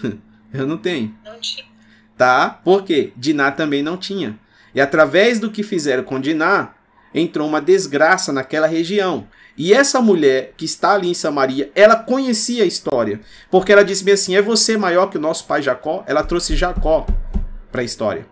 Eu 0.52 0.68
não 0.68 0.78
tenho. 0.78 1.12
Não 1.24 1.40
tinha. 1.40 1.64
Tá? 2.16 2.48
Por 2.48 2.84
quê? 2.84 3.12
Diná 3.16 3.50
também 3.50 3.82
não 3.82 3.96
tinha. 3.96 4.38
E 4.74 4.80
através 4.80 5.38
do 5.38 5.50
que 5.50 5.62
fizeram 5.62 6.02
com 6.02 6.20
Diná, 6.20 6.74
entrou 7.14 7.46
uma 7.46 7.60
desgraça 7.60 8.32
naquela 8.32 8.66
região. 8.66 9.26
E 9.56 9.72
essa 9.72 10.00
mulher 10.00 10.52
que 10.56 10.64
está 10.64 10.94
ali 10.94 11.08
em 11.08 11.14
Samaria, 11.14 11.70
ela 11.74 11.94
conhecia 11.94 12.64
a 12.64 12.66
história, 12.66 13.20
porque 13.50 13.72
ela 13.72 13.84
disse 13.84 14.02
bem 14.02 14.14
assim: 14.14 14.34
é 14.34 14.42
você 14.42 14.76
maior 14.76 15.06
que 15.08 15.16
o 15.16 15.20
nosso 15.20 15.46
pai 15.46 15.62
Jacó? 15.62 16.02
Ela 16.08 16.24
trouxe 16.24 16.56
Jacó 16.56 17.06
para 17.70 17.82
a 17.82 17.84
história. 17.84 18.26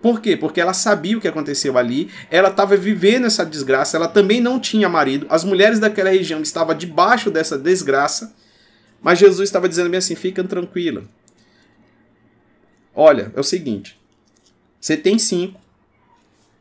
Por 0.00 0.20
quê? 0.20 0.36
Porque 0.36 0.60
ela 0.60 0.72
sabia 0.72 1.18
o 1.18 1.20
que 1.20 1.28
aconteceu 1.28 1.76
ali, 1.76 2.10
ela 2.30 2.48
estava 2.48 2.76
vivendo 2.76 3.26
essa 3.26 3.44
desgraça, 3.44 3.96
ela 3.96 4.08
também 4.08 4.40
não 4.40 4.60
tinha 4.60 4.88
marido, 4.88 5.26
as 5.28 5.42
mulheres 5.42 5.78
daquela 5.78 6.10
região 6.10 6.40
estavam 6.40 6.76
debaixo 6.76 7.30
dessa 7.30 7.58
desgraça, 7.58 8.34
mas 9.02 9.18
Jesus 9.18 9.48
estava 9.48 9.68
dizendo 9.68 9.90
bem 9.90 9.98
assim: 9.98 10.14
fica 10.14 10.42
tranquila. 10.42 11.04
Olha, 12.94 13.30
é 13.34 13.40
o 13.40 13.44
seguinte: 13.44 14.00
você 14.80 14.96
tem 14.96 15.18
cinco, 15.18 15.60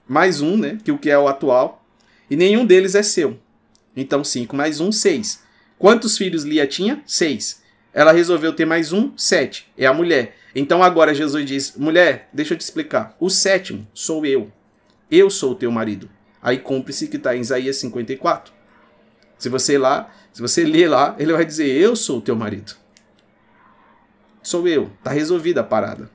mais 0.08 0.42
um, 0.42 0.58
né? 0.58 0.78
Que 0.84 0.92
o 0.92 0.98
que 0.98 1.10
é 1.10 1.18
o 1.18 1.28
atual. 1.28 1.84
E 2.30 2.36
nenhum 2.36 2.66
deles 2.66 2.96
é 2.96 3.04
seu. 3.04 3.40
Então 3.96 4.24
5 4.24 4.56
mais 4.56 4.80
1, 4.80 4.92
6. 4.92 5.44
Quantos 5.78 6.18
filhos 6.18 6.44
Lia 6.44 6.68
tinha? 6.68 7.02
6. 7.06 7.64
Ela 7.94 8.12
resolveu 8.12 8.54
ter 8.54 8.66
mais 8.66 8.92
um, 8.92 9.16
7. 9.18 9.72
É 9.78 9.86
a 9.86 9.94
mulher. 9.94 10.36
Então 10.54 10.82
agora 10.82 11.14
Jesus 11.14 11.46
diz: 11.46 11.76
mulher, 11.76 12.30
deixa 12.34 12.54
eu 12.54 12.58
te 12.58 12.62
explicar. 12.62 13.16
O 13.20 13.30
sétimo 13.30 13.88
sou 13.94 14.26
eu. 14.26 14.52
Eu 15.10 15.30
sou 15.30 15.52
o 15.52 15.56
teu 15.56 15.72
marido. 15.72 16.10
Aí 16.42 16.58
cumpre-se 16.58 17.08
que 17.08 17.18
está 17.18 17.36
em 17.36 17.42
Isaías 17.42 17.78
54. 17.78 18.54
Se 19.38 19.50
você 19.50 19.78
lá, 19.78 20.14
se 20.32 20.42
você 20.42 20.64
ler 20.64 20.90
lá, 20.90 21.16
ele 21.20 21.34
vai 21.34 21.46
dizer: 21.46 21.68
Eu 21.68 21.96
sou 21.96 22.20
o 22.20 22.22
teu 22.22 22.36
marido. 22.36 22.76
Sou 24.42 24.68
eu. 24.68 24.92
Está 24.98 25.12
resolvida 25.12 25.62
a 25.62 25.64
parada. 25.64 26.10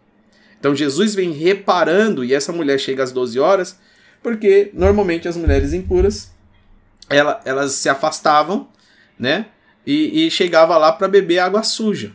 Então 0.60 0.76
Jesus 0.76 1.14
vem 1.14 1.32
reparando 1.32 2.22
e 2.22 2.34
essa 2.34 2.52
mulher 2.52 2.78
chega 2.78 3.02
às 3.02 3.10
12 3.10 3.40
horas, 3.40 3.80
porque 4.22 4.70
normalmente 4.74 5.26
as 5.26 5.36
mulheres 5.36 5.72
impuras 5.72 6.30
ela, 7.08 7.40
elas 7.44 7.72
se 7.72 7.88
afastavam, 7.88 8.68
né? 9.18 9.46
E, 9.84 10.26
e 10.26 10.30
chegava 10.30 10.76
lá 10.76 10.92
para 10.92 11.08
beber 11.08 11.38
água 11.38 11.62
suja. 11.62 12.14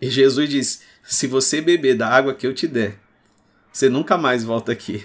E 0.00 0.08
Jesus 0.08 0.48
diz: 0.48 0.82
Se 1.02 1.26
você 1.26 1.60
beber 1.60 1.96
da 1.96 2.08
água 2.08 2.34
que 2.34 2.46
eu 2.46 2.54
te 2.54 2.68
der, 2.68 2.98
você 3.72 3.88
nunca 3.88 4.16
mais 4.16 4.44
volta 4.44 4.70
aqui. 4.70 5.04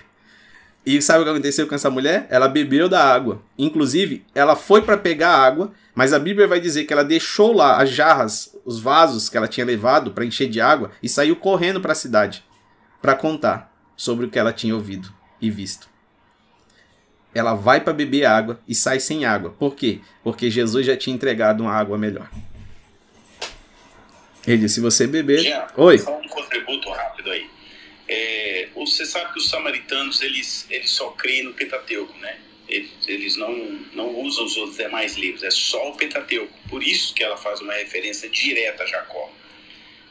E 0.88 1.02
sabe 1.02 1.20
o 1.20 1.24
que 1.26 1.32
aconteceu 1.32 1.68
com 1.68 1.76
essa 1.76 1.90
mulher? 1.90 2.28
Ela 2.30 2.48
bebeu 2.48 2.88
da 2.88 3.04
água. 3.04 3.42
Inclusive, 3.58 4.26
ela 4.34 4.56
foi 4.56 4.82
para 4.82 4.98
pegar 4.98 5.32
a 5.32 5.46
água, 5.46 5.74
mas 5.94 6.14
a 6.14 6.20
Bíblia 6.20 6.48
vai 6.48 6.62
dizer 6.62 6.86
que 6.86 6.94
ela 6.94 7.04
deixou 7.04 7.52
lá 7.52 7.82
as 7.82 7.90
jarras, 7.90 8.56
os 8.64 8.80
vasos 8.80 9.28
que 9.28 9.36
ela 9.36 9.50
tinha 9.50 9.66
levado 9.66 10.12
para 10.12 10.24
encher 10.24 10.48
de 10.48 10.62
água 10.62 10.92
e 11.04 11.10
saiu 11.10 11.36
correndo 11.36 11.82
para 11.82 11.92
a 11.92 11.96
cidade 11.96 12.42
para 13.02 13.16
contar 13.16 13.70
sobre 13.98 14.28
o 14.28 14.30
que 14.30 14.40
ela 14.40 14.54
tinha 14.54 14.74
ouvido 14.74 15.14
e 15.42 15.52
visto. 15.52 15.90
Ela 17.36 17.54
vai 17.54 17.82
para 17.82 17.92
beber 17.92 18.24
água 18.24 18.58
e 18.66 18.74
sai 18.74 19.02
sem 19.02 19.26
água. 19.26 19.54
Por 19.60 19.76
quê? 19.76 20.00
Porque 20.24 20.50
Jesus 20.50 20.86
já 20.86 20.96
tinha 20.96 21.14
entregado 21.14 21.64
uma 21.64 21.74
água 21.74 21.98
melhor. 21.98 22.30
Ele 24.48 24.60
disse: 24.60 24.76
se 24.76 24.80
você 24.80 25.06
beber. 25.06 25.40
Jean, 25.40 25.68
Oi. 25.76 25.98
Só 25.98 26.18
um 26.18 26.28
contributo 26.30 26.90
rápido 26.92 27.30
aí. 27.30 27.57
É, 28.08 28.70
você 28.74 29.06
sabe 29.06 29.34
que 29.34 29.40
os 29.40 29.50
samaritanos 29.50 30.22
eles, 30.22 30.66
eles 30.70 30.90
só 30.92 31.10
creem 31.12 31.44
no 31.44 31.54
Pentateuco, 31.54 32.18
né? 32.20 32.40
Eles, 32.70 33.38
não, 33.38 33.54
não 33.94 34.14
usam 34.20 34.44
os 34.46 34.58
outros 34.58 34.78
demais 34.78 35.16
livros, 35.16 35.42
é 35.44 35.50
só 35.50 35.90
o 35.90 35.96
Pentateuco. 35.96 36.54
Por 36.70 36.84
isso 36.84 37.14
que 37.14 37.24
ela 37.24 37.38
faz 37.38 37.62
uma 37.62 37.74
referência 37.74 38.30
direta 38.30 38.84
a 38.84 38.86
Jacó. 38.86 39.32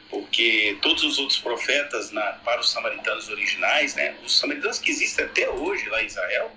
Porque 0.09 0.77
todos 0.81 1.05
os 1.05 1.19
outros 1.19 1.39
profetas, 1.39 2.11
na, 2.13 2.23
para 2.23 2.61
os 2.61 2.71
samaritanos 2.71 3.29
originais, 3.29 3.95
né? 3.95 4.17
Os 4.25 4.39
samaritanos 4.39 4.79
que 4.79 4.91
existem 4.91 5.25
até 5.27 5.51
hoje 5.51 5.87
lá 5.89 6.03
em 6.03 6.07
Israel, 6.07 6.51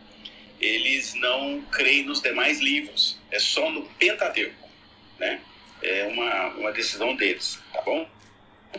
eles 0.62 1.14
não 1.16 1.62
creem 1.72 2.04
nos 2.04 2.22
demais 2.22 2.60
livros, 2.60 3.18
é 3.32 3.40
só 3.40 3.70
no 3.70 3.84
Pentateuco, 3.84 4.70
né? 5.18 5.42
É 5.82 6.06
uma, 6.08 6.48
uma 6.56 6.72
decisão 6.72 7.16
deles, 7.16 7.60
tá 7.74 7.82
bom? 7.82 8.08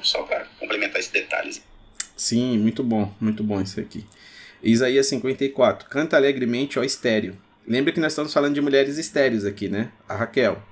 Só 0.03 0.23
para 0.23 0.45
complementar 0.59 1.01
esses 1.01 1.11
detalhes. 1.11 1.63
Sim, 2.21 2.59
muito 2.59 2.85
bom, 2.85 3.11
muito 3.19 3.43
bom 3.43 3.63
isso 3.63 3.81
aqui. 3.81 4.05
Isaías 4.63 5.07
54. 5.07 5.89
Canta 5.89 6.19
alegremente, 6.19 6.79
ó 6.79 6.85
estéreo. 6.85 7.35
Lembra 7.67 7.95
que 7.95 7.99
nós 7.99 8.13
estamos 8.13 8.31
falando 8.31 8.53
de 8.53 8.61
mulheres 8.61 8.99
estéreos 8.99 9.47
aqui, 9.47 9.71
né? 9.71 9.91
A 10.07 10.15
Raquel. 10.17 10.63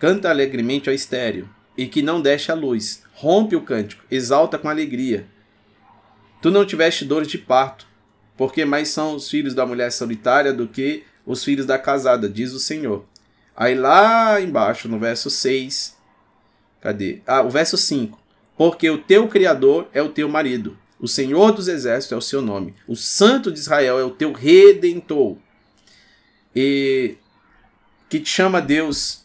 Canta 0.00 0.28
alegremente, 0.28 0.90
ó 0.90 0.92
estéreo, 0.92 1.48
e 1.78 1.86
que 1.86 2.02
não 2.02 2.20
deixe 2.20 2.50
a 2.50 2.56
luz. 2.56 3.04
Rompe 3.14 3.54
o 3.54 3.60
cântico, 3.60 4.02
exalta 4.10 4.58
com 4.58 4.68
alegria. 4.68 5.24
Tu 6.40 6.50
não 6.50 6.66
tiveste 6.66 7.04
dores 7.04 7.28
de 7.28 7.38
parto, 7.38 7.86
porque 8.36 8.64
mais 8.64 8.88
são 8.88 9.14
os 9.14 9.30
filhos 9.30 9.54
da 9.54 9.64
mulher 9.64 9.92
solitária 9.92 10.52
do 10.52 10.66
que 10.66 11.04
os 11.24 11.44
filhos 11.44 11.64
da 11.64 11.78
casada, 11.78 12.28
diz 12.28 12.52
o 12.52 12.58
Senhor. 12.58 13.06
Aí 13.56 13.76
lá 13.76 14.40
embaixo, 14.40 14.88
no 14.88 14.98
verso 14.98 15.30
6, 15.30 15.96
cadê? 16.80 17.22
Ah, 17.24 17.42
o 17.42 17.50
verso 17.50 17.76
5. 17.76 18.20
Porque 18.62 18.88
o 18.88 18.96
teu 18.96 19.26
Criador 19.26 19.88
é 19.92 20.00
o 20.00 20.08
teu 20.08 20.28
marido, 20.28 20.78
o 21.00 21.08
Senhor 21.08 21.50
dos 21.50 21.66
Exércitos 21.66 22.12
é 22.12 22.16
o 22.16 22.22
seu 22.22 22.40
nome, 22.40 22.76
o 22.86 22.94
Santo 22.94 23.50
de 23.50 23.58
Israel 23.58 23.98
é 23.98 24.04
o 24.04 24.12
teu 24.12 24.32
Redentor, 24.32 25.36
e 26.54 27.16
que 28.08 28.20
te 28.20 28.28
chama 28.28 28.60
Deus 28.60 29.24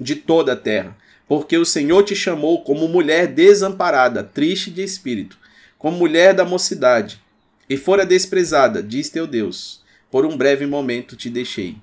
de 0.00 0.16
toda 0.16 0.54
a 0.54 0.56
terra. 0.56 0.96
Porque 1.26 1.58
o 1.58 1.66
Senhor 1.66 2.02
te 2.02 2.16
chamou 2.16 2.64
como 2.64 2.88
mulher 2.88 3.26
desamparada, 3.26 4.24
triste 4.24 4.70
de 4.70 4.82
espírito, 4.82 5.36
como 5.76 5.98
mulher 5.98 6.32
da 6.32 6.46
mocidade, 6.46 7.22
e 7.68 7.76
fora 7.76 8.06
desprezada, 8.06 8.82
diz 8.82 9.10
teu 9.10 9.26
Deus. 9.26 9.82
Por 10.10 10.24
um 10.24 10.34
breve 10.34 10.64
momento 10.64 11.14
te 11.14 11.28
deixei, 11.28 11.76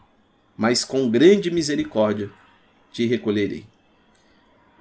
mas 0.57 0.83
com 0.83 1.07
grande 1.07 1.51
misericórdia 1.51 2.31
te 2.91 3.05
recolherei. 3.05 3.74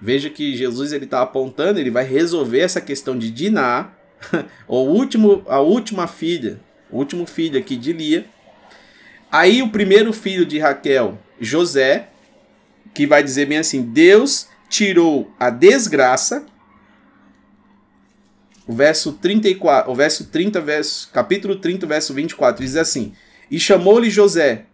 Veja 0.00 0.28
que 0.28 0.56
Jesus 0.56 0.92
ele 0.92 1.04
está 1.04 1.22
apontando, 1.22 1.78
ele 1.78 1.90
vai 1.90 2.04
resolver 2.04 2.60
essa 2.60 2.80
questão 2.80 3.18
de 3.18 3.30
Diná, 3.30 3.90
o 4.66 4.78
último, 4.78 5.42
a 5.46 5.60
última 5.60 6.06
filha, 6.06 6.60
o 6.90 6.98
último 6.98 7.26
filho 7.26 7.58
aqui 7.58 7.76
de 7.76 7.92
Lia. 7.92 8.26
Aí 9.30 9.62
o 9.62 9.70
primeiro 9.70 10.12
filho 10.12 10.44
de 10.46 10.58
Raquel, 10.58 11.18
José, 11.40 12.08
que 12.92 13.06
vai 13.06 13.22
dizer 13.22 13.46
bem 13.46 13.58
assim: 13.58 13.82
Deus 13.82 14.48
tirou 14.68 15.32
a 15.38 15.50
desgraça. 15.50 16.46
O 18.66 18.72
verso 18.72 19.12
34, 19.12 19.92
o 19.92 19.94
verso 19.94 20.24
30, 20.26 20.60
verso, 20.60 21.10
capítulo 21.12 21.56
30, 21.56 21.86
verso 21.86 22.14
24 22.14 22.64
diz 22.64 22.76
assim: 22.76 23.12
E 23.50 23.60
chamou-lhe 23.60 24.08
José, 24.08 24.66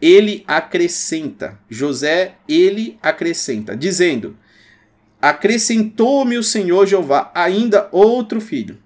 ele 0.00 0.44
acrescenta. 0.46 1.58
José, 1.68 2.36
ele 2.48 2.98
acrescenta, 3.02 3.76
dizendo: 3.76 4.36
Acrescentou-me 5.20 6.36
o 6.36 6.42
Senhor 6.42 6.86
Jeová 6.86 7.30
ainda 7.34 7.88
outro 7.90 8.40
filho. 8.40 8.78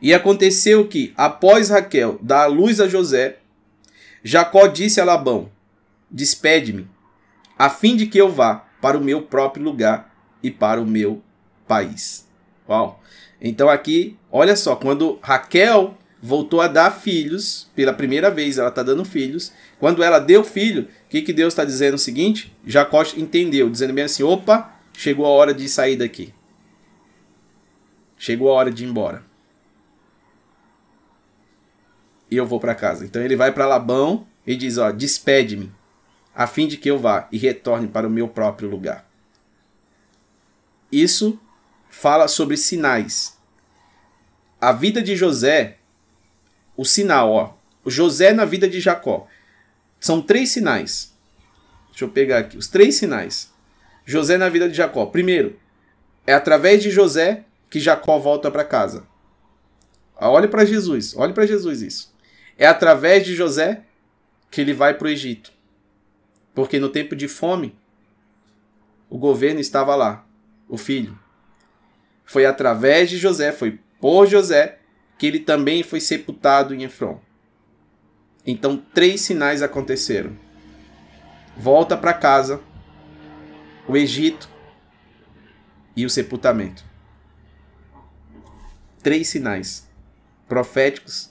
E 0.00 0.14
aconteceu 0.14 0.86
que, 0.86 1.12
após 1.16 1.70
Raquel 1.70 2.18
dar 2.22 2.44
a 2.44 2.46
luz 2.46 2.80
a 2.80 2.88
José, 2.88 3.38
Jacó 4.22 4.66
disse 4.66 5.00
a 5.00 5.04
Labão: 5.04 5.50
Despede-me, 6.10 6.88
a 7.58 7.68
fim 7.68 7.96
de 7.96 8.06
que 8.06 8.18
eu 8.18 8.30
vá 8.30 8.66
para 8.80 8.96
o 8.96 9.02
meu 9.02 9.22
próprio 9.22 9.64
lugar 9.64 10.14
e 10.42 10.50
para 10.50 10.80
o 10.80 10.86
meu 10.86 11.22
país. 11.66 12.26
Uau! 12.68 13.02
Então 13.40 13.68
aqui, 13.68 14.16
olha 14.30 14.56
só, 14.56 14.74
quando 14.74 15.18
Raquel 15.22 15.96
voltou 16.20 16.60
a 16.60 16.68
dar 16.68 16.90
filhos, 16.90 17.70
pela 17.74 17.92
primeira 17.92 18.30
vez 18.30 18.58
ela 18.58 18.68
está 18.68 18.82
dando 18.82 19.04
filhos, 19.04 19.52
quando 19.78 20.02
ela 20.02 20.18
deu 20.18 20.42
filho, 20.42 20.88
o 21.06 21.08
que, 21.08 21.22
que 21.22 21.32
Deus 21.32 21.52
está 21.52 21.64
dizendo 21.64 21.94
o 21.94 21.98
seguinte? 21.98 22.54
Jacó 22.64 23.02
entendeu, 23.16 23.70
dizendo 23.70 23.92
bem 23.92 24.04
assim: 24.04 24.22
opa, 24.22 24.74
chegou 24.92 25.24
a 25.26 25.30
hora 25.30 25.54
de 25.54 25.68
sair 25.68 25.96
daqui. 25.96 26.34
Chegou 28.16 28.50
a 28.50 28.54
hora 28.54 28.70
de 28.70 28.84
ir 28.84 28.88
embora. 28.88 29.24
E 32.30 32.36
eu 32.36 32.44
vou 32.44 32.60
para 32.60 32.74
casa. 32.74 33.04
Então 33.04 33.22
ele 33.22 33.36
vai 33.36 33.52
para 33.52 33.66
Labão 33.66 34.26
e 34.46 34.56
diz: 34.56 34.76
ó, 34.76 34.90
despede-me, 34.90 35.72
a 36.34 36.46
fim 36.46 36.66
de 36.66 36.76
que 36.76 36.90
eu 36.90 36.98
vá 36.98 37.28
e 37.30 37.38
retorne 37.38 37.86
para 37.86 38.06
o 38.06 38.10
meu 38.10 38.28
próprio 38.28 38.68
lugar. 38.68 39.08
Isso 40.90 41.38
fala 41.88 42.28
sobre 42.28 42.56
sinais. 42.56 43.38
A 44.60 44.72
vida 44.72 45.00
de 45.00 45.14
José, 45.14 45.77
o 46.78 46.84
sinal, 46.84 47.32
ó, 47.32 47.54
o 47.84 47.90
José 47.90 48.32
na 48.32 48.44
vida 48.44 48.68
de 48.68 48.80
Jacó. 48.80 49.26
São 49.98 50.22
três 50.22 50.50
sinais. 50.50 51.12
Deixa 51.90 52.04
eu 52.04 52.08
pegar 52.08 52.38
aqui 52.38 52.56
os 52.56 52.68
três 52.68 52.94
sinais. 52.94 53.52
José 54.06 54.38
na 54.38 54.48
vida 54.48 54.68
de 54.68 54.76
Jacó. 54.76 55.04
Primeiro, 55.06 55.58
é 56.24 56.32
através 56.32 56.80
de 56.80 56.88
José 56.88 57.44
que 57.68 57.80
Jacó 57.80 58.16
volta 58.20 58.48
para 58.48 58.64
casa. 58.64 59.04
Olhe 60.16 60.46
para 60.46 60.64
Jesus, 60.64 61.16
olhe 61.16 61.32
para 61.32 61.46
Jesus 61.46 61.82
isso. 61.82 62.14
É 62.56 62.64
através 62.64 63.26
de 63.26 63.34
José 63.34 63.82
que 64.48 64.60
ele 64.60 64.72
vai 64.72 64.94
para 64.94 65.08
o 65.08 65.10
Egito. 65.10 65.52
Porque 66.54 66.78
no 66.78 66.88
tempo 66.88 67.16
de 67.16 67.26
fome, 67.26 67.76
o 69.10 69.18
governo 69.18 69.58
estava 69.58 69.96
lá, 69.96 70.24
o 70.68 70.78
filho. 70.78 71.18
Foi 72.24 72.46
através 72.46 73.10
de 73.10 73.18
José, 73.18 73.50
foi 73.50 73.80
por 74.00 74.26
José, 74.26 74.77
que 75.18 75.26
ele 75.26 75.40
também 75.40 75.82
foi 75.82 76.00
sepultado 76.00 76.74
em 76.74 76.84
Efron. 76.84 77.20
Então, 78.46 78.76
três 78.76 79.20
sinais 79.22 79.62
aconteceram: 79.62 80.36
volta 81.56 81.96
para 81.96 82.14
casa, 82.14 82.60
o 83.86 83.96
Egito 83.96 84.48
e 85.96 86.06
o 86.06 86.10
sepultamento. 86.10 86.84
Três 89.02 89.28
sinais 89.28 89.88
proféticos 90.48 91.30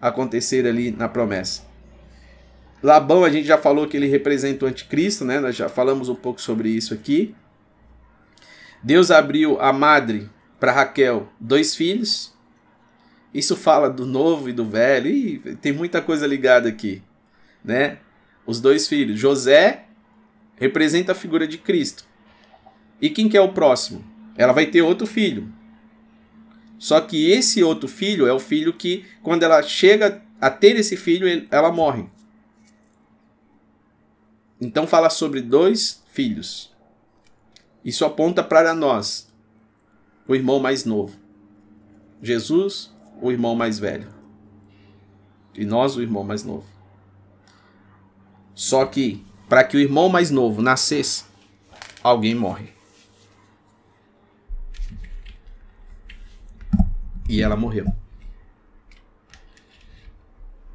aconteceram 0.00 0.70
ali 0.70 0.90
na 0.90 1.08
promessa. 1.08 1.62
Labão, 2.82 3.24
a 3.24 3.30
gente 3.30 3.46
já 3.46 3.56
falou 3.56 3.88
que 3.88 3.96
ele 3.96 4.06
representa 4.06 4.66
o 4.66 4.68
anticristo, 4.68 5.24
né? 5.24 5.40
Nós 5.40 5.56
já 5.56 5.70
falamos 5.70 6.10
um 6.10 6.14
pouco 6.14 6.40
sobre 6.40 6.68
isso 6.68 6.92
aqui. 6.92 7.34
Deus 8.82 9.10
abriu 9.10 9.58
a 9.58 9.72
madre 9.72 10.28
para 10.60 10.70
Raquel 10.70 11.26
dois 11.40 11.74
filhos. 11.74 12.33
Isso 13.34 13.56
fala 13.56 13.90
do 13.90 14.06
novo 14.06 14.48
e 14.48 14.52
do 14.52 14.64
velho. 14.64 15.10
E 15.10 15.38
tem 15.56 15.72
muita 15.72 16.00
coisa 16.00 16.26
ligada 16.26 16.68
aqui, 16.68 17.02
né? 17.64 17.98
Os 18.46 18.60
dois 18.60 18.86
filhos. 18.86 19.18
José 19.18 19.86
representa 20.56 21.12
a 21.12 21.16
figura 21.16 21.46
de 21.46 21.58
Cristo. 21.58 22.04
E 23.00 23.10
quem 23.10 23.28
que 23.28 23.36
é 23.36 23.40
o 23.40 23.52
próximo? 23.52 24.04
Ela 24.36 24.52
vai 24.52 24.66
ter 24.66 24.82
outro 24.82 25.06
filho. 25.06 25.52
Só 26.78 27.00
que 27.00 27.30
esse 27.30 27.62
outro 27.62 27.88
filho 27.88 28.26
é 28.26 28.32
o 28.32 28.38
filho 28.38 28.72
que, 28.72 29.04
quando 29.22 29.42
ela 29.42 29.62
chega 29.62 30.22
a 30.40 30.50
ter 30.50 30.76
esse 30.76 30.96
filho, 30.96 31.46
ela 31.50 31.72
morre. 31.72 32.06
Então 34.60 34.86
fala 34.86 35.10
sobre 35.10 35.40
dois 35.40 36.02
filhos. 36.12 36.72
Isso 37.84 38.04
aponta 38.04 38.42
para 38.42 38.74
nós, 38.74 39.32
o 40.26 40.34
irmão 40.34 40.60
mais 40.60 40.84
novo. 40.84 41.18
Jesus, 42.22 42.93
o 43.24 43.32
irmão 43.32 43.54
mais 43.54 43.78
velho. 43.78 44.06
E 45.54 45.64
nós, 45.64 45.96
o 45.96 46.02
irmão 46.02 46.22
mais 46.22 46.44
novo. 46.44 46.66
Só 48.54 48.84
que, 48.84 49.24
para 49.48 49.64
que 49.64 49.78
o 49.78 49.80
irmão 49.80 50.10
mais 50.10 50.30
novo 50.30 50.60
nascesse, 50.60 51.24
alguém 52.02 52.34
morre. 52.34 52.74
E 57.26 57.40
ela 57.40 57.56
morreu. 57.56 57.86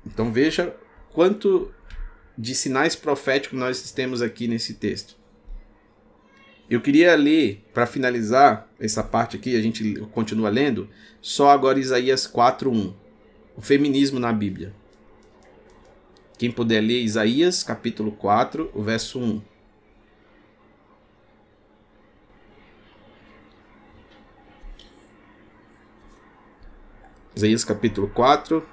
Então 0.03 0.33
veja 0.33 0.75
quanto 1.13 1.71
de 2.35 2.55
sinais 2.55 2.95
proféticos 2.95 3.59
nós 3.59 3.91
temos 3.91 4.23
aqui 4.23 4.47
nesse 4.47 4.73
texto. 4.73 5.18
Eu 6.69 6.79
queria 6.79 7.15
ler, 7.15 7.65
para 7.73 7.87
finalizar 7.87 8.69
essa 8.79 9.03
parte 9.03 9.35
aqui, 9.35 9.57
a 9.57 9.61
gente 9.61 9.99
continua 10.11 10.49
lendo, 10.49 10.87
só 11.19 11.49
agora 11.49 11.79
Isaías 11.79 12.31
4.1. 12.31 12.93
O 13.57 13.61
feminismo 13.61 14.19
na 14.19 14.31
Bíblia. 14.31 14.71
Quem 16.37 16.51
puder 16.51 16.79
ler 16.79 17.01
Isaías 17.01 17.63
capítulo 17.63 18.11
4, 18.11 18.71
o 18.73 18.83
verso 18.83 19.19
1. 19.19 19.41
Isaías 27.35 27.65
capítulo 27.65 28.09
4. 28.09 28.65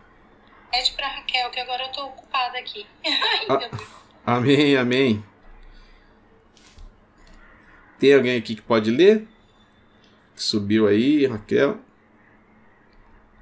Pede 0.71 0.93
para 0.93 1.09
Raquel, 1.09 1.51
que 1.51 1.61
agora 1.61 1.85
eu 1.85 1.93
tô 1.93 2.05
ocupada 2.05 2.59
aqui. 2.59 2.87
Ah, 4.29 4.39
amém, 4.39 4.77
amém. 4.77 5.25
Tem 7.99 8.15
alguém 8.15 8.37
aqui 8.37 8.55
que 8.55 8.63
pode 8.63 8.91
ler? 8.91 9.27
Subiu 10.35 10.87
aí, 10.87 11.27
Raquel. 11.27 11.81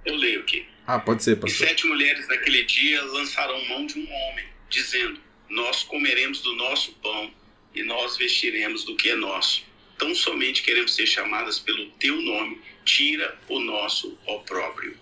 Eu 0.05 0.17
leio 0.17 0.41
aqui. 0.41 0.67
Ah, 0.87 0.99
pode 0.99 1.25
ser, 1.25 1.37
pastor. 1.37 1.67
E 1.67 1.69
sete 1.69 1.87
mulheres 1.87 2.29
naquele 2.29 2.63
dia 2.65 3.03
lançaram 3.03 3.65
mão 3.67 3.87
de 3.87 3.99
um 3.99 4.13
homem, 4.13 4.45
dizendo: 4.69 5.19
Nós 5.49 5.83
comeremos 5.83 6.41
do 6.41 6.55
nosso 6.55 6.93
pão 6.95 7.31
e 7.75 7.83
nós 7.83 8.17
vestiremos 8.17 8.85
do 8.85 8.95
que 8.97 9.11
é 9.11 9.17
nosso. 9.17 9.65
Tão 9.99 10.15
somente 10.15 10.63
queremos 10.63 10.95
ser 10.95 11.07
chamadas 11.07 11.59
pelo 11.59 11.89
teu 11.93 12.21
nome, 12.21 12.61
tira 12.85 13.37
o 13.49 13.59
nosso 13.61 14.17
opróbrio. 14.27 14.97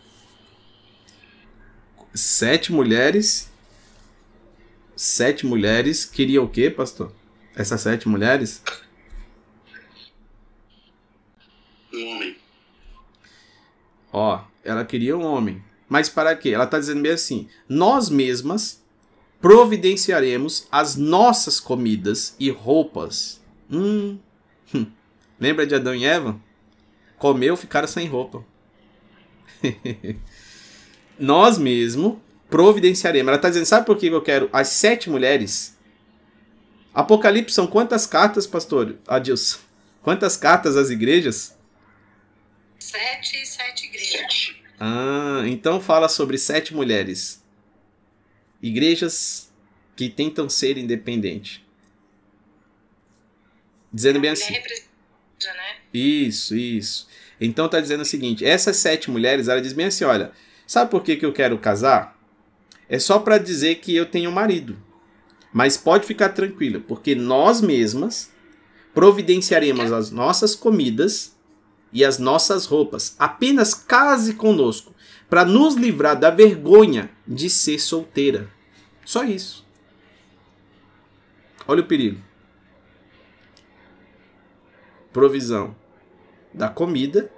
Sete 2.14 2.72
mulheres. 2.72 3.50
Sete 4.94 5.46
mulheres 5.46 6.04
queriam 6.04 6.44
o 6.44 6.48
quê, 6.48 6.70
pastor? 6.70 7.12
Essas 7.56 7.80
sete 7.80 8.08
mulheres? 8.08 8.62
Um 11.92 12.08
homem. 12.08 12.36
Ó, 14.12 14.40
ela 14.64 14.84
queria 14.84 15.16
um 15.16 15.24
homem. 15.24 15.62
Mas 15.88 16.08
para 16.08 16.34
quê? 16.36 16.50
Ela 16.50 16.64
está 16.64 16.78
dizendo 16.78 17.02
bem 17.02 17.12
assim: 17.12 17.48
nós 17.68 18.08
mesmas 18.08 18.82
providenciaremos 19.40 20.66
as 20.70 20.96
nossas 20.96 21.58
comidas 21.58 22.34
e 22.38 22.50
roupas. 22.50 23.40
Hum. 23.70 24.18
hum. 24.74 24.86
Lembra 25.38 25.66
de 25.66 25.74
Adão 25.74 25.94
e 25.94 26.04
Eva? 26.04 26.40
Comeu, 27.18 27.56
ficaram 27.56 27.88
sem 27.88 28.06
roupa. 28.06 28.44
nós 31.18 31.58
mesmos 31.58 32.16
providenciaremos. 32.48 33.28
Ela 33.28 33.36
está 33.36 33.48
dizendo: 33.48 33.66
sabe 33.66 33.86
por 33.86 33.96
que 33.96 34.06
eu 34.06 34.22
quero 34.22 34.48
as 34.52 34.68
sete 34.68 35.10
mulheres? 35.10 35.76
Apocalipse 36.94 37.54
são 37.54 37.66
quantas 37.66 38.06
cartas, 38.06 38.46
pastor 38.46 38.96
Adilson? 39.08 39.58
Quantas 40.02 40.36
cartas 40.36 40.76
às 40.76 40.90
igrejas? 40.90 41.56
Sete 42.92 43.40
e 43.40 43.46
sete 43.46 43.86
igrejas. 43.86 44.54
Ah, 44.78 45.44
então 45.46 45.80
fala 45.80 46.10
sobre 46.10 46.36
sete 46.36 46.74
mulheres. 46.74 47.42
Igrejas 48.60 49.50
que 49.96 50.10
tentam 50.10 50.46
ser 50.46 50.76
independentes. 50.76 51.62
Dizendo 53.90 54.20
bem 54.20 54.32
assim. 54.32 54.52
Né? 54.52 55.76
Isso, 55.94 56.54
isso. 56.54 57.08
Então 57.40 57.66
tá 57.66 57.80
dizendo 57.80 58.02
o 58.02 58.04
seguinte: 58.04 58.44
essas 58.44 58.76
sete 58.76 59.10
mulheres, 59.10 59.48
ela 59.48 59.62
diz 59.62 59.72
bem 59.72 59.86
assim: 59.86 60.04
olha, 60.04 60.30
sabe 60.66 60.90
por 60.90 61.02
que, 61.02 61.16
que 61.16 61.24
eu 61.24 61.32
quero 61.32 61.56
casar? 61.56 62.20
É 62.90 62.98
só 62.98 63.18
para 63.18 63.38
dizer 63.38 63.76
que 63.76 63.96
eu 63.96 64.04
tenho 64.04 64.28
um 64.28 64.34
marido. 64.34 64.76
Mas 65.50 65.78
pode 65.78 66.06
ficar 66.06 66.28
tranquila, 66.28 66.78
porque 66.86 67.14
nós 67.14 67.62
mesmas 67.62 68.30
providenciaremos 68.92 69.90
as 69.90 70.10
nossas 70.10 70.54
comidas 70.54 71.34
e 71.92 72.04
as 72.04 72.18
nossas 72.18 72.66
roupas. 72.66 73.14
Apenas 73.18 73.74
case 73.74 74.34
conosco, 74.34 74.94
para 75.28 75.44
nos 75.44 75.74
livrar 75.74 76.18
da 76.18 76.30
vergonha 76.30 77.10
de 77.26 77.48
ser 77.50 77.78
solteira. 77.78 78.48
Só 79.04 79.24
isso. 79.24 79.64
Olha 81.66 81.82
o 81.82 81.86
perigo. 81.86 82.20
Provisão 85.12 85.74
da 86.52 86.68
comida 86.68 87.30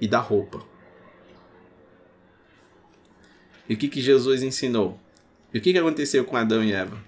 e 0.00 0.06
da 0.06 0.18
roupa. 0.18 0.62
E 3.68 3.74
o 3.74 3.76
que, 3.76 3.88
que 3.88 4.00
Jesus 4.00 4.42
ensinou? 4.42 4.98
E 5.52 5.58
o 5.58 5.60
que, 5.60 5.72
que 5.72 5.78
aconteceu 5.78 6.24
com 6.24 6.36
Adão 6.36 6.62
e 6.62 6.72
Eva? 6.72 6.98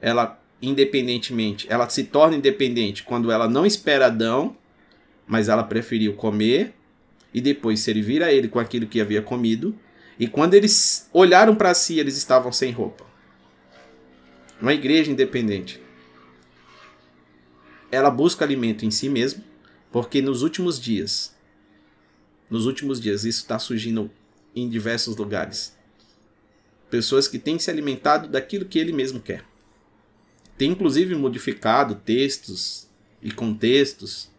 Ela, 0.00 0.40
independentemente, 0.60 1.66
ela 1.70 1.88
se 1.88 2.04
torna 2.04 2.36
independente 2.36 3.02
quando 3.02 3.30
ela 3.30 3.48
não 3.48 3.64
espera 3.64 4.06
Adão 4.06 4.56
mas 5.26 5.48
ela 5.48 5.62
preferiu 5.62 6.14
comer 6.14 6.74
e 7.32 7.40
depois 7.40 7.80
servir 7.80 8.22
a 8.22 8.32
ele 8.32 8.48
com 8.48 8.58
aquilo 8.58 8.86
que 8.86 9.00
havia 9.00 9.22
comido. 9.22 9.76
E 10.18 10.28
quando 10.28 10.54
eles 10.54 11.08
olharam 11.12 11.56
para 11.56 11.74
si, 11.74 11.98
eles 11.98 12.16
estavam 12.16 12.52
sem 12.52 12.70
roupa. 12.70 13.04
Uma 14.60 14.72
igreja 14.72 15.10
independente. 15.10 15.82
Ela 17.90 18.10
busca 18.10 18.44
alimento 18.44 18.84
em 18.84 18.90
si 18.90 19.08
mesma, 19.08 19.42
porque 19.90 20.22
nos 20.22 20.42
últimos 20.42 20.80
dias, 20.80 21.34
nos 22.48 22.66
últimos 22.66 23.00
dias, 23.00 23.24
isso 23.24 23.40
está 23.40 23.58
surgindo 23.58 24.10
em 24.54 24.68
diversos 24.68 25.16
lugares. 25.16 25.76
Pessoas 26.90 27.26
que 27.26 27.38
têm 27.38 27.58
se 27.58 27.70
alimentado 27.70 28.28
daquilo 28.28 28.64
que 28.64 28.78
ele 28.78 28.92
mesmo 28.92 29.20
quer. 29.20 29.44
Tem 30.56 30.70
inclusive 30.70 31.14
modificado 31.16 31.96
textos 31.96 32.88
e 33.20 33.32
contextos 33.32 34.30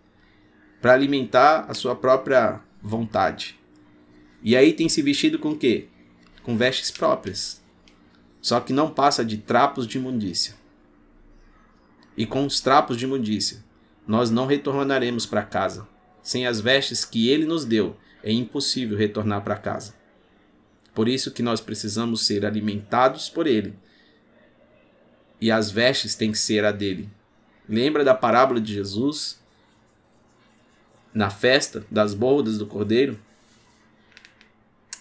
para 0.86 0.94
alimentar 0.94 1.66
a 1.68 1.74
sua 1.74 1.96
própria 1.96 2.62
vontade. 2.80 3.58
E 4.44 4.56
aí 4.56 4.72
tem 4.72 4.88
se 4.88 5.02
vestido 5.02 5.40
com 5.40 5.58
quê? 5.58 5.88
Com 6.44 6.56
vestes 6.56 6.92
próprias. 6.92 7.60
Só 8.40 8.60
que 8.60 8.72
não 8.72 8.92
passa 8.92 9.26
de 9.26 9.38
trapos 9.40 9.88
de 9.88 9.98
imundícia. 9.98 10.54
E 12.16 12.24
com 12.24 12.46
os 12.46 12.62
trapos 12.62 12.98
de 12.98 13.06
imundícia, 13.06 13.64
nós 14.06 14.30
não 14.30 14.46
retornaremos 14.46 15.26
para 15.26 15.42
casa. 15.42 15.88
Sem 16.22 16.46
as 16.46 16.62
vestes 16.62 17.04
que 17.04 17.30
ele 17.30 17.46
nos 17.46 17.66
deu, 17.66 17.98
é 18.22 18.32
impossível 18.32 18.96
retornar 18.96 19.44
para 19.44 19.56
casa. 19.56 19.96
Por 20.94 21.08
isso 21.08 21.32
que 21.32 21.42
nós 21.42 21.60
precisamos 21.60 22.28
ser 22.28 22.46
alimentados 22.46 23.28
por 23.28 23.48
ele. 23.48 23.74
E 25.42 25.50
as 25.50 25.72
vestes 25.72 26.14
têm 26.14 26.32
que 26.32 26.38
ser 26.38 26.64
a 26.64 26.72
dele. 26.72 27.10
Lembra 27.68 28.04
da 28.04 28.14
parábola 28.14 28.62
de 28.62 28.72
Jesus 28.72 29.44
na 31.16 31.30
festa 31.30 31.86
das 31.90 32.14
bodas 32.14 32.58
do 32.58 32.68
cordeiro, 32.68 33.18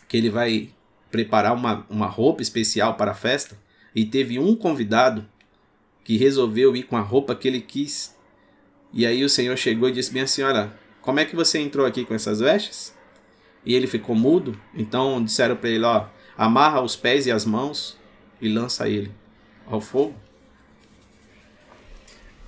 que 0.08 0.16
ele 0.16 0.30
vai 0.30 0.70
preparar 1.10 1.52
uma, 1.52 1.84
uma 1.90 2.06
roupa 2.06 2.40
especial 2.40 2.94
para 2.94 3.10
a 3.10 3.14
festa, 3.14 3.58
e 3.92 4.04
teve 4.04 4.38
um 4.38 4.54
convidado 4.54 5.26
que 6.04 6.16
resolveu 6.16 6.76
ir 6.76 6.84
com 6.84 6.96
a 6.96 7.00
roupa 7.00 7.34
que 7.34 7.48
ele 7.48 7.60
quis. 7.60 8.14
E 8.92 9.04
aí 9.04 9.24
o 9.24 9.28
Senhor 9.28 9.56
chegou 9.56 9.88
e 9.88 9.92
disse: 9.92 10.12
Minha 10.12 10.26
senhora, 10.26 10.78
como 11.00 11.18
é 11.18 11.24
que 11.24 11.34
você 11.34 11.58
entrou 11.58 11.84
aqui 11.84 12.04
com 12.04 12.14
essas 12.14 12.38
vestes? 12.38 12.94
E 13.64 13.74
ele 13.74 13.86
ficou 13.86 14.14
mudo. 14.14 14.58
Então 14.74 15.22
disseram 15.22 15.56
para 15.56 15.70
ele: 15.70 15.84
Ó, 15.84 16.06
amarra 16.36 16.80
os 16.80 16.94
pés 16.94 17.26
e 17.26 17.32
as 17.32 17.44
mãos 17.44 17.96
e 18.40 18.48
lança 18.48 18.88
ele 18.88 19.12
ao 19.66 19.80
fogo. 19.80 20.14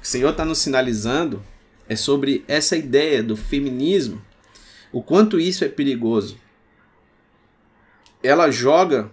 O 0.03 0.07
Senhor 0.07 0.31
está 0.31 0.45
nos 0.45 0.59
sinalizando 0.59 1.43
é 1.89 1.97
sobre 1.97 2.45
essa 2.49 2.77
ideia 2.77 3.23
do 3.23 3.37
feminismo, 3.37 4.23
o 4.93 5.03
quanto 5.03 5.39
isso 5.39 5.65
é 5.65 5.69
perigoso. 5.69 6.39
ela 8.23 8.51
joga 8.51 9.11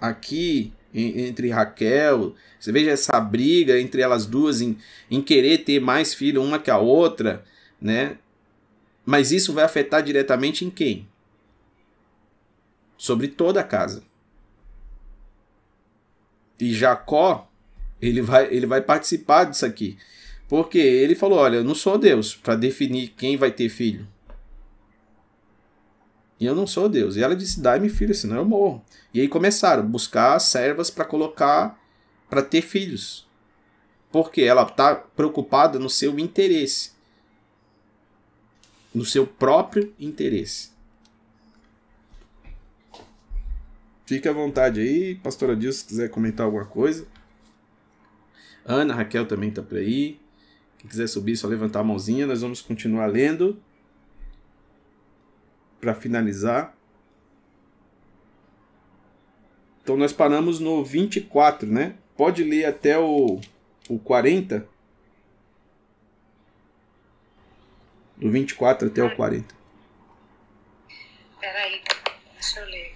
aqui 0.00 0.72
entre 0.94 1.48
Raquel, 1.50 2.34
você 2.60 2.70
veja 2.70 2.90
essa 2.90 3.18
briga 3.18 3.80
entre 3.80 4.02
elas 4.02 4.26
duas 4.26 4.60
em, 4.60 4.76
em 5.10 5.22
querer 5.22 5.58
ter 5.58 5.80
mais 5.80 6.12
filho 6.12 6.42
uma 6.42 6.58
que 6.58 6.70
a 6.70 6.76
outra, 6.76 7.44
né? 7.80 8.18
Mas 9.04 9.32
isso 9.32 9.52
vai 9.52 9.64
afetar 9.64 10.02
diretamente 10.02 10.64
em 10.64 10.70
quem? 10.70 11.08
Sobre 12.96 13.28
toda 13.28 13.60
a 13.60 13.64
casa. 13.64 14.04
E 16.60 16.72
Jacó, 16.72 17.50
ele 18.00 18.20
vai, 18.20 18.52
ele 18.54 18.66
vai 18.66 18.80
participar 18.80 19.44
disso 19.44 19.64
aqui. 19.64 19.98
Porque 20.48 20.78
ele 20.78 21.14
falou: 21.14 21.38
Olha, 21.38 21.56
eu 21.56 21.64
não 21.64 21.74
sou 21.74 21.98
Deus 21.98 22.34
para 22.34 22.56
definir 22.56 23.08
quem 23.16 23.36
vai 23.36 23.50
ter 23.50 23.68
filho. 23.68 24.06
E 26.38 26.44
eu 26.44 26.56
não 26.56 26.66
sou 26.66 26.88
Deus. 26.88 27.16
E 27.16 27.22
ela 27.22 27.36
disse: 27.36 27.60
Dai-me 27.60 27.88
filho, 27.88 28.14
senão 28.14 28.36
eu 28.36 28.44
morro. 28.44 28.84
E 29.14 29.20
aí 29.20 29.28
começaram 29.28 29.82
a 29.82 29.86
buscar 29.86 30.38
servas 30.38 30.90
para 30.90 31.04
colocar, 31.04 31.80
para 32.28 32.42
ter 32.42 32.62
filhos. 32.62 33.26
Porque 34.10 34.42
ela 34.42 34.62
está 34.62 34.94
preocupada 34.94 35.78
no 35.78 35.88
seu 35.88 36.18
interesse. 36.18 36.92
No 38.94 39.04
seu 39.04 39.26
próprio 39.26 39.94
interesse. 39.98 40.72
Fique 44.04 44.28
à 44.28 44.32
vontade 44.32 44.80
aí, 44.80 45.14
pastora 45.14 45.56
Dilson, 45.56 45.78
se 45.78 45.86
quiser 45.86 46.10
comentar 46.10 46.44
alguma 46.44 46.66
coisa. 46.66 47.06
Ana, 48.64 48.94
Raquel 48.94 49.26
também 49.26 49.48
está 49.48 49.62
por 49.62 49.78
aí. 49.78 50.20
Quem 50.82 50.90
quiser 50.90 51.06
subir, 51.06 51.36
só 51.36 51.46
levantar 51.46 51.80
a 51.80 51.84
mãozinha. 51.84 52.26
Nós 52.26 52.42
vamos 52.42 52.60
continuar 52.60 53.06
lendo 53.06 53.62
para 55.80 55.94
finalizar. 55.94 56.76
Então 59.80 59.96
nós 59.96 60.12
paramos 60.12 60.58
no 60.58 60.84
24, 60.84 61.68
né? 61.70 61.96
Pode 62.16 62.42
ler 62.42 62.64
até 62.64 62.98
o, 62.98 63.40
o 63.88 63.98
40. 64.00 64.68
Do 68.16 68.30
24 68.30 68.88
até 68.88 69.04
o 69.04 69.14
40. 69.14 69.54
Peraí, 71.38 71.80
deixa 72.32 72.58
eu 72.58 72.66
ler. 72.66 72.92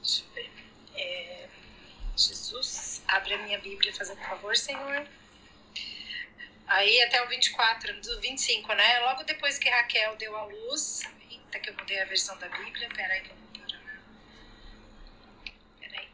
Deixa 0.00 0.22
eu 0.24 0.34
ver. 0.34 0.50
É, 0.96 1.48
Jesus, 2.16 3.02
abre 3.08 3.34
a 3.34 3.42
minha 3.42 3.58
Bíblia, 3.58 3.92
fazendo 3.92 4.18
favor, 4.20 4.56
Senhor. 4.56 5.04
Aí 6.70 7.02
até 7.02 7.20
o 7.20 7.28
24, 7.28 8.00
do 8.00 8.20
25, 8.20 8.72
né? 8.74 9.00
Logo 9.00 9.24
depois 9.24 9.58
que 9.58 9.68
Raquel 9.68 10.14
deu 10.16 10.36
a 10.36 10.44
luz. 10.44 11.02
Eita, 11.28 11.58
que 11.58 11.68
eu 11.68 11.74
mudei 11.74 12.00
a 12.00 12.04
versão 12.04 12.38
da 12.38 12.48
Bíblia. 12.48 12.88
Peraí 12.94 13.22
que 13.22 13.30
eu 13.30 13.34
vou 13.34 13.66
parar. 13.66 13.80
Peraí. 15.80 16.08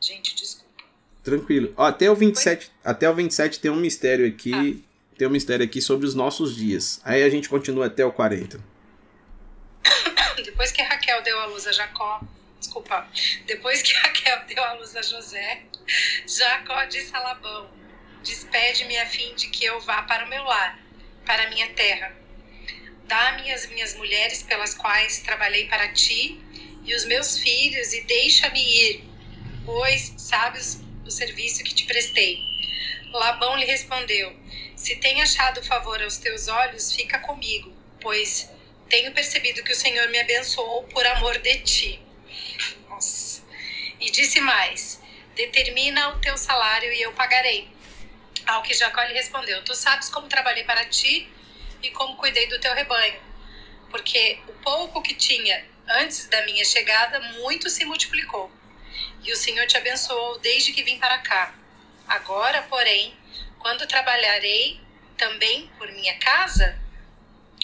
Gente, 0.00 0.34
desculpa. 0.34 0.84
Tranquilo. 1.22 1.74
Ó, 1.76 1.84
até 1.84 2.10
o 2.10 2.14
27, 2.16 2.72
até 2.82 3.10
o 3.10 3.14
27 3.14 3.60
tem 3.60 3.70
um 3.70 3.76
mistério 3.76 4.26
aqui. 4.26 4.82
Ah. 4.82 4.92
Tem 5.18 5.28
um 5.28 5.30
mistério 5.30 5.66
aqui 5.66 5.82
sobre 5.82 6.06
os 6.06 6.14
nossos 6.14 6.56
dias. 6.56 6.98
Aí 7.04 7.22
a 7.22 7.28
gente 7.28 7.46
continua 7.46 7.86
até 7.86 8.06
o 8.06 8.10
40. 8.10 8.58
Depois 10.42 10.72
que 10.72 10.80
Raquel 10.80 11.20
deu 11.22 11.38
a 11.40 11.44
luz 11.44 11.66
a 11.66 11.72
Jacó, 11.72 12.22
desculpa, 12.72 13.06
depois 13.44 13.82
que 13.82 13.92
Raquel 13.92 14.44
deu 14.48 14.64
a 14.64 14.72
luz 14.72 14.96
a 14.96 15.02
José, 15.02 15.62
Jacó 16.26 16.84
disse 16.86 17.14
a 17.14 17.20
Labão: 17.20 17.70
Despede-me 18.22 18.96
a 18.96 19.06
fim 19.06 19.34
de 19.34 19.48
que 19.48 19.64
eu 19.64 19.78
vá 19.80 20.02
para 20.02 20.24
o 20.24 20.28
meu 20.28 20.42
lar, 20.42 20.80
para 21.26 21.44
a 21.44 21.50
minha 21.50 21.68
terra. 21.74 22.16
Dá-me 23.04 23.52
as 23.52 23.66
minhas 23.66 23.94
mulheres 23.96 24.42
pelas 24.42 24.74
quais 24.74 25.18
trabalhei 25.18 25.68
para 25.68 25.92
ti 25.92 26.40
e 26.82 26.94
os 26.94 27.04
meus 27.04 27.38
filhos, 27.38 27.92
e 27.92 28.04
deixa-me 28.04 28.60
ir, 28.60 29.04
pois 29.66 30.14
sabes 30.16 30.80
o 31.04 31.10
serviço 31.10 31.62
que 31.62 31.74
te 31.74 31.84
prestei. 31.84 32.40
Labão 33.12 33.54
lhe 33.56 33.66
respondeu: 33.66 34.34
Se 34.74 34.96
tem 34.96 35.20
achado 35.20 35.62
favor 35.62 36.02
aos 36.02 36.16
teus 36.16 36.48
olhos, 36.48 36.92
fica 36.92 37.18
comigo, 37.18 37.70
pois 38.00 38.48
tenho 38.88 39.12
percebido 39.12 39.62
que 39.62 39.72
o 39.72 39.76
Senhor 39.76 40.08
me 40.08 40.18
abençoou 40.18 40.84
por 40.84 41.06
amor 41.06 41.36
de 41.38 41.58
ti. 41.58 42.11
Nossa. 42.88 43.42
E 44.00 44.10
disse 44.10 44.40
mais: 44.40 45.00
Determina 45.34 46.10
o 46.10 46.20
teu 46.20 46.36
salário 46.36 46.92
e 46.92 47.02
eu 47.02 47.12
pagarei. 47.12 47.70
Ao 48.46 48.62
que 48.62 48.74
Jacó 48.74 49.02
lhe 49.02 49.14
respondeu: 49.14 49.62
Tu 49.64 49.74
sabes 49.74 50.08
como 50.08 50.28
trabalhei 50.28 50.64
para 50.64 50.84
ti 50.86 51.28
e 51.82 51.90
como 51.90 52.16
cuidei 52.16 52.46
do 52.48 52.60
teu 52.60 52.74
rebanho, 52.74 53.20
porque 53.90 54.40
o 54.48 54.52
pouco 54.54 55.02
que 55.02 55.14
tinha 55.14 55.64
antes 55.88 56.26
da 56.28 56.44
minha 56.44 56.64
chegada 56.64 57.20
muito 57.38 57.70
se 57.70 57.84
multiplicou. 57.84 58.50
E 59.22 59.32
o 59.32 59.36
Senhor 59.36 59.66
te 59.66 59.76
abençoou 59.76 60.38
desde 60.38 60.72
que 60.72 60.82
vim 60.82 60.98
para 60.98 61.18
cá. 61.18 61.54
Agora, 62.06 62.62
porém, 62.62 63.16
quando 63.58 63.86
trabalharei 63.86 64.80
também 65.16 65.70
por 65.78 65.90
minha 65.92 66.18
casa, 66.18 66.78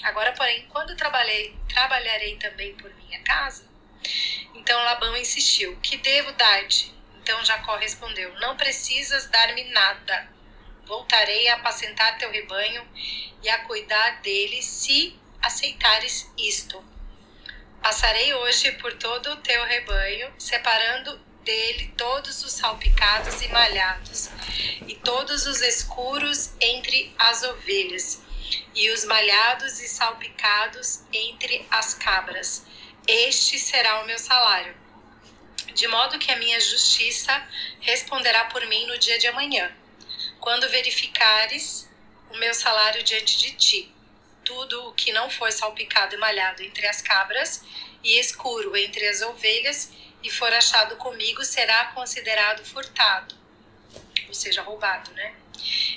agora, 0.02 0.32
porém, 0.32 0.66
quando 0.68 0.96
trabalhei, 0.96 1.56
trabalharei 1.68 2.36
também 2.36 2.74
por 2.74 2.94
minha 2.94 3.20
casa, 3.22 3.68
então 4.68 4.84
Labão 4.84 5.16
insistiu: 5.16 5.76
Que 5.82 5.96
devo 5.96 6.32
dar-te? 6.32 6.94
Então 7.22 7.42
Jacó 7.44 7.76
respondeu: 7.76 8.32
Não 8.38 8.56
precisas 8.56 9.26
dar-me 9.30 9.64
nada. 9.64 10.28
Voltarei 10.84 11.48
a 11.48 11.54
apacentar 11.54 12.18
teu 12.18 12.30
rebanho 12.30 12.86
e 13.42 13.48
a 13.48 13.64
cuidar 13.64 14.20
dele 14.20 14.62
se 14.62 15.18
aceitares 15.40 16.30
isto. 16.36 16.84
Passarei 17.82 18.34
hoje 18.34 18.72
por 18.72 18.92
todo 18.94 19.32
o 19.32 19.36
teu 19.36 19.64
rebanho, 19.64 20.32
separando 20.38 21.18
dele 21.44 21.94
todos 21.96 22.44
os 22.44 22.52
salpicados 22.52 23.40
e 23.40 23.48
malhados, 23.48 24.28
e 24.86 24.94
todos 24.96 25.46
os 25.46 25.62
escuros 25.62 26.52
entre 26.60 27.14
as 27.18 27.42
ovelhas, 27.42 28.20
e 28.74 28.90
os 28.90 29.04
malhados 29.04 29.80
e 29.80 29.88
salpicados 29.88 31.04
entre 31.12 31.66
as 31.70 31.94
cabras 31.94 32.66
este 33.08 33.58
será 33.58 34.02
o 34.02 34.06
meu 34.06 34.18
salário. 34.18 34.76
De 35.72 35.88
modo 35.88 36.18
que 36.18 36.30
a 36.30 36.36
minha 36.36 36.60
justiça 36.60 37.42
responderá 37.80 38.44
por 38.44 38.64
mim 38.66 38.86
no 38.86 38.98
dia 38.98 39.18
de 39.18 39.26
amanhã, 39.26 39.74
quando 40.38 40.68
verificares 40.68 41.88
o 42.30 42.36
meu 42.36 42.52
salário 42.52 43.02
diante 43.02 43.38
de 43.38 43.52
ti. 43.52 43.94
Tudo 44.44 44.88
o 44.88 44.92
que 44.92 45.10
não 45.10 45.30
for 45.30 45.50
salpicado 45.50 46.14
e 46.14 46.18
malhado 46.18 46.62
entre 46.62 46.86
as 46.86 47.00
cabras 47.00 47.64
e 48.04 48.18
escuro 48.18 48.76
entre 48.76 49.08
as 49.08 49.22
ovelhas 49.22 49.90
e 50.22 50.30
for 50.30 50.52
achado 50.52 50.96
comigo 50.96 51.42
será 51.44 51.86
considerado 51.86 52.62
furtado, 52.64 53.34
ou 54.26 54.34
seja, 54.34 54.62
roubado, 54.62 55.10
né? 55.12 55.34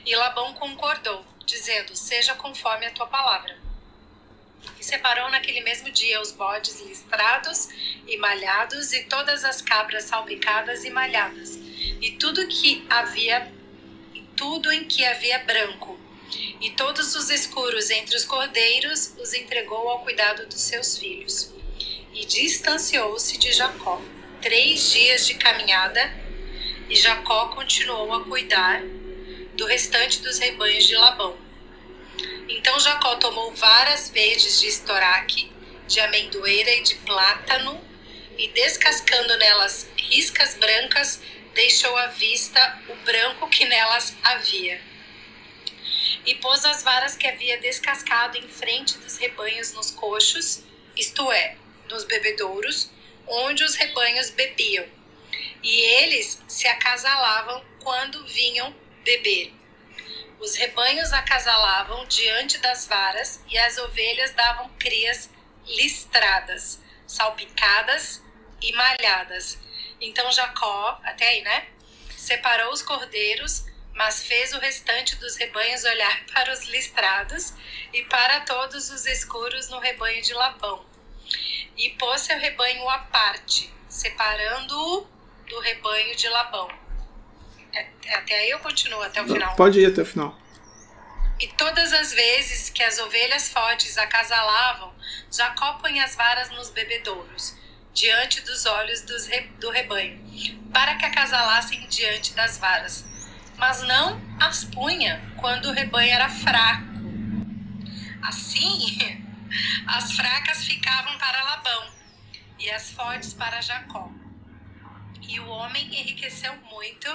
E 0.05 0.15
Labão 0.15 0.53
concordou, 0.53 1.25
dizendo: 1.45 1.95
Seja 1.95 2.35
conforme 2.35 2.85
a 2.85 2.91
tua 2.91 3.07
palavra 3.07 3.70
e 4.79 4.83
separou 4.83 5.29
naquele 5.29 5.61
mesmo 5.61 5.91
dia 5.91 6.19
os 6.19 6.31
bodes 6.31 6.81
listrados 6.81 7.69
e 8.07 8.17
malhados 8.17 8.91
e 8.93 9.03
todas 9.03 9.43
as 9.43 9.61
cabras 9.61 10.05
salpicadas 10.05 10.83
e 10.83 10.89
malhadas. 10.89 11.55
E 12.01 12.11
tudo 12.19 12.47
que 12.47 12.83
havia 12.89 13.51
e 14.13 14.21
tudo 14.35 14.71
em 14.71 14.85
que 14.85 15.05
havia 15.05 15.39
branco. 15.39 15.99
E 16.59 16.71
todos 16.71 17.15
os 17.15 17.29
escuros 17.29 17.89
entre 17.91 18.15
os 18.15 18.25
cordeiros 18.25 19.13
os 19.19 19.33
entregou 19.33 19.89
ao 19.89 19.99
cuidado 19.99 20.47
dos 20.47 20.61
seus 20.61 20.97
filhos. 20.97 21.53
E 22.13 22.25
distanciou-se 22.25 23.37
de 23.37 23.51
Jacó. 23.53 24.01
Três 24.41 24.91
dias 24.91 25.27
de 25.27 25.35
caminhada 25.35 26.11
e 26.89 26.95
Jacó 26.95 27.49
continuou 27.49 28.11
a 28.13 28.23
cuidar 28.23 28.81
do 29.53 29.65
restante 29.65 30.21
dos 30.21 30.39
rebanhos 30.39 30.87
de 30.87 30.95
Labão 30.95 31.50
então 32.57 32.79
Jacó 32.79 33.15
tomou 33.15 33.53
varas 33.53 34.09
verdes 34.09 34.59
de 34.59 34.67
estoraque, 34.67 35.51
de 35.87 35.99
amendoeira 35.99 36.71
e 36.71 36.83
de 36.83 36.95
plátano, 36.95 37.81
e 38.37 38.47
descascando 38.49 39.37
nelas 39.37 39.89
riscas 39.97 40.55
brancas, 40.55 41.21
deixou 41.53 41.95
à 41.97 42.07
vista 42.07 42.81
o 42.89 42.95
branco 43.05 43.47
que 43.49 43.65
nelas 43.65 44.15
havia. 44.23 44.81
E 46.25 46.35
pôs 46.35 46.65
as 46.65 46.83
varas 46.83 47.15
que 47.15 47.27
havia 47.27 47.57
descascado 47.59 48.37
em 48.37 48.47
frente 48.47 48.97
dos 48.97 49.17
rebanhos 49.17 49.73
nos 49.73 49.91
coxos, 49.91 50.63
isto 50.95 51.31
é, 51.31 51.55
nos 51.89 52.03
bebedouros, 52.03 52.89
onde 53.27 53.63
os 53.63 53.75
rebanhos 53.75 54.29
bebiam. 54.29 54.85
E 55.63 55.81
eles 55.81 56.41
se 56.47 56.67
acasalavam 56.67 57.63
quando 57.79 58.25
vinham 58.25 58.75
beber. 59.03 59.60
Os 60.41 60.55
rebanhos 60.55 61.13
acasalavam 61.13 62.03
diante 62.07 62.57
das 62.57 62.87
varas 62.87 63.43
e 63.47 63.55
as 63.59 63.77
ovelhas 63.77 64.33
davam 64.33 64.67
crias 64.79 65.29
listradas, 65.67 66.81
salpicadas 67.05 68.23
e 68.59 68.73
malhadas. 68.73 69.59
Então 70.01 70.31
Jacó, 70.31 70.99
até 71.03 71.27
aí, 71.27 71.41
né? 71.43 71.67
Separou 72.17 72.73
os 72.73 72.81
cordeiros, 72.81 73.65
mas 73.93 74.23
fez 74.23 74.51
o 74.53 74.57
restante 74.57 75.15
dos 75.17 75.35
rebanhos 75.35 75.83
olhar 75.83 76.25
para 76.33 76.51
os 76.51 76.63
listrados 76.65 77.53
e 77.93 78.01
para 78.05 78.39
todos 78.41 78.89
os 78.89 79.05
escuros 79.05 79.69
no 79.69 79.77
rebanho 79.77 80.23
de 80.23 80.33
Labão. 80.33 80.83
E 81.77 81.91
pôs 81.91 82.21
seu 82.21 82.39
rebanho 82.39 82.89
à 82.89 82.97
parte, 82.97 83.71
separando-o 83.87 85.07
do 85.47 85.59
rebanho 85.59 86.15
de 86.15 86.27
Labão. 86.29 86.90
É, 87.73 88.15
até 88.15 88.39
aí 88.39 88.49
eu 88.49 88.59
continuo 88.59 89.01
até 89.01 89.21
o 89.21 89.27
final. 89.27 89.55
Pode 89.55 89.79
ir 89.79 89.85
até 89.85 90.01
o 90.01 90.05
final. 90.05 90.37
E 91.39 91.47
todas 91.47 91.91
as 91.91 92.13
vezes 92.13 92.69
que 92.69 92.83
as 92.83 92.99
ovelhas 92.99 93.49
fortes 93.49 93.97
acasalavam, 93.97 94.93
Jacó 95.31 95.73
punha 95.73 96.03
as 96.03 96.15
varas 96.15 96.51
nos 96.51 96.69
bebedouros, 96.69 97.57
diante 97.93 98.41
dos 98.41 98.65
olhos 98.67 99.01
dos 99.01 99.25
re, 99.25 99.49
do 99.59 99.71
rebanho, 99.71 100.19
para 100.71 100.95
que 100.95 101.05
acasalassem 101.05 101.87
diante 101.87 102.33
das 102.33 102.59
varas. 102.59 103.05
Mas 103.57 103.81
não 103.83 104.21
as 104.39 104.65
punha 104.65 105.19
quando 105.37 105.69
o 105.69 105.71
rebanho 105.71 106.11
era 106.11 106.29
fraco. 106.29 106.91
Assim, 108.21 109.23
as 109.87 110.11
fracas 110.11 110.63
ficavam 110.63 111.17
para 111.17 111.43
Labão 111.43 111.87
e 112.59 112.69
as 112.69 112.91
fortes 112.91 113.33
para 113.33 113.61
Jacó. 113.61 114.11
E 115.27 115.39
o 115.39 115.47
homem 115.47 115.85
enriqueceu 115.87 116.53
muito 116.69 117.07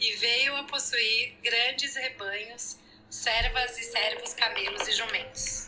e 0.00 0.14
veio 0.16 0.56
a 0.56 0.64
possuir 0.64 1.34
grandes 1.42 1.96
rebanhos, 1.96 2.78
servas 3.08 3.78
e 3.78 3.82
servos, 3.82 4.34
camelos 4.34 4.86
e 4.88 4.92
jumentos. 4.92 5.66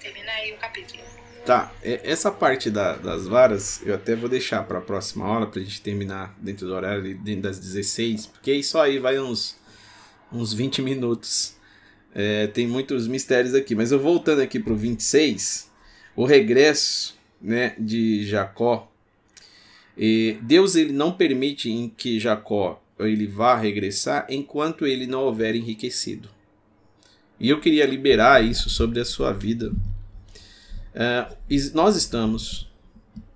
Termina 0.00 0.30
aí 0.32 0.52
o 0.52 0.58
capítulo. 0.58 1.02
Tá, 1.44 1.72
essa 1.80 2.32
parte 2.32 2.70
da, 2.70 2.96
das 2.96 3.28
varas 3.28 3.80
eu 3.86 3.94
até 3.94 4.16
vou 4.16 4.28
deixar 4.28 4.64
para 4.64 4.78
a 4.78 4.80
próxima 4.80 5.24
aula, 5.24 5.46
para 5.46 5.60
a 5.60 5.64
gente 5.64 5.80
terminar 5.80 6.34
dentro 6.38 6.66
do 6.66 6.74
horário, 6.74 7.16
dentro 7.18 7.42
das 7.42 7.60
16, 7.60 8.26
porque 8.26 8.52
isso 8.52 8.76
aí 8.78 8.98
vai 8.98 9.20
uns, 9.20 9.56
uns 10.32 10.52
20 10.52 10.82
minutos. 10.82 11.54
É, 12.12 12.48
tem 12.48 12.66
muitos 12.66 13.06
mistérios 13.06 13.54
aqui, 13.54 13.76
mas 13.76 13.92
eu 13.92 14.00
voltando 14.00 14.40
aqui 14.42 14.58
para 14.58 14.72
o 14.72 14.76
26, 14.76 15.70
o 16.16 16.24
regresso 16.24 17.16
né, 17.40 17.76
de 17.78 18.26
Jacó. 18.26 18.90
E 19.96 20.38
Deus 20.42 20.74
ele 20.74 20.92
não 20.92 21.12
permite 21.12 21.70
em 21.70 21.88
que 21.88 22.20
Jacó 22.20 22.82
ele 22.98 23.26
vá 23.26 23.56
regressar 23.56 24.26
enquanto 24.28 24.86
ele 24.86 25.06
não 25.06 25.22
houver 25.22 25.54
enriquecido. 25.54 26.28
E 27.38 27.48
eu 27.48 27.60
queria 27.60 27.84
liberar 27.84 28.44
isso 28.44 28.70
sobre 28.70 29.00
a 29.00 29.04
sua 29.04 29.32
vida 29.32 29.72
Uh, 30.96 31.36
nós 31.74 31.94
estamos 31.94 32.72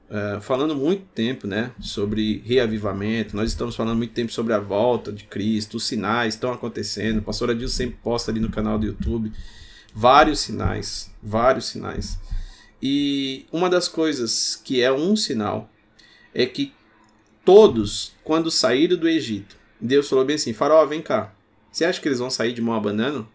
uh, 0.08 0.40
falando 0.40 0.74
muito 0.74 1.04
tempo 1.14 1.46
né, 1.46 1.72
sobre 1.78 2.42
reavivamento, 2.46 3.36
nós 3.36 3.50
estamos 3.50 3.76
falando 3.76 3.98
muito 3.98 4.14
tempo 4.14 4.32
sobre 4.32 4.54
a 4.54 4.58
volta 4.58 5.12
de 5.12 5.24
Cristo, 5.24 5.76
os 5.76 5.86
sinais 5.86 6.34
estão 6.34 6.50
acontecendo. 6.50 7.18
O 7.18 7.22
pastor 7.22 7.50
Adil 7.50 7.68
sempre 7.68 7.98
posta 8.02 8.30
ali 8.30 8.40
no 8.40 8.50
canal 8.50 8.78
do 8.78 8.86
YouTube 8.86 9.30
vários 9.94 10.40
sinais, 10.40 11.10
vários 11.22 11.66
sinais. 11.66 12.18
E 12.82 13.44
uma 13.52 13.68
das 13.68 13.88
coisas 13.88 14.56
que 14.56 14.80
é 14.80 14.90
um 14.90 15.14
sinal 15.14 15.70
é 16.34 16.46
que 16.46 16.72
todos, 17.44 18.12
quando 18.24 18.50
saíram 18.50 18.96
do 18.96 19.08
Egito, 19.08 19.56
Deus 19.80 20.08
falou 20.08 20.24
bem 20.24 20.36
assim: 20.36 20.52
Faraó, 20.52 20.84
vem 20.86 21.02
cá. 21.02 21.32
Você 21.70 21.84
acha 21.84 22.00
que 22.00 22.08
eles 22.08 22.18
vão 22.18 22.30
sair 22.30 22.52
de 22.52 22.60
mão 22.60 22.74
abanando? 22.74 23.28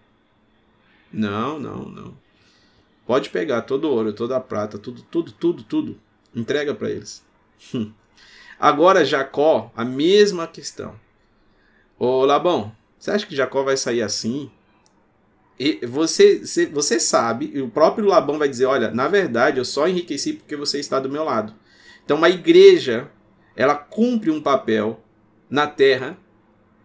Não, 1.12 1.60
não, 1.60 1.86
não. 1.86 2.18
Pode 3.06 3.30
pegar 3.30 3.62
todo 3.62 3.86
o 3.86 3.92
ouro, 3.92 4.14
toda 4.14 4.36
a 4.36 4.42
prata, 4.42 4.78
tudo, 4.78 5.02
tudo, 5.04 5.32
tudo, 5.32 5.64
tudo. 5.64 6.00
Entrega 6.36 6.74
para 6.74 6.90
eles. 6.90 7.24
Agora 8.60 9.06
Jacó, 9.06 9.72
a 9.76 9.86
mesma 9.86 10.48
questão. 10.48 10.96
Ô 11.98 12.26
Labão, 12.26 12.76
você 12.98 13.12
acha 13.12 13.26
que 13.26 13.36
Jacó 13.36 13.64
vai 13.64 13.78
sair 13.78 14.02
assim? 14.02 14.50
E 15.58 15.86
você, 15.86 16.42
você 16.72 17.00
sabe, 17.00 17.52
e 17.54 17.62
o 17.62 17.70
próprio 17.70 18.08
Labão 18.08 18.38
vai 18.38 18.50
dizer: 18.50 18.66
Olha, 18.66 18.92
na 18.92 19.08
verdade 19.08 19.58
eu 19.58 19.66
só 19.66 19.88
enriqueci 19.88 20.34
porque 20.34 20.56
você 20.56 20.80
está 20.80 21.00
do 21.00 21.10
meu 21.10 21.24
lado. 21.24 21.54
Então 22.06 22.24
a 22.24 22.30
igreja, 22.30 23.10
ela 23.56 23.76
cumpre 23.76 24.30
um 24.30 24.40
papel 24.40 25.04
na 25.50 25.68
terra 25.68 26.18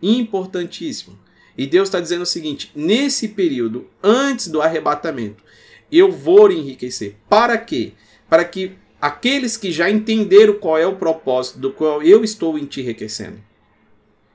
importantíssimo. 0.02 1.18
E 1.56 1.66
Deus 1.66 1.88
está 1.88 2.00
dizendo 2.00 2.22
o 2.22 2.26
seguinte: 2.26 2.72
nesse 2.74 3.28
período, 3.28 3.86
antes 4.02 4.48
do 4.48 4.62
arrebatamento, 4.62 5.44
eu 5.92 6.10
vou 6.10 6.50
enriquecer. 6.50 7.16
Para 7.28 7.58
quê? 7.58 7.92
Para 8.28 8.44
que 8.44 8.72
aqueles 9.00 9.56
que 9.56 9.70
já 9.70 9.90
entenderam 9.90 10.54
qual 10.54 10.78
é 10.78 10.86
o 10.86 10.96
propósito 10.96 11.58
do 11.58 11.72
qual 11.72 12.02
eu 12.02 12.24
estou 12.24 12.58
te 12.66 12.80
enriquecendo, 12.80 13.40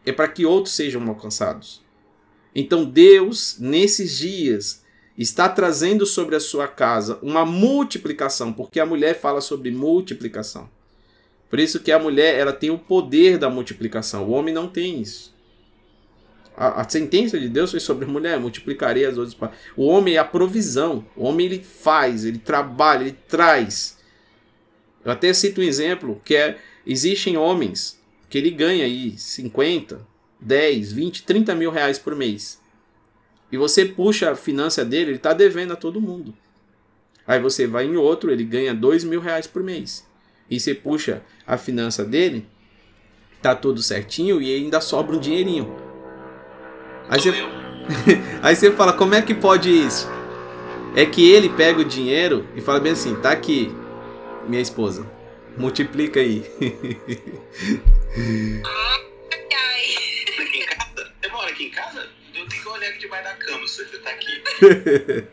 é 0.05 0.11
para 0.11 0.27
que 0.27 0.45
outros 0.45 0.75
sejam 0.75 1.07
alcançados. 1.07 1.83
Então 2.53 2.85
Deus, 2.85 3.57
nesses 3.59 4.17
dias, 4.17 4.83
está 5.17 5.47
trazendo 5.49 6.05
sobre 6.05 6.35
a 6.35 6.39
sua 6.39 6.67
casa 6.67 7.19
uma 7.21 7.45
multiplicação, 7.45 8.53
porque 8.53 8.79
a 8.79 8.85
mulher 8.85 9.19
fala 9.19 9.41
sobre 9.41 9.71
multiplicação. 9.71 10.69
Por 11.49 11.59
isso 11.59 11.79
que 11.79 11.91
a 11.91 11.99
mulher 11.99 12.35
ela 12.35 12.51
tem 12.51 12.69
o 12.69 12.77
poder 12.77 13.37
da 13.37 13.49
multiplicação, 13.49 14.25
o 14.25 14.31
homem 14.31 14.53
não 14.53 14.67
tem 14.67 15.01
isso. 15.01 15.35
A, 16.57 16.81
a, 16.81 16.89
sentença 16.89 17.39
de 17.39 17.49
Deus 17.49 17.71
foi 17.71 17.79
sobre 17.79 18.05
a 18.05 18.07
mulher, 18.07 18.39
multiplicaria 18.39 19.09
as 19.09 19.17
outras. 19.17 19.37
O 19.75 19.85
homem 19.85 20.15
é 20.15 20.17
a 20.17 20.23
provisão. 20.23 21.05
O 21.15 21.25
homem 21.25 21.47
ele 21.47 21.61
faz, 21.61 22.23
ele 22.23 22.37
trabalha, 22.37 23.01
ele 23.01 23.17
traz. 23.27 23.97
Eu 25.03 25.11
até 25.11 25.33
cito 25.33 25.59
um 25.59 25.63
exemplo 25.63 26.21
que 26.23 26.35
é 26.35 26.57
existem 26.87 27.35
homens 27.35 27.99
que 28.29 28.37
ele 28.37 28.51
ganha 28.51 28.85
aí 28.85 29.17
50, 29.17 29.99
10, 30.39 30.93
20, 30.93 31.23
30 31.23 31.55
mil 31.55 31.71
reais 31.71 31.99
por 31.99 32.15
mês. 32.15 32.59
E 33.51 33.57
você 33.57 33.85
puxa 33.85 34.31
a 34.31 34.35
finança 34.35 34.83
dele, 34.83 35.11
ele 35.11 35.17
está 35.17 35.33
devendo 35.33 35.73
a 35.73 35.75
todo 35.75 36.01
mundo. 36.01 36.33
Aí 37.27 37.39
você 37.39 37.67
vai 37.67 37.85
em 37.85 37.95
outro, 37.95 38.31
ele 38.31 38.43
ganha 38.43 38.73
2 38.73 39.03
mil 39.03 39.19
reais 39.19 39.45
por 39.45 39.63
mês. 39.63 40.05
E 40.49 40.59
você 40.59 40.73
puxa 40.75 41.23
a 41.45 41.57
finança 41.57 42.03
dele, 42.03 42.47
tá 43.41 43.55
tudo 43.55 43.81
certinho 43.81 44.41
e 44.41 44.55
ainda 44.55 44.79
sobra 44.81 45.15
um 45.15 45.19
dinheirinho. 45.19 45.75
Aí 47.09 47.19
você, 47.19 47.31
aí 48.41 48.55
você 48.55 48.71
fala, 48.71 48.93
como 48.93 49.15
é 49.15 49.21
que 49.21 49.33
pode 49.33 49.69
isso? 49.69 50.07
É 50.95 51.05
que 51.05 51.29
ele 51.29 51.49
pega 51.49 51.79
o 51.79 51.85
dinheiro 51.85 52.47
e 52.55 52.61
fala 52.61 52.79
bem 52.79 52.93
assim, 52.93 53.15
tá 53.15 53.31
aqui, 53.31 53.71
minha 54.47 54.61
esposa, 54.61 55.05
multiplica 55.57 56.19
aí. 56.19 56.43
Você 61.21 61.31
mora 61.31 61.49
aqui 61.49 61.65
em 61.65 61.71
casa? 61.71 62.07
Eu 62.33 62.47
tenho 62.47 62.61
que 62.61 62.67
olhar 62.67 62.89
aqui 62.89 62.99
debaixo 62.99 63.23
da 63.23 63.33
cama 63.35 63.67
se 63.67 63.85
você 63.85 63.97
tá 63.97 64.09
aqui. 64.09 64.43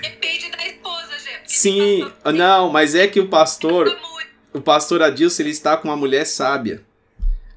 Depende 0.00 0.50
da 0.50 0.66
esposa, 0.66 1.18
gente. 1.18 1.51
Sim, 1.62 2.10
não, 2.34 2.70
mas 2.70 2.96
é 2.96 3.06
que 3.06 3.20
o 3.20 3.28
pastor, 3.28 3.96
o 4.52 4.60
pastor 4.60 5.00
Adilson, 5.00 5.42
ele 5.42 5.50
está 5.50 5.76
com 5.76 5.86
uma 5.86 5.96
mulher 5.96 6.26
sábia. 6.26 6.84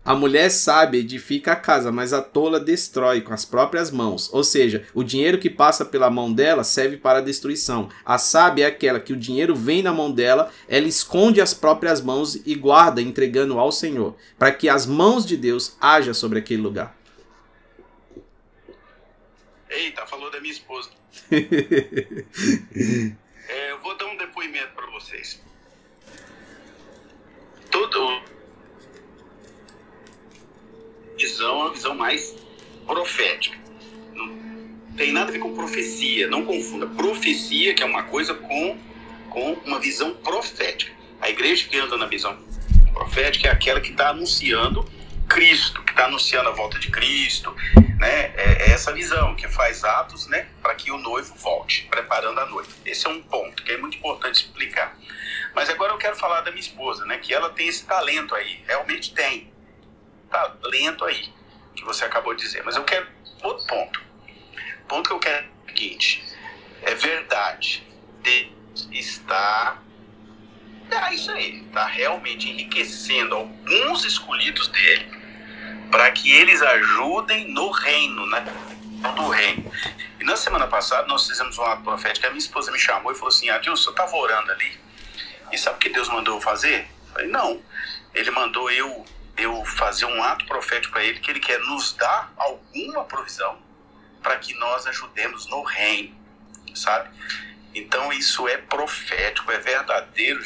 A 0.06 0.14
mulher 0.14 0.52
sábia 0.52 1.00
edifica 1.00 1.54
a 1.54 1.56
casa, 1.56 1.92
mas 1.92 2.14
a 2.14 2.22
tola 2.22 2.60
destrói 2.60 3.22
com 3.22 3.34
as 3.34 3.46
próprias 3.46 3.90
mãos. 3.90 4.32
Ou 4.32 4.44
seja, 4.44 4.86
o 4.94 5.04
dinheiro 5.04 5.40
que 5.40 5.50
passa 5.50 5.84
pela 5.84 6.12
mão 6.12 6.32
dela 6.32 6.64
serve 6.64 6.98
para 6.98 7.18
a 7.18 7.22
destruição. 7.22 7.90
A 8.06 8.20
sábia 8.20 8.66
é 8.66 8.68
aquela 8.68 9.00
que 9.00 9.12
o 9.12 9.18
dinheiro 9.18 9.56
vem 9.56 9.82
na 9.82 9.92
mão 9.92 10.12
dela, 10.12 10.52
ela 10.68 10.88
esconde 10.88 11.42
as 11.42 11.56
próprias 11.56 12.00
mãos 12.00 12.36
e 12.46 12.54
guarda, 12.54 13.02
entregando 13.02 13.58
ao 13.58 13.72
Senhor, 13.72 14.16
para 14.38 14.52
que 14.52 14.70
as 14.70 14.86
mãos 14.86 15.26
de 15.26 15.36
Deus 15.36 15.76
haja 15.82 16.14
sobre 16.14 16.38
aquele 16.38 16.62
lugar. 16.62 16.96
Eita, 19.68 20.06
falou 20.06 20.30
da 20.30 20.40
minha 20.40 20.54
esposa. 20.54 20.92
é, 23.48 23.72
eu 23.72 23.80
vou 23.80 23.96
dar 23.98 24.06
um 24.06 24.18
depoimento 24.18 24.74
para 24.74 24.86
vocês. 24.88 25.42
Todo 27.72 28.22
visão 31.18 31.62
é 31.62 31.64
uma 31.66 31.74
visão 31.74 31.96
mais 31.96 32.36
profética. 32.86 33.58
Não 34.14 34.96
tem 34.96 35.12
nada 35.12 35.30
a 35.30 35.32
ver 35.32 35.40
com 35.40 35.54
profecia, 35.54 36.28
não 36.28 36.46
confunda. 36.46 36.88
Profecia, 36.88 37.74
que 37.74 37.84
é 37.84 37.86
uma 37.86 38.04
coisa, 38.04 38.34
com, 38.34 38.78
com 39.30 39.54
uma 39.66 39.80
visão 39.80 40.14
profética. 40.16 40.94
A 41.22 41.30
igreja 41.30 41.68
que 41.68 41.78
anda 41.78 41.98
na 41.98 42.06
visão 42.06 42.38
profética 42.94 43.48
é 43.48 43.52
aquela 43.52 43.82
que 43.82 43.92
está 43.92 44.10
anunciando 44.10 44.86
Cristo, 45.28 45.84
que 45.84 45.92
está 45.92 46.06
anunciando 46.06 46.50
a 46.50 46.52
volta 46.52 46.80
de 46.80 46.90
Cristo, 46.90 47.56
né? 48.00 48.34
É, 48.36 48.68
é 48.68 48.72
essa 48.72 48.94
visão 48.94 49.36
que 49.36 49.48
faz 49.48 49.84
atos, 49.84 50.28
né, 50.28 50.48
para 50.62 50.76
que 50.76 50.92
o 50.92 50.98
noivo 50.98 51.34
volte, 51.36 51.88
preparando 51.90 52.40
a 52.40 52.46
noiva. 52.46 52.70
Esse 52.86 53.08
é 53.08 53.10
um 53.10 53.22
ponto 53.22 53.64
que 53.64 53.72
é 53.72 53.78
muito 53.78 53.98
importante 53.98 54.36
explicar. 54.36 54.98
Mas 55.54 55.70
agora 55.70 55.94
eu 55.94 55.98
quero 55.98 56.16
falar 56.16 56.42
da 56.42 56.52
minha 56.52 56.62
esposa, 56.62 57.06
né, 57.06 57.18
que 57.18 57.34
ela 57.34 57.50
tem 57.50 57.68
esse 57.68 57.86
talento 57.86 58.36
aí, 58.36 58.64
realmente 58.68 59.14
tem 59.14 59.52
talento 60.30 61.06
aí, 61.06 61.34
que 61.76 61.84
você 61.84 62.06
acabou 62.06 62.34
de 62.34 62.44
dizer. 62.44 62.64
Mas 62.64 62.76
eu 62.76 62.84
quero 62.84 63.08
outro 63.44 63.66
ponto. 63.68 64.02
O 64.84 64.88
ponto 64.88 65.10
que 65.10 65.16
eu 65.16 65.20
quero 65.20 65.46
é 65.46 65.50
o 65.64 65.70
seguinte: 65.70 66.24
é 66.82 66.94
verdade. 66.96 67.86
Deus 68.22 68.90
está. 68.92 69.82
É 70.92 71.14
isso 71.14 71.32
aí. 71.32 71.64
Está 71.66 71.86
realmente 71.88 72.50
enriquecendo 72.50 73.36
alguns 73.36 74.06
escolhidos 74.06 74.68
dele 74.70 75.15
para 75.92 76.12
que 76.12 76.32
eles 76.32 76.62
ajudem 76.62 77.50
no 77.50 77.70
reino, 77.72 78.26
né? 78.28 78.46
Do 79.16 79.28
reino. 79.30 79.72
E 80.20 80.24
na 80.24 80.36
semana 80.36 80.68
passada 80.68 81.08
nós 81.08 81.28
fizemos 81.28 81.58
um 81.58 81.64
ato 81.64 81.84
profético. 81.84 82.26
A 82.26 82.30
minha 82.30 82.40
esposa 82.40 82.72
me 82.72 82.80
chamou 82.80 83.12
e 83.12 83.16
falou 83.16 83.30
assim: 83.30 83.50
Adilson, 83.50 83.90
eu 83.90 83.92
estava 83.92 84.16
orando 84.16 84.52
ali. 84.52 84.80
E 85.52 85.58
sabe 85.58 85.76
o 85.76 85.80
que 85.80 85.90
Deus 85.90 86.10
mandou 86.10 86.36
eu 86.36 86.42
fazer? 86.42 86.88
Eu 87.08 87.14
falei: 87.14 87.28
Não. 87.28 87.62
Ele 88.14 88.32
mandou 88.32 88.72
eu, 88.72 89.06
eu 89.38 89.66
fazer 89.66 90.06
um 90.06 90.24
ato 90.24 90.46
profético 90.46 90.94
para 90.94 91.04
ele, 91.04 91.20
que 91.20 91.30
ele 91.30 91.42
quer 91.42 91.60
nos 91.60 91.94
dar 91.94 92.32
alguma 92.38 93.04
provisão 93.04 93.58
para 94.24 94.38
que 94.38 94.54
nós 94.56 94.88
ajudemos 94.88 95.48
no 95.48 95.62
reino, 95.62 96.16
sabe? 96.74 97.10
Então 97.76 98.12
isso 98.14 98.48
é 98.48 98.58
profético, 98.58 99.52
é 99.52 99.60
verdadeiro, 99.60 100.42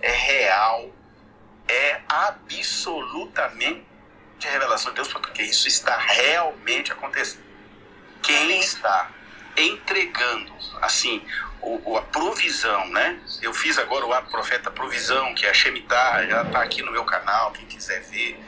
é 0.00 0.10
real, 0.10 0.90
é 1.68 2.00
absolutamente 2.08 3.91
a 4.48 4.52
revelação 4.52 4.92
de 4.92 4.96
Deus, 4.96 5.08
porque 5.08 5.42
isso 5.42 5.68
está 5.68 5.96
realmente 5.96 6.92
acontecendo. 6.92 7.42
Quem 8.22 8.60
está 8.60 9.10
entregando, 9.56 10.52
assim, 10.80 11.24
o, 11.60 11.96
a 11.96 12.02
provisão, 12.02 12.88
né? 12.88 13.18
Eu 13.40 13.54
fiz 13.54 13.78
agora 13.78 14.04
o 14.04 14.12
ato 14.12 14.30
profeta 14.30 14.70
provisão, 14.70 15.34
que 15.34 15.46
é 15.46 15.50
a 15.50 15.54
Shemitah, 15.54 16.26
já 16.26 16.42
está 16.42 16.62
aqui 16.62 16.82
no 16.82 16.90
meu 16.90 17.04
canal, 17.04 17.52
quem 17.52 17.66
quiser 17.66 18.02
ver. 18.02 18.38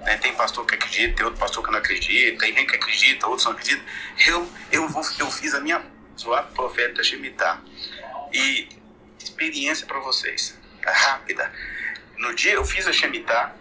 Né? 0.00 0.16
Tem 0.18 0.34
pastor 0.34 0.66
que 0.66 0.74
acredita, 0.74 1.16
tem 1.16 1.24
outro 1.24 1.40
pastor 1.40 1.64
que 1.64 1.70
não 1.70 1.78
acredita, 1.78 2.38
tem 2.38 2.54
gente 2.54 2.68
que 2.68 2.76
acredita, 2.76 3.26
outros 3.26 3.44
não 3.44 3.52
acreditam. 3.52 3.84
Eu, 4.26 4.52
eu, 4.72 4.88
vou, 4.88 5.02
eu 5.18 5.30
fiz 5.30 5.54
a 5.54 5.60
minha 5.60 5.84
o 6.24 6.32
ato 6.32 6.52
profeta 6.52 7.02
Shemitah. 7.02 7.60
E 8.32 8.68
experiência 9.18 9.86
para 9.86 9.98
vocês, 10.00 10.58
rápida. 10.84 11.52
No 12.18 12.34
dia 12.34 12.52
eu 12.52 12.64
fiz 12.64 12.86
a 12.86 12.92
Shemitah 12.92 13.54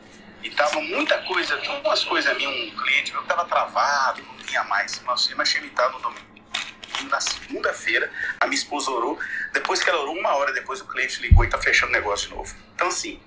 e 0.43 0.49
tava 0.51 0.81
muita 0.81 1.17
coisa, 1.23 1.57
tinha 1.57 1.79
umas 1.79 2.03
coisas 2.03 2.35
minhas, 2.37 2.53
um 2.53 2.77
cliente 2.77 3.13
meu 3.13 3.23
tava 3.23 3.45
travado, 3.45 4.21
não 4.21 4.37
tinha 4.37 4.63
mais. 4.65 5.01
Nós 5.01 5.33
a 5.37 5.45
Shemitah 5.45 5.89
no 5.89 5.99
domingo 5.99 6.33
na 7.09 7.19
segunda-feira, 7.19 8.11
a 8.39 8.45
minha 8.45 8.57
esposa 8.57 8.91
orou. 8.91 9.19
Depois 9.51 9.83
que 9.83 9.89
ela 9.89 10.01
orou, 10.01 10.15
uma 10.15 10.35
hora 10.35 10.53
depois 10.53 10.81
o 10.81 10.87
cliente 10.87 11.21
ligou 11.21 11.43
e 11.43 11.47
está 11.47 11.57
fechando 11.57 11.91
o 11.91 11.93
negócio 11.93 12.29
de 12.29 12.35
novo. 12.35 12.55
Então, 12.75 12.87
assim, 12.87 13.21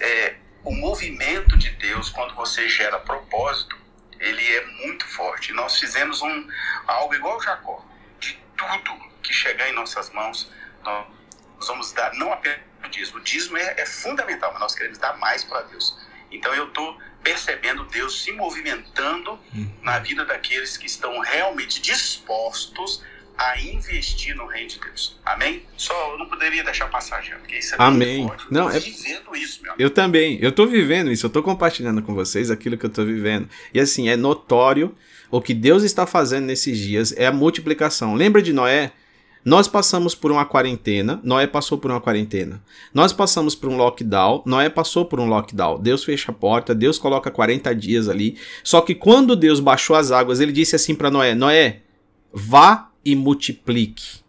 é, 0.00 0.36
o 0.64 0.72
movimento 0.72 1.56
de 1.58 1.70
Deus, 1.70 2.08
quando 2.10 2.34
você 2.34 2.68
gera 2.68 2.98
propósito, 2.98 3.76
ele 4.18 4.44
é 4.56 4.64
muito 4.86 5.06
forte. 5.06 5.52
Nós 5.52 5.78
fizemos 5.78 6.22
um, 6.22 6.48
algo 6.86 7.14
igual 7.14 7.40
Jacó. 7.40 7.84
De 8.20 8.38
tudo 8.56 8.98
que 9.22 9.32
chegar 9.32 9.68
em 9.68 9.72
nossas 9.72 10.10
mãos, 10.10 10.50
nós 10.84 11.06
vamos 11.66 11.92
dar, 11.92 12.14
não 12.14 12.32
apenas 12.32 12.60
o 12.84 12.88
dízimo. 12.88 13.18
O 13.18 13.20
dízimo 13.20 13.56
é, 13.56 13.74
é 13.80 13.86
fundamental, 13.86 14.52
mas 14.52 14.60
nós 14.60 14.74
queremos 14.74 14.98
dar 14.98 15.16
mais 15.18 15.44
para 15.44 15.62
Deus. 15.62 15.98
Então, 16.32 16.54
eu 16.54 16.68
estou 16.68 16.96
percebendo 17.22 17.84
Deus 17.84 18.22
se 18.22 18.32
movimentando 18.32 19.38
hum. 19.54 19.68
na 19.82 19.98
vida 19.98 20.24
daqueles 20.24 20.76
que 20.76 20.86
estão 20.86 21.20
realmente 21.20 21.80
dispostos 21.80 23.02
a 23.38 23.60
investir 23.60 24.36
no 24.36 24.46
reino 24.46 24.68
de 24.68 24.80
Deus. 24.80 25.18
Amém? 25.24 25.64
Só 25.76 26.12
eu 26.12 26.18
não 26.18 26.28
poderia 26.28 26.62
deixar 26.62 26.88
passar, 26.88 27.22
já, 27.22 27.36
porque 27.36 27.58
isso 27.58 27.74
é 27.74 27.76
Amém. 27.78 28.26
Forte. 28.26 28.46
Não, 28.50 28.70
eu 28.70 28.76
é... 28.76 28.80
vivendo 28.80 29.36
isso, 29.36 29.62
meu 29.62 29.74
Eu 29.78 29.90
também. 29.90 30.38
Eu 30.40 30.52
tô 30.52 30.66
vivendo 30.66 31.10
isso, 31.10 31.26
eu 31.26 31.30
tô 31.30 31.42
compartilhando 31.42 32.02
com 32.02 32.14
vocês 32.14 32.50
aquilo 32.50 32.76
que 32.76 32.86
eu 32.86 32.90
tô 32.90 33.04
vivendo. 33.04 33.48
E 33.72 33.80
assim, 33.80 34.08
é 34.08 34.16
notório 34.16 34.94
o 35.30 35.40
que 35.40 35.54
Deus 35.54 35.82
está 35.82 36.06
fazendo 36.06 36.44
nesses 36.44 36.76
dias 36.78 37.14
é 37.16 37.26
a 37.26 37.32
multiplicação. 37.32 38.14
Lembra 38.14 38.42
de 38.42 38.52
Noé? 38.52 38.92
Nós 39.44 39.66
passamos 39.66 40.14
por 40.14 40.30
uma 40.30 40.44
quarentena, 40.44 41.20
Noé 41.24 41.48
passou 41.48 41.76
por 41.76 41.90
uma 41.90 42.00
quarentena. 42.00 42.62
Nós 42.94 43.12
passamos 43.12 43.56
por 43.56 43.68
um 43.68 43.76
lockdown, 43.76 44.42
Noé 44.46 44.68
passou 44.68 45.04
por 45.04 45.18
um 45.18 45.26
lockdown. 45.26 45.80
Deus 45.80 46.04
fecha 46.04 46.30
a 46.30 46.34
porta, 46.34 46.72
Deus 46.74 46.96
coloca 46.96 47.30
40 47.30 47.74
dias 47.74 48.08
ali. 48.08 48.36
Só 48.62 48.80
que 48.80 48.94
quando 48.94 49.34
Deus 49.34 49.58
baixou 49.58 49.96
as 49.96 50.12
águas, 50.12 50.38
ele 50.38 50.52
disse 50.52 50.76
assim 50.76 50.94
para 50.94 51.10
Noé: 51.10 51.34
Noé, 51.34 51.80
vá 52.32 52.90
e 53.04 53.16
multiplique. 53.16 54.22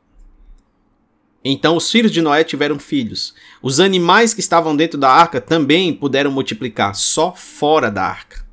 Então 1.44 1.76
os 1.76 1.91
filhos 1.91 2.11
de 2.11 2.22
Noé 2.22 2.44
tiveram 2.44 2.80
filhos. 2.80 3.35
Os 3.61 3.80
animais 3.80 4.34
que 4.34 4.40
estavam 4.40 4.76
dentro 4.76 4.98
da 4.98 5.11
arca 5.11 5.40
também 5.40 5.94
puderam 5.94 6.31
multiplicar, 6.31 6.95
só 6.95 7.35
fora 7.35 7.91
da 7.91 8.03
arca. 8.03 8.44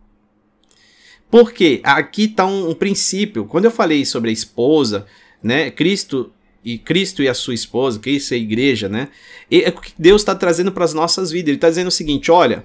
Porque 1.31 1.81
aqui 1.85 2.25
está 2.25 2.45
um, 2.45 2.71
um, 2.71 2.75
princípio. 2.75 3.47
Quando 3.47 3.67
eu 3.67 3.71
falei 3.71 4.05
sobre 4.05 4.31
a 4.31 4.33
esposa, 4.33 5.07
né, 5.41 5.71
Cristo 5.71 6.33
e 6.65 6.79
Cristo 6.79 7.23
e 7.23 7.29
a 7.29 7.35
sua 7.35 7.55
esposa, 7.55 7.99
Cristo 7.99 8.33
e 8.33 8.35
a 8.35 8.39
igreja, 8.39 8.89
né? 8.89 9.09
E 9.51 9.63
é 9.63 9.69
o 9.69 9.81
que 9.81 9.93
Deus 9.99 10.23
está 10.23 10.35
trazendo 10.35 10.71
para 10.73 10.85
as 10.85 10.95
nossas 10.95 11.31
vidas. 11.31 11.49
Ele 11.49 11.57
está 11.57 11.69
dizendo 11.69 11.89
o 11.89 11.93
seguinte: 11.93 12.31
olha, 12.31 12.65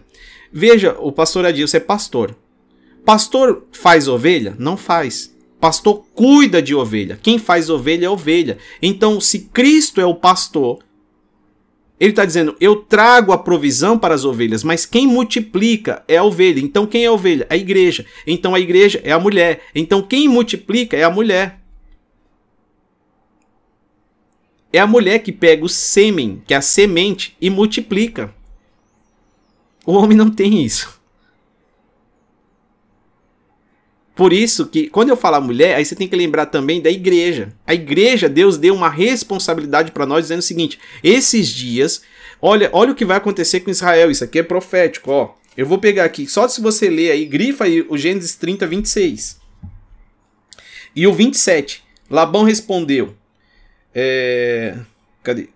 veja, 0.51 0.95
o 0.99 1.11
pastor 1.11 1.45
Adilson 1.45 1.77
é 1.77 1.79
pastor. 1.79 2.35
Pastor 3.05 3.67
faz 3.71 4.07
ovelha? 4.07 4.55
Não 4.57 4.75
faz. 4.75 5.33
Pastor 5.59 6.05
cuida 6.13 6.61
de 6.61 6.75
ovelha. 6.75 7.19
Quem 7.21 7.39
faz 7.39 7.69
ovelha 7.69 8.07
é 8.07 8.09
ovelha. 8.09 8.57
Então, 8.81 9.21
se 9.21 9.39
Cristo 9.53 10.01
é 10.01 10.05
o 10.05 10.15
pastor, 10.15 10.79
ele 11.99 12.09
está 12.09 12.25
dizendo: 12.25 12.55
eu 12.59 12.77
trago 12.77 13.31
a 13.31 13.37
provisão 13.37 13.97
para 13.97 14.13
as 14.13 14.25
ovelhas, 14.25 14.63
mas 14.63 14.85
quem 14.85 15.07
multiplica 15.07 16.03
é 16.07 16.17
a 16.17 16.23
ovelha. 16.23 16.59
Então, 16.59 16.85
quem 16.85 17.05
é 17.05 17.07
a 17.07 17.11
ovelha? 17.11 17.47
A 17.49 17.55
igreja. 17.55 18.05
Então, 18.27 18.53
a 18.53 18.59
igreja 18.59 18.99
é 19.03 19.11
a 19.11 19.19
mulher. 19.19 19.61
Então, 19.73 20.01
quem 20.01 20.27
multiplica 20.27 20.97
é 20.97 21.03
a 21.03 21.09
mulher. 21.09 21.64
É 24.75 24.79
a 24.79 24.85
mulher 24.85 25.19
que 25.19 25.31
pega 25.31 25.63
o 25.63 25.69
sêmen, 25.69 26.43
que 26.45 26.53
é 26.53 26.57
a 26.57 26.61
semente, 26.61 27.37
e 27.39 27.49
multiplica. 27.49 28.35
O 29.85 29.93
homem 29.93 30.17
não 30.17 30.29
tem 30.29 30.65
isso. 30.65 30.99
Por 34.13 34.33
isso 34.33 34.67
que, 34.67 34.89
quando 34.89 35.07
eu 35.07 35.15
falar 35.15 35.39
mulher, 35.39 35.77
aí 35.77 35.85
você 35.85 35.95
tem 35.95 36.09
que 36.09 36.15
lembrar 36.17 36.47
também 36.47 36.81
da 36.81 36.89
igreja. 36.91 37.53
A 37.65 37.73
igreja, 37.73 38.27
Deus 38.27 38.57
deu 38.57 38.75
uma 38.75 38.89
responsabilidade 38.89 39.93
para 39.93 40.05
nós, 40.05 40.23
dizendo 40.25 40.39
o 40.39 40.41
seguinte: 40.43 40.77
esses 41.01 41.47
dias, 41.47 42.01
olha, 42.41 42.69
olha 42.73 42.91
o 42.91 42.95
que 42.95 43.05
vai 43.05 43.15
acontecer 43.15 43.61
com 43.61 43.71
Israel. 43.71 44.11
Isso 44.11 44.25
aqui 44.25 44.39
é 44.39 44.43
profético, 44.43 45.09
ó. 45.09 45.35
Eu 45.55 45.65
vou 45.65 45.77
pegar 45.77 46.03
aqui, 46.03 46.27
só 46.27 46.49
se 46.49 46.59
você 46.59 46.89
ler 46.89 47.11
aí, 47.11 47.25
grifa 47.25 47.63
aí 47.63 47.85
o 47.87 47.97
Gênesis 47.97 48.35
30, 48.35 48.67
26. 48.67 49.39
E 50.93 51.07
o 51.07 51.13
27. 51.13 51.81
Labão 52.09 52.43
respondeu: 52.43 53.15
é... 53.95 54.77
Cadê? 55.23 55.49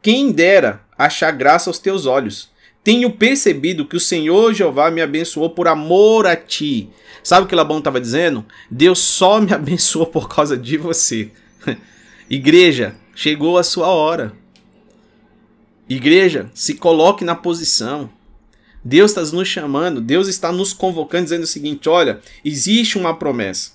Quem 0.00 0.32
dera 0.32 0.80
achar 1.04 1.32
graça 1.32 1.68
aos 1.68 1.78
teus 1.78 2.06
olhos. 2.06 2.50
Tenho 2.84 3.12
percebido 3.12 3.86
que 3.86 3.96
o 3.96 4.00
Senhor 4.00 4.52
Jeová 4.52 4.90
me 4.90 5.00
abençoou 5.00 5.50
por 5.50 5.68
amor 5.68 6.26
a 6.26 6.34
ti. 6.36 6.90
Sabe 7.22 7.44
o 7.44 7.48
que 7.48 7.54
Labão 7.54 7.78
estava 7.78 8.00
dizendo? 8.00 8.44
Deus 8.70 8.98
só 8.98 9.40
me 9.40 9.52
abençoou 9.54 10.06
por 10.06 10.28
causa 10.28 10.56
de 10.56 10.76
você. 10.76 11.30
Igreja, 12.28 12.96
chegou 13.14 13.58
a 13.58 13.62
sua 13.62 13.88
hora. 13.88 14.32
Igreja, 15.88 16.50
se 16.54 16.74
coloque 16.74 17.24
na 17.24 17.34
posição. 17.34 18.10
Deus 18.84 19.12
está 19.12 19.36
nos 19.36 19.46
chamando, 19.46 20.00
Deus 20.00 20.26
está 20.26 20.50
nos 20.50 20.72
convocando, 20.72 21.24
dizendo 21.24 21.44
o 21.44 21.46
seguinte: 21.46 21.88
olha, 21.88 22.20
existe 22.44 22.98
uma 22.98 23.14
promessa. 23.14 23.72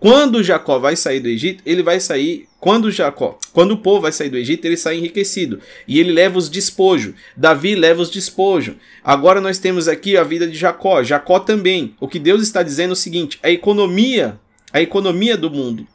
Quando 0.00 0.44
Jacó 0.44 0.78
vai 0.78 0.94
sair 0.94 1.18
do 1.18 1.28
Egito, 1.28 1.62
ele 1.66 1.82
vai 1.82 1.98
sair. 1.98 2.48
Quando 2.60 2.90
Jacó, 2.90 3.36
quando 3.52 3.72
o 3.72 3.78
povo 3.78 4.02
vai 4.02 4.12
sair 4.12 4.28
do 4.28 4.36
Egito, 4.36 4.64
ele 4.64 4.76
sai 4.76 4.96
enriquecido 4.96 5.60
e 5.88 5.98
ele 5.98 6.12
leva 6.12 6.38
os 6.38 6.48
despojos. 6.48 7.14
Davi 7.36 7.74
leva 7.74 8.00
os 8.00 8.10
despojos. 8.10 8.76
Agora 9.02 9.40
nós 9.40 9.58
temos 9.58 9.88
aqui 9.88 10.16
a 10.16 10.22
vida 10.22 10.46
de 10.46 10.56
Jacó. 10.56 11.02
Jacó 11.02 11.40
também. 11.40 11.96
O 12.00 12.06
que 12.06 12.18
Deus 12.20 12.42
está 12.42 12.62
dizendo 12.62 12.90
é 12.90 12.92
o 12.92 12.96
seguinte: 12.96 13.40
a 13.42 13.50
economia, 13.50 14.38
a 14.72 14.80
economia 14.80 15.36
do 15.36 15.50
mundo 15.50 15.86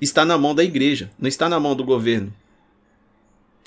está 0.00 0.24
na 0.24 0.36
mão 0.36 0.54
da 0.54 0.64
igreja, 0.64 1.10
não 1.18 1.28
está 1.28 1.48
na 1.48 1.60
mão 1.60 1.76
do 1.76 1.84
governo. 1.84 2.32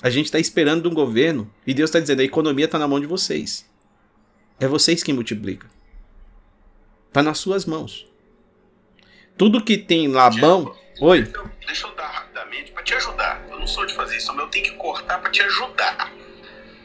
A 0.02 0.10
gente 0.10 0.26
está 0.26 0.38
esperando 0.38 0.82
de 0.82 0.88
um 0.88 0.94
governo 0.94 1.50
e 1.66 1.72
Deus 1.72 1.88
está 1.88 1.98
dizendo: 1.98 2.20
a 2.20 2.24
economia 2.24 2.66
está 2.66 2.78
na 2.78 2.86
mão 2.86 3.00
de 3.00 3.06
vocês. 3.06 3.64
É 4.60 4.68
vocês 4.68 5.02
quem 5.02 5.14
multiplicam. 5.14 5.68
Está 7.08 7.22
nas 7.22 7.38
suas 7.38 7.64
mãos. 7.64 8.07
Tudo 9.38 9.62
que 9.62 9.78
tem 9.78 10.08
Labão. 10.08 10.76
Oi? 11.00 11.22
Deixa 11.64 11.86
eu 11.86 11.94
dar 11.94 12.08
rapidamente 12.08 12.72
para 12.72 12.82
te 12.82 12.92
ajudar. 12.94 13.40
Eu 13.48 13.60
não 13.60 13.68
sou 13.68 13.86
de 13.86 13.94
fazer 13.94 14.16
isso, 14.16 14.34
mas 14.34 14.40
eu 14.40 14.50
tenho 14.50 14.64
que 14.64 14.72
cortar 14.72 15.20
para 15.20 15.30
te 15.30 15.40
ajudar. 15.40 16.12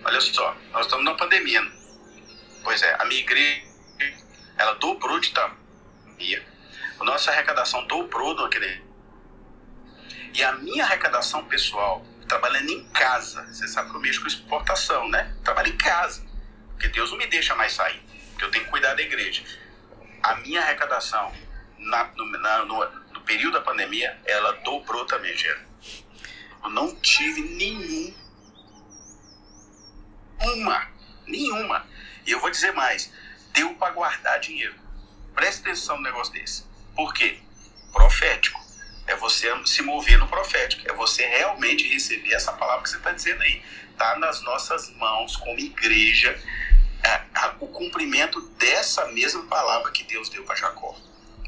Olha 0.06 0.22
só, 0.22 0.56
nós 0.72 0.86
estamos 0.86 1.04
na 1.04 1.16
pandemia. 1.16 1.64
Pois 2.64 2.80
é, 2.84 2.96
a 3.00 3.06
minha 3.06 3.22
igreja, 3.22 3.64
ela 4.56 4.74
dobrou 4.76 5.20
de 5.20 5.32
tamanho. 5.32 6.44
A 7.00 7.04
nossa 7.04 7.32
arrecadação 7.32 7.88
dobrou 7.88 8.36
naquele. 8.36 8.84
E 10.36 10.44
a 10.44 10.52
minha 10.52 10.84
arrecadação 10.84 11.44
pessoal, 11.46 12.06
trabalhando 12.28 12.70
em 12.70 12.84
casa, 12.90 13.48
você 13.48 13.68
sabe 13.68 13.90
que 13.90 13.96
eu 13.96 14.00
mexo 14.00 14.22
com 14.22 14.28
exportação, 14.28 15.10
né? 15.10 15.36
Trabalho 15.44 15.70
em 15.70 15.78
casa. 15.78 16.24
Porque 16.70 16.88
Deus 16.90 17.10
não 17.10 17.18
me 17.18 17.26
deixa 17.26 17.56
mais 17.56 17.74
sair. 17.74 18.00
Porque 18.30 18.46
eu 18.46 18.52
tenho 18.52 18.66
que 18.66 18.70
cuidar 18.70 18.94
da 18.94 19.02
igreja. 19.02 19.42
A 20.22 20.36
minha 20.36 20.62
arrecadação 20.62 21.34
na, 21.84 22.06
no, 22.16 22.26
na, 22.40 22.66
no, 22.66 22.90
no, 23.14 23.22
período 23.22 23.54
da 23.54 23.62
pandemia, 23.62 24.18
ela 24.26 24.52
dobrou 24.64 25.06
também, 25.06 25.36
Gera. 25.38 25.66
Eu 26.64 26.70
não 26.70 26.96
tive 26.96 27.42
nenhum. 27.42 28.14
Uma. 30.42 30.88
Nenhuma. 31.28 31.86
E 32.26 32.32
eu 32.32 32.40
vou 32.40 32.50
dizer 32.50 32.72
mais. 32.74 33.12
deu 33.54 33.74
para 33.76 33.94
guardar 33.94 34.40
dinheiro. 34.40 34.76
Preste 35.34 35.62
atenção 35.62 35.98
no 35.98 36.04
negócio 36.04 36.34
desse. 36.34 36.66
Por 36.96 37.14
quê? 37.14 37.40
Profético. 37.92 38.62
É 39.06 39.16
você 39.16 39.50
se 39.66 39.82
mover 39.82 40.18
no 40.18 40.28
profético. 40.28 40.90
É 40.90 40.94
você 40.94 41.26
realmente 41.26 41.88
receber 41.88 42.34
essa 42.34 42.54
palavra 42.54 42.84
que 42.84 42.90
você 42.90 42.98
está 42.98 43.12
dizendo 43.12 43.42
aí. 43.42 43.62
Está 43.92 44.18
nas 44.18 44.42
nossas 44.42 44.90
mãos, 44.96 45.36
como 45.38 45.60
igreja, 45.60 46.40
a, 47.04 47.46
a, 47.46 47.56
o 47.60 47.68
cumprimento 47.68 48.42
dessa 48.58 49.06
mesma 49.08 49.44
palavra 49.44 49.92
que 49.92 50.04
Deus 50.04 50.30
deu 50.30 50.44
para 50.44 50.56
Jacó. 50.56 50.96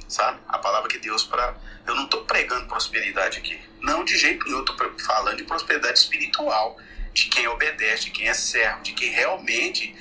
Sabe? 0.08 0.40
A 0.48 0.58
palavra 0.58 0.90
que 0.90 1.00
Deus 1.00 1.24
para. 1.24 1.56
Eu 1.86 1.96
não 1.96 2.06
estou 2.06 2.24
pregando 2.26 2.68
prosperidade 2.68 3.38
aqui. 3.38 3.60
Não 3.82 4.04
de 4.04 4.18
jeito 4.18 4.46
nenhum. 4.46 4.58
Eu 4.58 4.66
estou 4.66 4.76
falando 5.00 5.38
de 5.38 5.44
prosperidade 5.44 6.00
espiritual. 6.00 6.78
De 7.14 7.26
quem 7.26 7.48
obedece, 7.48 8.06
de 8.06 8.12
quem 8.12 8.28
é 8.28 8.34
servo, 8.34 8.84
de 8.84 8.92
quem 8.92 9.10
realmente 9.10 9.96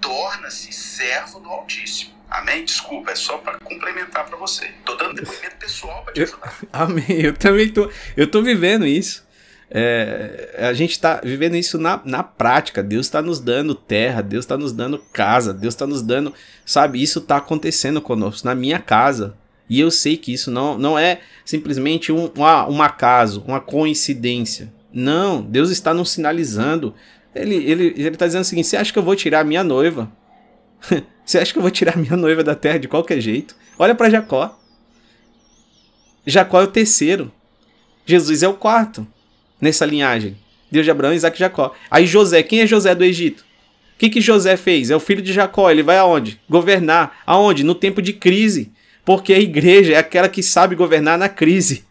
torna-se 0.00 0.72
servo 0.72 1.40
do 1.40 1.48
Altíssimo. 1.50 2.14
Amém? 2.30 2.64
Desculpa, 2.64 3.10
é 3.10 3.14
só 3.14 3.38
para 3.38 3.58
complementar 3.58 4.26
para 4.26 4.36
você. 4.36 4.70
Tô 4.84 4.94
dando 4.96 5.14
depoimento 5.14 5.56
pessoal 5.56 6.02
para 6.02 6.14
te 6.14 6.22
ajudar. 6.22 6.58
Eu, 6.62 6.68
amém. 6.72 7.20
Eu 7.20 7.34
também 7.34 7.68
tô, 7.68 7.90
eu 8.16 8.30
tô 8.30 8.42
vivendo 8.42 8.86
isso. 8.86 9.24
É, 9.70 10.54
a 10.58 10.72
gente 10.72 10.92
está 10.92 11.20
vivendo 11.22 11.56
isso 11.56 11.78
na, 11.78 12.00
na 12.04 12.22
prática. 12.22 12.82
Deus 12.82 13.06
está 13.06 13.22
nos 13.22 13.40
dando 13.40 13.74
terra, 13.74 14.22
Deus 14.22 14.44
está 14.44 14.56
nos 14.56 14.72
dando 14.72 14.98
casa, 15.12 15.52
Deus 15.52 15.74
está 15.74 15.86
nos 15.86 16.02
dando, 16.02 16.34
sabe? 16.64 17.02
Isso 17.02 17.18
está 17.18 17.38
acontecendo 17.38 18.00
conosco, 18.00 18.46
na 18.46 18.54
minha 18.54 18.78
casa. 18.78 19.36
E 19.74 19.80
eu 19.80 19.90
sei 19.90 20.16
que 20.16 20.32
isso 20.32 20.52
não, 20.52 20.78
não 20.78 20.96
é 20.96 21.18
simplesmente 21.44 22.12
um, 22.12 22.30
uma, 22.36 22.68
um 22.68 22.80
acaso, 22.80 23.42
uma 23.44 23.58
coincidência. 23.58 24.72
Não, 24.92 25.42
Deus 25.42 25.68
está 25.68 25.92
nos 25.92 26.10
sinalizando. 26.10 26.94
Ele 27.34 27.56
está 27.56 27.70
ele, 27.72 27.94
ele 27.96 28.16
tá 28.16 28.24
dizendo 28.24 28.42
o 28.42 28.44
seguinte: 28.44 28.68
você 28.68 28.76
acha 28.76 28.92
que 28.92 28.98
eu 29.00 29.02
vou 29.02 29.16
tirar 29.16 29.44
minha 29.44 29.64
noiva? 29.64 30.12
Você 31.24 31.38
acha 31.38 31.52
que 31.52 31.58
eu 31.58 31.62
vou 31.62 31.70
tirar 31.70 31.96
minha 31.96 32.16
noiva 32.16 32.44
da 32.44 32.54
terra 32.54 32.78
de 32.78 32.86
qualquer 32.86 33.18
jeito? 33.18 33.56
Olha 33.78 33.94
para 33.94 34.10
Jacó. 34.10 34.60
Jacó 36.26 36.60
é 36.60 36.64
o 36.64 36.68
terceiro. 36.68 37.32
Jesus 38.04 38.42
é 38.42 38.48
o 38.48 38.52
quarto 38.52 39.06
nessa 39.58 39.86
linhagem. 39.86 40.36
Deus 40.70 40.84
de 40.84 40.90
Abraão, 40.90 41.14
Isaac 41.14 41.36
e 41.36 41.40
Jacó. 41.40 41.74
Aí 41.90 42.06
José, 42.06 42.42
quem 42.42 42.60
é 42.60 42.66
José 42.66 42.94
do 42.94 43.02
Egito? 43.02 43.40
O 43.40 43.98
que, 43.98 44.10
que 44.10 44.20
José 44.20 44.56
fez? 44.58 44.90
É 44.90 44.96
o 44.96 45.00
filho 45.00 45.22
de 45.22 45.32
Jacó. 45.32 45.70
Ele 45.70 45.82
vai 45.82 45.96
aonde? 45.96 46.38
Governar. 46.48 47.22
Aonde? 47.26 47.64
No 47.64 47.74
tempo 47.74 48.02
de 48.02 48.12
crise. 48.12 48.70
Porque 49.04 49.32
a 49.32 49.38
igreja 49.38 49.92
é 49.92 49.96
aquela 49.96 50.28
que 50.28 50.42
sabe 50.42 50.74
governar 50.74 51.18
na 51.18 51.28
crise. 51.28 51.84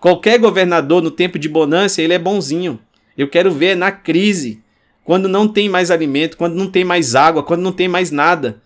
Qualquer 0.00 0.38
governador 0.38 1.02
no 1.02 1.10
tempo 1.10 1.38
de 1.38 1.48
bonança, 1.48 2.02
ele 2.02 2.12
é 2.12 2.18
bonzinho. 2.18 2.80
Eu 3.16 3.28
quero 3.28 3.50
ver 3.50 3.76
na 3.76 3.90
crise 3.90 4.62
quando 5.04 5.28
não 5.28 5.48
tem 5.48 5.68
mais 5.68 5.90
alimento, 5.90 6.36
quando 6.36 6.54
não 6.54 6.70
tem 6.70 6.84
mais 6.84 7.14
água, 7.14 7.42
quando 7.42 7.62
não 7.62 7.72
tem 7.72 7.88
mais 7.88 8.10
nada. 8.10 8.60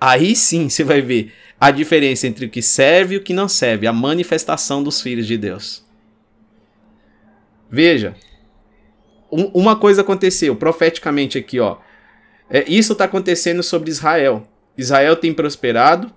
Aí 0.00 0.36
sim 0.36 0.68
você 0.68 0.84
vai 0.84 1.00
ver 1.00 1.32
a 1.58 1.70
diferença 1.70 2.26
entre 2.26 2.46
o 2.46 2.50
que 2.50 2.62
serve 2.62 3.14
e 3.14 3.18
o 3.18 3.22
que 3.22 3.32
não 3.32 3.48
serve, 3.48 3.86
a 3.86 3.92
manifestação 3.92 4.82
dos 4.82 5.00
filhos 5.00 5.26
de 5.26 5.36
Deus. 5.36 5.84
Veja, 7.70 8.14
um, 9.30 9.44
uma 9.46 9.76
coisa 9.76 10.02
aconteceu 10.02 10.54
profeticamente 10.54 11.36
aqui, 11.36 11.58
ó. 11.58 11.78
É, 12.48 12.64
isso 12.68 12.92
está 12.92 13.04
acontecendo 13.04 13.62
sobre 13.62 13.90
Israel. 13.90 14.46
Israel 14.78 15.16
tem 15.16 15.34
prosperado. 15.34 16.10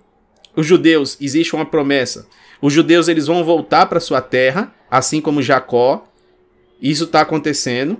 Os 0.56 0.66
judeus, 0.66 1.18
existe 1.20 1.54
uma 1.54 1.66
promessa. 1.66 2.26
Os 2.62 2.72
judeus 2.72 3.08
eles 3.08 3.26
vão 3.26 3.44
voltar 3.44 3.86
para 3.86 4.00
sua 4.00 4.22
terra, 4.22 4.72
assim 4.90 5.20
como 5.20 5.42
Jacó. 5.42 6.06
Isso 6.80 7.04
está 7.04 7.20
acontecendo 7.20 7.98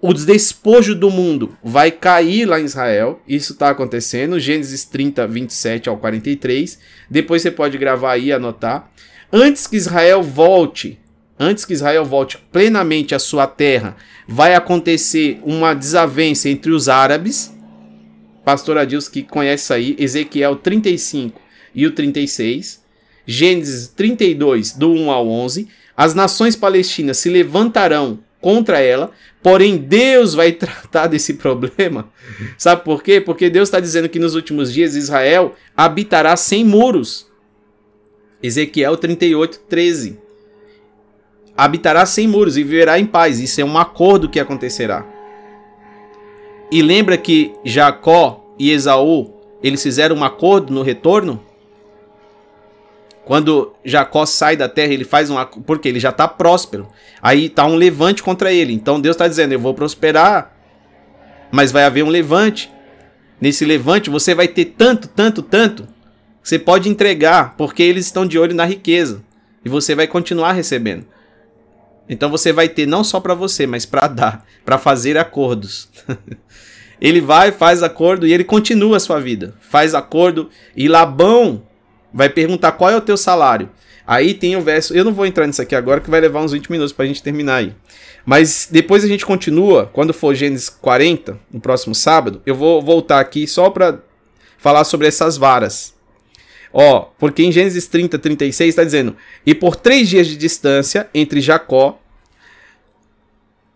o 0.00 0.14
despojo 0.14 0.94
do 0.94 1.10
mundo 1.10 1.56
vai 1.62 1.90
cair 1.90 2.46
lá 2.46 2.60
em 2.60 2.64
Israel. 2.64 3.20
Isso 3.26 3.52
está 3.52 3.70
acontecendo. 3.70 4.38
Gênesis 4.38 4.84
30, 4.84 5.26
27 5.26 5.88
ao 5.88 5.96
43. 5.98 6.78
Depois 7.10 7.42
você 7.42 7.50
pode 7.50 7.76
gravar 7.78 8.12
aí 8.12 8.26
e 8.26 8.32
anotar. 8.32 8.90
Antes 9.32 9.66
que 9.66 9.76
Israel 9.76 10.22
volte, 10.22 11.00
antes 11.38 11.64
que 11.64 11.72
Israel 11.72 12.04
volte 12.04 12.38
plenamente 12.52 13.12
à 13.12 13.18
sua 13.18 13.46
terra, 13.48 13.96
vai 14.26 14.54
acontecer 14.54 15.40
uma 15.42 15.74
desavença 15.74 16.48
entre 16.48 16.70
os 16.70 16.88
árabes. 16.88 17.52
Pastor 18.48 18.78
Adilson 18.78 19.10
que 19.10 19.22
conhece 19.22 19.64
isso 19.64 19.74
aí. 19.74 19.96
Ezequiel 19.98 20.56
35 20.56 21.38
e 21.74 21.86
o 21.86 21.90
36. 21.90 22.82
Gênesis 23.26 23.88
32, 23.88 24.72
do 24.72 24.90
1 24.90 25.10
ao 25.10 25.28
11. 25.28 25.68
As 25.94 26.14
nações 26.14 26.56
palestinas 26.56 27.18
se 27.18 27.28
levantarão 27.28 28.20
contra 28.40 28.80
ela, 28.80 29.10
porém 29.42 29.76
Deus 29.76 30.32
vai 30.32 30.52
tratar 30.56 31.08
desse 31.08 31.34
problema. 31.34 32.08
Sabe 32.56 32.84
por 32.84 33.02
quê? 33.02 33.20
Porque 33.20 33.50
Deus 33.50 33.68
está 33.68 33.80
dizendo 33.80 34.08
que 34.08 34.18
nos 34.18 34.34
últimos 34.34 34.72
dias 34.72 34.96
Israel 34.96 35.54
habitará 35.76 36.34
sem 36.34 36.64
muros. 36.64 37.26
Ezequiel 38.42 38.96
38, 38.96 39.60
13. 39.68 40.18
Habitará 41.54 42.06
sem 42.06 42.26
muros 42.26 42.56
e 42.56 42.62
viverá 42.62 42.98
em 42.98 43.04
paz. 43.04 43.40
Isso 43.40 43.60
é 43.60 43.64
um 43.64 43.76
acordo 43.76 44.26
que 44.26 44.40
acontecerá. 44.40 45.17
E 46.70 46.82
lembra 46.82 47.16
que 47.16 47.54
Jacó 47.64 48.44
e 48.58 48.70
Esaú 48.70 49.34
eles 49.62 49.82
fizeram 49.82 50.16
um 50.16 50.24
acordo 50.24 50.72
no 50.72 50.82
retorno? 50.82 51.42
Quando 53.24 53.74
Jacó 53.84 54.24
sai 54.24 54.56
da 54.56 54.68
terra, 54.68 54.92
ele 54.92 55.04
faz 55.04 55.30
um. 55.30 55.36
Porque 55.66 55.88
ele 55.88 56.00
já 56.00 56.10
está 56.10 56.26
próspero. 56.26 56.88
Aí 57.20 57.46
está 57.46 57.66
um 57.66 57.74
levante 57.74 58.22
contra 58.22 58.52
ele. 58.52 58.72
Então 58.72 59.00
Deus 59.00 59.14
está 59.14 59.28
dizendo: 59.28 59.52
Eu 59.52 59.60
vou 59.60 59.74
prosperar, 59.74 60.56
mas 61.50 61.70
vai 61.70 61.84
haver 61.84 62.02
um 62.02 62.08
levante. 62.08 62.72
Nesse 63.40 63.64
levante 63.64 64.10
você 64.10 64.34
vai 64.34 64.48
ter 64.48 64.64
tanto, 64.64 65.08
tanto, 65.08 65.42
tanto. 65.42 65.86
Você 66.42 66.58
pode 66.58 66.88
entregar, 66.88 67.54
porque 67.56 67.82
eles 67.82 68.06
estão 68.06 68.26
de 68.26 68.38
olho 68.38 68.54
na 68.54 68.64
riqueza. 68.64 69.22
E 69.64 69.68
você 69.68 69.94
vai 69.94 70.06
continuar 70.06 70.52
recebendo. 70.52 71.04
Então 72.08 72.30
você 72.30 72.52
vai 72.52 72.68
ter 72.68 72.86
não 72.86 73.04
só 73.04 73.20
para 73.20 73.34
você, 73.34 73.66
mas 73.66 73.84
para 73.84 74.08
dar, 74.08 74.46
para 74.64 74.78
fazer 74.78 75.18
acordos. 75.18 75.88
ele 77.00 77.20
vai, 77.20 77.52
faz 77.52 77.82
acordo 77.82 78.26
e 78.26 78.32
ele 78.32 78.44
continua 78.44 78.96
a 78.96 79.00
sua 79.00 79.20
vida. 79.20 79.54
Faz 79.60 79.94
acordo 79.94 80.48
e 80.76 80.88
Labão 80.88 81.62
vai 82.12 82.28
perguntar 82.28 82.72
qual 82.72 82.90
é 82.90 82.96
o 82.96 83.02
teu 83.02 83.16
salário. 83.16 83.68
Aí 84.06 84.32
tem 84.32 84.56
o 84.56 84.62
verso, 84.62 84.94
eu 84.94 85.04
não 85.04 85.12
vou 85.12 85.26
entrar 85.26 85.46
nisso 85.46 85.60
aqui 85.60 85.74
agora 85.74 86.00
que 86.00 86.08
vai 86.08 86.18
levar 86.18 86.40
uns 86.40 86.52
20 86.52 86.70
minutos 86.70 86.94
para 86.94 87.04
a 87.04 87.08
gente 87.08 87.22
terminar 87.22 87.56
aí. 87.56 87.74
Mas 88.24 88.66
depois 88.70 89.04
a 89.04 89.06
gente 89.06 89.24
continua, 89.24 89.90
quando 89.92 90.14
for 90.14 90.34
Gênesis 90.34 90.70
40, 90.70 91.38
no 91.52 91.60
próximo 91.60 91.94
sábado, 91.94 92.40
eu 92.46 92.54
vou 92.54 92.80
voltar 92.80 93.20
aqui 93.20 93.46
só 93.46 93.68
para 93.68 93.98
falar 94.56 94.84
sobre 94.84 95.06
essas 95.06 95.36
varas. 95.36 95.94
Ó, 96.72 97.08
porque 97.18 97.42
em 97.42 97.52
Gênesis 97.52 97.86
30, 97.86 98.18
36 98.18 98.68
está 98.68 98.84
dizendo: 98.84 99.16
E 99.44 99.54
por 99.54 99.76
três 99.76 100.08
dias 100.08 100.26
de 100.26 100.36
distância 100.36 101.08
entre 101.14 101.40
Jacó 101.40 102.00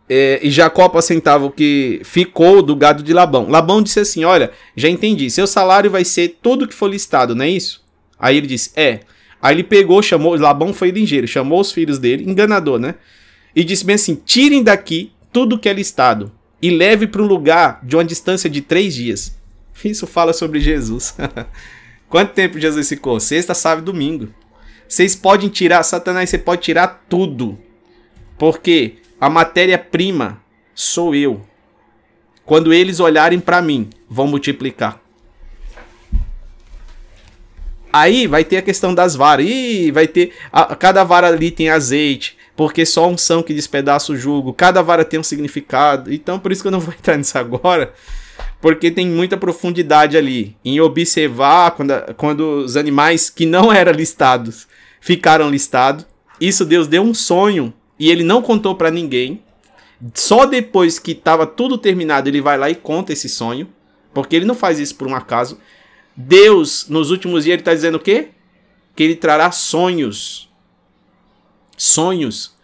é, 0.08 0.40
e 0.42 0.50
Jacó 0.50 0.84
apacentava 0.84 1.46
o 1.46 1.50
que 1.50 2.02
ficou 2.04 2.60
do 2.60 2.76
gado 2.76 3.02
de 3.02 3.14
Labão. 3.14 3.48
Labão 3.48 3.82
disse 3.82 4.00
assim: 4.00 4.24
Olha, 4.24 4.50
já 4.76 4.88
entendi, 4.88 5.30
seu 5.30 5.46
salário 5.46 5.90
vai 5.90 6.04
ser 6.04 6.36
tudo 6.42 6.68
que 6.68 6.74
for 6.74 6.88
listado, 6.88 7.34
não 7.34 7.44
é 7.44 7.48
isso? 7.48 7.82
Aí 8.18 8.36
ele 8.36 8.46
disse: 8.46 8.70
É. 8.76 9.00
Aí 9.40 9.56
ele 9.56 9.64
pegou, 9.64 10.00
chamou, 10.02 10.36
Labão 10.36 10.72
foi 10.72 10.90
ligeiro, 10.90 11.26
chamou 11.26 11.60
os 11.60 11.72
filhos 11.72 11.98
dele, 11.98 12.30
enganador, 12.30 12.78
né? 12.78 12.94
E 13.56 13.64
disse 13.64 13.84
bem 13.84 13.94
assim: 13.94 14.14
tirem 14.14 14.62
daqui 14.62 15.12
tudo 15.32 15.58
que 15.58 15.68
é 15.68 15.72
listado 15.72 16.30
e 16.60 16.70
leve 16.70 17.06
para 17.06 17.22
um 17.22 17.26
lugar 17.26 17.80
de 17.82 17.96
uma 17.96 18.04
distância 18.04 18.50
de 18.50 18.60
três 18.60 18.94
dias. 18.94 19.36
Isso 19.84 20.06
fala 20.06 20.32
sobre 20.32 20.60
Jesus. 20.60 21.16
Quanto 22.12 22.34
tempo 22.34 22.60
Jesus 22.60 22.90
ficou? 22.90 23.18
Sexta, 23.18 23.54
sábado 23.54 23.84
e 23.88 23.90
domingo. 23.90 24.28
Vocês 24.86 25.16
podem 25.16 25.48
tirar, 25.48 25.82
Satanás, 25.82 26.28
você 26.28 26.36
pode 26.36 26.60
tirar 26.60 27.06
tudo. 27.08 27.58
Porque 28.36 28.96
a 29.18 29.30
matéria-prima 29.30 30.38
sou 30.74 31.14
eu. 31.14 31.40
Quando 32.44 32.70
eles 32.70 33.00
olharem 33.00 33.40
para 33.40 33.62
mim, 33.62 33.88
vão 34.10 34.26
multiplicar. 34.26 35.00
Aí 37.90 38.26
vai 38.26 38.44
ter 38.44 38.58
a 38.58 38.62
questão 38.62 38.94
das 38.94 39.16
varas. 39.16 39.46
Ih, 39.46 39.90
vai 39.90 40.06
ter. 40.06 40.34
A, 40.52 40.76
cada 40.76 41.04
vara 41.04 41.28
ali 41.28 41.50
tem 41.50 41.70
azeite. 41.70 42.36
Porque 42.54 42.84
só 42.84 43.08
um 43.08 43.16
são 43.16 43.42
que 43.42 43.54
despedaça 43.54 44.12
o 44.12 44.16
jugo. 44.18 44.52
Cada 44.52 44.82
vara 44.82 45.02
tem 45.02 45.18
um 45.18 45.24
significado. 45.24 46.12
Então, 46.12 46.38
por 46.38 46.52
isso 46.52 46.60
que 46.60 46.68
eu 46.68 46.72
não 46.72 46.80
vou 46.80 46.92
entrar 46.92 47.16
nisso 47.16 47.38
agora. 47.38 47.94
Porque 48.62 48.92
tem 48.92 49.08
muita 49.08 49.36
profundidade 49.36 50.16
ali. 50.16 50.56
Em 50.64 50.80
observar 50.80 51.72
quando, 51.72 51.92
quando 52.16 52.40
os 52.58 52.76
animais 52.76 53.28
que 53.28 53.44
não 53.44 53.72
eram 53.72 53.92
listados 53.92 54.68
ficaram 55.00 55.50
listados. 55.50 56.06
Isso 56.40 56.64
Deus 56.64 56.86
deu 56.86 57.02
um 57.02 57.12
sonho. 57.12 57.74
E 57.98 58.08
ele 58.08 58.22
não 58.22 58.40
contou 58.40 58.76
para 58.76 58.90
ninguém. 58.90 59.42
Só 60.14 60.46
depois 60.46 60.98
que 61.00 61.10
estava 61.10 61.44
tudo 61.44 61.76
terminado, 61.76 62.28
ele 62.28 62.40
vai 62.40 62.56
lá 62.56 62.70
e 62.70 62.76
conta 62.76 63.12
esse 63.12 63.28
sonho. 63.28 63.68
Porque 64.14 64.36
ele 64.36 64.44
não 64.44 64.54
faz 64.54 64.78
isso 64.78 64.94
por 64.94 65.08
um 65.08 65.14
acaso. 65.14 65.58
Deus, 66.16 66.88
nos 66.88 67.10
últimos 67.10 67.42
dias, 67.42 67.54
ele 67.54 67.62
está 67.62 67.74
dizendo 67.74 67.96
o 67.96 68.00
quê? 68.00 68.28
Que 68.94 69.02
ele 69.02 69.16
trará 69.16 69.50
sonhos. 69.50 70.48
Sonhos. 71.76 72.54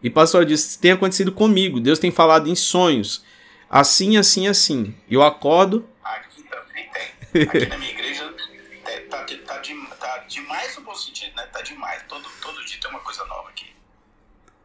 E 0.00 0.08
pastor 0.08 0.44
diz: 0.44 0.76
tem 0.76 0.92
acontecido 0.92 1.32
comigo. 1.32 1.80
Deus 1.80 1.98
tem 1.98 2.12
falado 2.12 2.48
em 2.48 2.54
sonhos. 2.54 3.24
Assim, 3.70 4.16
assim, 4.16 4.46
assim. 4.46 4.94
Eu 5.10 5.22
acordo. 5.22 5.88
Aqui 6.02 6.42
também 6.42 7.46
Aqui 7.46 7.66
na 7.66 7.78
minha 7.78 7.90
igreja 7.90 8.34
é, 8.86 9.00
tá, 9.00 9.18
tá, 9.18 9.58
de, 9.58 9.74
tá 9.98 10.24
demais 10.26 10.76
no 10.76 10.82
bom 10.82 10.94
sentido, 10.94 11.32
né? 11.36 11.44
Tá 11.52 11.60
demais. 11.60 12.02
Todo, 12.08 12.24
todo 12.40 12.64
dia 12.64 12.78
tem 12.80 12.90
uma 12.90 13.00
coisa 13.00 13.24
nova 13.26 13.48
aqui. 13.50 13.66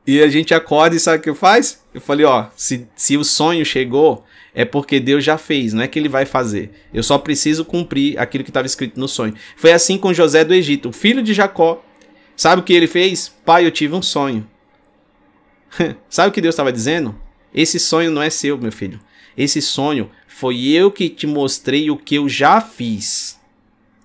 E 0.05 0.21
a 0.21 0.27
gente 0.27 0.53
acorda 0.53 0.95
e 0.95 0.99
sabe 0.99 1.17
o 1.17 1.21
que 1.21 1.33
faz? 1.33 1.83
Eu 1.93 2.01
falei, 2.01 2.25
ó, 2.25 2.47
se, 2.55 2.87
se 2.95 3.17
o 3.17 3.23
sonho 3.23 3.65
chegou, 3.65 4.25
é 4.53 4.65
porque 4.65 4.99
Deus 4.99 5.23
já 5.23 5.37
fez, 5.37 5.73
não 5.73 5.81
é 5.81 5.87
que 5.87 5.97
ele 5.97 6.09
vai 6.09 6.25
fazer. 6.25 6.71
Eu 6.93 7.03
só 7.03 7.17
preciso 7.17 7.63
cumprir 7.65 8.19
aquilo 8.19 8.43
que 8.43 8.49
estava 8.49 8.67
escrito 8.67 8.99
no 8.99 9.07
sonho. 9.07 9.33
Foi 9.55 9.71
assim 9.71 9.97
com 9.97 10.13
José 10.13 10.43
do 10.43 10.53
Egito, 10.53 10.89
o 10.89 10.93
filho 10.93 11.23
de 11.23 11.33
Jacó. 11.33 11.83
Sabe 12.35 12.61
o 12.61 12.65
que 12.65 12.73
ele 12.73 12.87
fez? 12.87 13.29
Pai, 13.45 13.65
eu 13.65 13.71
tive 13.71 13.95
um 13.95 14.01
sonho. 14.01 14.49
Sabe 16.09 16.29
o 16.29 16.31
que 16.31 16.41
Deus 16.41 16.53
estava 16.53 16.71
dizendo? 16.71 17.19
Esse 17.53 17.79
sonho 17.79 18.09
não 18.09 18.21
é 18.21 18.29
seu, 18.29 18.57
meu 18.57 18.71
filho. 18.71 18.99
Esse 19.37 19.61
sonho 19.61 20.11
foi 20.27 20.67
eu 20.67 20.91
que 20.91 21.09
te 21.09 21.27
mostrei 21.27 21.91
o 21.91 21.97
que 21.97 22.15
eu 22.15 22.27
já 22.27 22.59
fiz. 22.59 23.39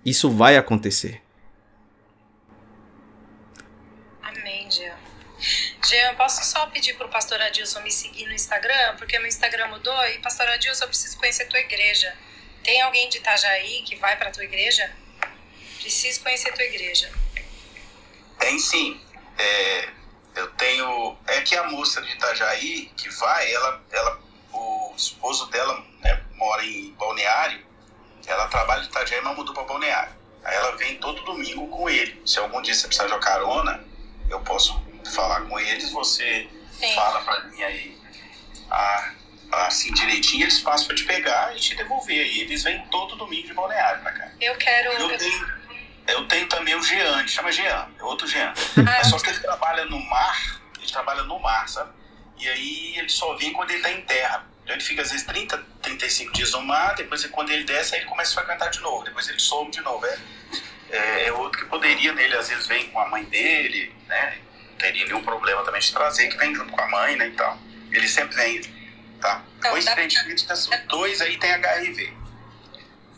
Isso 0.04 0.30
vai 0.30 0.56
acontecer. 0.56 1.22
Amém, 4.22 4.70
Jean. 4.70 4.96
Jean, 5.84 6.14
posso 6.16 6.44
só 6.44 6.66
pedir 6.66 6.94
pro 6.94 7.08
pastor 7.08 7.40
Adilson 7.40 7.80
me 7.80 7.90
seguir 7.90 8.26
no 8.26 8.32
Instagram? 8.32 8.96
Porque 8.96 9.18
meu 9.18 9.28
Instagram 9.28 9.68
mudou 9.68 10.04
e, 10.06 10.18
pastor 10.18 10.46
Adilson, 10.48 10.84
eu 10.84 10.88
preciso 10.88 11.16
conhecer 11.18 11.46
tua 11.46 11.60
igreja. 11.60 12.14
Tem 12.62 12.80
alguém 12.82 13.08
de 13.08 13.18
Itajaí 13.18 13.82
que 13.82 13.96
vai 13.96 14.16
pra 14.16 14.30
tua 14.30 14.44
igreja? 14.44 14.90
Preciso 15.80 16.20
conhecer 16.22 16.52
tua 16.52 16.64
igreja. 16.64 17.10
Tem 18.38 18.58
sim. 18.58 19.00
É, 19.38 19.88
eu 20.38 20.46
tenho. 20.52 21.16
É 21.26 21.40
que 21.40 21.56
a 21.56 21.64
moça 21.64 22.00
de 22.00 22.12
Itajaí 22.12 22.90
que 22.96 23.08
vai, 23.10 23.52
ela, 23.52 23.82
ela, 23.90 24.20
o 24.52 24.94
esposo 24.96 25.46
dela 25.46 25.84
né, 26.00 26.22
mora 26.34 26.64
em 26.64 26.92
Balneário. 26.92 27.66
Ela 28.26 28.46
trabalha 28.48 28.82
em 28.82 28.86
Itajaí, 28.86 29.20
mas 29.22 29.36
mudou 29.36 29.54
para 29.54 29.64
Balneário. 29.64 30.12
Aí 30.44 30.54
ela 30.56 30.76
vem 30.76 30.96
todo 30.98 31.22
domingo 31.24 31.66
com 31.68 31.88
ele. 31.88 32.22
Se 32.24 32.38
algum 32.38 32.62
dia 32.62 32.74
você 32.74 32.86
precisar 32.86 33.06
de 33.06 33.12
uma 33.12 33.20
carona, 33.20 33.84
eu 34.30 34.40
posso 34.40 34.80
falar 35.14 35.42
com 35.42 35.58
eles. 35.58 35.90
Você 35.90 36.48
Sim. 36.72 36.94
fala 36.94 37.20
para 37.22 37.44
mim 37.44 37.62
aí 37.62 37.98
a, 38.70 39.12
assim 39.66 39.92
direitinho, 39.94 40.44
eles 40.44 40.60
passam 40.60 40.86
para 40.88 40.96
te 40.96 41.04
pegar 41.04 41.56
e 41.56 41.60
te 41.60 41.74
devolver. 41.74 42.26
E 42.26 42.42
eles 42.42 42.62
vêm 42.62 42.80
todo 42.88 43.16
domingo 43.16 43.48
de 43.48 43.54
Balneário 43.54 44.02
para 44.02 44.12
cá. 44.12 44.30
Eu 44.40 44.54
quero. 44.56 44.92
Eu 44.92 45.10
eu- 45.10 45.18
tenho, 45.18 45.57
eu 46.14 46.26
tenho 46.26 46.48
também 46.48 46.74
o 46.74 46.82
Jean, 46.82 47.20
ele 47.20 47.28
chama 47.28 47.52
Jean, 47.52 47.88
é 47.98 48.02
outro 48.02 48.26
Jean. 48.26 48.52
É 49.00 49.04
só 49.04 49.18
que 49.18 49.30
ele 49.30 49.40
trabalha 49.40 49.84
no 49.84 50.00
mar, 50.00 50.60
ele 50.78 50.90
trabalha 50.90 51.22
no 51.24 51.38
mar, 51.38 51.68
sabe? 51.68 51.90
E 52.38 52.48
aí 52.48 52.94
ele 52.96 53.08
só 53.08 53.34
vem 53.36 53.52
quando 53.52 53.70
ele 53.70 53.82
tá 53.82 53.90
em 53.90 54.00
terra. 54.02 54.46
Então 54.62 54.74
ele 54.74 54.84
fica 54.84 55.02
às 55.02 55.10
vezes 55.10 55.26
30, 55.26 55.58
35 55.82 56.32
dias 56.32 56.52
no 56.52 56.62
mar, 56.62 56.94
depois 56.94 57.24
quando 57.26 57.50
ele 57.50 57.64
desce, 57.64 57.94
aí 57.94 58.00
ele 58.00 58.08
começa 58.08 58.32
a 58.32 58.42
frequentar 58.42 58.68
de 58.70 58.80
novo, 58.80 59.04
depois 59.04 59.28
ele 59.28 59.38
some 59.38 59.70
de 59.70 59.80
novo. 59.80 60.04
É, 60.06 60.18
é, 60.90 61.26
é 61.26 61.32
outro 61.32 61.60
que 61.60 61.66
poderia 61.66 62.12
nele, 62.12 62.36
às 62.36 62.48
vezes 62.48 62.66
vem 62.66 62.88
com 62.88 63.00
a 63.00 63.08
mãe 63.08 63.24
dele, 63.24 63.94
né? 64.06 64.38
Não 64.70 64.76
teria 64.76 65.04
nenhum 65.06 65.22
problema 65.22 65.62
também 65.64 65.80
de 65.80 65.92
trazer, 65.92 66.28
que 66.28 66.36
vem 66.36 66.54
junto 66.54 66.70
com 66.70 66.80
a 66.80 66.88
mãe, 66.88 67.16
né? 67.16 67.28
E 67.28 67.32
tal. 67.32 67.58
Ele 67.90 68.06
sempre 68.06 68.36
vem, 68.36 68.60
tá? 69.20 69.42
Então, 69.58 69.70
Coincidentemente, 69.72 70.46
dois 70.86 71.20
aí 71.20 71.36
tem 71.38 71.52
HIV. 71.52 72.17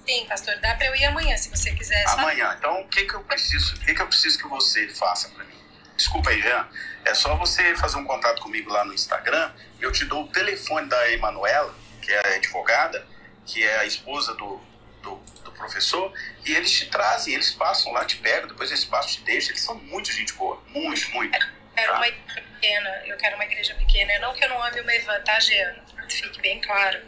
Sim, 0.06 0.26
pastor, 0.26 0.56
dá 0.60 0.74
pra 0.74 0.86
eu 0.86 0.96
ir 0.96 1.04
amanhã, 1.04 1.36
se 1.36 1.48
você 1.50 1.72
quiser. 1.72 2.06
Só... 2.08 2.18
Amanhã. 2.18 2.54
Então, 2.58 2.80
o 2.80 2.88
que 2.88 3.04
que 3.04 3.14
eu 3.14 3.22
preciso? 3.22 3.76
O 3.76 3.80
que 3.80 3.94
que 3.94 4.02
eu 4.02 4.06
preciso 4.06 4.38
que 4.38 4.48
você 4.48 4.88
faça 4.88 5.28
para 5.28 5.44
mim? 5.44 5.58
Desculpa 5.96 6.30
aí, 6.30 6.40
Jean. 6.40 6.66
É 7.04 7.14
só 7.14 7.36
você 7.36 7.76
fazer 7.76 7.98
um 7.98 8.04
contato 8.04 8.40
comigo 8.42 8.70
lá 8.70 8.84
no 8.84 8.94
Instagram. 8.94 9.52
Eu 9.78 9.92
te 9.92 10.04
dou 10.04 10.24
o 10.24 10.28
telefone 10.28 10.88
da 10.88 11.12
Emanuela, 11.12 11.74
que 12.00 12.10
é 12.10 12.18
a 12.18 12.36
advogada, 12.36 13.06
que 13.44 13.62
é 13.62 13.78
a 13.80 13.84
esposa 13.84 14.34
do, 14.34 14.60
do, 15.02 15.16
do 15.44 15.52
professor, 15.52 16.12
e 16.44 16.52
eles 16.54 16.70
te 16.70 16.86
trazem, 16.86 17.34
eles 17.34 17.50
passam 17.50 17.92
lá, 17.92 18.04
te 18.04 18.16
pegam, 18.16 18.48
depois 18.48 18.70
eles 18.70 18.84
passam, 18.84 19.10
te 19.12 19.22
deixam. 19.22 19.50
Eles 19.50 19.62
são 19.62 19.74
muito 19.74 20.10
gente 20.12 20.32
boa. 20.32 20.62
Muito, 20.68 21.10
muito. 21.10 21.36
Eu 21.36 21.72
quero 21.76 21.94
uma 21.94 22.08
igreja 22.08 22.42
pequena, 22.42 23.02
eu 23.06 23.16
quero 23.16 23.34
uma 23.36 23.44
igreja 23.44 23.74
pequena. 23.74 24.18
Não 24.20 24.34
que 24.34 24.44
eu 24.44 24.48
não 24.48 24.62
ame 24.62 24.80
o 24.80 24.84
Mevan, 24.84 25.20
tá, 25.20 25.38
Jean? 25.40 25.76
Fique 26.14 26.40
bem 26.40 26.60
claro. 26.60 27.00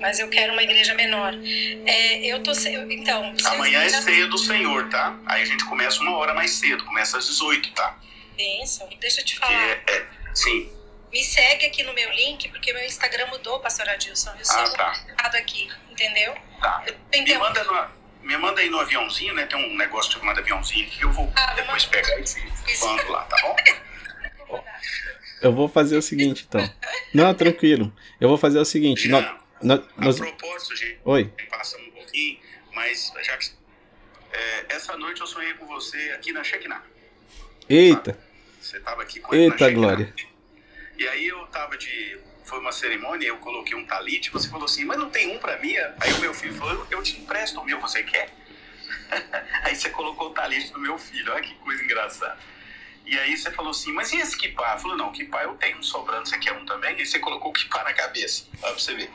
Mas 0.00 0.18
eu 0.18 0.28
quero 0.28 0.52
uma 0.52 0.62
igreja 0.62 0.94
menor. 0.94 1.32
É, 1.86 2.18
eu 2.26 2.42
tô. 2.42 2.54
se- 2.54 2.70
Então. 2.70 3.34
Amanhã 3.46 3.82
é 3.82 3.88
ceia 3.88 4.26
do 4.26 4.36
Senhor, 4.38 4.88
tá? 4.90 5.16
Aí 5.26 5.42
a 5.42 5.46
gente 5.46 5.64
começa 5.64 6.00
uma 6.00 6.16
hora 6.16 6.34
mais 6.34 6.50
cedo, 6.52 6.84
começa 6.84 7.16
às 7.18 7.26
18, 7.26 7.72
tá? 7.72 7.98
Bênção. 8.36 8.88
Deixa 9.00 9.20
eu 9.20 9.24
te 9.24 9.38
falar. 9.38 9.52
é, 9.52 9.82
é, 9.88 10.06
sim. 10.34 10.70
Me 11.12 11.22
segue 11.22 11.66
aqui 11.66 11.84
no 11.84 11.92
meu 11.94 12.10
link, 12.10 12.48
porque 12.48 12.72
meu 12.72 12.84
Instagram 12.84 13.26
mudou, 13.28 13.60
pastor 13.60 13.88
Adilson. 13.88 14.30
Eu 14.30 14.36
Ah, 14.40 14.44
sou 14.66 14.76
tá. 14.76 14.92
errado 15.16 15.36
aqui, 15.36 15.70
entendeu? 15.88 16.34
Tá. 16.60 16.82
Me 17.12 17.18
entendo. 17.20 17.38
manda, 17.38 17.62
no, 17.62 17.88
me 18.26 18.36
manda 18.36 18.60
aí 18.60 18.68
no 18.68 18.80
aviãozinho, 18.80 19.32
né? 19.32 19.46
Tem 19.46 19.56
um 19.56 19.76
negócio 19.76 20.12
chamado 20.12 20.40
aviãozinho 20.40 20.90
que 20.90 21.02
eu 21.04 21.12
vou 21.12 21.32
Ah, 21.36 21.54
depois 21.54 21.84
pegar 21.86 22.18
esse 22.18 22.44
Isso. 22.66 22.84
bando 22.84 23.12
lá, 23.12 23.22
tá 23.26 23.36
bom? 23.42 23.54
Eu 25.44 25.52
vou 25.52 25.68
fazer 25.68 25.96
o 25.96 26.02
seguinte, 26.02 26.46
então. 26.48 26.68
Não, 27.12 27.34
tranquilo. 27.34 27.92
Eu 28.20 28.28
vou 28.28 28.38
fazer 28.38 28.58
o 28.58 28.64
seguinte. 28.64 29.08
nó- 29.08 29.20
Jean, 29.20 29.38
nó- 29.62 29.74
a 29.96 30.04
nós- 30.04 30.16
propósito, 30.18 30.74
gente, 30.76 30.98
Oi. 31.04 31.30
passa 31.50 31.76
um 31.78 31.90
pouquinho, 31.90 32.38
mas 32.74 33.12
já 33.22 33.36
que 33.36 33.50
é, 34.32 34.64
essa 34.70 34.96
noite 34.96 35.20
eu 35.20 35.26
sonhei 35.26 35.52
com 35.54 35.66
você 35.66 35.98
aqui 36.16 36.32
na 36.32 36.42
Shekinah. 36.42 36.82
Eita. 37.68 38.18
Você 38.60 38.80
tava 38.80 39.02
aqui 39.02 39.20
com 39.20 39.34
Eita, 39.34 39.70
glória. 39.70 40.12
E 40.98 41.06
aí 41.08 41.26
eu 41.28 41.46
tava 41.48 41.76
de. 41.76 42.18
Foi 42.44 42.58
uma 42.58 42.72
cerimônia, 42.72 43.26
eu 43.26 43.38
coloquei 43.38 43.74
um 43.76 43.86
talit, 43.86 44.30
você 44.30 44.48
falou 44.48 44.66
assim, 44.66 44.84
mas 44.84 44.98
não 44.98 45.08
tem 45.10 45.34
um 45.34 45.38
pra 45.38 45.58
mim? 45.58 45.74
Aí 46.00 46.12
o 46.12 46.20
meu 46.20 46.34
filho 46.34 46.54
falou, 46.54 46.86
eu, 46.90 47.02
te 47.02 47.18
empresto 47.18 47.58
o 47.60 47.64
meu, 47.64 47.80
você 47.80 48.02
quer? 48.02 48.28
aí 49.64 49.74
você 49.74 49.88
colocou 49.90 50.28
o 50.28 50.34
talit 50.34 50.70
do 50.72 50.78
meu 50.78 50.98
filho, 50.98 51.32
olha 51.32 51.42
que 51.42 51.54
coisa 51.56 51.82
engraçada. 51.82 52.36
E 53.06 53.18
aí 53.18 53.36
você 53.36 53.50
falou 53.50 53.70
assim, 53.70 53.92
mas 53.92 54.12
e 54.12 54.16
esse 54.16 54.36
kipá? 54.36 54.74
Eu 54.74 54.78
falei, 54.80 54.96
não, 54.96 55.12
kipá 55.12 55.42
eu 55.44 55.54
tenho 55.54 55.78
um 55.78 55.82
sobrando, 55.82 56.28
você 56.28 56.38
quer 56.38 56.52
um 56.52 56.64
também? 56.64 56.98
E 57.00 57.04
você 57.04 57.18
colocou 57.18 57.50
o 57.50 57.54
kipá 57.54 57.84
na 57.84 57.92
cabeça. 57.92 58.44
Olha 58.62 58.72
pra 58.72 58.80
você 58.80 58.94
ver. 58.94 59.10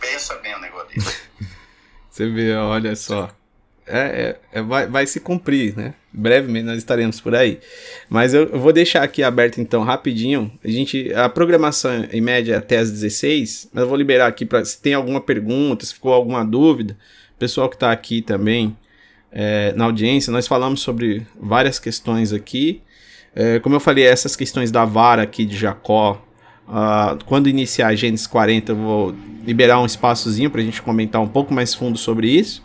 Pensa 0.00 0.34
bem 0.36 0.54
o 0.54 0.60
negócio 0.60 0.88
desse. 0.88 1.20
Você 2.10 2.28
vê, 2.28 2.54
olha 2.54 2.96
só. 2.96 3.30
É, 3.86 4.36
é- 4.52 4.58
é- 4.58 4.62
vai, 4.62 4.86
vai 4.86 5.06
se 5.06 5.20
cumprir, 5.20 5.76
né? 5.76 5.94
Brevemente 6.12 6.64
nós 6.64 6.78
estaremos 6.78 7.20
por 7.20 7.34
aí. 7.34 7.60
Mas 8.08 8.34
eu, 8.34 8.48
eu 8.48 8.58
vou 8.58 8.72
deixar 8.72 9.02
aqui 9.02 9.22
aberto 9.22 9.60
então 9.60 9.82
rapidinho. 9.84 10.50
A 10.64 10.68
gente 10.68 11.12
a 11.14 11.28
programação 11.28 12.04
em 12.10 12.20
média 12.20 12.54
é 12.54 12.56
até 12.56 12.78
às 12.78 12.90
16, 12.90 13.70
mas 13.72 13.82
eu 13.82 13.88
vou 13.88 13.96
liberar 13.96 14.26
aqui 14.26 14.44
para 14.44 14.64
se 14.64 14.80
tem 14.80 14.94
alguma 14.94 15.20
pergunta, 15.20 15.86
se 15.86 15.94
ficou 15.94 16.12
alguma 16.12 16.44
dúvida, 16.44 16.96
pessoal 17.38 17.68
que 17.68 17.76
está 17.76 17.92
aqui 17.92 18.22
também 18.22 18.76
é, 19.30 19.72
na 19.74 19.84
audiência, 19.84 20.32
nós 20.32 20.48
falamos 20.48 20.80
sobre 20.80 21.26
várias 21.38 21.78
questões 21.78 22.32
aqui. 22.32 22.82
É, 23.34 23.58
como 23.60 23.76
eu 23.76 23.80
falei, 23.80 24.04
essas 24.04 24.34
questões 24.34 24.70
da 24.70 24.84
vara 24.84 25.22
aqui 25.22 25.44
de 25.44 25.56
Jacó, 25.56 26.24
ah, 26.68 27.16
quando 27.26 27.48
iniciar 27.48 27.88
a 27.88 27.94
Gênesis 27.94 28.26
40, 28.26 28.72
eu 28.72 28.76
vou 28.76 29.14
liberar 29.44 29.80
um 29.80 29.86
espaçozinho 29.86 30.50
para 30.50 30.60
a 30.60 30.64
gente 30.64 30.82
comentar 30.82 31.20
um 31.20 31.28
pouco 31.28 31.52
mais 31.52 31.74
fundo 31.74 31.98
sobre 31.98 32.28
isso. 32.28 32.64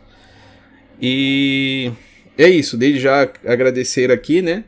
E 1.01 1.91
é 2.37 2.49
isso, 2.49 2.77
desde 2.77 2.99
já 2.99 3.23
agradecer 3.45 4.11
aqui, 4.11 4.41
né? 4.41 4.63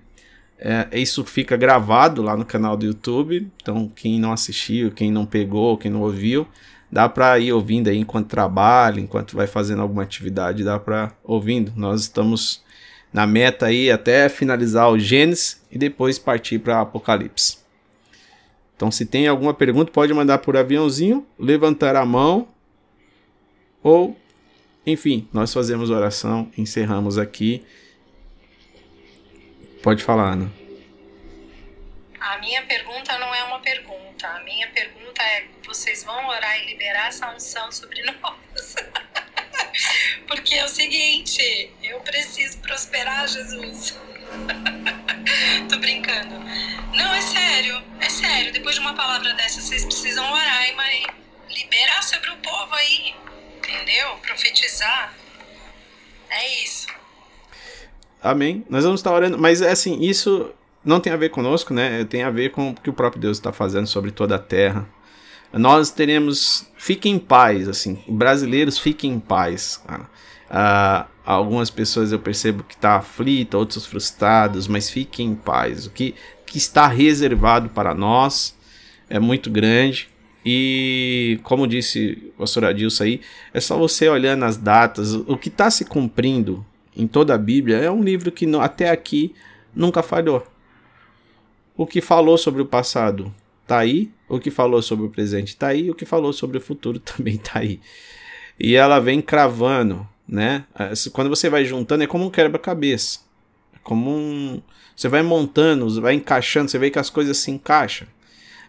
É, 0.59 0.87
isso 0.93 1.23
fica 1.23 1.55
gravado 1.55 2.21
lá 2.21 2.35
no 2.35 2.45
canal 2.45 2.75
do 2.75 2.85
YouTube. 2.85 3.47
Então, 3.61 3.91
quem 3.95 4.19
não 4.19 4.31
assistiu, 4.31 4.91
quem 4.91 5.11
não 5.11 5.25
pegou, 5.25 5.77
quem 5.77 5.91
não 5.91 6.01
ouviu, 6.01 6.47
dá 6.91 7.07
para 7.07 7.37
ir 7.37 7.53
ouvindo 7.53 7.89
aí 7.89 7.97
enquanto 7.97 8.27
trabalha, 8.27 8.99
enquanto 8.99 9.35
vai 9.35 9.45
fazendo 9.45 9.81
alguma 9.81 10.01
atividade, 10.01 10.63
dá 10.63 10.79
para 10.79 11.11
ouvindo. 11.23 11.71
Nós 11.75 12.01
estamos 12.01 12.63
na 13.11 13.25
meta 13.25 13.67
aí 13.67 13.89
até 13.91 14.29
finalizar 14.29 14.89
o 14.89 14.99
Gênesis 14.99 15.61
e 15.71 15.77
depois 15.77 16.19
partir 16.19 16.59
para 16.59 16.81
Apocalipse. 16.81 17.57
Então, 18.75 18.91
se 18.91 19.05
tem 19.05 19.27
alguma 19.27 19.53
pergunta, 19.53 19.91
pode 19.91 20.13
mandar 20.13 20.37
por 20.37 20.55
aviãozinho, 20.55 21.25
levantar 21.39 21.95
a 21.95 22.05
mão 22.05 22.47
ou 23.81 24.15
enfim, 24.87 25.27
nós 25.33 25.53
fazemos 25.53 25.89
oração, 25.89 26.49
encerramos 26.57 27.17
aqui. 27.17 27.65
Pode 29.83 30.01
falar, 30.01 30.31
Ana. 30.31 30.49
A 32.17 32.37
minha 32.37 32.65
pergunta 32.65 33.17
não 33.17 33.35
é 33.35 33.43
uma 33.43 33.59
pergunta. 33.59 34.27
A 34.27 34.39
minha 34.45 34.65
pergunta 34.69 35.21
é: 35.21 35.45
vocês 35.65 36.05
vão 36.05 36.27
orar 36.29 36.57
e 36.61 36.67
liberar 36.67 37.09
essa 37.09 37.29
unção 37.35 37.69
sobre 37.69 38.01
nós? 38.21 38.75
Porque 40.27 40.55
é 40.55 40.65
o 40.65 40.67
seguinte, 40.67 41.71
eu 41.83 41.99
preciso 42.01 42.57
prosperar, 42.59 43.27
Jesus. 43.27 43.97
Tô 45.69 45.77
brincando. 45.77 46.35
Não, 46.95 47.13
é 47.13 47.21
sério, 47.21 47.81
é 47.99 48.09
sério. 48.09 48.53
Depois 48.53 48.75
de 48.75 48.81
uma 48.81 48.93
palavra 48.93 49.33
dessa, 49.33 49.61
vocês 49.61 49.85
precisam 49.85 50.25
orar 50.31 50.69
e 50.69 50.75
mas 50.75 51.05
liberar 51.49 52.03
sobre 52.03 52.29
o 52.29 52.37
povo 52.37 52.73
aí. 52.73 53.15
Entendeu? 53.57 54.15
Profetizar. 54.21 55.13
É 56.29 56.63
isso. 56.63 56.87
Amém. 58.21 58.65
Nós 58.69 58.83
vamos 58.83 58.99
estar 58.99 59.13
orando, 59.13 59.37
mas 59.37 59.61
assim, 59.61 60.01
isso 60.01 60.53
não 60.83 60.99
tem 60.99 61.11
a 61.11 61.17
ver 61.17 61.29
conosco, 61.29 61.73
né? 61.73 62.05
Tem 62.05 62.23
a 62.23 62.29
ver 62.29 62.51
com 62.51 62.69
o 62.69 62.73
que 62.73 62.89
o 62.89 62.93
próprio 62.93 63.21
Deus 63.21 63.37
está 63.37 63.51
fazendo 63.51 63.87
sobre 63.87 64.11
toda 64.11 64.35
a 64.35 64.39
terra. 64.39 64.87
Nós 65.57 65.89
teremos, 65.89 66.65
fiquem 66.77 67.15
em 67.15 67.19
paz, 67.19 67.67
assim, 67.67 67.99
brasileiros 68.07 68.77
fiquem 68.77 69.13
em 69.13 69.19
paz, 69.19 69.81
cara. 69.85 70.09
Ah, 70.49 71.07
algumas 71.25 71.69
pessoas 71.69 72.11
eu 72.11 72.19
percebo 72.19 72.63
que 72.63 72.75
está 72.75 72.95
aflita, 72.95 73.57
outros 73.57 73.85
frustrados, 73.85 74.67
mas 74.67 74.89
fiquem 74.89 75.31
em 75.31 75.35
paz. 75.35 75.85
O 75.85 75.91
que, 75.91 76.15
que 76.45 76.57
está 76.57 76.87
reservado 76.87 77.69
para 77.69 77.93
nós 77.93 78.55
é 79.09 79.19
muito 79.19 79.49
grande. 79.49 80.09
E 80.45 81.39
como 81.43 81.67
disse 81.67 82.31
o 82.35 82.39
pastor 82.39 82.65
Adilson 82.65 83.03
aí, 83.03 83.21
é 83.53 83.59
só 83.59 83.77
você 83.77 84.07
olhando 84.07 84.45
as 84.45 84.55
datas, 84.55 85.13
o 85.13 85.37
que 85.37 85.49
está 85.49 85.69
se 85.69 85.83
cumprindo 85.83 86.65
em 86.95 87.05
toda 87.05 87.35
a 87.35 87.37
Bíblia 87.37 87.77
é 87.77 87.91
um 87.91 88.01
livro 88.01 88.31
que 88.31 88.45
até 88.55 88.89
aqui 88.89 89.35
nunca 89.75 90.01
falhou. 90.01 90.47
O 91.75 91.85
que 91.85 91.99
falou 91.99 92.37
sobre 92.37 92.61
o 92.61 92.65
passado 92.65 93.33
está 93.63 93.79
aí, 93.79 94.09
o 94.27 94.39
que 94.39 94.51
falou 94.51 94.81
sobre 94.81 95.05
o 95.05 95.09
presente 95.09 95.49
está 95.49 95.67
aí, 95.67 95.89
o 95.89 95.95
que 95.95 96.05
falou 96.05 96.33
sobre 96.33 96.57
o 96.57 96.61
futuro 96.61 96.99
também 97.01 97.35
está 97.35 97.59
aí. 97.59 97.79
E 98.59 98.75
ela 98.75 98.99
vem 98.99 99.21
cravando, 99.21 100.07
né? 100.27 100.65
Quando 101.13 101.29
você 101.29 101.49
vai 101.49 101.63
juntando, 101.63 102.03
é 102.03 102.07
como 102.07 102.25
um 102.25 102.29
quebra-cabeça. 102.29 103.19
É 103.73 103.77
como 103.83 104.09
um. 104.09 104.61
Você 104.95 105.07
vai 105.07 105.21
montando, 105.21 106.01
vai 106.01 106.15
encaixando, 106.15 106.69
você 106.69 106.79
vê 106.79 106.89
que 106.89 106.97
as 106.97 107.09
coisas 107.09 107.37
se 107.37 107.51
encaixam. 107.51 108.07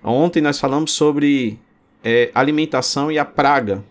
Ontem 0.04 0.42
nós 0.42 0.60
falamos 0.60 0.92
sobre 0.92 1.58
é, 2.04 2.30
alimentação 2.34 3.10
e 3.10 3.18
a 3.18 3.24
praga. 3.24 3.82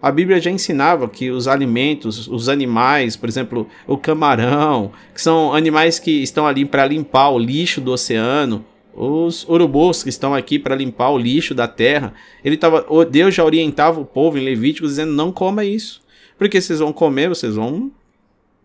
A 0.00 0.10
Bíblia 0.10 0.40
já 0.40 0.50
ensinava 0.50 1.08
que 1.08 1.30
os 1.30 1.46
alimentos, 1.46 2.26
os 2.26 2.48
animais, 2.48 3.14
por 3.14 3.28
exemplo, 3.28 3.68
o 3.86 3.96
camarão, 3.96 4.90
que 5.14 5.22
são 5.22 5.54
animais 5.54 6.00
que 6.00 6.22
estão 6.22 6.44
ali 6.44 6.64
para 6.64 6.86
limpar 6.86 7.28
o 7.28 7.38
lixo 7.38 7.80
do 7.80 7.92
oceano, 7.92 8.64
os 8.94 9.44
urubus 9.48 10.02
que 10.02 10.08
estão 10.08 10.34
aqui 10.34 10.58
para 10.58 10.74
limpar 10.74 11.10
o 11.10 11.18
lixo 11.18 11.54
da 11.54 11.66
terra, 11.66 12.12
ele 12.44 12.56
tava, 12.56 12.84
Deus 13.10 13.34
já 13.34 13.44
orientava 13.44 14.00
o 14.00 14.04
povo 14.04 14.38
em 14.38 14.44
Levítico 14.44 14.86
dizendo: 14.86 15.12
não 15.12 15.32
coma 15.32 15.64
isso, 15.64 16.02
porque 16.36 16.60
vocês 16.60 16.78
vão 16.78 16.92
comer, 16.92 17.28
vocês 17.28 17.54
vão 17.54 17.90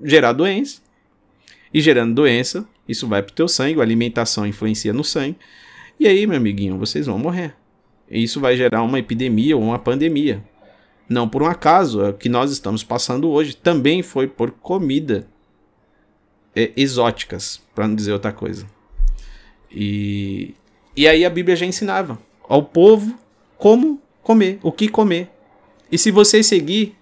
gerar 0.04 0.34
doença. 0.34 0.82
E 1.74 1.82
gerando 1.82 2.16
doença, 2.16 2.68
isso 2.88 3.08
vai 3.08 3.22
para 3.22 3.32
o 3.32 3.36
teu 3.36 3.48
sangue, 3.48 3.80
a 3.80 3.84
alimentação 3.84 4.48
influencia 4.48 4.94
no 4.94 5.04
sangue. 5.04 5.38
E 6.00 6.08
aí, 6.08 6.26
meu 6.26 6.38
amiguinho, 6.38 6.78
vocês 6.78 7.06
vão 7.06 7.20
morrer. 7.20 7.56
E 8.10 8.24
isso 8.24 8.40
vai 8.40 8.56
gerar 8.56 8.84
uma 8.84 9.00
epidemia 9.00 9.56
ou 9.56 9.64
uma 9.64 9.80
pandemia. 9.80 10.44
Não 11.10 11.28
por 11.28 11.44
um 11.44 11.46
acaso, 11.46 12.02
é 12.02 12.10
o 12.10 12.14
que 12.14 12.30
nós 12.30 12.52
estamos 12.52 12.84
passando 12.84 13.30
hoje 13.30 13.56
também 13.56 14.02
foi 14.02 14.28
por 14.28 14.52
comida 14.52 15.28
é, 16.56 16.72
exóticas, 16.76 17.62
para 17.74 17.88
não 17.88 17.96
dizer 17.96 18.14
outra 18.14 18.32
coisa. 18.32 18.66
E, 19.72 20.54
e 20.96 21.08
aí 21.08 21.26
a 21.26 21.30
Bíblia 21.30 21.56
já 21.56 21.66
ensinava 21.66 22.20
ao 22.48 22.64
povo 22.64 23.18
como 23.58 24.02
comer, 24.22 24.60
o 24.62 24.72
que 24.72 24.88
comer. 24.88 25.30
E 25.92 25.98
se 25.98 26.12
você 26.12 26.44
seguir, 26.44 26.96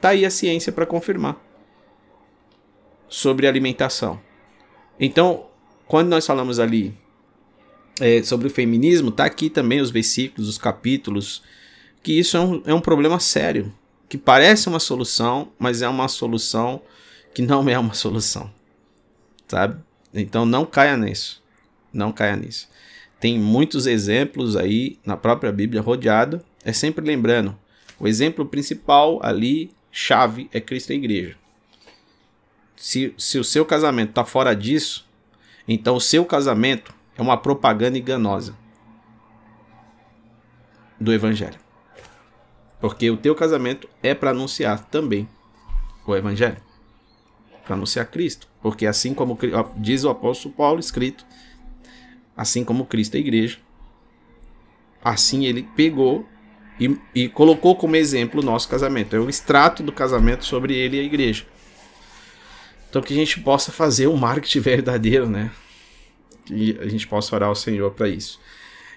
tá 0.00 0.10
aí 0.10 0.24
a 0.24 0.30
ciência 0.30 0.72
para 0.72 0.86
confirmar 0.86 1.40
sobre 3.08 3.46
alimentação. 3.46 4.20
Então, 4.98 5.46
quando 5.86 6.08
nós 6.08 6.26
falamos 6.26 6.58
ali 6.58 6.94
é, 8.00 8.22
sobre 8.22 8.48
o 8.48 8.50
feminismo, 8.50 9.10
tá 9.10 9.24
aqui 9.24 9.48
também 9.48 9.80
os 9.80 9.90
versículos, 9.90 10.48
os 10.48 10.58
capítulos, 10.58 11.42
que 12.02 12.18
isso 12.18 12.36
é 12.36 12.40
um, 12.40 12.62
é 12.66 12.74
um 12.74 12.80
problema 12.80 13.18
sério, 13.20 13.72
que 14.08 14.18
parece 14.18 14.68
uma 14.68 14.78
solução, 14.78 15.52
mas 15.58 15.82
é 15.82 15.88
uma 15.88 16.08
solução 16.08 16.80
que 17.34 17.42
não 17.42 17.68
é 17.68 17.78
uma 17.78 17.94
solução, 17.94 18.50
sabe? 19.48 19.80
Então 20.12 20.46
não 20.46 20.64
caia 20.64 20.96
nisso, 20.96 21.42
não 21.96 22.12
caia 22.12 22.36
nisso. 22.36 22.68
Tem 23.18 23.38
muitos 23.38 23.86
exemplos 23.86 24.56
aí 24.56 24.98
na 25.04 25.16
própria 25.16 25.50
Bíblia 25.50 25.80
rodeado, 25.80 26.44
é 26.64 26.72
sempre 26.72 27.04
lembrando, 27.04 27.56
o 27.98 28.06
exemplo 28.06 28.44
principal 28.44 29.18
ali, 29.22 29.70
chave, 29.90 30.50
é 30.52 30.60
Cristo 30.60 30.90
e 30.90 30.92
a 30.92 30.96
igreja. 30.96 31.36
Se, 32.76 33.14
se 33.16 33.38
o 33.38 33.44
seu 33.44 33.64
casamento 33.64 34.10
está 34.10 34.24
fora 34.24 34.54
disso, 34.54 35.08
então 35.66 35.96
o 35.96 36.00
seu 36.00 36.24
casamento 36.24 36.94
é 37.16 37.22
uma 37.22 37.38
propaganda 37.38 37.96
enganosa 37.96 38.54
do 41.00 41.12
evangelho. 41.12 41.58
Porque 42.80 43.10
o 43.10 43.16
teu 43.16 43.34
casamento 43.34 43.88
é 44.02 44.14
para 44.14 44.30
anunciar 44.30 44.84
também 44.90 45.26
o 46.06 46.14
evangelho, 46.14 46.58
para 47.64 47.74
anunciar 47.74 48.06
Cristo, 48.06 48.46
porque 48.60 48.86
assim 48.86 49.14
como 49.14 49.38
diz 49.76 50.04
o 50.04 50.10
apóstolo 50.10 50.54
Paulo 50.54 50.78
escrito, 50.78 51.26
assim 52.36 52.64
como 52.64 52.86
Cristo 52.86 53.14
é 53.14 53.18
a 53.18 53.20
igreja, 53.20 53.58
assim 55.02 55.46
ele 55.46 55.62
pegou 55.74 56.26
e, 56.78 56.96
e 57.14 57.28
colocou 57.28 57.76
como 57.76 57.96
exemplo 57.96 58.40
o 58.40 58.44
nosso 58.44 58.68
casamento. 58.68 59.16
É 59.16 59.18
o 59.18 59.28
extrato 59.28 59.82
do 59.82 59.92
casamento 59.92 60.44
sobre 60.44 60.74
ele 60.74 60.96
e 60.96 61.00
a 61.00 61.04
igreja. 61.04 61.46
Então 62.90 63.02
que 63.02 63.12
a 63.12 63.16
gente 63.16 63.40
possa 63.40 63.72
fazer 63.72 64.06
o 64.06 64.16
marketing 64.16 64.60
verdadeiro, 64.60 65.28
né? 65.28 65.50
Que 66.44 66.78
a 66.80 66.88
gente 66.88 67.06
possa 67.06 67.34
orar 67.34 67.48
ao 67.48 67.54
Senhor 67.54 67.90
para 67.92 68.08
isso. 68.08 68.40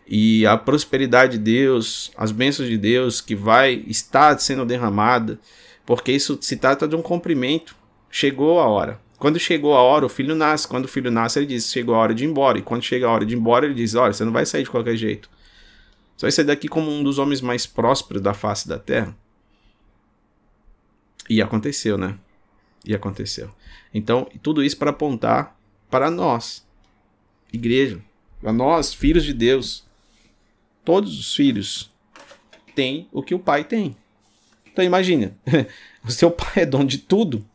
E 0.08 0.46
a 0.46 0.58
prosperidade 0.58 1.34
de 1.34 1.44
Deus, 1.44 2.12
as 2.18 2.32
bênçãos 2.32 2.68
de 2.68 2.78
Deus 2.78 3.22
que 3.22 3.36
vai 3.36 3.84
estar 3.88 4.38
sendo 4.40 4.66
derramada, 4.66 5.40
porque 5.86 6.12
isso 6.12 6.38
se 6.42 6.58
trata 6.58 6.88
de 6.88 6.96
um 6.96 7.02
cumprimento. 7.02 7.76
Chegou 8.10 8.60
a 8.60 8.68
hora. 8.68 9.00
Quando 9.20 9.38
chegou 9.38 9.76
a 9.76 9.82
hora, 9.82 10.06
o 10.06 10.10
filho 10.10 10.34
nasce. 10.34 10.68
Quando 10.68 10.86
o 10.86 10.88
filho 10.88 11.12
nasce, 11.12 11.40
ele 11.40 11.46
diz: 11.46 11.70
chegou 11.70 11.94
a 11.94 11.98
hora 11.98 12.16
de 12.16 12.24
ir 12.24 12.28
embora. 12.28 12.58
E 12.58 12.62
quando 12.62 12.82
chega 12.82 13.06
a 13.06 13.12
hora 13.12 13.26
de 13.26 13.36
ir 13.36 13.38
embora, 13.38 13.66
ele 13.66 13.76
diz: 13.76 13.94
olha, 13.94 14.14
você 14.14 14.24
não 14.24 14.32
vai 14.32 14.46
sair 14.46 14.64
de 14.64 14.70
qualquer 14.70 14.96
jeito. 14.96 15.30
Você 16.16 16.26
vai 16.26 16.32
sair 16.32 16.46
daqui 16.46 16.68
como 16.68 16.90
um 16.90 17.04
dos 17.04 17.20
homens 17.20 17.42
mais 17.42 17.66
prósperos 17.66 18.22
da 18.22 18.34
face 18.34 18.68
da 18.68 18.80
terra. 18.80 19.16
E 21.30 21.42
aconteceu, 21.42 21.98
né? 21.98 22.18
E 22.86 22.96
aconteceu. 22.96 23.52
Então, 23.94 24.28
tudo 24.42 24.64
isso 24.64 24.78
para 24.78 24.90
apontar 24.90 25.56
para 25.90 26.10
nós, 26.10 26.66
igreja, 27.52 28.02
para 28.40 28.54
nós, 28.54 28.94
filhos 28.94 29.26
de 29.26 29.34
Deus. 29.34 29.86
Todos 30.86 31.20
os 31.20 31.36
filhos 31.36 31.92
têm 32.74 33.08
o 33.12 33.22
que 33.22 33.36
o 33.36 33.40
pai 33.40 33.64
tem. 33.64 33.96
Então 34.72 34.84
imagina, 34.84 35.36
o 36.04 36.12
seu 36.12 36.32
pai 36.32 36.64
é 36.64 36.66
dono 36.66 36.86
de 36.86 37.00
tudo. 37.00 37.46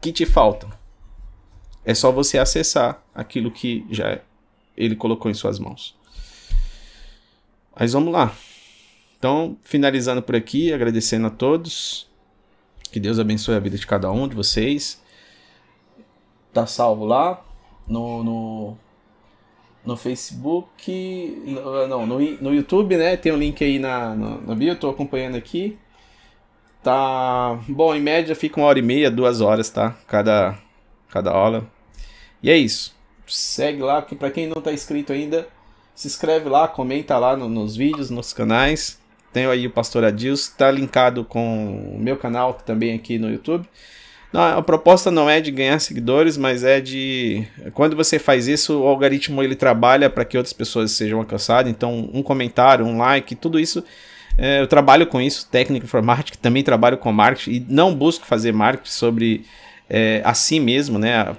Que 0.00 0.12
te 0.12 0.24
falta? 0.24 0.68
É 1.84 1.94
só 1.94 2.12
você 2.12 2.38
acessar 2.38 3.02
aquilo 3.14 3.50
que 3.50 3.86
já 3.90 4.20
ele 4.76 4.94
colocou 4.94 5.30
em 5.30 5.34
suas 5.34 5.58
mãos. 5.58 5.96
Mas 7.78 7.92
vamos 7.92 8.12
lá. 8.12 8.34
Então, 9.18 9.56
finalizando 9.62 10.22
por 10.22 10.36
aqui, 10.36 10.72
agradecendo 10.72 11.26
a 11.26 11.30
todos. 11.30 12.08
Que 12.92 13.00
Deus 13.00 13.18
abençoe 13.18 13.56
a 13.56 13.60
vida 13.60 13.76
de 13.76 13.86
cada 13.86 14.10
um 14.10 14.28
de 14.28 14.36
vocês. 14.36 15.02
Tá 16.52 16.66
salvo 16.66 17.04
lá 17.04 17.44
no, 17.86 18.22
no, 18.22 18.76
no 19.84 19.96
Facebook. 19.96 21.42
Não, 21.88 22.06
no, 22.06 22.18
no 22.18 22.54
YouTube, 22.54 22.96
né? 22.96 23.16
Tem 23.16 23.32
um 23.32 23.36
link 23.36 23.62
aí 23.62 23.78
na, 23.78 24.14
na, 24.14 24.38
na 24.38 24.54
bio, 24.54 24.70
eu 24.70 24.78
tô 24.78 24.88
acompanhando 24.88 25.36
aqui. 25.36 25.76
Tá. 26.88 27.58
Bom, 27.68 27.94
em 27.94 28.00
média 28.00 28.34
fica 28.34 28.58
uma 28.58 28.66
hora 28.66 28.78
e 28.78 28.82
meia, 28.82 29.10
duas 29.10 29.42
horas, 29.42 29.68
tá? 29.68 29.94
Cada, 30.06 30.56
cada 31.10 31.30
aula. 31.30 31.70
E 32.42 32.48
é 32.50 32.56
isso. 32.56 32.96
Segue 33.26 33.82
lá, 33.82 34.00
que 34.00 34.16
para 34.16 34.30
quem 34.30 34.46
não 34.46 34.62
tá 34.62 34.72
inscrito 34.72 35.12
ainda, 35.12 35.46
se 35.94 36.08
inscreve 36.08 36.48
lá, 36.48 36.66
comenta 36.66 37.18
lá 37.18 37.36
no, 37.36 37.46
nos 37.46 37.76
vídeos, 37.76 38.08
nos 38.08 38.32
canais. 38.32 38.98
Tenho 39.34 39.50
aí 39.50 39.66
o 39.66 39.70
Pastor 39.70 40.02
Adilson, 40.02 40.52
tá 40.56 40.70
linkado 40.70 41.24
com 41.26 41.94
o 41.94 41.98
meu 41.98 42.16
canal 42.16 42.54
também 42.54 42.94
aqui 42.94 43.18
no 43.18 43.30
YouTube. 43.30 43.68
Não, 44.32 44.40
a 44.40 44.62
proposta 44.62 45.10
não 45.10 45.28
é 45.28 45.42
de 45.42 45.50
ganhar 45.50 45.78
seguidores, 45.80 46.38
mas 46.38 46.64
é 46.64 46.80
de 46.80 47.46
quando 47.74 47.96
você 47.96 48.18
faz 48.18 48.48
isso, 48.48 48.80
o 48.80 48.86
algoritmo 48.86 49.42
ele 49.42 49.54
trabalha 49.54 50.08
para 50.08 50.24
que 50.24 50.38
outras 50.38 50.54
pessoas 50.54 50.92
sejam 50.92 51.18
alcançadas. 51.18 51.70
Então, 51.70 52.08
um 52.14 52.22
comentário, 52.22 52.86
um 52.86 52.96
like, 52.96 53.34
tudo 53.34 53.60
isso 53.60 53.84
eu 54.38 54.66
trabalho 54.66 55.06
com 55.06 55.20
isso, 55.20 55.48
técnica 55.50 55.84
informática, 55.84 56.38
também 56.40 56.62
trabalho 56.62 56.96
com 56.98 57.12
marketing 57.12 57.50
e 57.50 57.66
não 57.68 57.94
busco 57.94 58.24
fazer 58.24 58.52
marketing 58.52 58.90
sobre 58.90 59.44
é, 59.90 60.22
a 60.24 60.34
si 60.34 60.60
mesmo, 60.60 60.98
né? 60.98 61.34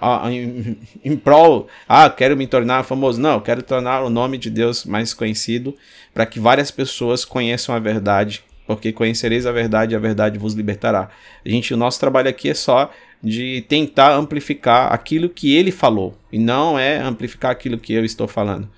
A, 0.00 0.26
a, 0.26 0.32
em, 0.32 0.76
em 1.04 1.16
prol, 1.16 1.68
ah, 1.88 2.10
quero 2.10 2.36
me 2.36 2.46
tornar 2.46 2.82
famoso. 2.82 3.20
Não, 3.20 3.40
quero 3.40 3.62
tornar 3.62 4.02
o 4.02 4.10
nome 4.10 4.36
de 4.38 4.50
Deus 4.50 4.84
mais 4.84 5.14
conhecido 5.14 5.76
para 6.12 6.26
que 6.26 6.40
várias 6.40 6.70
pessoas 6.70 7.24
conheçam 7.24 7.74
a 7.74 7.78
verdade 7.78 8.42
porque 8.66 8.92
conhecereis 8.92 9.46
a 9.46 9.52
verdade 9.52 9.94
e 9.94 9.96
a 9.96 9.98
verdade 9.98 10.38
vos 10.38 10.54
libertará. 10.54 11.10
A 11.44 11.48
gente, 11.48 11.74
o 11.74 11.76
nosso 11.76 11.98
trabalho 12.00 12.28
aqui 12.28 12.48
é 12.48 12.54
só 12.54 12.90
de 13.22 13.64
tentar 13.68 14.14
amplificar 14.14 14.92
aquilo 14.92 15.28
que 15.28 15.54
ele 15.54 15.70
falou 15.70 16.16
e 16.32 16.38
não 16.38 16.78
é 16.78 16.98
amplificar 16.98 17.50
aquilo 17.50 17.78
que 17.78 17.92
eu 17.92 18.04
estou 18.04 18.26
falando, 18.26 18.68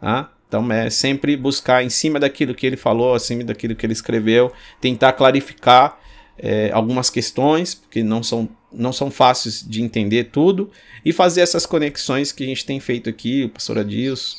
tá? 0.00 0.30
Então 0.54 0.72
é 0.72 0.88
sempre 0.88 1.36
buscar 1.36 1.82
em 1.82 1.90
cima 1.90 2.20
daquilo 2.20 2.54
que 2.54 2.64
ele 2.64 2.76
falou, 2.76 3.14
acima 3.14 3.42
daquilo 3.42 3.74
que 3.74 3.84
ele 3.84 3.92
escreveu, 3.92 4.52
tentar 4.80 5.12
clarificar 5.14 5.98
é, 6.38 6.70
algumas 6.72 7.10
questões, 7.10 7.74
porque 7.74 8.04
não 8.04 8.22
são, 8.22 8.48
não 8.72 8.92
são 8.92 9.10
fáceis 9.10 9.66
de 9.66 9.82
entender 9.82 10.30
tudo, 10.30 10.70
e 11.04 11.12
fazer 11.12 11.40
essas 11.40 11.66
conexões 11.66 12.30
que 12.30 12.44
a 12.44 12.46
gente 12.46 12.64
tem 12.64 12.78
feito 12.78 13.10
aqui, 13.10 13.42
o 13.42 13.48
pastor 13.48 13.78
Adilson, 13.78 14.36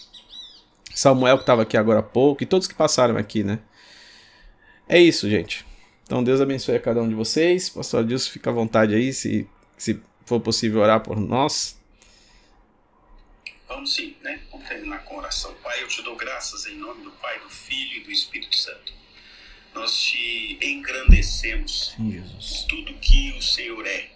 Samuel 0.93 1.35
que 1.35 1.43
estava 1.43 1.63
aqui 1.63 1.75
agora 1.75 1.99
há 1.99 2.03
pouco, 2.03 2.41
e 2.41 2.45
todos 2.45 2.65
que 2.65 2.73
passaram 2.73 3.17
aqui, 3.17 3.43
né? 3.43 3.59
É 4.87 4.97
isso, 4.97 5.29
gente. 5.29 5.65
Então 6.05 6.23
Deus 6.23 6.39
abençoe 6.39 6.77
a 6.77 6.79
cada 6.79 7.01
um 7.01 7.09
de 7.09 7.15
vocês. 7.15 7.67
Pastor 7.67 8.01
Adilson, 8.01 8.31
fica 8.31 8.51
à 8.51 8.53
vontade 8.53 8.95
aí, 8.95 9.11
se, 9.11 9.45
se 9.77 9.99
for 10.25 10.39
possível 10.39 10.79
orar 10.79 11.01
por 11.01 11.19
nós. 11.19 11.77
Vamos 13.75 13.93
sim, 13.93 14.15
né? 14.21 14.39
Vamos 14.49 14.69
terminar 14.69 14.99
com 15.03 15.17
oração. 15.17 15.53
Pai, 15.55 15.83
eu 15.83 15.87
te 15.89 16.01
dou 16.01 16.15
graças 16.15 16.65
em 16.65 16.77
nome 16.77 17.03
do 17.03 17.11
Pai, 17.11 17.37
do 17.39 17.49
Filho 17.49 17.97
e 17.97 18.03
do 18.05 18.09
Espírito 18.09 18.55
Santo. 18.55 18.93
Nós 19.73 19.99
te 19.99 20.57
engrandecemos 20.61 21.93
Jesus. 21.99 22.59
por 22.61 22.67
tudo 22.69 22.93
que 22.99 23.33
o 23.33 23.41
Senhor 23.41 23.85
é, 23.85 24.11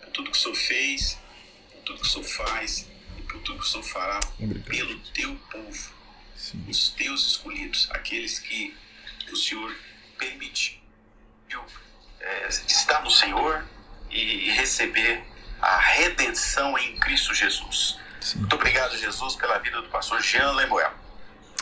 por 0.00 0.10
tudo 0.10 0.30
que 0.30 0.38
o 0.38 0.40
Senhor 0.40 0.54
fez, 0.54 1.18
por 1.72 1.82
tudo 1.82 2.00
que 2.02 2.06
o 2.06 2.08
Senhor 2.08 2.24
faz 2.24 2.88
e 3.18 3.22
por 3.22 3.42
tudo 3.42 3.58
que 3.58 3.64
o 3.64 3.68
Senhor 3.68 3.82
fará 3.82 4.20
Obrigado. 4.38 4.70
pelo 4.70 5.00
teu 5.12 5.34
povo, 5.50 5.92
Sim. 6.36 6.64
os 6.68 6.90
teus 6.90 7.26
escolhidos, 7.26 7.90
aqueles 7.90 8.38
que 8.38 8.76
o 9.32 9.34
Senhor 9.34 9.76
permitiu 10.18 10.78
é, 12.20 12.46
estar 12.48 13.02
no 13.02 13.10
Senhor 13.10 13.66
e 14.08 14.52
receber 14.52 15.24
a 15.60 15.80
redenção 15.80 16.78
em 16.78 16.96
Cristo 17.00 17.34
Jesus. 17.34 17.98
Sim. 18.20 18.40
Muito 18.40 18.54
obrigado, 18.54 18.96
Jesus, 18.96 19.36
pela 19.36 19.58
vida 19.58 19.80
do 19.80 19.88
pastor 19.88 20.20
Jean 20.20 20.52
Lemuel, 20.52 20.92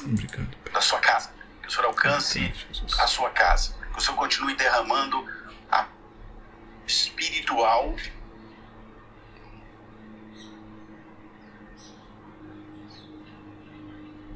Obrigado. 0.05 0.49
da 0.73 0.81
sua 0.81 0.99
casa. 0.99 1.31
Que 1.63 1.69
o 1.69 1.71
Senhor 1.71 1.87
alcance 1.87 2.39
Obrigado, 2.39 3.01
a 3.01 3.07
sua 3.07 3.31
casa. 3.31 3.75
Que 3.93 3.99
o 3.99 4.01
Senhor 4.01 4.17
continue 4.17 4.55
derramando 4.55 5.25
a 5.71 5.87
espiritual 6.87 7.95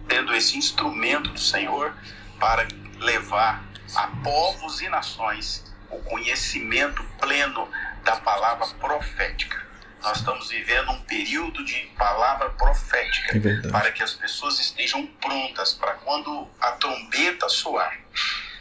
sendo 0.09 0.35
esse 0.35 0.59
instrumento 0.59 1.31
do 1.31 1.40
Senhor 1.40 1.94
para 2.39 2.69
levar 2.99 3.65
a 3.94 4.07
povos 4.23 4.81
e 4.81 4.89
nações 4.89 5.65
o 5.90 5.99
conhecimento 6.01 7.03
pleno 7.19 7.69
da 8.05 8.16
palavra 8.16 8.66
profética. 8.78 9.72
Nós 10.03 10.19
estamos 10.19 10.49
vivendo 10.49 10.91
um 10.91 11.01
período 11.03 11.65
de 11.65 11.81
palavra 11.97 12.51
profética 12.51 13.37
É 13.37 13.70
para 13.70 13.93
que 13.93 14.03
as 14.03 14.12
pessoas 14.12 14.59
estejam 14.59 15.07
prontas 15.07 15.74
para 15.74 15.95
quando 15.95 16.49
a 16.61 16.73
trombeta 16.73 17.49
soar, 17.49 17.99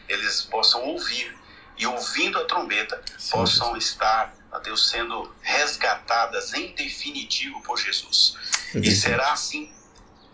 eles 0.07 0.43
possam 0.43 0.83
ouvir. 0.83 1.35
E 1.77 1.87
ouvindo 1.87 2.37
a 2.37 2.45
trombeta 2.45 3.01
Sim, 3.17 3.31
possam 3.31 3.75
estar, 3.75 4.31
ó 4.51 4.59
Deus, 4.59 4.89
sendo 4.89 5.33
resgatadas 5.41 6.53
em 6.53 6.75
definitivo 6.75 7.59
por 7.61 7.79
Jesus. 7.79 8.37
É 8.75 8.77
E 8.77 8.91
será 8.91 9.31
assim: 9.31 9.73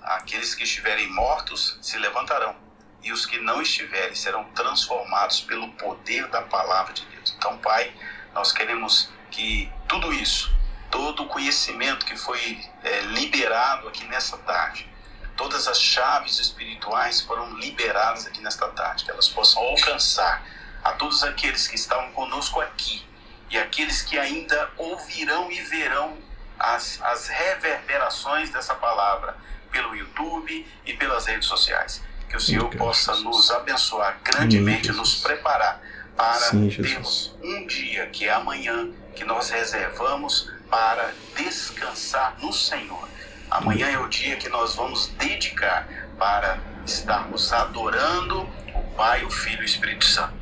aqueles 0.01 0.53
que 0.53 0.63
estiverem 0.63 1.09
mortos 1.09 1.77
se 1.81 1.97
levantarão, 1.99 2.53
e 3.01 3.13
os 3.13 3.25
que 3.25 3.37
não 3.39 3.61
estiverem 3.61 4.13
serão 4.13 4.43
transformados 4.51 5.39
pelo 5.41 5.71
poder 5.73 6.27
da 6.27 6.41
palavra 6.41 6.91
de 6.93 7.05
Deus. 7.05 7.33
Então, 7.37 7.57
Pai, 7.59 7.93
nós 8.33 8.51
queremos 8.51 9.09
que 9.31 9.71
tudo 9.87 10.11
isso, 10.11 10.53
todo 10.89 11.23
o 11.23 11.27
conhecimento 11.27 12.05
que 12.05 12.17
foi 12.17 12.59
é, 12.83 13.01
liberado 13.01 13.87
aqui 13.87 14.05
nessa 14.05 14.37
tarde, 14.37 14.89
todas 15.35 15.67
as 15.67 15.79
chaves 15.79 16.39
espirituais 16.39 17.21
foram 17.21 17.53
liberadas 17.57 18.25
aqui 18.25 18.41
nesta 18.41 18.67
tarde, 18.69 19.05
que 19.05 19.11
elas 19.11 19.27
possam 19.27 19.61
alcançar 19.61 20.43
a 20.83 20.91
todos 20.93 21.23
aqueles 21.23 21.67
que 21.67 21.75
estavam 21.75 22.11
conosco 22.11 22.59
aqui 22.61 23.05
e 23.49 23.57
aqueles 23.57 24.01
que 24.01 24.17
ainda 24.17 24.69
ouvirão 24.77 25.51
e 25.51 25.61
verão 25.61 26.17
as, 26.59 26.99
as 27.01 27.27
reverberações 27.27 28.49
dessa 28.49 28.75
palavra 28.75 29.37
pelo 29.71 29.95
YouTube 29.95 30.65
e 30.85 30.93
pelas 30.93 31.25
redes 31.25 31.47
sociais. 31.47 32.01
Que 32.29 32.35
o 32.35 32.39
Senhor 32.39 32.65
Obrigado, 32.65 32.85
possa 32.85 33.15
nos 33.17 33.51
abençoar 33.51 34.19
grandemente, 34.23 34.89
Amém, 34.89 34.99
nos 34.99 35.15
preparar 35.15 35.81
para 36.15 36.33
Sim, 36.33 36.67
termos 36.69 37.35
um 37.41 37.65
dia 37.67 38.07
que 38.07 38.27
é 38.27 38.33
amanhã, 38.33 38.89
que 39.15 39.23
nós 39.23 39.49
reservamos 39.49 40.51
para 40.69 41.13
descansar 41.35 42.35
no 42.41 42.51
Senhor. 42.51 43.07
Amanhã 43.49 43.87
é 43.87 43.97
o 43.97 44.07
dia 44.07 44.35
que 44.35 44.49
nós 44.49 44.75
vamos 44.75 45.07
dedicar 45.17 45.87
para 46.17 46.59
estarmos 46.85 47.51
adorando 47.53 48.41
o 48.73 48.81
Pai, 48.95 49.23
o 49.23 49.29
Filho 49.29 49.61
e 49.61 49.63
o 49.63 49.65
Espírito 49.65 50.05
Santo. 50.05 50.33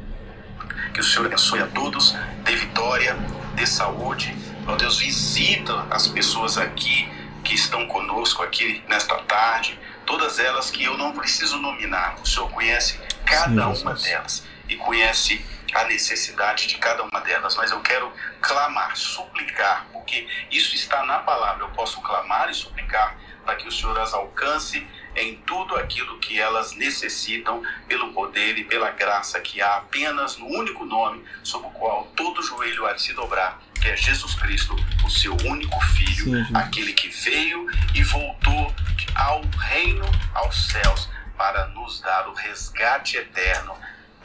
Que 0.93 0.99
o 0.99 1.03
Senhor 1.03 1.25
abençoe 1.25 1.61
a 1.61 1.67
todos, 1.67 2.15
dê 2.43 2.55
vitória, 2.55 3.15
dê 3.53 3.65
saúde. 3.65 4.35
Ó 4.67 4.75
Deus, 4.75 4.97
visita 4.99 5.85
as 5.91 6.07
pessoas 6.07 6.57
aqui 6.57 7.07
que 7.43 7.53
estão 7.53 7.85
conosco 7.87 8.41
aqui 8.41 8.83
nesta 8.87 9.15
tarde, 9.23 9.79
todas 10.05 10.39
elas 10.39 10.71
que 10.71 10.83
eu 10.83 10.97
não 10.97 11.11
preciso 11.11 11.57
nominar. 11.57 12.15
O 12.21 12.25
Senhor 12.25 12.49
conhece 12.49 12.99
cada 13.25 13.75
Sim, 13.75 13.83
uma 13.83 13.93
delas 13.93 14.54
e 14.67 14.75
conhece 14.75 15.43
a 15.73 15.83
necessidade 15.85 16.67
de 16.67 16.77
cada 16.77 17.03
uma 17.03 17.19
delas. 17.21 17.55
Mas 17.55 17.71
eu 17.71 17.81
quero 17.81 18.11
clamar, 18.41 18.95
suplicar, 18.95 19.85
porque 19.91 20.27
isso 20.51 20.75
está 20.75 21.05
na 21.05 21.19
palavra. 21.19 21.63
Eu 21.63 21.69
posso 21.69 22.01
clamar 22.01 22.49
e 22.49 22.53
suplicar 22.53 23.17
para 23.45 23.55
que 23.55 23.67
o 23.67 23.71
Senhor 23.71 23.97
as 23.99 24.13
alcance 24.13 24.85
em 25.15 25.35
tudo 25.45 25.75
aquilo 25.75 26.17
que 26.19 26.39
elas 26.39 26.73
necessitam 26.73 27.61
pelo 27.87 28.11
poder 28.11 28.57
e 28.57 28.63
pela 28.63 28.91
graça 28.91 29.39
que 29.39 29.61
há 29.61 29.77
apenas 29.77 30.37
no 30.37 30.47
único 30.47 30.83
nome 30.83 31.23
sob 31.43 31.67
o 31.67 31.69
qual 31.69 32.05
todo 32.15 32.41
joelho 32.41 32.85
há 32.85 32.93
de 32.93 33.01
se 33.01 33.13
dobrar, 33.13 33.61
que 33.81 33.87
é 33.87 33.95
Jesus 33.95 34.35
Cristo, 34.35 34.75
o 35.05 35.09
seu 35.09 35.33
único 35.45 35.79
Filho, 35.85 36.45
Sim, 36.45 36.45
aquele 36.53 36.91
que 36.91 37.07
veio 37.07 37.69
e 37.93 38.03
voltou 38.03 38.73
ao 39.13 39.41
reino, 39.57 40.05
aos 40.33 40.67
céus, 40.67 41.09
para 41.37 41.67
nos 41.67 42.01
dar 42.01 42.27
o 42.27 42.33
resgate 42.33 43.17
eterno 43.17 43.75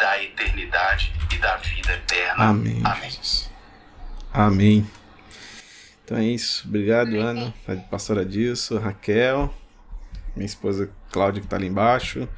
da 0.00 0.22
eternidade 0.22 1.12
e 1.32 1.36
da 1.36 1.56
vida 1.58 1.92
eterna. 1.92 2.44
Amém, 2.46 2.80
Amém. 2.84 3.10
Amém. 4.32 4.90
Então 6.04 6.18
é 6.18 6.24
isso. 6.24 6.66
Obrigado, 6.66 7.14
Ana, 7.16 7.54
a 7.68 7.76
pastora 7.76 8.24
Dilson, 8.24 8.78
Raquel, 8.78 9.54
minha 10.34 10.46
esposa 10.46 10.90
Cláudia 11.12 11.40
que 11.40 11.46
está 11.46 11.56
ali 11.56 11.66
embaixo. 11.66 12.28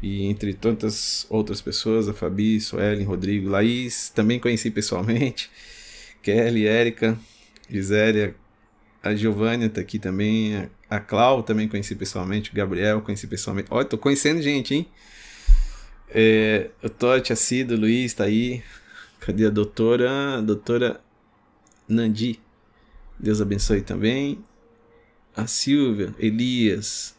E 0.00 0.26
entre 0.26 0.54
tantas 0.54 1.26
outras 1.30 1.60
pessoas, 1.60 2.08
a 2.08 2.14
Fabi, 2.14 2.60
Suelen, 2.60 3.04
Rodrigo, 3.04 3.48
Laís, 3.48 4.10
também 4.10 4.38
conheci 4.38 4.70
pessoalmente. 4.70 5.50
Kelly, 6.22 6.66
Érica, 6.66 7.18
Gisélia, 7.68 8.34
a 9.02 9.14
Giovânia 9.14 9.68
tá 9.68 9.80
aqui 9.80 9.98
também, 9.98 10.56
a 10.56 10.68
a 10.94 11.00
Clau 11.00 11.42
também 11.42 11.68
conheci 11.68 11.94
pessoalmente, 11.94 12.50
o 12.50 12.54
Gabriel 12.54 13.00
conheci 13.00 13.26
pessoalmente. 13.26 13.68
Olha, 13.70 13.84
tô 13.84 13.98
conhecendo 13.98 14.40
gente, 14.40 14.74
hein? 14.74 14.86
É, 16.16 16.70
o 16.80 16.88
Totti, 16.88 17.32
a 17.32 17.36
Cida, 17.36 17.74
o 17.74 17.76
Luiz 17.76 18.14
tá 18.14 18.22
aí. 18.22 18.62
Cadê 19.18 19.46
a 19.46 19.50
doutora? 19.50 20.40
Doutora 20.40 21.00
Nandi. 21.88 22.40
Deus 23.18 23.40
abençoe 23.40 23.82
também. 23.82 24.38
A 25.36 25.48
Silvia, 25.48 26.14
Elias. 26.16 27.16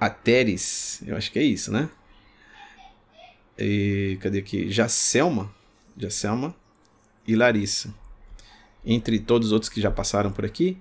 A 0.00 0.10
Teres, 0.10 1.00
eu 1.06 1.16
acho 1.16 1.30
que 1.30 1.38
é 1.38 1.44
isso, 1.44 1.70
né? 1.70 1.88
E, 3.56 4.18
cadê 4.20 4.40
aqui? 4.40 4.68
Jacelma. 4.68 5.54
Jacelma 5.96 6.52
e 7.24 7.36
Larissa. 7.36 7.94
Entre 8.84 9.20
todos 9.20 9.48
os 9.48 9.52
outros 9.52 9.68
que 9.68 9.80
já 9.80 9.92
passaram 9.92 10.32
por 10.32 10.44
aqui. 10.44 10.76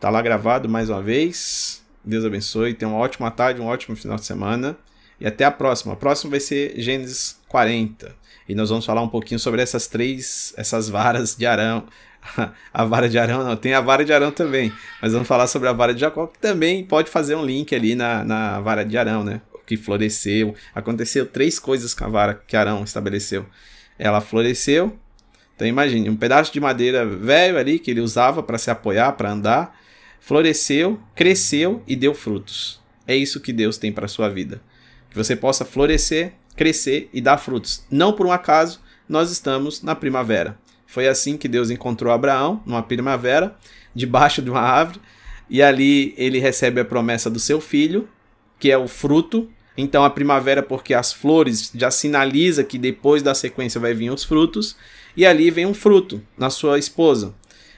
Tá 0.00 0.08
lá 0.08 0.22
gravado 0.22 0.70
mais 0.70 0.88
uma 0.88 1.02
vez. 1.02 1.84
Deus 2.02 2.24
abençoe. 2.24 2.72
Tenha 2.72 2.90
uma 2.90 2.98
ótima 2.98 3.30
tarde, 3.30 3.60
um 3.60 3.66
ótimo 3.66 3.94
final 3.94 4.16
de 4.16 4.24
semana. 4.24 4.78
E 5.20 5.26
até 5.26 5.44
a 5.44 5.50
próxima. 5.50 5.94
A 5.94 5.96
próxima 5.96 6.30
vai 6.30 6.40
ser 6.40 6.74
Gênesis 6.80 7.38
40. 7.48 8.14
E 8.48 8.54
nós 8.54 8.70
vamos 8.70 8.84
falar 8.84 9.02
um 9.02 9.08
pouquinho 9.08 9.40
sobre 9.40 9.60
essas 9.60 9.86
três, 9.86 10.54
essas 10.56 10.88
varas 10.88 11.34
de 11.34 11.46
Arão. 11.46 11.86
A 12.74 12.84
vara 12.84 13.08
de 13.08 13.18
Arão 13.18 13.44
não, 13.44 13.56
tem 13.56 13.72
a 13.72 13.80
vara 13.80 14.04
de 14.04 14.12
Arão 14.12 14.32
também. 14.32 14.72
Mas 15.00 15.12
vamos 15.12 15.28
falar 15.28 15.46
sobre 15.46 15.68
a 15.68 15.72
vara 15.72 15.94
de 15.94 16.00
Jacó, 16.00 16.26
que 16.26 16.40
também 16.40 16.84
pode 16.84 17.08
fazer 17.08 17.36
um 17.36 17.44
link 17.44 17.72
ali 17.72 17.94
na, 17.94 18.24
na 18.24 18.60
vara 18.60 18.84
de 18.84 18.98
Arão, 18.98 19.22
né? 19.22 19.40
Que 19.64 19.76
floresceu. 19.76 20.52
Aconteceu 20.74 21.24
três 21.24 21.60
coisas 21.60 21.94
com 21.94 22.04
a 22.04 22.08
vara 22.08 22.34
que 22.34 22.56
Arão 22.56 22.82
estabeleceu. 22.82 23.46
Ela 23.96 24.20
floresceu. 24.20 24.96
Então 25.54 25.66
imagine, 25.66 26.10
um 26.10 26.16
pedaço 26.16 26.52
de 26.52 26.60
madeira 26.60 27.06
velho 27.06 27.58
ali 27.58 27.78
que 27.78 27.90
ele 27.90 28.00
usava 28.00 28.42
para 28.42 28.58
se 28.58 28.70
apoiar, 28.70 29.12
para 29.12 29.30
andar, 29.30 29.78
floresceu, 30.20 31.00
cresceu 31.14 31.82
e 31.86 31.94
deu 31.94 32.12
frutos. 32.12 32.80
É 33.06 33.16
isso 33.16 33.40
que 33.40 33.52
Deus 33.52 33.78
tem 33.78 33.92
para 33.92 34.08
sua 34.08 34.28
vida. 34.28 34.60
Que 35.16 35.24
você 35.24 35.34
possa 35.34 35.64
florescer, 35.64 36.34
crescer 36.54 37.08
e 37.10 37.22
dar 37.22 37.38
frutos. 37.38 37.82
Não 37.90 38.12
por 38.12 38.26
um 38.26 38.32
acaso, 38.32 38.82
nós 39.08 39.30
estamos 39.32 39.80
na 39.80 39.94
primavera. 39.94 40.58
Foi 40.86 41.08
assim 41.08 41.38
que 41.38 41.48
Deus 41.48 41.70
encontrou 41.70 42.12
Abraão, 42.12 42.62
numa 42.66 42.82
primavera, 42.82 43.56
debaixo 43.94 44.42
de 44.42 44.50
uma 44.50 44.60
árvore, 44.60 45.00
e 45.48 45.62
ali 45.62 46.12
ele 46.18 46.38
recebe 46.38 46.82
a 46.82 46.84
promessa 46.84 47.30
do 47.30 47.40
seu 47.40 47.62
filho, 47.62 48.06
que 48.58 48.70
é 48.70 48.76
o 48.76 48.86
fruto. 48.86 49.50
Então 49.74 50.04
a 50.04 50.10
primavera, 50.10 50.62
porque 50.62 50.92
as 50.92 51.14
flores 51.14 51.72
já 51.74 51.90
sinaliza 51.90 52.62
que 52.62 52.76
depois 52.76 53.22
da 53.22 53.34
sequência 53.34 53.80
vai 53.80 53.94
vir 53.94 54.10
os 54.10 54.22
frutos, 54.22 54.76
e 55.16 55.24
ali 55.24 55.50
vem 55.50 55.64
um 55.64 55.72
fruto 55.72 56.22
na 56.36 56.50
sua 56.50 56.78
esposa. 56.78 57.34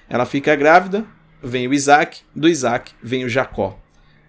Ela 0.08 0.26
fica 0.26 0.56
grávida, 0.56 1.06
vem 1.40 1.68
o 1.68 1.72
Isaac, 1.72 2.18
do 2.34 2.48
Isaac 2.48 2.90
vem 3.00 3.24
o 3.24 3.28
Jacó. 3.28 3.78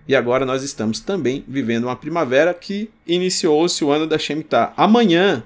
E 0.10 0.16
agora 0.16 0.44
nós 0.44 0.64
estamos 0.64 1.00
também 1.00 1.46
vivendo 1.48 1.84
uma 1.84 1.96
primavera 1.96 2.52
que 2.52 2.90
iniciou-se 3.06 3.86
o 3.86 3.92
ano 3.92 4.08
da 4.08 4.18
Shemitah. 4.18 4.74
Amanhã 4.76 5.44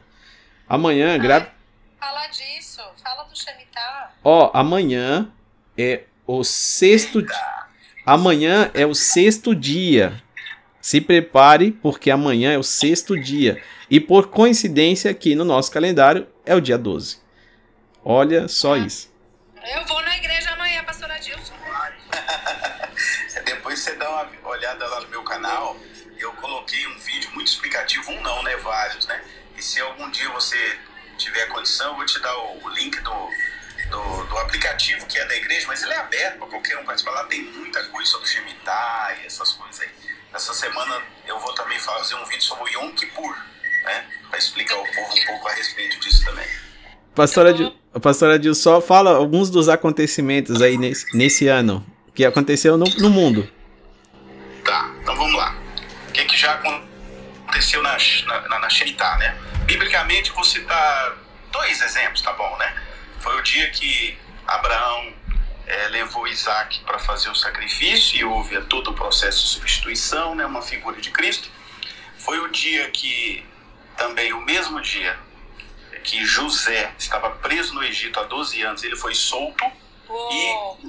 Amanhã, 0.69 1.17
gra... 1.19 1.51
Fala 1.99 2.27
disso, 2.27 2.81
fala 3.03 3.23
do 3.25 3.37
Shemitah. 3.37 4.13
Ó, 4.23 4.49
amanhã 4.53 5.29
é 5.77 6.03
o 6.25 6.45
sexto 6.45 7.21
di- 7.21 7.27
Amanhã 8.05 8.71
é 8.73 8.85
o 8.85 8.95
sexto 8.95 9.53
dia. 9.53 10.23
Se 10.79 11.01
prepare, 11.01 11.71
porque 11.73 12.09
amanhã 12.09 12.53
é 12.53 12.57
o 12.57 12.63
sexto 12.63 13.19
dia. 13.19 13.61
E 13.89 13.99
por 13.99 14.27
coincidência, 14.27 15.11
aqui 15.11 15.35
no 15.35 15.43
nosso 15.43 15.69
calendário 15.71 16.25
é 16.45 16.55
o 16.55 16.61
dia 16.61 16.77
12. 16.77 17.17
Olha 18.03 18.47
só 18.47 18.77
isso. 18.77 19.11
Eu 19.75 19.85
vou 19.85 20.01
na 20.03 20.17
igreja 20.17 20.42
coloquei 26.63 26.87
um 26.87 26.97
vídeo 26.97 27.29
muito 27.33 27.47
explicativo, 27.47 28.11
um 28.11 28.21
não, 28.21 28.41
né? 28.43 28.55
Vários, 28.57 29.05
né? 29.05 29.21
E 29.57 29.61
se 29.61 29.79
algum 29.81 30.09
dia 30.09 30.29
você 30.29 30.57
tiver 31.17 31.45
condição, 31.47 31.91
eu 31.91 31.95
vou 31.97 32.05
te 32.05 32.19
dar 32.19 32.35
o 32.37 32.69
link 32.69 32.99
do, 33.01 33.29
do, 33.89 34.23
do 34.25 34.37
aplicativo 34.37 35.05
que 35.05 35.17
é 35.17 35.25
da 35.25 35.35
igreja, 35.35 35.67
mas 35.67 35.83
ele 35.83 35.93
é 35.93 35.97
aberto 35.97 36.37
para 36.39 36.47
qualquer 36.47 36.77
um 36.77 36.85
participar. 36.85 37.11
Lá 37.11 37.23
tem 37.25 37.43
muita 37.43 37.83
coisa 37.85 38.09
sobre 38.09 38.27
Shemitah 38.27 39.17
e 39.21 39.25
essas 39.25 39.51
coisas 39.51 39.81
aí. 39.81 39.89
Essa 40.33 40.53
semana 40.53 41.01
eu 41.27 41.39
vou 41.39 41.53
também 41.53 41.79
fazer 41.79 42.15
um 42.15 42.25
vídeo 42.25 42.43
sobre 42.43 42.63
o 42.63 42.79
Yom 42.79 42.91
Kippur, 42.93 43.35
né? 43.83 44.05
Para 44.29 44.39
explicar 44.39 44.75
ao 44.75 44.85
povo 44.85 45.13
um 45.13 45.25
pouco 45.25 45.47
a 45.47 45.53
respeito 45.53 45.99
disso 45.99 46.25
também. 46.25 46.47
Pastora 47.13 47.51
Adil, 47.51 47.71
pastora 48.01 48.35
Adil, 48.35 48.55
só 48.55 48.81
fala 48.81 49.15
alguns 49.15 49.51
dos 49.51 49.69
acontecimentos 49.69 50.63
aí 50.63 50.77
nesse, 50.77 51.15
nesse 51.15 51.47
ano 51.47 51.85
que 52.15 52.25
aconteceu 52.25 52.75
no, 52.75 52.85
no 52.85 53.09
mundo. 53.11 53.47
Já 56.43 56.53
aconteceu 56.55 57.81
na, 57.81 57.97
na, 58.25 58.59
na 58.59 58.69
Shemitah, 58.69 59.17
né? 59.17 59.37
Biblicamente, 59.65 60.31
vou 60.31 60.43
citar 60.43 61.15
dois 61.51 61.81
exemplos, 61.81 62.21
tá 62.21 62.33
bom, 62.33 62.57
né? 62.57 62.75
Foi 63.19 63.39
o 63.39 63.41
dia 63.41 63.69
que 63.69 64.17
Abraão 64.45 65.13
eh, 65.65 65.87
levou 65.87 66.27
Isaac 66.27 66.81
para 66.81 66.99
fazer 66.99 67.29
o 67.29 67.35
sacrifício 67.35 68.17
e 68.19 68.25
houve 68.25 68.59
todo 68.63 68.91
o 68.91 68.93
processo 68.93 69.43
de 69.43 69.49
substituição, 69.51 70.35
né? 70.35 70.45
Uma 70.45 70.61
figura 70.61 70.99
de 70.99 71.11
Cristo. 71.11 71.49
Foi 72.17 72.39
o 72.39 72.49
dia 72.49 72.89
que, 72.91 73.45
também 73.95 74.33
o 74.33 74.41
mesmo 74.41 74.81
dia, 74.81 75.17
que 76.03 76.25
José 76.25 76.91
estava 76.99 77.29
preso 77.29 77.73
no 77.73 77.81
Egito 77.81 78.19
há 78.19 78.23
12 78.23 78.61
anos, 78.61 78.83
ele 78.83 78.97
foi 78.97 79.15
solto 79.15 79.63
Uou. 80.09 80.79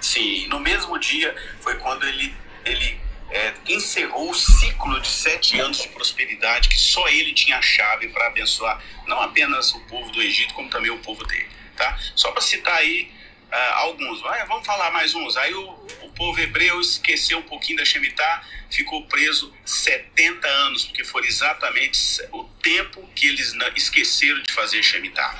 Sim, 0.00 0.48
no 0.48 0.58
mesmo 0.58 0.98
dia 0.98 1.34
foi 1.60 1.76
quando 1.76 2.04
ele, 2.04 2.34
ele 2.64 3.00
é, 3.32 3.54
encerrou 3.66 4.30
o 4.30 4.34
ciclo 4.34 5.00
de 5.00 5.08
sete 5.08 5.58
anos 5.58 5.80
de 5.80 5.88
prosperidade 5.88 6.68
que 6.68 6.78
só 6.78 7.08
ele 7.08 7.32
tinha 7.32 7.58
a 7.58 7.62
chave 7.62 8.08
para 8.08 8.26
abençoar 8.26 8.82
não 9.06 9.20
apenas 9.22 9.72
o 9.72 9.80
povo 9.86 10.10
do 10.12 10.22
Egito, 10.22 10.52
como 10.54 10.68
também 10.68 10.90
o 10.90 10.98
povo 10.98 11.24
dele. 11.24 11.48
Tá? 11.76 11.98
Só 12.14 12.30
para 12.30 12.42
citar 12.42 12.74
aí 12.74 13.10
ah, 13.50 13.80
alguns, 13.80 14.20
vai, 14.20 14.46
vamos 14.46 14.66
falar 14.66 14.90
mais 14.90 15.14
uns. 15.14 15.36
Aí 15.36 15.52
o, 15.54 15.70
o 16.02 16.12
povo 16.14 16.38
hebreu 16.40 16.80
esqueceu 16.80 17.38
um 17.38 17.42
pouquinho 17.42 17.78
da 17.78 17.84
Shemitah, 17.84 18.44
ficou 18.70 19.06
preso 19.06 19.52
70 19.64 20.46
anos, 20.46 20.84
porque 20.84 21.04
foi 21.04 21.26
exatamente 21.26 22.22
o 22.32 22.44
tempo 22.62 23.06
que 23.14 23.28
eles 23.28 23.54
esqueceram 23.76 24.42
de 24.42 24.52
fazer 24.52 24.82
Shemitah. 24.82 25.34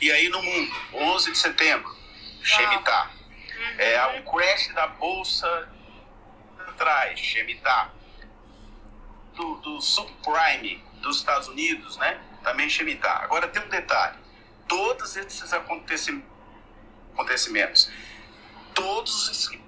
E 0.00 0.10
aí 0.10 0.28
no 0.30 0.42
mundo, 0.42 0.74
11 0.94 1.32
de 1.32 1.38
setembro, 1.38 1.94
Shemitah. 2.42 3.10
É, 3.76 4.18
o 4.18 4.22
crash 4.30 4.68
da 4.74 4.86
bolsa 4.86 5.68
atrás, 6.78 7.18
Shemitah. 7.18 7.90
Do, 9.34 9.54
do 9.56 9.80
subprime 9.80 10.82
dos 11.00 11.18
Estados 11.18 11.48
Unidos, 11.48 11.96
né? 11.98 12.20
Também 12.42 12.68
Shemitah. 12.68 13.22
Agora 13.22 13.46
tem 13.48 13.62
um 13.62 13.68
detalhe: 13.68 14.16
todos 14.66 15.16
esses 15.16 15.52
aconteci- 15.52 16.24
acontecimentos, 17.12 17.90
todos 18.74 19.28
os 19.28 19.58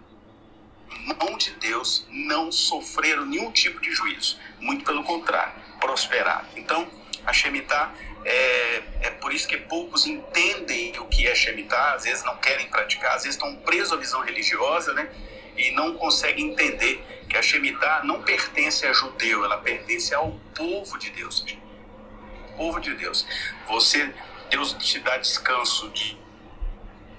mão 1.18 1.36
de 1.38 1.52
Deus 1.52 2.06
não 2.10 2.52
sofreram 2.52 3.24
nenhum 3.24 3.50
tipo 3.52 3.80
de 3.80 3.90
juízo. 3.90 4.38
Muito 4.58 4.84
pelo 4.84 5.02
contrário, 5.04 5.52
prosperaram. 5.80 6.46
Então, 6.56 6.86
a 7.24 7.32
Shemitah 7.32 7.92
é, 8.24 8.82
é 9.02 9.10
por 9.12 9.32
isso 9.32 9.48
que 9.48 9.56
poucos 9.56 10.04
entendem 10.06 10.98
o 10.98 11.06
que 11.06 11.26
é 11.26 11.34
Shemitah, 11.34 11.94
às 11.94 12.04
vezes 12.04 12.22
não 12.24 12.36
querem 12.36 12.68
praticar, 12.68 13.14
às 13.14 13.22
vezes 13.22 13.36
estão 13.36 13.56
presos 13.56 13.92
à 13.92 13.96
visão 13.96 14.20
religiosa, 14.22 14.92
né? 14.92 15.10
E 15.60 15.70
não 15.72 15.94
conseguem 15.94 16.50
entender 16.52 17.04
que 17.28 17.36
a 17.36 17.42
Shemitah 17.42 18.02
não 18.04 18.22
pertence 18.22 18.86
a 18.86 18.92
judeu, 18.92 19.44
ela 19.44 19.58
pertence 19.58 20.14
ao 20.14 20.32
povo 20.54 20.98
de 20.98 21.10
Deus. 21.10 21.44
Povo 22.56 22.80
de 22.80 22.94
Deus. 22.94 23.26
Você, 23.68 24.10
Deus 24.50 24.72
te 24.72 24.98
dá 25.00 25.16
descanso 25.18 25.88
de 25.90 26.18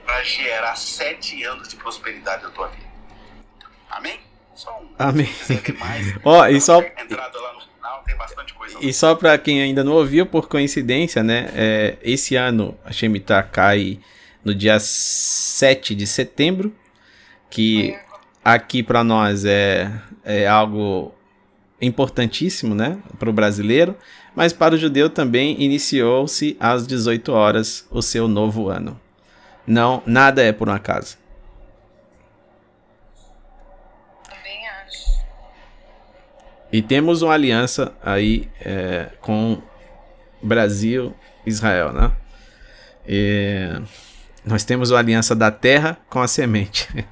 para 0.06 0.24
gerar 0.24 0.76
sete 0.76 1.44
anos 1.44 1.68
de 1.68 1.76
prosperidade 1.76 2.44
na 2.44 2.50
tua 2.50 2.68
vida. 2.68 2.90
Amém? 3.90 4.20
Só 4.56 4.82
um. 4.82 4.90
Amém. 4.98 5.30
Ó, 6.26 6.46
e 6.48 6.54
dá 6.56 6.60
só- 6.60 6.82
entrada 6.82 7.40
lá 7.40 7.54
no 7.54 7.62
final, 7.62 8.04
tem 8.04 8.16
bastante 8.18 8.54
coisa. 8.54 8.76
lá. 8.80 8.84
E 8.84 8.92
só 8.92 9.16
para 9.16 9.38
quem 9.38 9.62
ainda 9.62 9.84
não 9.84 9.94
ouviu, 9.94 10.26
por 10.26 10.48
coincidência, 10.50 11.24
né? 11.24 11.50
é, 11.54 11.98
esse 12.02 12.36
ano 12.36 12.78
a 12.84 12.92
Shemitah 12.92 13.44
cai 13.44 14.00
no 14.44 14.54
dia 14.56 14.80
7 14.80 15.94
de 15.94 16.08
setembro, 16.08 16.76
que 17.50 17.98
aqui 18.44 18.82
para 18.82 19.04
nós 19.04 19.46
é, 19.46 19.92
é 20.24 20.48
algo 20.48 21.14
importantíssimo, 21.82 22.76
né? 22.76 23.00
Para 23.18 23.30
o 23.30 23.34
brasileiro, 23.34 23.96
mas 24.36 24.54
para 24.54 24.76
o 24.76 24.78
judeu 24.78 25.10
também 25.10 25.62
iniciou-se 25.62 26.56
às 26.60 26.86
18 26.86 27.32
horas 27.32 27.88
o 27.90 28.02
seu 28.02 28.28
novo 28.28 28.70
ano. 28.70 29.00
Não, 29.66 30.02
nada 30.06 30.44
é 30.44 30.52
por 30.52 30.70
um 30.70 30.74
acaso. 30.74 31.18
Também 34.28 34.68
acho. 34.68 35.24
E 36.72 36.82
temos 36.82 37.22
uma 37.22 37.34
aliança 37.34 37.94
aí 38.04 38.50
é, 38.60 39.10
com 39.22 39.62
Brasil 40.42 41.16
Israel, 41.46 41.92
né? 41.92 42.12
E 43.08 43.82
nós 44.46 44.64
temos 44.64 44.92
uma 44.92 45.00
aliança 45.00 45.36
da 45.36 45.52
terra 45.52 45.98
com 46.10 46.20
a 46.20 46.28
semente. 46.28 46.88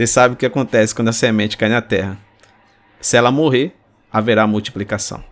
Você 0.00 0.06
sabe 0.06 0.32
o 0.32 0.36
que 0.38 0.46
acontece 0.46 0.94
quando 0.94 1.08
a 1.08 1.12
semente 1.12 1.58
cai 1.58 1.68
na 1.68 1.82
terra. 1.82 2.16
Se 3.02 3.18
ela 3.18 3.30
morrer, 3.30 3.76
haverá 4.10 4.46
multiplicação. 4.46 5.22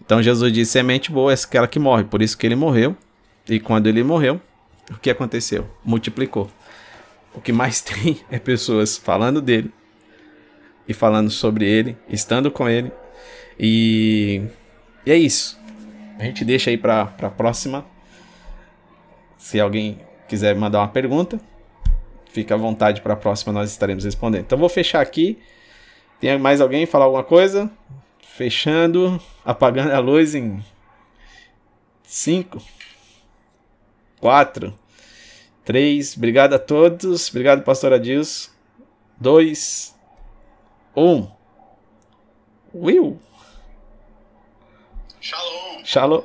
Então 0.00 0.22
Jesus 0.22 0.50
disse: 0.50 0.72
semente 0.72 1.12
boa 1.12 1.30
é 1.30 1.34
aquela 1.34 1.68
que 1.68 1.78
morre. 1.78 2.02
Por 2.04 2.22
isso 2.22 2.38
que 2.38 2.46
ele 2.46 2.56
morreu. 2.56 2.96
E 3.46 3.60
quando 3.60 3.88
ele 3.88 4.02
morreu, 4.02 4.40
o 4.90 4.96
que 4.96 5.10
aconteceu? 5.10 5.68
Multiplicou. 5.84 6.50
O 7.34 7.40
que 7.42 7.52
mais 7.52 7.82
tem 7.84 8.18
é 8.30 8.38
pessoas 8.38 8.96
falando 8.96 9.42
dele 9.42 9.70
e 10.88 10.94
falando 10.94 11.28
sobre 11.28 11.66
ele, 11.66 11.94
estando 12.08 12.50
com 12.50 12.66
ele. 12.70 12.90
E, 13.60 14.40
e 15.04 15.12
é 15.12 15.18
isso. 15.18 15.60
A 16.18 16.24
gente 16.24 16.46
deixa 16.46 16.70
aí 16.70 16.78
para 16.78 17.02
a 17.02 17.28
próxima. 17.28 17.84
Se 19.36 19.60
alguém 19.60 20.00
quiser 20.26 20.56
mandar 20.56 20.78
uma 20.78 20.88
pergunta, 20.88 21.38
fica 22.32 22.54
à 22.54 22.56
vontade 22.56 23.00
para 23.02 23.12
a 23.12 23.16
próxima, 23.16 23.52
nós 23.52 23.70
estaremos 23.70 24.04
respondendo. 24.04 24.42
Então 24.42 24.58
vou 24.58 24.68
fechar 24.68 25.00
aqui. 25.00 25.38
Tem 26.18 26.38
mais 26.38 26.60
alguém 26.60 26.86
falar 26.86 27.04
alguma 27.04 27.24
coisa? 27.24 27.70
Fechando, 28.22 29.20
apagando 29.44 29.92
a 29.92 29.98
luz 29.98 30.34
em 30.34 30.64
5, 32.04 32.62
4, 34.20 34.74
3. 35.64 36.16
Obrigado 36.16 36.54
a 36.54 36.58
todos. 36.58 37.28
Obrigado, 37.28 37.62
pastor 37.62 37.92
Adilson. 37.92 38.50
2, 39.20 39.94
um. 40.96 41.28
Will. 42.74 43.20
Shalom! 45.20 45.84
Shalom. 45.84 46.22